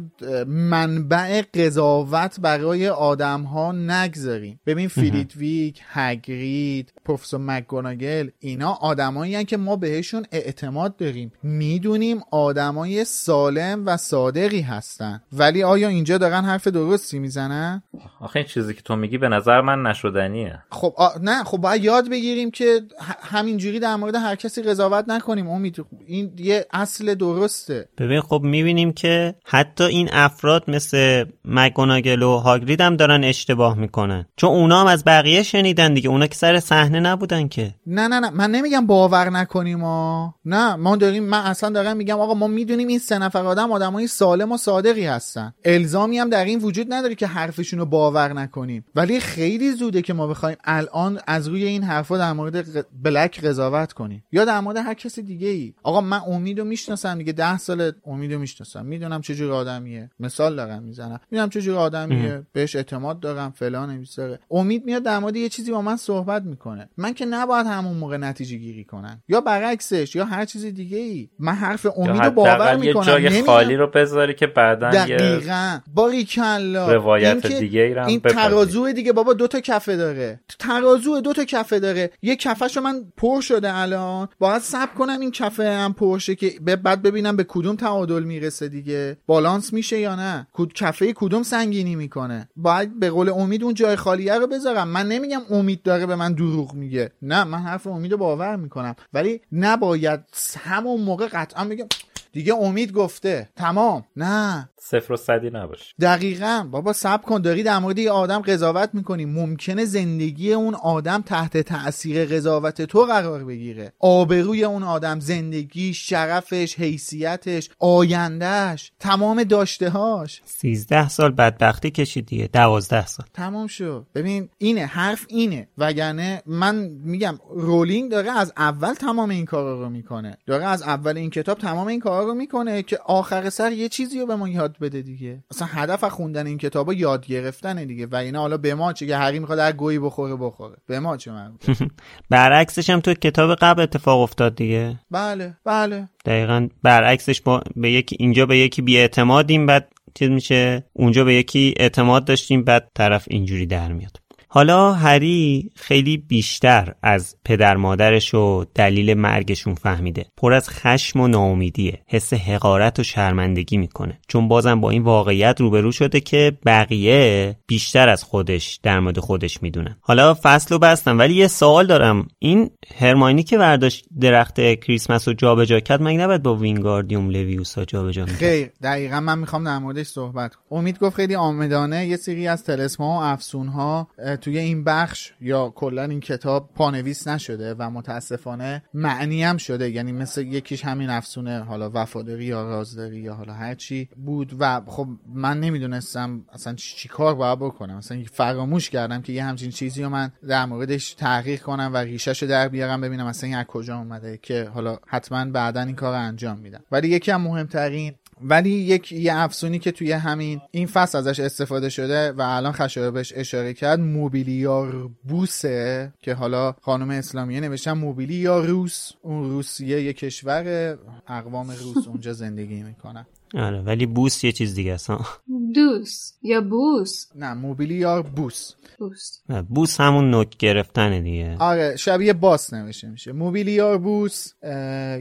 منبع 0.86 1.42
قضاوت 1.54 2.40
برای 2.40 2.88
آدم 2.88 3.42
ها 3.42 3.72
نگذاریم. 3.72 4.60
ببین 4.66 4.88
فلیت‌ویک 4.88 5.80
هگرید 5.88 6.92
پروفسور 7.04 7.40
مکگوناگل 7.40 8.28
اینا 8.38 8.72
آدمایی 8.72 9.44
که 9.44 9.56
ما 9.56 9.76
بهشون 9.76 10.26
اعتماد 10.32 10.96
داریم. 10.96 11.32
می‌دونیم 11.42 12.20
آدمای 12.30 13.04
سالم 13.04 13.82
و 13.86 13.96
صادقی 13.96 14.60
هستن. 14.60 15.22
ولی 15.32 15.62
آیا 15.62 15.88
اینجا 15.88 16.18
دارن 16.18 16.44
حرف 16.44 16.66
درستی 16.66 17.18
می‌زنن؟ 17.18 17.82
آخه 18.20 18.36
این 18.36 18.46
چیزی 18.46 18.74
که 18.74 18.82
تو 18.82 18.96
میگی 18.96 19.18
به 19.18 19.28
نظر 19.28 19.60
من 19.60 19.82
نشدنیه. 19.82 20.58
خب 20.70 20.94
آ... 20.96 21.08
نه 21.22 21.44
خب 21.44 21.58
باید 21.58 21.84
یاد 21.84 22.10
بگیریم 22.10 22.50
که 22.50 22.80
ه- 23.00 23.16
همینجوری 23.22 23.80
در 23.80 23.96
مورد 23.96 24.14
هر 24.14 24.34
کسی 24.34 24.62
قضاوت 24.62 25.04
نکنیم 25.08 25.48
امید. 25.48 25.84
این 26.06 26.32
یه 26.38 26.66
اصل 26.72 27.14
درسته. 27.14 27.88
ببین 27.98 28.20
خب 28.20 28.40
می‌بینیم 28.44 28.92
که 28.92 29.34
حتی 29.44 29.84
این 29.84 30.08
افراد 30.12 30.70
مثل 30.70 31.24
مکگوناگل 31.44 32.22
و 32.22 32.36
هاگرید 32.36 32.80
هم 32.80 32.96
دارن 32.96 33.24
اشتباه 33.24 33.78
می‌کنن. 33.78 34.26
چون 34.36 34.50
اونا 34.50 34.80
هم 34.80 34.86
از 34.86 35.04
بقیه 35.04 35.42
شنیدن 35.42 35.94
دیگه. 35.94 36.08
اونا 36.08 36.26
که 36.26 36.34
سر 36.34 36.60
صحنه 36.60 36.91
نبودن 37.00 37.48
که. 37.48 37.74
نه 37.86 38.08
نه 38.08 38.20
نه. 38.20 38.30
من 38.30 38.50
نمیگم 38.50 38.86
باور 38.86 39.30
نکنیم 39.30 39.80
ها 39.80 40.34
نه 40.44 40.76
ما 40.76 40.96
داریم 40.96 41.24
من 41.24 41.40
اصلا 41.40 41.70
دارم 41.70 41.96
میگم 41.96 42.20
آقا 42.20 42.34
ما 42.34 42.46
می‌دونیم 42.46 42.88
این 42.88 42.98
سه 42.98 43.18
نفر 43.18 43.38
آدم 43.38 43.72
آدمای 43.72 44.06
سالم 44.06 44.52
و 44.52 44.56
صادقی 44.56 45.06
هستن. 45.06 45.54
الزامی 45.64 46.18
هم 46.18 46.30
در 46.30 46.44
این 46.44 46.58
وجود 46.58 46.92
نداره 46.92 47.14
که 47.14 47.26
حرفشون 47.26 47.78
رو 47.78 47.86
باور 47.86 48.32
نکنیم. 48.32 48.84
ولی 48.94 49.20
خیلی 49.20 49.72
زوده 49.72 50.02
که 50.02 50.12
ما 50.12 50.26
بخوایم 50.26 50.56
الان 50.64 51.20
از 51.26 51.48
روی 51.48 51.64
این 51.64 51.82
حرفا 51.82 52.18
در 52.18 52.32
مورد 52.32 52.86
بلک 53.02 53.44
قضاوت 53.44 53.92
کنیم. 53.92 54.24
یا 54.32 54.44
در 54.44 54.60
مورد 54.60 54.76
هر 54.76 54.94
کسی 54.94 55.22
دیگه 55.22 55.48
ای 55.48 55.74
آقا 55.82 56.00
من 56.00 56.20
امیدو 56.26 56.64
می‌شناسم 56.64 57.18
دیگه. 57.18 57.32
ده 57.32 57.58
سال 57.58 57.92
امیدو 58.06 58.38
می‌شناسم. 58.38 58.86
می‌دونم 58.86 59.20
چه 59.20 59.34
جور 59.34 59.52
آدمیه. 59.52 60.10
مثال 60.20 60.56
دارم 60.56 60.82
می‌زنم. 60.82 61.20
می‌دونم 61.30 61.48
چه 61.48 61.60
جور 61.60 61.76
آدمیه. 61.76 62.42
بهش 62.52 62.76
اعتماد 62.76 63.20
دارم. 63.20 63.50
فلان 63.50 63.98
بیساره 63.98 64.38
امید 64.50 64.84
میاد 64.84 65.02
در 65.02 65.18
مورد 65.18 65.36
یه 65.36 65.48
چیزی 65.48 65.72
با 65.72 65.82
من 65.82 65.96
صحبت 65.96 66.42
می‌کنه. 66.42 66.81
من 66.96 67.14
که 67.14 67.26
نباید 67.26 67.66
همون 67.66 67.96
موقع 67.96 68.16
نتیجه 68.16 68.56
گیری 68.56 68.84
کنم. 68.84 69.22
یا 69.28 69.40
برعکسش 69.40 70.14
یا 70.16 70.24
هر 70.24 70.44
چیز 70.44 70.64
دیگه 70.64 70.98
ای 70.98 71.28
من 71.38 71.52
حرف 71.52 71.84
یا 71.84 71.92
امیدو 71.96 72.30
باور 72.30 72.50
حداقل 72.54 72.84
یه 72.84 72.88
می‌کنم. 72.88 73.04
جای 73.06 73.24
نمیگم- 73.28 73.46
خالی 73.46 73.76
رو 73.76 73.86
بذاری 73.86 74.34
که 74.34 74.46
بعدا 74.46 74.90
دقیقا. 74.90 75.78
باریکلا 75.94 76.92
روایت 76.92 77.30
این 77.32 77.40
که 77.40 77.48
دیگه 77.48 77.80
ای 77.80 77.94
رو 77.94 78.06
این. 78.06 78.20
ترازو 78.20 78.92
دیگه 78.92 79.12
بابا 79.12 79.32
دو 79.32 79.46
تا 79.46 79.60
کفه 79.60 79.96
داره. 79.96 80.40
ترازو 80.58 81.20
دو 81.20 81.32
تا 81.32 81.44
کفه 81.44 81.78
داره. 81.78 82.10
یه 82.22 82.36
کفهشو 82.36 82.80
من 82.80 83.04
پر 83.16 83.40
شده 83.40 83.76
الان. 83.76 84.28
باید 84.38 84.62
سب 84.62 84.94
کنم 84.94 85.20
این 85.20 85.30
کفه 85.30 85.70
هم 85.70 85.92
پرشه 85.92 86.34
که 86.34 86.52
بعد 86.82 87.02
ببینم 87.02 87.36
به 87.36 87.44
کدوم 87.48 87.76
تعادل 87.76 88.22
می‌رسه 88.22 88.68
دیگه. 88.68 89.16
بالانس 89.26 89.72
میشه 89.72 89.98
یا 89.98 90.14
نه؟ 90.16 90.46
کد 90.52 90.72
کفه 90.72 91.12
کدوم 91.12 91.42
سنگینی 91.42 91.96
می‌کنه؟ 91.96 92.48
باید 92.56 93.00
به 93.00 93.10
قول 93.10 93.28
امید 93.28 93.64
اون 93.64 93.74
جای 93.74 93.96
خالیه 93.96 94.34
رو 94.38 94.46
بذارم. 94.46 94.88
من 94.88 95.08
نمیگم 95.08 95.40
امید 95.50 95.82
داره 95.82 96.06
به 96.06 96.16
من 96.16 96.32
دروغ 96.32 96.71
میگه. 96.74 97.12
نه 97.22 97.44
من 97.44 97.58
حرف 97.58 97.86
امید 97.86 98.16
باور 98.16 98.56
می‌کنم. 98.56 98.96
ولی 99.12 99.40
نباید 99.52 100.20
همون 100.58 101.00
موقع 101.00 101.28
قطعا 101.32 101.64
بگم 101.64 101.86
دیگه 102.32 102.54
امید 102.54 102.92
گفته. 102.92 103.48
تمام. 103.56 104.04
نه. 104.16 104.68
صفر 104.84 105.12
و 105.12 105.16
صدی 105.16 105.50
نباشه 105.50 105.94
دقیقا. 106.00 106.68
بابا 106.70 106.92
سب 106.92 107.22
کن 107.22 107.40
داری 107.42 107.62
در 107.62 107.78
مورد 107.78 107.98
یه 107.98 108.10
آدم 108.10 108.38
قضاوت 108.38 108.90
می‌کنی. 108.92 109.24
ممکنه 109.24 109.84
زندگی 109.84 110.52
اون 110.52 110.74
آدم 110.74 111.22
تحت 111.26 111.56
تاثیر 111.56 112.24
قضاوت 112.24 112.82
تو 112.82 113.04
قرار 113.04 113.44
بگیره. 113.44 113.92
آبروی 113.98 114.64
اون 114.64 114.82
آدم 114.82 115.20
زندگی 115.20 115.94
شرفش 115.94 116.78
حیثیتش 116.78 117.70
آیندهش 117.78 118.92
تمام 119.00 119.44
داشتهاش 119.44 120.42
سیزده 120.44 121.08
سال 121.08 121.30
بدبختی 121.30 121.90
کشید 121.90 122.26
دیگه. 122.26 122.48
دوازده 122.52 123.06
سال. 123.06 123.26
تمام 123.34 123.66
شد. 123.66 124.06
ببین 124.14 124.48
اینه. 124.58 124.86
حرف 124.86 125.26
اینه. 125.28 125.68
وگرنه 125.78 126.42
من 126.46 126.74
میگم 127.04 127.38
رولینگ 127.54 128.10
داره 128.10 128.30
از 128.30 128.52
اول 128.56 128.94
تمام 128.94 129.30
این 129.30 129.44
کارا 129.44 129.80
رو 129.80 129.88
می‌کنه. 129.88 130.36
داره 130.46 130.64
از 130.64 130.82
اول 130.82 131.16
این 131.16 131.30
کتاب 131.30 131.58
تمام 131.58 131.86
این 131.86 132.00
کارا 132.00 132.24
رو 132.24 132.34
می‌کنه 132.34 132.82
که 132.82 132.98
آخر 133.04 133.50
سر 133.50 133.72
یه 133.72 133.88
چیزی 133.88 134.20
رو 134.20 134.26
به 134.26 134.36
ما 134.36 134.48
یاد 134.48 134.71
بده 134.78 135.02
دیگه. 135.02 135.44
اصلا 135.50 135.68
هدف 135.70 136.04
از 136.04 136.10
خوندن 136.10 136.46
این 136.46 136.58
کتاب 136.58 136.86
رو 136.86 136.94
یاد 136.94 137.26
گرفتنه 137.26 137.84
دیگه. 137.84 138.06
و 138.06 138.16
اینا 138.16 138.40
حالا 138.40 138.56
به 138.56 138.74
ما 138.74 138.92
چه 138.92 139.06
که 139.06 139.16
هری 139.16 139.38
می‌خواد 139.38 139.58
هر 139.58 139.72
گویی 139.72 139.98
بخوره 139.98 140.36
بخوره. 140.36 140.76
به 140.86 141.00
ما 141.00 141.16
چه 141.16 141.32
مربوط؟ 141.32 141.82
برعکسش 142.30 142.90
هم 142.90 143.00
تو 143.00 143.14
کتاب 143.14 143.54
قبل 143.54 143.82
اتفاق 143.82 144.20
افتاد 144.20 144.54
دیگه. 144.54 145.00
بله 145.10 145.56
بله. 145.64 146.08
دقیقا 146.24 146.68
برعکسش 146.82 147.40
با 147.40 147.62
به 147.76 147.92
یکی 147.92 148.16
اینجا 148.20 148.46
به 148.46 148.58
یکی 148.58 148.82
بیاعتمادیم 148.82 149.66
بعد 149.66 149.88
چیز 150.14 150.30
میشه؟ 150.30 150.84
اونجا 150.92 151.24
به 151.24 151.34
یکی 151.34 151.74
اعتماد 151.76 152.24
داشتیم 152.24 152.64
بعد 152.64 152.90
طرف 152.94 153.24
اینجوری 153.30 153.66
در 153.66 153.92
میاد. 153.92 154.21
حالا 154.54 154.92
هری 154.92 155.70
خیلی 155.74 156.16
بیشتر 156.16 156.94
از 157.02 157.36
پدر 157.44 157.76
مادرش 157.76 158.34
و 158.34 158.64
دلیل 158.74 159.14
مرگشون 159.14 159.74
فهمیده. 159.74 160.26
پر 160.36 160.52
از 160.52 160.70
خشم 160.70 161.20
و 161.20 161.28
ناامیدیه. 161.28 162.02
حس 162.06 162.32
حقارت 162.32 162.98
و 162.98 163.02
شرمندگی 163.02 163.76
می‌کنه. 163.76 164.18
چون 164.28 164.48
بازم 164.48 164.80
با 164.80 164.90
این 164.90 165.02
واقعیت 165.02 165.60
روبرو 165.60 165.92
شده 165.92 166.20
که 166.20 166.52
بقیه 166.66 167.56
بیشتر 167.66 168.08
از 168.08 168.24
خودش 168.24 168.80
در 168.82 169.00
مورد 169.00 169.18
خودش 169.18 169.62
می‌دونن. 169.62 169.96
حالا 170.00 170.34
فصل 170.42 170.74
رو 170.74 170.78
بستم 170.78 171.18
ولی 171.18 171.34
یه 171.34 171.48
سوال 171.48 171.86
دارم. 171.86 172.28
این 172.38 172.70
هرماینی 172.96 173.42
که 173.42 173.58
برداشت 173.58 174.04
درخت 174.20 174.60
کریسمس 174.74 175.28
رو 175.28 175.34
جابجا 175.34 175.80
کرد 175.80 176.02
مگه 176.02 176.18
نباید 176.18 176.42
با 176.42 176.54
وینگاردیوم 176.54 177.30
لویوسا 177.30 177.84
جابجا 177.84 178.24
می‌کرد؟ 178.24 178.38
خیر 178.38 178.70
دقیقا 178.82 179.20
من 179.20 179.38
می‌خوام 179.38 179.64
در 179.64 179.78
موردش 179.78 180.06
صحبت 180.06 180.52
امید 180.70 180.98
گفت 180.98 181.16
خیلی 181.16 181.34
آمدانه 181.34 182.06
یه 182.06 182.16
سری 182.16 182.48
از 182.48 182.64
تلسما 182.64 183.18
و 183.18 183.22
افسون 183.22 183.68
ها 183.68 184.08
توی 184.42 184.58
این 184.58 184.84
بخش 184.84 185.32
یا 185.40 185.68
کلا 185.68 186.02
این 186.02 186.20
کتاب 186.20 186.70
پانویس 186.74 187.28
نشده 187.28 187.74
و 187.74 187.90
متاسفانه 187.90 188.82
معنی 188.94 189.44
هم 189.44 189.56
شده. 189.56 189.90
یعنی 189.90 190.12
مثل 190.12 190.46
یکیش 190.46 190.84
همین 190.84 191.10
افسونه 191.10 191.62
حالا 191.62 191.90
وفاداری 191.94 192.44
یا 192.44 192.62
رازداری 192.62 193.20
یا 193.20 193.34
حالا 193.34 193.52
هر 193.52 193.74
چی 193.74 194.08
بود 194.16 194.56
و 194.58 194.80
خب 194.86 195.08
من 195.34 195.60
نمی‌دونستم 195.60 196.44
اصلا 196.52 196.74
چی 196.74 197.08
کار 197.08 197.34
باید 197.34 197.58
بکنم. 197.58 197.96
اصلا 197.96 198.22
فراموش 198.32 198.90
کردم 198.90 199.22
که 199.22 199.32
یه 199.32 199.44
همچین 199.44 199.70
چیزی 199.70 200.02
رو 200.02 200.08
من 200.08 200.32
در 200.48 200.66
موردش 200.66 201.14
تحقیق 201.14 201.62
کنم 201.62 201.90
و 201.94 201.96
ریشش 201.96 202.42
رو 202.42 202.48
در 202.48 202.68
بیارم 202.68 203.00
ببینم 203.00 203.26
اصلا 203.26 203.48
این 203.48 203.58
از 203.58 203.66
کجا 203.66 203.98
اومده 203.98 204.38
که 204.42 204.70
حالا 204.74 204.98
حتما 205.06 205.44
بعدا 205.44 205.80
این 205.80 205.96
کار 205.96 206.14
انجام 206.14 206.58
میدم. 206.58 206.84
ولی 206.92 207.08
یکی 207.08 207.30
هم 207.30 207.40
مهمترین 207.40 208.14
ولی 208.44 208.70
یک 208.70 209.12
یه 209.12 209.36
افسونی 209.36 209.78
که 209.78 209.92
توی 209.92 210.12
همین 210.12 210.60
این 210.70 210.86
فصل 210.86 211.18
ازش 211.18 211.40
استفاده 211.40 211.88
شده 211.88 212.32
و 212.32 212.40
الان 212.40 212.72
خشایار 212.72 213.10
بهش 213.10 213.32
اشاره 213.36 213.74
کرد 213.74 214.00
موبیلیار 214.00 215.10
بوسه 215.28 216.12
که 216.22 216.34
حالا 216.34 216.72
خانم 216.72 217.10
اسلامیه 217.10 217.60
نوشتن 217.60 217.92
موبیلیار 217.92 218.66
روس 218.66 219.10
اون 219.22 219.50
روسیه 219.50 220.02
یه 220.02 220.12
کشور 220.12 220.98
اقوام 221.28 221.70
روس 221.70 222.08
اونجا 222.08 222.32
زندگی 222.32 222.82
می‌کنن. 222.82 223.26
آره 223.54 223.82
ولی 223.82 224.06
بوس 224.06 224.44
یه 224.44 224.52
چیز 224.52 224.74
دیگه 224.74 224.92
است 224.92 225.10
ها. 225.10 225.26
دوس 225.74 226.32
یا 226.42 226.60
بوس؟ 226.60 227.26
نه 227.34 227.54
موبیلیار 227.54 228.22
بوس. 228.22 228.72
بوس. 228.98 229.38
نه، 229.48 229.62
بوس 229.62 230.00
همون 230.00 230.30
نوک 230.30 230.56
گرفتنه 230.56 231.20
دیگه. 231.20 231.56
آره 231.58 231.96
شبیه 231.96 232.32
باس 232.32 232.72
نوشته 232.72 233.08
میشه. 233.08 233.32
موبیلیار 233.32 233.98
بوس 233.98 234.52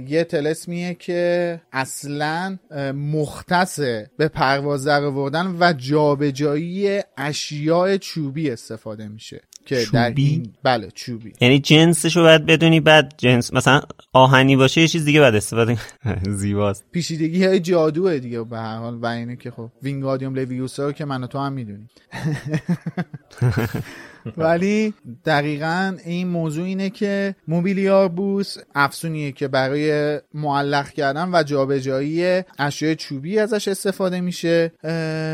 یه 0.07 0.27
تلسمیه 0.29 0.93
که 0.93 1.61
اصلا 1.71 2.57
مختص 2.95 3.79
به 4.17 4.27
پرواز 4.33 4.85
در 4.87 5.03
آوردن 5.03 5.55
و 5.59 5.73
جابجایی 5.73 7.01
اشیاء 7.17 7.97
چوبی 7.97 8.49
استفاده 8.49 9.07
میشه. 9.07 9.41
که 9.65 9.85
در 9.93 10.13
این 10.15 10.53
بله 10.63 10.91
چوبی. 10.91 11.33
یعنی 11.41 11.59
جنسش 11.59 12.17
رو 12.17 12.23
باید 12.23 12.45
بدونی 12.45 12.79
بعد 12.79 13.13
جنس 13.17 13.53
مثلا 13.53 13.81
آهنی 14.13 14.55
باشه 14.55 14.81
یه 14.81 14.87
چیز 14.87 15.05
دیگه 15.05 15.19
باید 15.19 15.35
استفاده 15.35 15.77
زیباست. 16.29 16.85
پیشیدگی 16.91 17.45
های 17.45 17.59
جادوه 17.59 18.19
دیگه 18.19 18.43
به 18.43 18.57
هر 18.57 18.77
حال 18.77 18.95
و 18.95 19.05
اینه 19.05 19.35
که 19.35 19.51
خب 19.51 19.71
وینگادیوم 19.83 20.35
لویوسا 20.35 20.85
رو 20.85 20.91
که 20.91 21.05
من 21.05 21.23
و 21.23 21.27
تو 21.27 21.39
هم 21.39 21.53
می‌دونیم. 21.53 21.89
ولی 24.37 24.93
دقیقا 25.25 25.97
این 26.05 26.27
موضوع 26.27 26.65
اینه 26.65 26.89
که 26.89 27.35
موبیلیار 27.47 28.07
بوس 28.07 28.57
افسونیه 28.75 29.31
که 29.31 29.47
برای 29.47 30.19
معلق 30.33 30.89
کردن 30.89 31.29
و 31.33 31.43
جابجایی 31.43 32.43
اشیاء 32.59 32.93
چوبی 32.93 33.39
ازش 33.39 33.67
استفاده 33.67 34.21
میشه. 34.21 34.71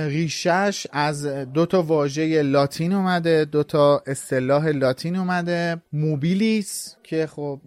ریشش 0.08 0.88
از 0.92 1.26
دو 1.26 1.66
تا 1.66 1.82
واژه 1.82 2.42
لاتین 2.42 2.94
اومده 2.94 3.46
دو 3.46 3.64
تا 3.64 4.04
اصطلاح 4.08 4.68
لاتین 4.68 5.16
اومده. 5.16 5.82
موبیلیس 5.94 6.97
که 7.08 7.28
خب 7.28 7.60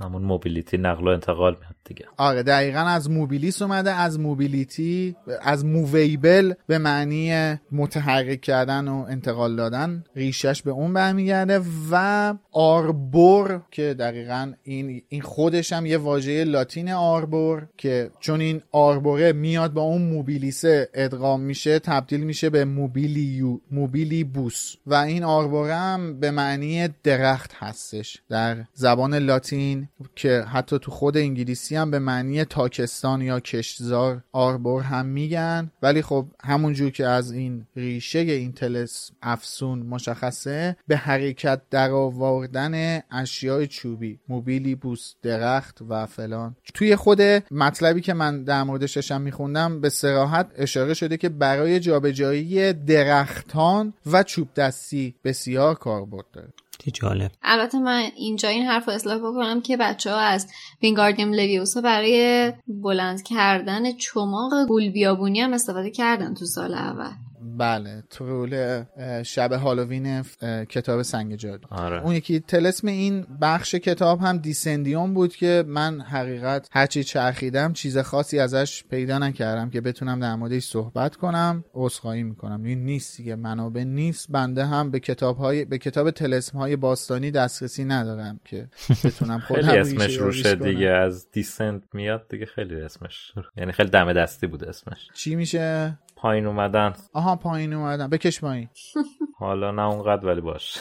همون 0.00 0.22
موبیلیتی 0.22 0.78
نقل 0.78 1.04
و 1.04 1.10
انتقال 1.10 1.56
میاد 1.60 1.74
دیگه. 1.84 2.06
آره 2.16 2.42
دقیقا 2.42 2.78
از 2.78 3.10
موبیلیس 3.10 3.62
اومده 3.62 3.90
از 3.90 4.20
موبیلیتی 4.20 5.16
از 5.42 5.64
موویبل 5.64 6.52
به 6.66 6.78
معنی 6.78 7.56
متحرک 7.72 8.40
کردن 8.40 8.88
و 8.88 9.06
انتقال 9.08 9.56
دادن 9.56 10.04
ریشش 10.16 10.62
به 10.62 10.70
اون 10.70 10.92
برمیگرده 10.92 11.60
و 11.90 12.34
آربور 12.52 13.62
که 13.70 13.94
دقیقا 13.94 14.52
این 14.62 15.02
این 15.08 15.22
خودش 15.22 15.72
هم 15.72 15.86
یه 15.86 15.98
واژه 15.98 16.44
لاتین 16.44 16.90
آربور 16.90 17.66
که 17.76 18.10
چون 18.20 18.40
این 18.40 18.62
آربوره 18.72 19.32
میاد 19.32 19.72
با 19.72 19.82
اون 19.82 20.02
موبیلیسه 20.02 20.88
ادغام 20.94 21.40
میشه 21.40 21.78
تبدیل 21.78 22.20
میشه 22.20 22.50
به 22.50 22.64
موبیلیو 22.64 23.58
موبیلی 23.70 24.24
بوس 24.24 24.76
و 24.86 24.94
این 24.94 25.24
آربوره 25.24 25.74
هم 25.74 26.20
به 26.20 26.30
معنی 26.30 26.88
درخت 27.02 27.52
هستش. 27.54 28.22
در 28.28 28.49
زبان 28.74 29.14
لاتین 29.14 29.88
که 30.16 30.40
حتی 30.40 30.78
تو 30.78 30.90
خود 30.90 31.16
انگلیسی 31.16 31.76
هم 31.76 31.90
به 31.90 31.98
معنی 31.98 32.44
تاکستان 32.44 33.22
یا 33.22 33.40
کشتزار 33.40 34.22
آربور 34.32 34.82
هم 34.82 35.06
میگن. 35.06 35.70
ولی 35.82 36.02
خب 36.02 36.26
همونجور 36.44 36.90
که 36.90 37.06
از 37.06 37.32
این 37.32 37.66
ریشه 37.76 38.18
این 38.18 38.52
تلس 38.52 39.10
افسون 39.22 39.78
مشخصه 39.78 40.76
به 40.88 40.96
حرکت 40.96 41.60
در 41.70 41.90
آوردن 41.90 43.02
اشیاء 43.10 43.64
چوبی 43.64 44.18
موبیلی 44.28 44.74
بوس 44.74 45.14
درخت 45.22 45.78
و 45.88 46.06
فلان. 46.06 46.56
توی 46.74 46.96
خود 46.96 47.20
مطلبی 47.50 48.00
که 48.00 48.14
من 48.14 48.44
در 48.44 48.62
موردش 48.62 48.96
داشتم 48.96 49.20
میخوندم 49.20 49.80
به 49.80 49.88
سراحت 49.88 50.50
اشاره 50.56 50.94
شده 50.94 51.16
که 51.16 51.28
برای 51.28 51.80
جابجایی 51.80 52.72
درختان 52.72 53.94
و 54.06 54.22
چوب 54.22 54.48
دستی 54.54 55.14
بسیار 55.24 55.74
کاربرد 55.74 56.26
داره. 56.32 56.48
جالب. 56.88 57.30
البته 57.42 57.78
من 57.78 58.10
اینجا 58.16 58.48
این 58.48 58.62
حرف 58.62 58.88
رو 58.88 58.94
اصلاح 58.94 59.18
بکنم 59.18 59.60
که 59.60 59.76
بچه 59.76 60.10
ها 60.10 60.18
از 60.18 60.46
وینگاردیم 60.82 61.32
لویوسا 61.32 61.80
برای 61.80 62.52
بلند 62.68 63.22
کردن 63.22 63.92
چماق 63.92 64.66
گول 64.68 64.90
بیابونی 64.90 65.40
هم 65.40 65.52
استفاده 65.52 65.90
کردن 65.90 66.34
تو 66.34 66.44
سال 66.44 66.74
اول. 66.74 67.10
بله 67.60 68.02
رول 68.18 68.84
شب 69.22 69.52
هالووین 69.52 70.22
کتاب 70.68 71.02
سنگ 71.02 71.36
جادو. 71.36 71.68
آره. 71.70 72.02
اون 72.02 72.14
یکی 72.14 72.40
تلسم 72.40 72.88
این 72.88 73.26
بخش 73.40 73.74
کتاب 73.74 74.20
هم 74.20 74.38
دیسندیون 74.38 75.14
بود 75.14 75.36
که 75.36 75.64
من 75.66 76.00
حقیقت 76.00 76.68
هرچی 76.72 77.04
چرخیدم 77.04 77.72
چیز 77.72 77.98
خاصی 77.98 78.38
ازش 78.38 78.84
پیدا 78.90 79.18
نکردم 79.18 79.70
که 79.70 79.80
بتونم 79.80 80.20
در 80.20 80.34
موردش 80.34 80.64
صحبت 80.64 81.16
کنم 81.16 81.64
عذرخواهی 81.74 82.22
می‌کنم. 82.22 82.62
این 82.62 82.84
نیست 82.84 83.16
دیگه 83.16 83.36
منابع 83.36 83.84
نیست 83.84 84.26
بنده 84.30 84.66
هم 84.66 84.90
به 84.90 85.00
کتاب 85.00 85.36
های 85.36 85.64
به 85.64 85.78
کتاب 85.78 86.10
تلسم 86.10 86.58
های 86.58 86.76
باستانی 86.76 87.30
دسترسی 87.30 87.84
ندارم 87.84 88.40
که 88.44 88.68
بتونم 89.04 89.40
خودم 89.40 89.62
خیلی 89.66 89.78
اسمش 89.78 90.16
روشه 90.16 90.54
دیگه 90.54 90.88
از 90.88 91.30
دیسنت 91.30 91.82
میاد 91.92 92.28
دیگه 92.28 92.46
خیلی 92.46 92.80
اسمش 92.80 93.32
یعنی 93.56 93.72
خیلی 93.72 93.90
دم 93.90 94.12
دستی 94.12 94.46
بود 94.46 94.64
اسمش. 94.64 95.08
چی 95.14 95.36
میشه؟ 95.36 95.98
پایین 96.20 96.46
اومدن. 96.46 96.92
آها 97.12 97.36
پایین 97.36 97.72
اومدن. 97.72 98.10
بکش 98.10 98.40
پایین. 98.40 98.68
حالا 99.38 99.70
نه 99.70 99.82
اونقدر 99.82 100.26
ولی 100.26 100.40
باش. 100.40 100.78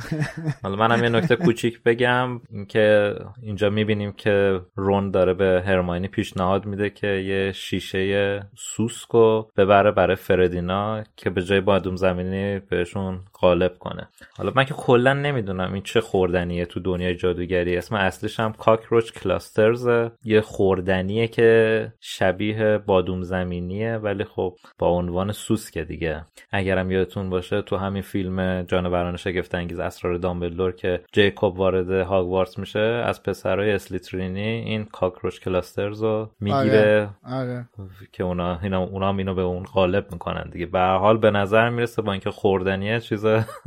حالا 0.62 0.76
منم 0.76 1.02
یه 1.04 1.08
نکته 1.08 1.36
کوچیک 1.36 1.82
بگم. 1.82 2.40
اینکه 2.50 3.14
اینجا 3.42 3.70
می‌بینیم 3.70 4.12
که 4.12 4.60
رون 4.76 5.10
داره 5.10 5.34
به 5.34 5.62
هرماینی 5.66 6.08
پیشنهاد 6.08 6.66
میده 6.66 6.90
که 6.90 7.06
یه 7.06 7.52
شیشه 7.52 8.40
سوسکو 8.56 9.42
ببره 9.56 9.90
برای 9.90 10.16
فردینا 10.16 11.04
که 11.16 11.30
به 11.30 11.42
جای 11.42 11.60
بادوم 11.60 11.96
زمینی 11.96 12.58
بهشون 12.58 13.20
غالب 13.40 13.78
کنه. 13.78 14.08
حالا 14.38 14.52
من 14.56 14.64
که 14.64 14.74
کلا 14.74 15.12
نمی‌دونم 15.12 15.72
این 15.72 15.82
چه 15.82 16.00
خوردنیه 16.00 16.66
تو 16.66 16.80
دنیای 16.80 17.14
جادوگری. 17.14 17.76
اسم 17.76 17.94
اصلیش 17.94 18.40
هم 18.40 18.52
کاکروچ 18.52 19.12
کلاسترز 19.12 19.88
یه 20.24 20.40
خوردنیه 20.40 21.28
که 21.28 21.92
شبیه 22.00 22.78
بادوم 22.78 23.22
زمینیه 23.22 23.96
ولی 23.96 24.24
خب 24.24 24.56
با 24.78 24.88
عنوان 24.88 25.32
سوسکه 25.32 25.84
دیگه 25.84 26.24
اگرم 26.50 26.90
یادتون 26.90 27.30
باشه 27.30 27.62
تو 27.62 27.76
همین 27.76 28.02
فیلم 28.02 28.62
جانوران 28.62 29.16
شگفت 29.16 29.54
انگیز 29.54 29.78
اسرار 29.78 30.16
دامبلدور 30.16 30.72
که 30.72 31.00
جیکوب 31.12 31.58
وارد 31.58 31.90
هاگوارتس 31.90 32.58
میشه 32.58 32.78
از 32.78 33.22
پسرای 33.22 33.72
اسلیترینی 33.72 34.40
این 34.40 34.84
کاکروچ 34.84 35.40
کلاسترز 35.40 36.02
رو 36.02 36.30
می‌گیره 36.40 37.10
آره. 37.24 37.40
آره. 37.40 37.68
که 38.12 38.24
اونا 38.24 38.58
اینا 38.62 38.82
اونا 38.82 39.08
هم 39.08 39.16
اینو 39.16 39.34
به 39.34 39.42
اون 39.42 39.64
غالب 39.64 40.12
می‌کنن 40.12 40.50
دیگه 40.50 40.66
به 40.66 40.80
حال 40.80 41.18
به 41.18 41.30
نظر 41.30 41.70
می‌رسه 41.70 42.02
با 42.02 42.12
اینکه 42.12 42.30
خوردنیه 42.30 43.00
چیز 43.00 43.24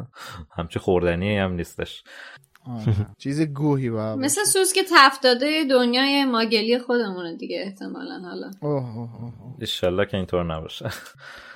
همچه 0.58 0.80
خوردنی 0.80 1.38
هم 1.38 1.54
نیستش 1.54 2.04
چیز 3.18 3.42
گوهی 3.42 3.90
با 3.90 4.16
مثل 4.16 4.44
سوز 4.44 4.74
که 4.74 4.82
تفتاده 4.96 5.64
دنیای 5.70 6.26
ماگلی 6.26 6.80
خودمونه 6.80 7.38
دیگه 7.38 7.62
احتمالا 7.62 8.20
حالا. 8.20 8.52
ایشالله 9.60 10.06
که 10.06 10.18
اینطور 10.18 10.44
نباشه. 10.44 10.90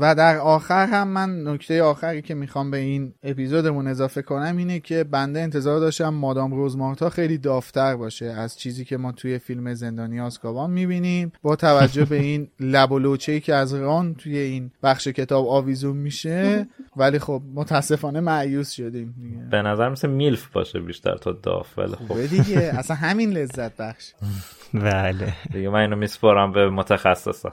و 0.00 0.14
در 0.14 0.38
آخر 0.38 0.86
هم 0.86 1.08
من 1.08 1.48
نکته 1.48 1.82
آخری 1.82 2.22
که 2.22 2.34
می‌خوام 2.34 2.70
به 2.70 2.76
این 2.76 3.12
اپیزودمون 3.22 3.86
اضافه 3.86 4.22
کنم 4.22 4.56
اینه 4.56 4.80
که 4.80 5.04
بنده 5.04 5.40
انتظار 5.40 5.80
داشتم 5.80 6.08
مادام 6.08 6.54
روزمارتا 6.54 7.10
خیلی 7.10 7.38
دافتر 7.38 7.96
باشه 7.96 8.26
از 8.26 8.58
چیزی 8.58 8.84
که 8.84 8.96
ما 8.96 9.12
توی 9.12 9.38
فیلم 9.38 9.74
زندانی 9.74 10.20
آسکابان 10.20 10.70
می‌بینیم. 10.70 11.32
با 11.42 11.56
توجه 11.56 12.04
به 12.04 12.16
این 12.16 12.48
لب 12.60 12.92
و 12.92 13.16
که 13.16 13.54
از 13.54 13.74
ران 13.74 14.14
توی 14.14 14.38
این 14.38 14.70
بخش 14.82 15.08
کتاب 15.08 15.48
آویزون 15.48 15.96
میشه. 15.96 16.66
ولی 16.96 17.18
خب 17.18 17.42
متاسفانه 17.54 18.20
معیوس 18.20 18.70
شدیم 18.70 19.14
دیگه. 19.22 19.36
به 19.50 19.62
نظر 19.62 19.88
مثل 19.88 20.08
میلف 20.08 20.48
باشه 20.48 20.80
بیشتر 20.80 21.16
تا 21.16 21.32
داف 21.32 21.78
ولی 21.78 21.92
خب. 21.92 22.26
دیگه. 22.26 22.58
اصلا 22.58 22.96
همین 22.96 23.30
لذت 23.30 23.76
بخش. 23.76 24.12
بله. 24.74 25.34
دیگه 25.52 25.68
من 25.68 25.80
اینو 25.80 25.96
میسپارم 25.96 26.52
به 26.52 26.70
متخصصا. 26.70 27.52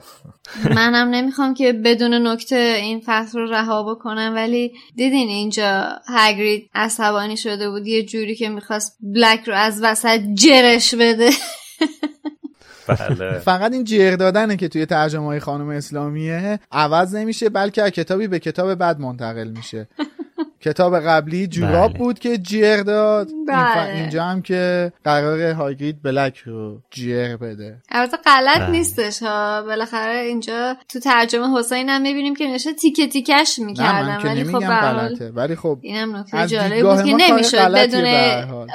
منم 0.74 1.08
نمی‌خوام 1.08 1.54
که 1.54 1.72
بدون 1.72 2.26
نکته 2.26 2.76
این 2.80 3.02
فصل 3.06 3.38
رو 3.38 3.50
رها 3.50 3.94
بکنم 3.94 4.32
ولی 4.34 4.72
دیدین 4.96 5.28
اینجا 5.28 5.88
هگرید 6.08 6.70
عصبانی 6.74 7.36
شده 7.36 7.70
بود 7.70 7.86
یه 7.86 8.02
جوری 8.02 8.34
که 8.34 8.48
می‌خواست 8.48 8.98
بلک 9.00 9.44
رو 9.48 9.54
از 9.54 9.80
وسط 9.82 10.20
جرش 10.34 10.94
بده. 10.94 11.30
بله. 12.88 13.38
فقط 13.38 13.72
این 13.72 13.84
جر 13.84 14.16
دادنه 14.16 14.56
که 14.56 14.68
توی 14.68 14.86
ترجمه 14.86 15.24
های 15.24 15.40
خانم 15.40 15.68
اسلامیه 15.68 16.60
عوض 16.72 17.14
نمیشه 17.14 17.48
بلکه 17.48 17.90
کتابی 17.90 18.28
به 18.28 18.38
کتاب 18.38 18.74
بعد 18.74 19.00
منتقل 19.00 19.48
میشه. 19.56 19.88
کتاب 20.60 21.00
قبلی 21.00 21.46
جوراب 21.46 21.90
بله. 21.90 21.98
بود 21.98 22.18
که 22.18 22.38
جیر 22.38 22.82
داد. 22.82 23.28
بله. 23.48 23.94
اینجا 23.94 24.24
هم 24.24 24.42
که 24.42 24.92
قرار 25.04 25.52
هاگرید 25.52 26.02
بلک 26.02 26.38
رو 26.38 26.80
جیر 26.90 27.36
بده. 27.36 27.82
البته 27.88 28.16
غلط 28.16 28.58
بله. 28.58 28.70
نیستش 28.70 29.22
ها. 29.22 29.62
بالاخره 29.62 30.18
اینجا 30.18 30.76
تو 30.88 31.00
ترجمه 31.00 31.58
حسین 31.58 31.88
هم 31.88 32.02
می‌بینیم 32.02 32.34
که 32.34 32.46
نشه 32.46 32.72
تیکه 32.72 33.06
تیکش 33.06 33.58
می‌کردن 33.58 34.22
ولی 34.24 34.44
خب 34.44 34.58
غلطه. 34.58 35.30
ولی 35.30 35.56
خب 35.56 35.78
اینم 35.82 36.16
نکته 36.16 36.46
جالبی 36.46 36.82
بود 36.82 37.04
که 37.04 37.14
نمی‌شد 37.14 37.74
بدون 37.74 38.04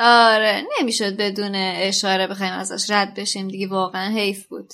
آره 0.02 0.62
نمی‌شد 0.80 1.18
بدون 1.18 1.56
اشاره 1.56 2.28
بخوایم 2.28 2.54
ازش 2.54 2.90
رد 2.92 3.14
بشیم. 3.14 3.48
دیگه 3.48 3.68
واقعا 3.68 4.10
حیف 4.10 4.48
بود. 4.48 4.74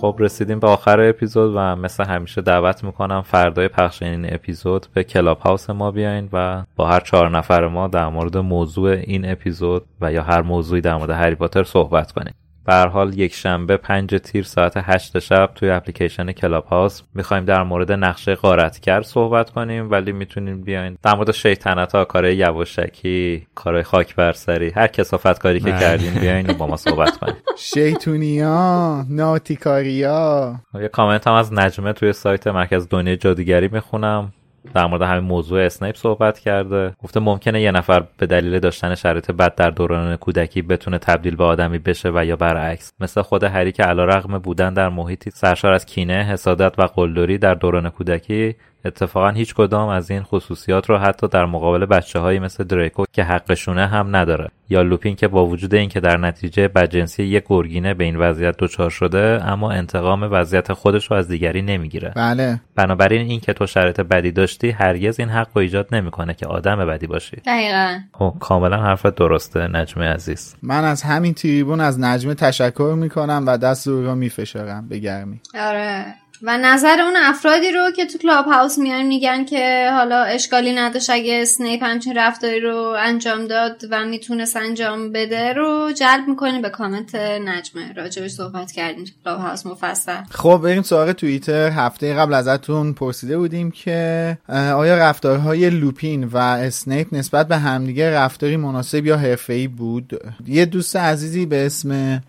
خب 0.00 0.16
رسیدیم 0.18 0.60
به 0.60 0.66
آخر 0.68 1.00
اپیزود 1.00 1.52
و 1.54 1.76
مثل 1.76 2.04
همیشه 2.04 2.40
دعوت 2.40 2.84
می‌کنم 2.84 3.22
فردای 3.22 3.68
پخش 3.68 4.02
این 4.02 4.34
اپیزود 4.34 4.86
به 4.94 5.04
Clubhouse 5.04 5.70
ما 5.70 5.90
بیاین 5.90 6.28
و 6.32 6.64
با 6.76 6.88
هر 6.88 7.00
چهار 7.00 7.30
نفر 7.30 7.68
ما 7.68 7.88
در 7.88 8.08
مورد 8.08 8.36
موضوع 8.36 8.90
این 8.90 9.30
اپیزود 9.30 9.84
و 10.00 10.12
یا 10.12 10.22
هر 10.22 10.42
موضوعی 10.42 10.80
در 10.80 10.96
مورد 10.96 11.10
هری 11.10 11.34
پاتر 11.34 11.64
صحبت 11.64 12.12
کنیم. 12.12 12.34
به 12.68 12.74
حال 12.74 13.18
یک 13.18 13.34
شنبه 13.34 13.76
پنج 13.76 14.20
تیر 14.24 14.44
ساعت 14.44 14.72
هشت 14.76 15.18
شب 15.18 15.50
توی 15.54 15.70
اپلیکیشن 15.70 16.32
Clubhouse 16.32 17.02
می‌خوایم 17.14 17.44
در 17.44 17.62
مورد 17.62 17.92
نقشه 17.92 18.34
غارتگر 18.34 19.02
صحبت 19.02 19.50
کنیم 19.50 19.90
ولی 19.90 20.12
می‌تونیم 20.12 20.62
بیاین 20.62 20.98
در 21.02 21.14
مورد 21.14 21.30
شیطنت 21.30 21.94
ها 21.94 22.04
کارهای 22.04 22.36
یواشکی 22.36 23.46
کارهای 23.54 23.82
خاک 23.82 24.14
برسری 24.14 24.70
هر 24.70 24.86
کثافت 24.86 25.38
کاری 25.38 25.60
که 25.60 25.70
کردیم 25.70 26.14
بیاین 26.14 26.46
با 26.46 26.66
ما 26.66 26.76
صحبت 26.76 27.16
کنیم 27.16 27.36
شیطونیا 27.74 29.04
ناتیکاریا 29.08 30.54
یه 30.74 30.88
کامنت 30.88 31.26
هم 31.26 31.34
از 31.34 31.52
نجمه 31.52 31.92
توی 31.92 32.12
سایت 32.12 32.46
مرکز 32.46 32.86
دنیای 32.90 33.16
جادوگری 33.16 33.68
می‌خونم. 33.72 34.32
در 34.74 34.86
مورد 34.86 35.02
همین 35.02 35.24
موضوع 35.24 35.60
اسنیپ 35.60 35.96
صحبت 35.96 36.38
کرده. 36.38 36.94
گفته 37.02 37.20
ممکنه 37.20 37.62
یه 37.62 37.70
نفر 37.70 38.04
به 38.18 38.26
دلیل 38.26 38.58
داشتن 38.58 38.94
شرایط 38.94 39.30
بد 39.30 39.54
در 39.54 39.70
دوران 39.70 40.16
کودکی 40.16 40.62
بتونه 40.62 40.98
تبدیل 40.98 41.36
به 41.36 41.44
آدمی 41.44 41.78
بشه 41.78 42.10
و 42.14 42.24
یا 42.24 42.36
برعکس. 42.36 42.92
مثل 43.00 43.22
خود 43.22 43.44
هری 43.44 43.72
که 43.72 43.82
علیرغم 43.82 44.38
بودن 44.38 44.74
در 44.74 44.88
محیطی 44.88 45.30
سرشار 45.30 45.72
از 45.72 45.86
کینه 45.86 46.24
حسادت 46.24 46.78
و 46.78 46.82
قلدری 46.82 47.38
در 47.38 47.54
دوران 47.54 47.90
کودکی 47.90 48.54
اتفاقا 48.84 49.30
هیچ 49.30 49.54
کدام 49.54 49.88
از 49.88 50.10
این 50.10 50.22
خصوصیات 50.22 50.90
رو 50.90 50.98
حتی 50.98 51.28
در 51.28 51.46
مقابل 51.46 51.86
بچه 51.86 52.18
هایی 52.18 52.38
مثل 52.38 52.64
دریکو 52.64 53.04
که 53.12 53.24
حقشونه 53.24 53.86
هم 53.86 54.16
نداره. 54.16 54.48
یا 54.70 54.82
لوپین 54.82 55.16
که 55.16 55.28
با 55.28 55.46
وجود 55.46 55.74
اینکه 55.74 56.00
در 56.00 56.16
نتیجه 56.16 56.68
بدجنسی 56.68 57.22
یک 57.22 57.44
گرگینه 57.48 57.94
به 57.94 58.04
این 58.04 58.16
وضعیت 58.16 58.56
دچار 58.58 58.90
شده 58.90 59.40
اما 59.44 59.72
انتقام 59.72 60.28
وضعیت 60.32 60.72
خودش 60.72 61.10
رو 61.10 61.16
از 61.16 61.28
دیگری 61.28 61.62
نمی‌گیره. 61.62 62.12
بله. 62.16 62.60
بنابراین 62.74 63.20
این 63.20 63.40
که 63.40 63.52
تو 63.52 63.66
شرایط 63.66 64.00
بدی 64.00 64.32
داشتی 64.32 64.70
هرگز 64.70 65.20
این 65.20 65.28
حق 65.28 65.48
رو 65.54 65.62
ایجاد 65.62 65.94
نمی‌کنه 65.94 66.34
که 66.34 66.46
آدم 66.46 66.86
بدی 66.86 67.06
باشی. 67.06 67.36
دقیقا. 67.46 67.98
خب 68.12 68.34
کاملا 68.40 68.76
حرفت 68.76 69.14
درسته 69.14 69.68
نجمه 69.68 70.04
عزیز. 70.06 70.56
من 70.62 70.84
از 70.84 71.02
همین 71.02 71.34
تریبون 71.34 71.80
از 71.80 72.00
نجمه 72.00 72.34
تشکر 72.34 72.94
می‌کنم 72.98 73.44
و 73.46 73.58
دست 73.58 73.86
رو 73.86 74.14
میفشارم. 74.14 74.88
به 74.88 74.98
گرمی. 74.98 75.40
آره. 75.60 76.04
و 76.42 76.58
نظر 76.58 77.00
اون 77.00 77.16
افرادی 77.16 77.70
رو 77.70 77.90
که 77.90 78.06
تو 78.06 78.18
Clubhouse 78.18 78.78
میان 78.78 79.02
میگن 79.02 79.44
که 79.44 79.90
حالا 79.92 80.22
اشکالی 80.22 80.72
نداشت 80.72 81.10
اگه 81.10 81.38
اسنیپ 81.42 81.82
همچین 81.82 82.16
رفتاری 82.16 82.60
رو 82.60 82.94
انجام 82.98 83.46
داد 83.46 83.84
و 83.90 84.04
می‌تونست 84.04 84.56
انجام 84.56 85.12
بده 85.12 85.52
رو 85.52 85.92
جلب 85.92 86.28
می‌کنیم 86.28 86.62
به 86.62 86.68
کامنت 86.70 87.14
نجمه. 87.14 87.92
راجبش 87.92 88.30
صحبت 88.30 88.72
کردیم 88.72 89.04
تو 89.04 89.10
Clubhouse 89.24 89.66
مفصل. 89.66 90.22
خب 90.30 90.60
بریم 90.64 90.82
سراغ 90.82 91.12
توییتر. 91.12 91.70
هفته 91.70 92.14
قبل 92.14 92.34
ازتون 92.34 92.92
پرسیده 92.92 93.38
بودیم 93.38 93.70
که 93.70 94.38
آیا 94.48 94.96
رفتارهای 94.96 95.70
لوپین 95.70 96.24
و 96.24 96.36
اسنیپ 96.36 97.14
نسبت 97.14 97.48
به 97.48 97.56
همدیگه 97.56 98.14
رفتاری 98.14 98.56
مناسب 98.56 99.06
یا 99.06 99.16
حرفه‌ای 99.16 99.68
بود؟ 99.68 100.20
یه 100.46 100.64
دوست 100.64 100.96
عزیزی 100.96 101.46
به 101.46 101.66
اسم 101.66 102.20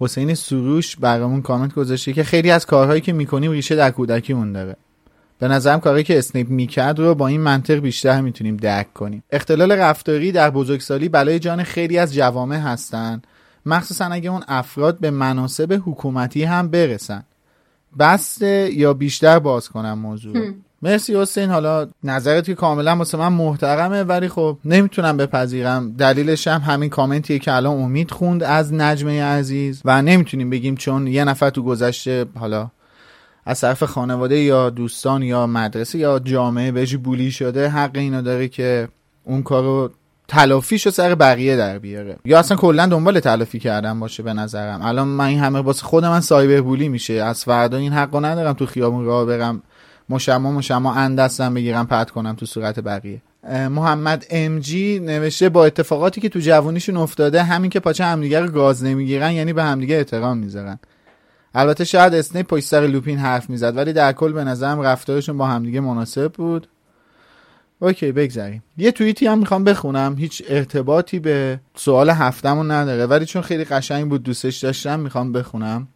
حسین 0.00 0.34
سروش 0.34 0.96
برامون 0.96 1.42
کامنت 1.42 1.74
گذاشته 1.74 2.12
که 2.12 2.24
خیلی 2.24 2.50
از 2.50 2.66
کارهایی 2.66 3.00
که 3.00 3.12
می‌کنیم 3.12 3.52
ریشه 3.52 3.76
در 3.76 3.90
کودکی 3.90 4.32
اون 4.32 4.52
داره. 4.52 4.76
به 5.38 5.48
نظرم 5.48 5.80
کاری 5.80 6.02
که 6.02 6.18
اسنیپ 6.18 6.48
می‌کرد 6.48 6.98
رو 6.98 7.14
با 7.14 7.26
این 7.26 7.40
منطق 7.40 7.74
بیشتر 7.74 8.20
می‌تونیم 8.20 8.56
درک 8.56 8.92
کنیم. 8.92 9.22
اختلال 9.30 9.72
رفتاری 9.72 10.32
در 10.32 10.50
بزرگسالی 10.50 11.08
بلای 11.08 11.38
جان 11.38 11.62
خیلی 11.62 11.98
از 11.98 12.14
جوامع 12.14 12.56
هستن. 12.56 13.22
مخصوصا 13.66 14.04
اگه 14.04 14.30
اون 14.30 14.42
افراد 14.48 14.98
به 14.98 15.10
مناسب 15.10 15.82
حکومتی 15.86 16.44
هم 16.44 16.68
برسن. 16.68 17.24
بسته 17.98 18.70
یا 18.72 18.94
بیشتر 18.94 19.38
باز 19.38 19.68
کنم 19.68 19.98
موضوع 19.98 20.52
مرسی 20.82 21.16
حسین 21.16 21.50
حالا 21.50 21.88
نظرت 22.04 22.44
که 22.44 22.54
کاملا 22.54 22.96
واسه 22.96 23.18
من 23.18 23.32
محترمه 23.32 24.02
ولی 24.02 24.28
خب 24.28 24.58
نمی‌تونم 24.64 25.16
بپذیرم. 25.16 25.92
دلیلش 25.92 26.48
هم 26.48 26.60
همین 26.60 26.90
کامنتیه 26.90 27.38
که 27.38 27.52
الان 27.52 27.76
امید 27.76 28.10
خوند 28.10 28.42
از 28.42 28.74
نجمه 28.74 29.24
عزیز 29.24 29.82
و 29.84 30.02
نمی‌تونیم 30.02 30.50
بگیم 30.50 30.76
چون 30.76 31.06
یه 31.06 31.24
نفر 31.24 31.50
تو 31.50 31.62
گذشته 31.62 32.26
حالا 32.38 32.70
از 33.44 33.60
طرف 33.60 33.82
خانواده 33.82 34.38
یا 34.38 34.70
دوستان 34.70 35.22
یا 35.22 35.46
مدرسه 35.46 35.98
یا 35.98 36.18
جامعه 36.18 36.72
بهش 36.72 36.94
بولی 36.94 37.30
شده 37.30 37.68
حق 37.68 37.90
اینو 37.94 38.22
داره 38.22 38.48
که 38.48 38.88
اون 39.24 39.42
کارو 39.42 39.90
تلافیش 40.28 40.86
رو 40.86 40.92
سر 40.92 41.14
بقیه 41.14 41.56
در 41.56 41.78
بیاره. 41.78 42.16
یا 42.24 42.38
اصلا 42.38 42.56
کلا 42.56 42.86
دنبال 42.86 43.20
تلافی 43.20 43.58
کردن 43.58 44.00
باشه 44.00 44.22
به 44.22 44.32
نظرم. 44.32 44.82
الان 44.82 45.08
من 45.08 45.24
این 45.24 45.38
همه 45.38 45.60
واسه 45.60 45.82
خود 45.82 46.04
من 46.04 46.20
سایبر 46.20 46.60
بولی 46.60 46.88
میشه. 46.88 47.14
از 47.14 47.44
فردا 47.44 47.76
این 47.76 47.92
حقو 47.92 48.20
ندارم 48.20 48.52
تو 48.52 48.66
خیابون 48.66 49.04
راه 49.04 49.26
برم. 49.26 49.62
مشما 50.10 50.52
مشما 50.52 50.94
اندستم 50.94 51.54
بگیرم 51.54 51.86
پد 51.86 52.10
کنم 52.10 52.34
تو 52.34 52.46
صورت 52.46 52.80
بقیه. 52.80 53.22
محمد 53.70 54.26
امجی 54.30 54.98
نوشته 54.98 55.48
با 55.48 55.66
اتفاقاتی 55.66 56.20
که 56.20 56.28
تو 56.28 56.38
جوانیشون 56.38 56.96
افتاده 56.96 57.42
همین 57.42 57.70
که 57.70 57.80
پاچه 57.80 58.04
همدیگه 58.04 58.40
رو 58.40 58.48
گاز 58.48 58.84
نمی‌گیرن 58.84 59.32
یعنی 59.32 59.52
به 59.52 59.62
همدیگه 59.62 59.96
احترام 59.96 60.38
می‌ذارن. 60.38 60.78
البته 61.54 61.84
شاید 61.84 62.14
اسنیپ 62.14 62.46
پشت 62.46 62.64
سر 62.64 62.86
لوپین 62.86 63.18
حرف 63.18 63.50
می‌زد 63.50 63.76
ولی 63.76 63.92
در 63.92 64.12
کل 64.12 64.32
به 64.32 64.44
نظرم 64.44 64.80
رفتارشون 64.80 65.38
با 65.38 65.46
همدیگه 65.46 65.80
مناسب 65.80 66.32
بود. 66.32 66.68
OK 67.80 68.12
بگذاریم 68.12 68.62
یه 68.76 68.92
توییتی 68.92 69.26
هم 69.26 69.38
می‌خوام 69.38 69.64
بخونم. 69.64 70.16
هیچ 70.18 70.42
ارتباطی 70.48 71.18
به 71.18 71.60
سوال 71.74 72.10
هفتمون 72.10 72.70
نداره 72.70 73.06
ولی 73.06 73.26
چون 73.26 73.42
خیلی 73.42 73.64
قشنگ 73.64 74.08
بود 74.08 74.22
دوستش 74.22 74.58
داشتم 74.58 75.00
می‌خوام 75.00 75.32
بخونم. 75.32 75.88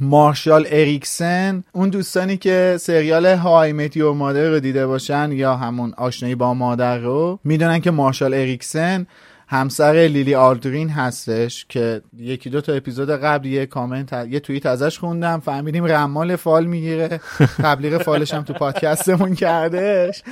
مارشال 0.00 0.66
اریکسن 0.70 1.64
اون 1.72 1.88
دوستانی 1.88 2.36
که 2.36 2.76
سریال 2.80 3.26
How 3.26 3.72
I 3.72 3.77
Met 3.77 3.93
Your 3.93 4.14
Mother 4.14 4.48
رو 4.48 4.60
دیده 4.60 4.86
باشن 4.86 5.32
یا 5.32 5.56
همون 5.56 5.94
آشنایی 5.96 6.34
با 6.34 6.54
مادر 6.54 6.98
رو 6.98 7.38
می‌دونن 7.44 7.80
که 7.80 7.90
مارشال 7.90 8.34
اریکسن 8.34 9.06
همسر 9.48 9.92
لیلی 9.92 10.34
آلدرین 10.34 10.88
هستش 10.88 11.66
که 11.68 12.02
یکی 12.18 12.50
دو 12.50 12.60
تا 12.60 12.72
اپیزود 12.72 13.10
قبل 13.10 13.46
یه 13.46 13.66
کامنت 13.66 14.26
یه 14.30 14.40
توییت 14.40 14.66
ازش 14.66 14.98
خوندم 14.98 15.40
فهمیدیم 15.40 15.84
رمال 15.84 16.36
فال 16.36 16.64
می‌گیره. 16.64 17.20
تبلیغ 17.58 18.02
فالش 18.02 18.34
هم 18.34 18.42
تو 18.42 18.52
پادکستمون 18.52 19.34
کردش. 19.34 20.22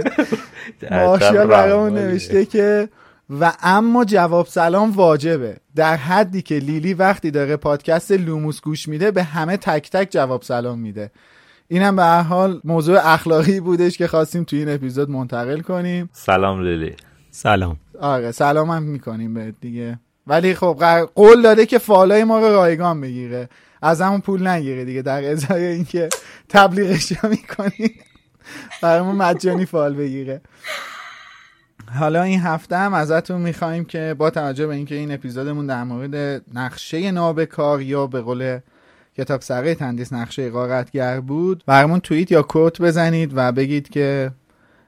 مارشال 0.90 1.46
برامون 1.46 1.94
نوشته 1.94 2.44
که 2.44 2.88
و 3.30 3.52
اما 3.62 4.04
جواب 4.04 4.46
سلام 4.46 4.90
واجبه. 4.90 5.56
در 5.76 5.96
حدی 5.96 6.42
که 6.42 6.54
لیلی 6.54 6.94
وقتی 6.94 7.30
داره 7.30 7.56
پادکست 7.56 8.12
لوموس 8.12 8.60
گوش 8.60 8.88
میده 8.88 9.10
به 9.10 9.22
همه 9.22 9.56
تک 9.56 9.90
تک 9.90 10.08
جواب 10.10 10.42
سلام 10.42 10.78
میده. 10.78 11.10
اینم 11.68 11.96
به 11.96 12.02
هر 12.02 12.22
حال 12.22 12.60
موضوع 12.64 13.12
اخلاقی 13.12 13.60
بودش 13.60 13.98
که 13.98 14.06
خواستیم 14.06 14.44
توی 14.44 14.58
این 14.58 14.68
اپیزود 14.68 15.10
منتقل 15.10 15.60
کنیم. 15.60 16.10
سلام 16.12 16.62
لیلی. 16.62 16.94
سلام. 17.30 17.76
آره 18.00 18.32
سلام 18.32 18.70
هم 18.70 18.82
می‌کنیم 18.82 19.34
به 19.34 19.54
دیگه. 19.60 19.98
ولی 20.26 20.54
خب 20.54 20.84
قول 21.14 21.42
داده 21.42 21.66
که 21.66 21.78
فالای 21.78 22.24
ما 22.24 22.38
رو 22.38 22.46
رایگان 22.46 23.00
بگیره. 23.00 23.48
از 23.82 24.00
همون 24.00 24.20
پول 24.20 24.46
نگیره 24.46 24.84
دیگه. 24.84 25.02
در 25.02 25.30
ازای 25.30 25.64
اینکه 25.66 26.08
تبلیغش 26.48 27.24
می‌کنیم 27.24 27.94
برامون 28.82 29.16
مجانی 29.16 29.66
فال 29.66 29.94
بگیره. 29.94 30.40
حالا 31.94 32.22
این 32.22 32.40
هفته 32.40 32.76
هم 32.76 32.94
ازتون 32.94 33.40
می‌خوایم 33.40 33.84
که 33.84 34.14
با 34.18 34.30
توجه 34.30 34.66
به 34.66 34.74
اینکه 34.74 34.94
این 34.94 35.12
اپیزودمون 35.12 35.66
در 35.66 35.84
مورد 35.84 36.42
نقشه 36.54 37.10
نابکار 37.10 37.82
یا 37.82 38.06
به 38.06 38.20
قول 38.20 38.58
کتاب 39.16 39.40
سره 39.40 39.74
تندیس 39.74 40.12
نقشه 40.12 40.50
غارتگر 40.50 41.20
بود 41.20 41.62
برامون 41.66 42.00
توییت 42.00 42.32
یا 42.32 42.42
کوت 42.42 42.82
بزنید 42.82 43.32
و 43.34 43.52
بگید 43.52 43.88
که 43.88 44.30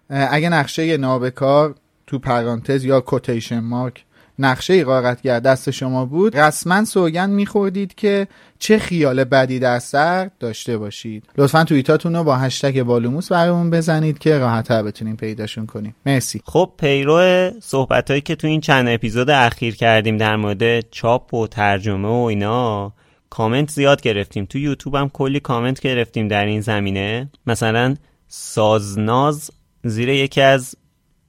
اگه 0.09 0.49
نقشه 0.49 0.97
نابکار 0.97 1.75
تو 2.07 2.19
پرانتز 2.19 2.85
یا 2.85 3.01
کوتیشن 3.01 3.61
مارک 3.61 4.05
نقشه 4.39 4.85
غارتگر 4.85 5.41
دست 5.41 5.71
شما 5.71 6.05
بود 6.05 6.37
رسما 6.37 6.85
سوگند 6.85 7.31
میخوردید 7.31 7.95
که 7.95 8.29
چه 8.59 8.79
خیال 8.79 9.25
بدی 9.25 9.59
در 9.59 9.79
سر 9.79 10.31
داشته 10.41 10.79
باشید. 10.79 11.25
لطفا 11.39 11.65
توییتاتون 11.65 12.17
رو 12.17 12.25
با 12.25 12.37
هشتگ 12.37 12.83
بالوموس 12.83 13.33
برامون 13.33 13.71
بزنید 13.71 14.19
که 14.19 14.39
راحتتر 14.39 14.83
بتونیم 14.83 15.17
پیداشون 15.17 15.67
کنیم. 15.67 15.95
مرسی. 16.07 16.41
خب 16.45 16.73
پیرو 16.79 17.51
صحبت 17.63 18.11
هایی 18.11 18.21
که 18.21 18.37
تو 18.37 18.47
این 18.47 18.61
چند 18.61 18.89
اپیزود 18.89 19.31
اخیر 19.31 19.77
کردیم 19.77 20.17
در 20.17 20.37
مورد 20.37 20.91
چاپ 20.91 21.35
و 21.35 21.47
ترجمه 21.47 22.09
و 22.09 22.13
اینا 22.13 22.93
کامنت 23.31 23.71
زیاد 23.71 24.01
گرفتیم. 24.01 24.45
تو 24.45 24.59
یوتیوب 24.59 24.95
هم 24.95 25.09
کلی 25.09 25.41
کامنت 25.41 25.81
گرفتیم 25.81 26.29
در 26.29 26.45
این 26.45 26.61
زمینه. 26.61 27.31
مثلا 27.47 27.97
سازناز 28.29 29.51
زیر 29.85 30.09
یکی 30.09 30.41
از 30.41 30.75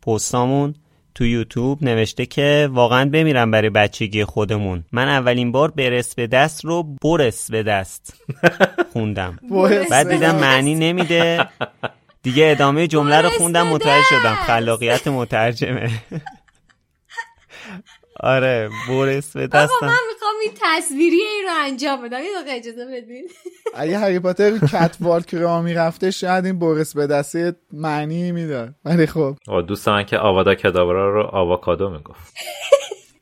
پستامون 0.01 0.75
تو 1.15 1.25
یوتیوب 1.25 1.83
نوشته 1.83 2.25
که 2.25 2.69
واقعا 2.71 3.09
بمیرم 3.09 3.51
برای 3.51 3.69
بچگی 3.69 4.25
خودمون. 4.25 4.83
من 4.91 5.07
اولین 5.07 5.51
بار 5.51 5.71
برس 5.71 6.15
به 6.15 6.27
دست 6.27 6.65
رو 6.65 6.83
برس 7.03 7.51
به 7.51 7.63
دست 7.63 8.13
خوندم. 8.93 9.39
بعد 9.91 10.09
دیدم 10.09 10.35
معنی 10.35 10.75
نمیده. 10.75 11.47
دیگه 12.23 12.47
ادامه 12.51 12.87
جمله 12.87 13.21
رو 13.21 13.29
خوندم 13.29 13.67
متوجه 13.67 14.03
شدم. 14.09 14.35
خلاقیت 14.35 15.07
مترجمه. 15.07 15.89
آره 18.19 18.69
برس 18.89 19.37
به 19.37 19.47
دستم. 19.47 19.75
من 19.81 19.97
می‌خوام 20.13 20.33
این 20.41 20.51
تصویری 20.61 21.15
این 21.21 21.43
رو 21.45 21.51
انجام 21.65 22.01
بدم. 22.01 22.19
یه 22.19 22.29
دقیقه 22.41 22.57
اجازه 22.57 22.85
بدین. 22.85 23.27
اگه 23.73 23.97
هری 23.97 24.19
پاتر 24.19 24.57
کت 24.57 24.97
والک 24.99 25.35
را 25.35 25.61
می‌رفته 25.61 26.11
شاید 26.11 26.45
این 26.45 26.59
برس 26.59 26.95
به 26.95 27.07
دسته 27.07 27.55
معنی 27.73 28.31
می‌داد. 28.31 28.75
ولی 28.85 29.05
خب. 29.05 29.35
دوست 29.67 29.87
من 29.87 30.03
که 30.05 30.17
آوادا 30.17 30.55
کدابرا 30.55 31.13
رو 31.13 31.23
آواکادو 31.23 31.89
می‌گفت. 31.89 32.33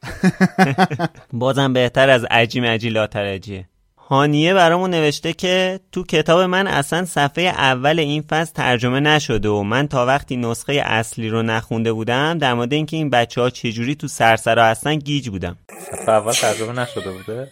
بازم 1.33 1.73
بهتر 1.73 2.09
از 2.09 2.25
عجی 2.31 2.59
مجی 2.61 2.89
لاترجیه. 2.89 3.69
هانیه 4.09 4.53
برامون 4.53 4.89
نوشته 4.89 5.33
که 5.33 5.79
تو 5.91 6.03
کتاب 6.03 6.39
من 6.41 6.67
اصلا 6.67 7.05
صفحه 7.05 7.43
اول 7.43 7.99
این 7.99 8.21
فصل 8.21 8.53
ترجمه 8.53 8.99
نشده 8.99 9.49
و 9.49 9.63
من 9.63 9.87
تا 9.87 10.05
وقتی 10.05 10.37
نسخه 10.37 10.73
اصلی 10.73 11.29
رو 11.29 11.41
نخونده 11.41 11.93
بودم 11.93 12.37
در 12.37 12.53
مورد 12.53 12.73
اینکه 12.73 12.97
این 12.97 13.09
بچه 13.09 13.41
ها 13.41 13.49
چجوری 13.49 13.95
تو 13.95 14.07
سرسرا 14.07 14.65
هستن 14.65 14.95
گیج 14.95 15.29
بودم. 15.29 15.57
صفحه 15.91 16.09
اول 16.09 16.31
ترجمه 16.31 16.81
نشده 16.81 17.11
بوده؟ 17.11 17.51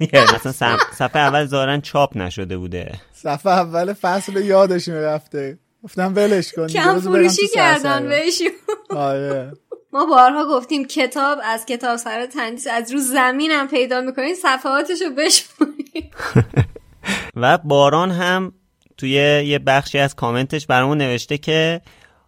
یعنی 0.12 0.26
اصلا 0.34 0.76
صفحه 0.92 1.22
اول 1.22 1.46
ظاهرا 1.46 1.80
چاپ 1.80 2.16
نشده 2.16 2.56
بوده. 2.56 2.92
صفحه 3.12 3.52
اول 3.52 3.92
فصل 3.92 4.44
یادش 4.44 4.88
می‌رفته 4.88 5.58
گفتم 5.84 6.12
ولش 6.16 6.52
کن 6.52 6.66
کم 6.66 7.00
فروشی 7.00 7.48
کردن 7.54 8.08
بهشون 8.08 8.50
آره. 8.90 9.52
ما 9.94 10.06
بارها 10.06 10.46
گفتیم 10.46 10.84
کتاب 10.84 11.38
از 11.44 11.66
کتاب 11.66 11.96
سر 11.96 12.26
تندیس 12.26 12.66
از 12.66 12.92
رو 12.92 12.98
زمینم 12.98 13.68
پیدا 13.68 14.00
می‌کنین 14.00 14.34
صفحاتش 14.34 15.02
رو 15.02 15.10
و 17.36 17.58
باران 17.58 18.10
هم 18.10 18.52
توی 18.96 19.10
یه 19.46 19.58
بخشی 19.58 19.98
از 19.98 20.14
کامنتش 20.14 20.66
برامون 20.66 20.98
نوشته 20.98 21.38
که 21.38 21.80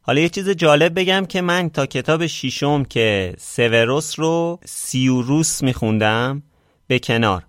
حالا 0.02 0.20
یه 0.20 0.28
چیز 0.28 0.50
جالب 0.50 1.00
بگم 1.00 1.26
که 1.28 1.40
من 1.40 1.70
تا 1.70 1.86
کتاب 1.86 2.26
شیشم 2.26 2.84
که 2.84 3.34
سوروس 3.38 4.18
رو 4.18 4.58
سیوروس 4.64 5.62
میخوندم 5.62 6.42
به 6.86 6.98
کنار. 6.98 7.45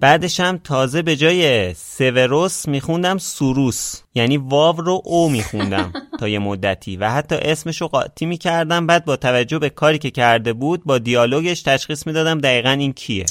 بعدش 0.00 0.40
هم 0.40 0.58
تازه 0.58 1.02
به 1.02 1.16
جای 1.16 1.74
سوروس 1.74 2.68
میخوندم 2.68 3.18
سوروس. 3.18 4.00
یعنی 4.14 4.36
واو 4.36 4.76
رو 4.76 5.02
او 5.04 5.28
میخوندم 5.28 5.92
تا 6.20 6.28
یه 6.28 6.38
مدتی. 6.38 6.96
و 6.96 7.10
حتی 7.10 7.34
اسمش 7.34 7.80
رو 7.80 7.88
قاطی 7.88 8.26
می‌کردم. 8.26 8.86
بعد 8.86 9.04
با 9.04 9.16
توجه 9.16 9.58
به 9.58 9.70
کاری 9.70 9.98
که 9.98 10.10
کرده 10.10 10.52
بود 10.52 10.84
با 10.84 10.98
دیالوگش 10.98 11.62
تشخیص 11.62 12.06
می‌دادم 12.06 12.40
دقیقا 12.40 12.70
این 12.70 12.92
کیه. 12.92 13.26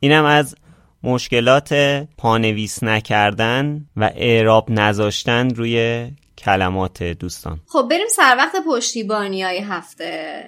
اینم 0.00 0.24
از 0.24 0.56
مشکلات 1.02 1.72
پانویس 2.18 2.82
نکردن 2.82 3.86
و 3.96 4.10
اعراب 4.16 4.70
نذاشتن 4.70 5.54
روی 5.54 6.08
کلمات 6.38 7.02
دوستان. 7.02 7.60
خب 7.66 7.86
بریم 7.90 8.08
سر 8.10 8.34
وقت 8.38 8.52
پشتیبانی 8.66 9.42
های 9.42 9.58
هفته. 9.58 10.44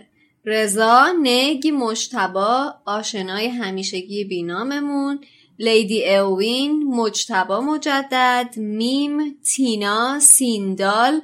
رضا 0.46 1.14
نگ 1.22 1.68
مجتبا 1.74 2.74
آشنای 2.84 3.48
همیشگی 3.48 4.24
بیناممون 4.24 5.20
لیدی 5.58 6.14
اوین 6.14 6.84
مجتبا 6.84 7.60
مجدد 7.60 8.54
میم 8.56 9.38
تینا 9.54 10.18
سیندال 10.20 11.20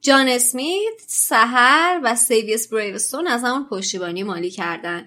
جان 0.00 0.28
اسمیت 0.28 0.98
سهر 1.06 2.00
و 2.04 2.16
سیویس 2.16 2.68
بریوستون 2.68 3.26
از 3.26 3.44
همون 3.44 3.66
پشتیبانی 3.70 4.22
مالی 4.22 4.50
کردن. 4.50 5.06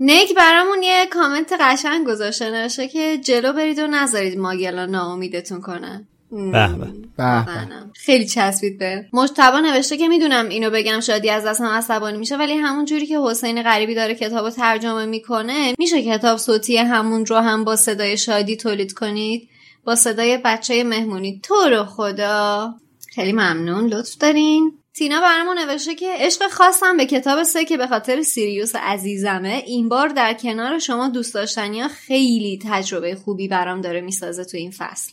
نک 0.00 0.34
برامون 0.34 0.82
یه 0.82 1.06
کامنت 1.06 1.52
قشنگ 1.60 2.06
گذاشته 2.06 2.50
نشه 2.50 2.88
که 2.88 3.18
جلو 3.18 3.52
برید 3.52 3.78
و 3.78 3.86
نذارید 3.86 4.38
ماگلا 4.38 4.86
ناامیدتون 4.86 5.60
کنن 5.60 6.08
به 6.32 6.68
به 7.16 7.46
خیلی 7.94 8.26
چسبید 8.26 8.78
به. 8.78 9.06
مجتبا 9.12 9.60
نوشته 9.60 9.96
که 9.96 10.08
می‌دونم 10.08 10.48
اینو 10.48 10.70
بگم 10.70 11.00
شادی 11.00 11.30
از 11.30 11.44
دستم 11.44 11.64
عصبانی 11.64 12.18
میشه 12.18 12.36
ولی 12.36 12.54
همون 12.54 12.84
جوری 12.84 13.06
که 13.06 13.18
حسین 13.20 13.62
غریبی 13.62 13.94
داره 13.94 14.14
کتابو 14.14 14.50
ترجمه 14.50 15.06
می‌کنه 15.06 15.74
میشه 15.78 16.02
کتاب 16.02 16.38
صوتی 16.38 16.76
همون 16.76 17.26
رو 17.26 17.36
هم 17.36 17.64
با 17.64 17.76
صدای 17.76 18.16
شادی 18.16 18.56
تولید 18.56 18.92
کنید؟ 18.92 19.48
با 19.84 19.94
صدای 19.94 20.38
بچه 20.44 20.84
مهمونی. 20.84 21.40
تو 21.42 21.54
رو 21.54 21.84
خدا. 21.84 22.74
خیلی 23.14 23.32
ممنون. 23.32 23.86
لطف 23.86 24.16
دارین. 24.16 24.72
تینا 24.94 25.20
برامون 25.20 25.58
نوشته 25.58 25.94
که 25.94 26.14
عشق 26.18 26.48
خواستم 26.50 26.96
به 26.96 27.06
کتاب 27.06 27.42
سه 27.42 27.64
که 27.64 27.76
به 27.76 27.86
خاطر 27.86 28.22
سیریوس 28.22 28.76
عزیزمه. 28.76 29.62
این 29.66 29.88
بار 29.88 30.08
در 30.08 30.34
کنار 30.34 30.78
شما 30.78 31.08
دوست 31.08 31.34
داشتنی 31.34 31.80
ها 31.80 31.88
خیلی 31.88 32.58
تجربه 32.64 33.14
خوبی 33.14 33.48
برام 33.48 33.80
داره 33.80 34.00
می‌سازه 34.00 34.44
تو 34.44 34.56
این 34.56 34.70
فصل. 34.70 35.12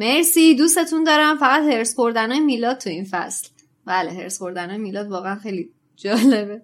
مرسی. 0.00 0.54
دوستتون 0.54 1.04
دارم. 1.04 1.36
فقط 1.36 1.62
هرس 1.62 1.94
خوردن 1.94 2.38
میلاد 2.38 2.78
تو 2.78 2.90
این 2.90 3.06
فصل. 3.10 3.48
بله 3.86 4.10
هرس 4.10 4.38
خوردن 4.38 4.76
میلاد 4.76 5.10
واقعا 5.10 5.36
خیلی 5.36 5.70
جالبه. 5.96 6.62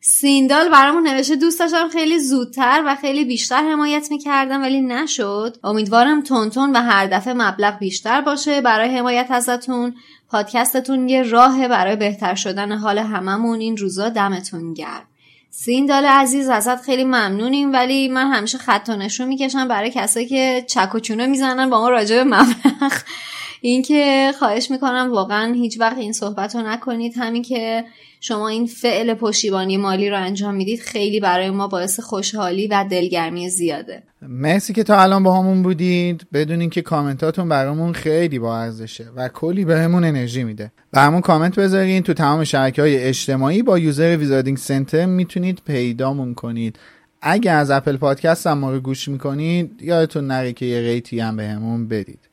سیندال 0.00 0.68
برامون 0.68 1.06
نوشته 1.06 1.36
دوست 1.36 1.58
داشتم 1.60 1.88
خیلی 1.88 2.18
زودتر 2.18 2.82
و 2.86 2.96
خیلی 2.96 3.24
بیشتر 3.24 3.62
حمایت 3.62 4.10
می‌کردم 4.10 4.62
ولی 4.62 4.80
نشد. 4.80 5.56
امیدوارم 5.64 6.22
تونتون 6.22 6.76
و 6.76 6.82
هر 6.82 7.06
دفعه 7.06 7.34
مبلغ 7.34 7.78
بیشتر 7.78 8.20
باشه. 8.20 8.60
برای 8.60 8.98
حمایت 8.98 9.26
ازتون 9.30 9.94
پادکستتون 10.28 11.08
یه 11.08 11.22
راه 11.22 11.68
برای 11.68 11.96
بهتر 11.96 12.34
شدن 12.34 12.72
حال 12.72 12.98
هممون. 12.98 13.60
این 13.60 13.76
روزا 13.76 14.08
دمتون 14.08 14.74
گرم. 14.74 15.09
سیندال 15.50 16.04
عزیز 16.04 16.48
ازت 16.48 16.82
خیلی 16.82 17.04
ممنونیم 17.04 17.72
ولی 17.72 18.08
من 18.08 18.32
همیشه 18.32 18.58
خط 18.58 18.88
و 18.88 18.96
نشون 18.96 19.28
می‌کشم 19.28 19.68
برای 19.68 19.90
کسایی 19.90 20.26
که 20.26 20.64
چک 20.66 20.94
و 20.94 20.98
چونه 20.98 21.26
می‌زنن 21.26 21.70
با 21.70 21.80
ما 21.80 21.88
راجع 21.88 22.16
به 22.16 22.24
مبلغ. 22.24 22.92
اینکه 23.60 24.32
خواهش 24.38 24.70
می‌کنم 24.70 25.08
واقعا 25.12 25.52
هیچ 25.52 25.80
وقت 25.80 25.98
این 25.98 26.12
صحبت 26.12 26.56
رو 26.56 26.62
نکنید. 26.62 27.18
همین 27.18 27.42
که 27.42 27.84
شما 28.20 28.48
این 28.48 28.66
فعل 28.66 29.14
پشتیبانی 29.14 29.76
مالی 29.76 30.10
رو 30.10 30.16
انجام 30.16 30.54
می‌دید 30.54 30.80
خیلی 30.80 31.20
برای 31.20 31.50
ما 31.50 31.68
باعث 31.68 32.00
خوشحالی 32.00 32.66
و 32.66 32.84
دلگرمی 32.90 33.48
زیاده. 33.48 34.02
مرسی 34.22 34.72
که 34.72 34.82
تا 34.82 35.02
الان 35.02 35.22
باهامون 35.22 35.62
بودید. 35.62 36.26
بدونین 36.32 36.70
که 36.70 36.82
کامنتاتون 36.82 37.48
برامون 37.48 37.92
خیلی 37.92 38.38
با 38.38 38.58
ارزشه 38.58 39.06
و 39.16 39.28
کلی 39.28 39.64
بهمون 39.64 40.04
انرژی 40.04 40.44
میده. 40.44 40.72
برامون 40.92 41.20
کامنت 41.20 41.58
بذارین. 41.58 42.02
تو 42.02 42.14
تمام 42.14 42.44
شبکه 42.44 42.82
های 42.82 42.98
اجتماعی 42.98 43.62
با 43.62 43.78
user 43.78 44.16
Wizarding 44.16 44.58
Center 44.58 45.06
می‌تونید 45.06 45.62
پیدامون 45.66 46.34
کنید. 46.34 46.78
اگه 47.22 47.50
از 47.50 47.70
Apple 47.70 47.96
Podcast 47.96 48.46
هم 48.46 48.58
ما 48.58 48.72
رو 48.72 48.80
گوش 48.80 49.08
می‌کنید 49.08 49.82
یادتون 49.82 50.26
نره 50.26 50.52
که 50.52 50.66
یه 50.66 50.80
rate 50.80 51.12
ی 51.12 51.20
هم 51.20 51.36
بهمون 51.36 51.88
بدید. 51.88 52.29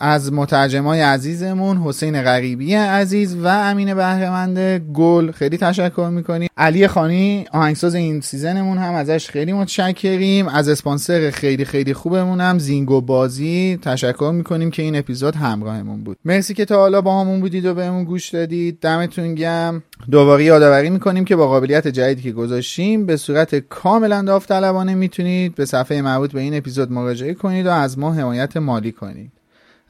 از 0.00 0.32
مترجمای 0.32 1.00
عزیزمون 1.00 1.76
حسین 1.76 2.22
غریبی 2.22 2.74
عزیز 2.74 3.36
و 3.36 3.46
امین 3.46 3.94
بهرهمند 3.94 4.58
گل. 4.78 5.30
خیلی 5.30 5.56
تشکر 5.56 6.10
می‌کنیم. 6.12 6.48
علی 6.56 6.88
خانی 6.88 7.44
آهنگساز 7.52 7.94
این 7.94 8.20
season 8.20 8.59
مون 8.59 8.78
هم 8.78 8.94
ازش 8.94 9.30
خیلی 9.30 9.52
متشکریم. 9.52 10.48
از 10.48 10.68
اسپانسر 10.68 11.30
خیلی 11.30 11.64
خیلی 11.64 11.94
خوبمون 11.94 12.40
هم 12.40 12.58
زینگو 12.58 13.00
بازی. 13.00 13.78
تشکر 13.82 14.32
می‌کنیم 14.34 14.70
که 14.70 14.82
این 14.82 14.96
اپیزود 14.96 15.36
همراهمون 15.36 16.04
بود. 16.04 16.16
مرسی 16.24 16.54
که 16.54 16.64
تا 16.64 16.76
حالا 16.76 17.00
باهامون 17.00 17.40
بودید 17.40 17.66
و 17.66 17.74
بهمون 17.74 18.04
گوش 18.04 18.28
دادید. 18.28 18.80
دمتون 18.80 19.34
گرم 19.34 19.82
دوباره 20.10 20.44
یادآوری 20.44 20.90
می‌کنیم 20.90 21.24
که 21.24 21.36
با 21.36 21.48
قابلیت 21.48 21.88
جدیدی 21.88 22.22
که 22.22 22.32
گذاشتیم 22.32 23.06
به 23.06 23.16
صورت 23.16 23.54
کاملا 23.54 24.22
داوطلبانه 24.22 24.94
می‌تونید 24.94 25.54
به 25.54 25.64
صفحه 25.64 26.02
مربوط 26.02 26.32
به 26.32 26.40
این 26.40 26.56
اپیزود 26.56 26.92
مراجعه 26.92 27.34
کنید 27.34 27.66
و 27.66 27.70
از 27.70 27.98
ما 27.98 28.12
حمایت 28.12 28.56
مالی 28.56 28.92
کنید. 28.92 29.32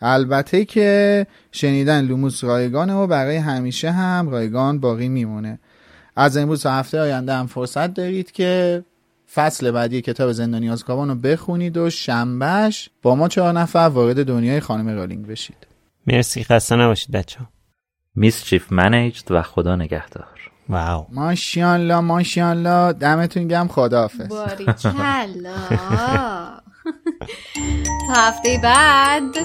البته 0.02 0.64
که 0.64 1.26
شنیدن 1.52 2.00
لوموس 2.00 2.44
رایگانه 2.44 2.94
و 2.94 3.06
برای 3.06 3.36
همیشه 3.36 3.90
هم 3.90 4.28
رایگان 4.28 4.80
باقی 4.80 5.08
میمونه. 5.08 5.58
از 6.16 6.36
امروز 6.36 6.62
تا 6.62 6.72
هفته 6.72 7.00
آینده 7.00 7.34
هم 7.34 7.46
فرصت 7.46 7.94
دارید 7.94 8.32
که 8.32 8.84
فصل 9.34 9.70
بعدی 9.70 10.02
کتاب 10.02 10.32
زندانی 10.32 10.70
آزکابان 10.70 11.08
رو 11.08 11.14
بخونید 11.14 11.76
و 11.76 11.90
شنبهش 11.90 12.90
با 13.02 13.14
ما 13.14 13.28
چهار 13.28 13.52
نفر 13.52 13.78
وارد 13.78 14.26
دنیای 14.26 14.60
خانم 14.60 14.88
رالینگ 14.88 15.26
بشید. 15.26 15.66
مرسی 16.06 16.44
خسته 16.44 16.76
نباشید 16.76 17.10
بچه 17.10 17.38
میس 18.14 18.44
چیف 18.44 18.72
منیجد 18.72 19.32
و 19.32 19.42
خدا 19.42 19.76
نگهدار. 19.76 20.50
واو. 20.68 21.06
ماشیانلا 21.12 22.00
ماشیانلا 22.00 22.92
دمتون 22.92 23.48
گم 23.48 23.68
خداحافظ. 23.68 24.28
باریکلا. 24.28 25.54
هفته 28.14 28.58
بعد 28.62 29.36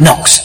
Knox. 0.00 0.39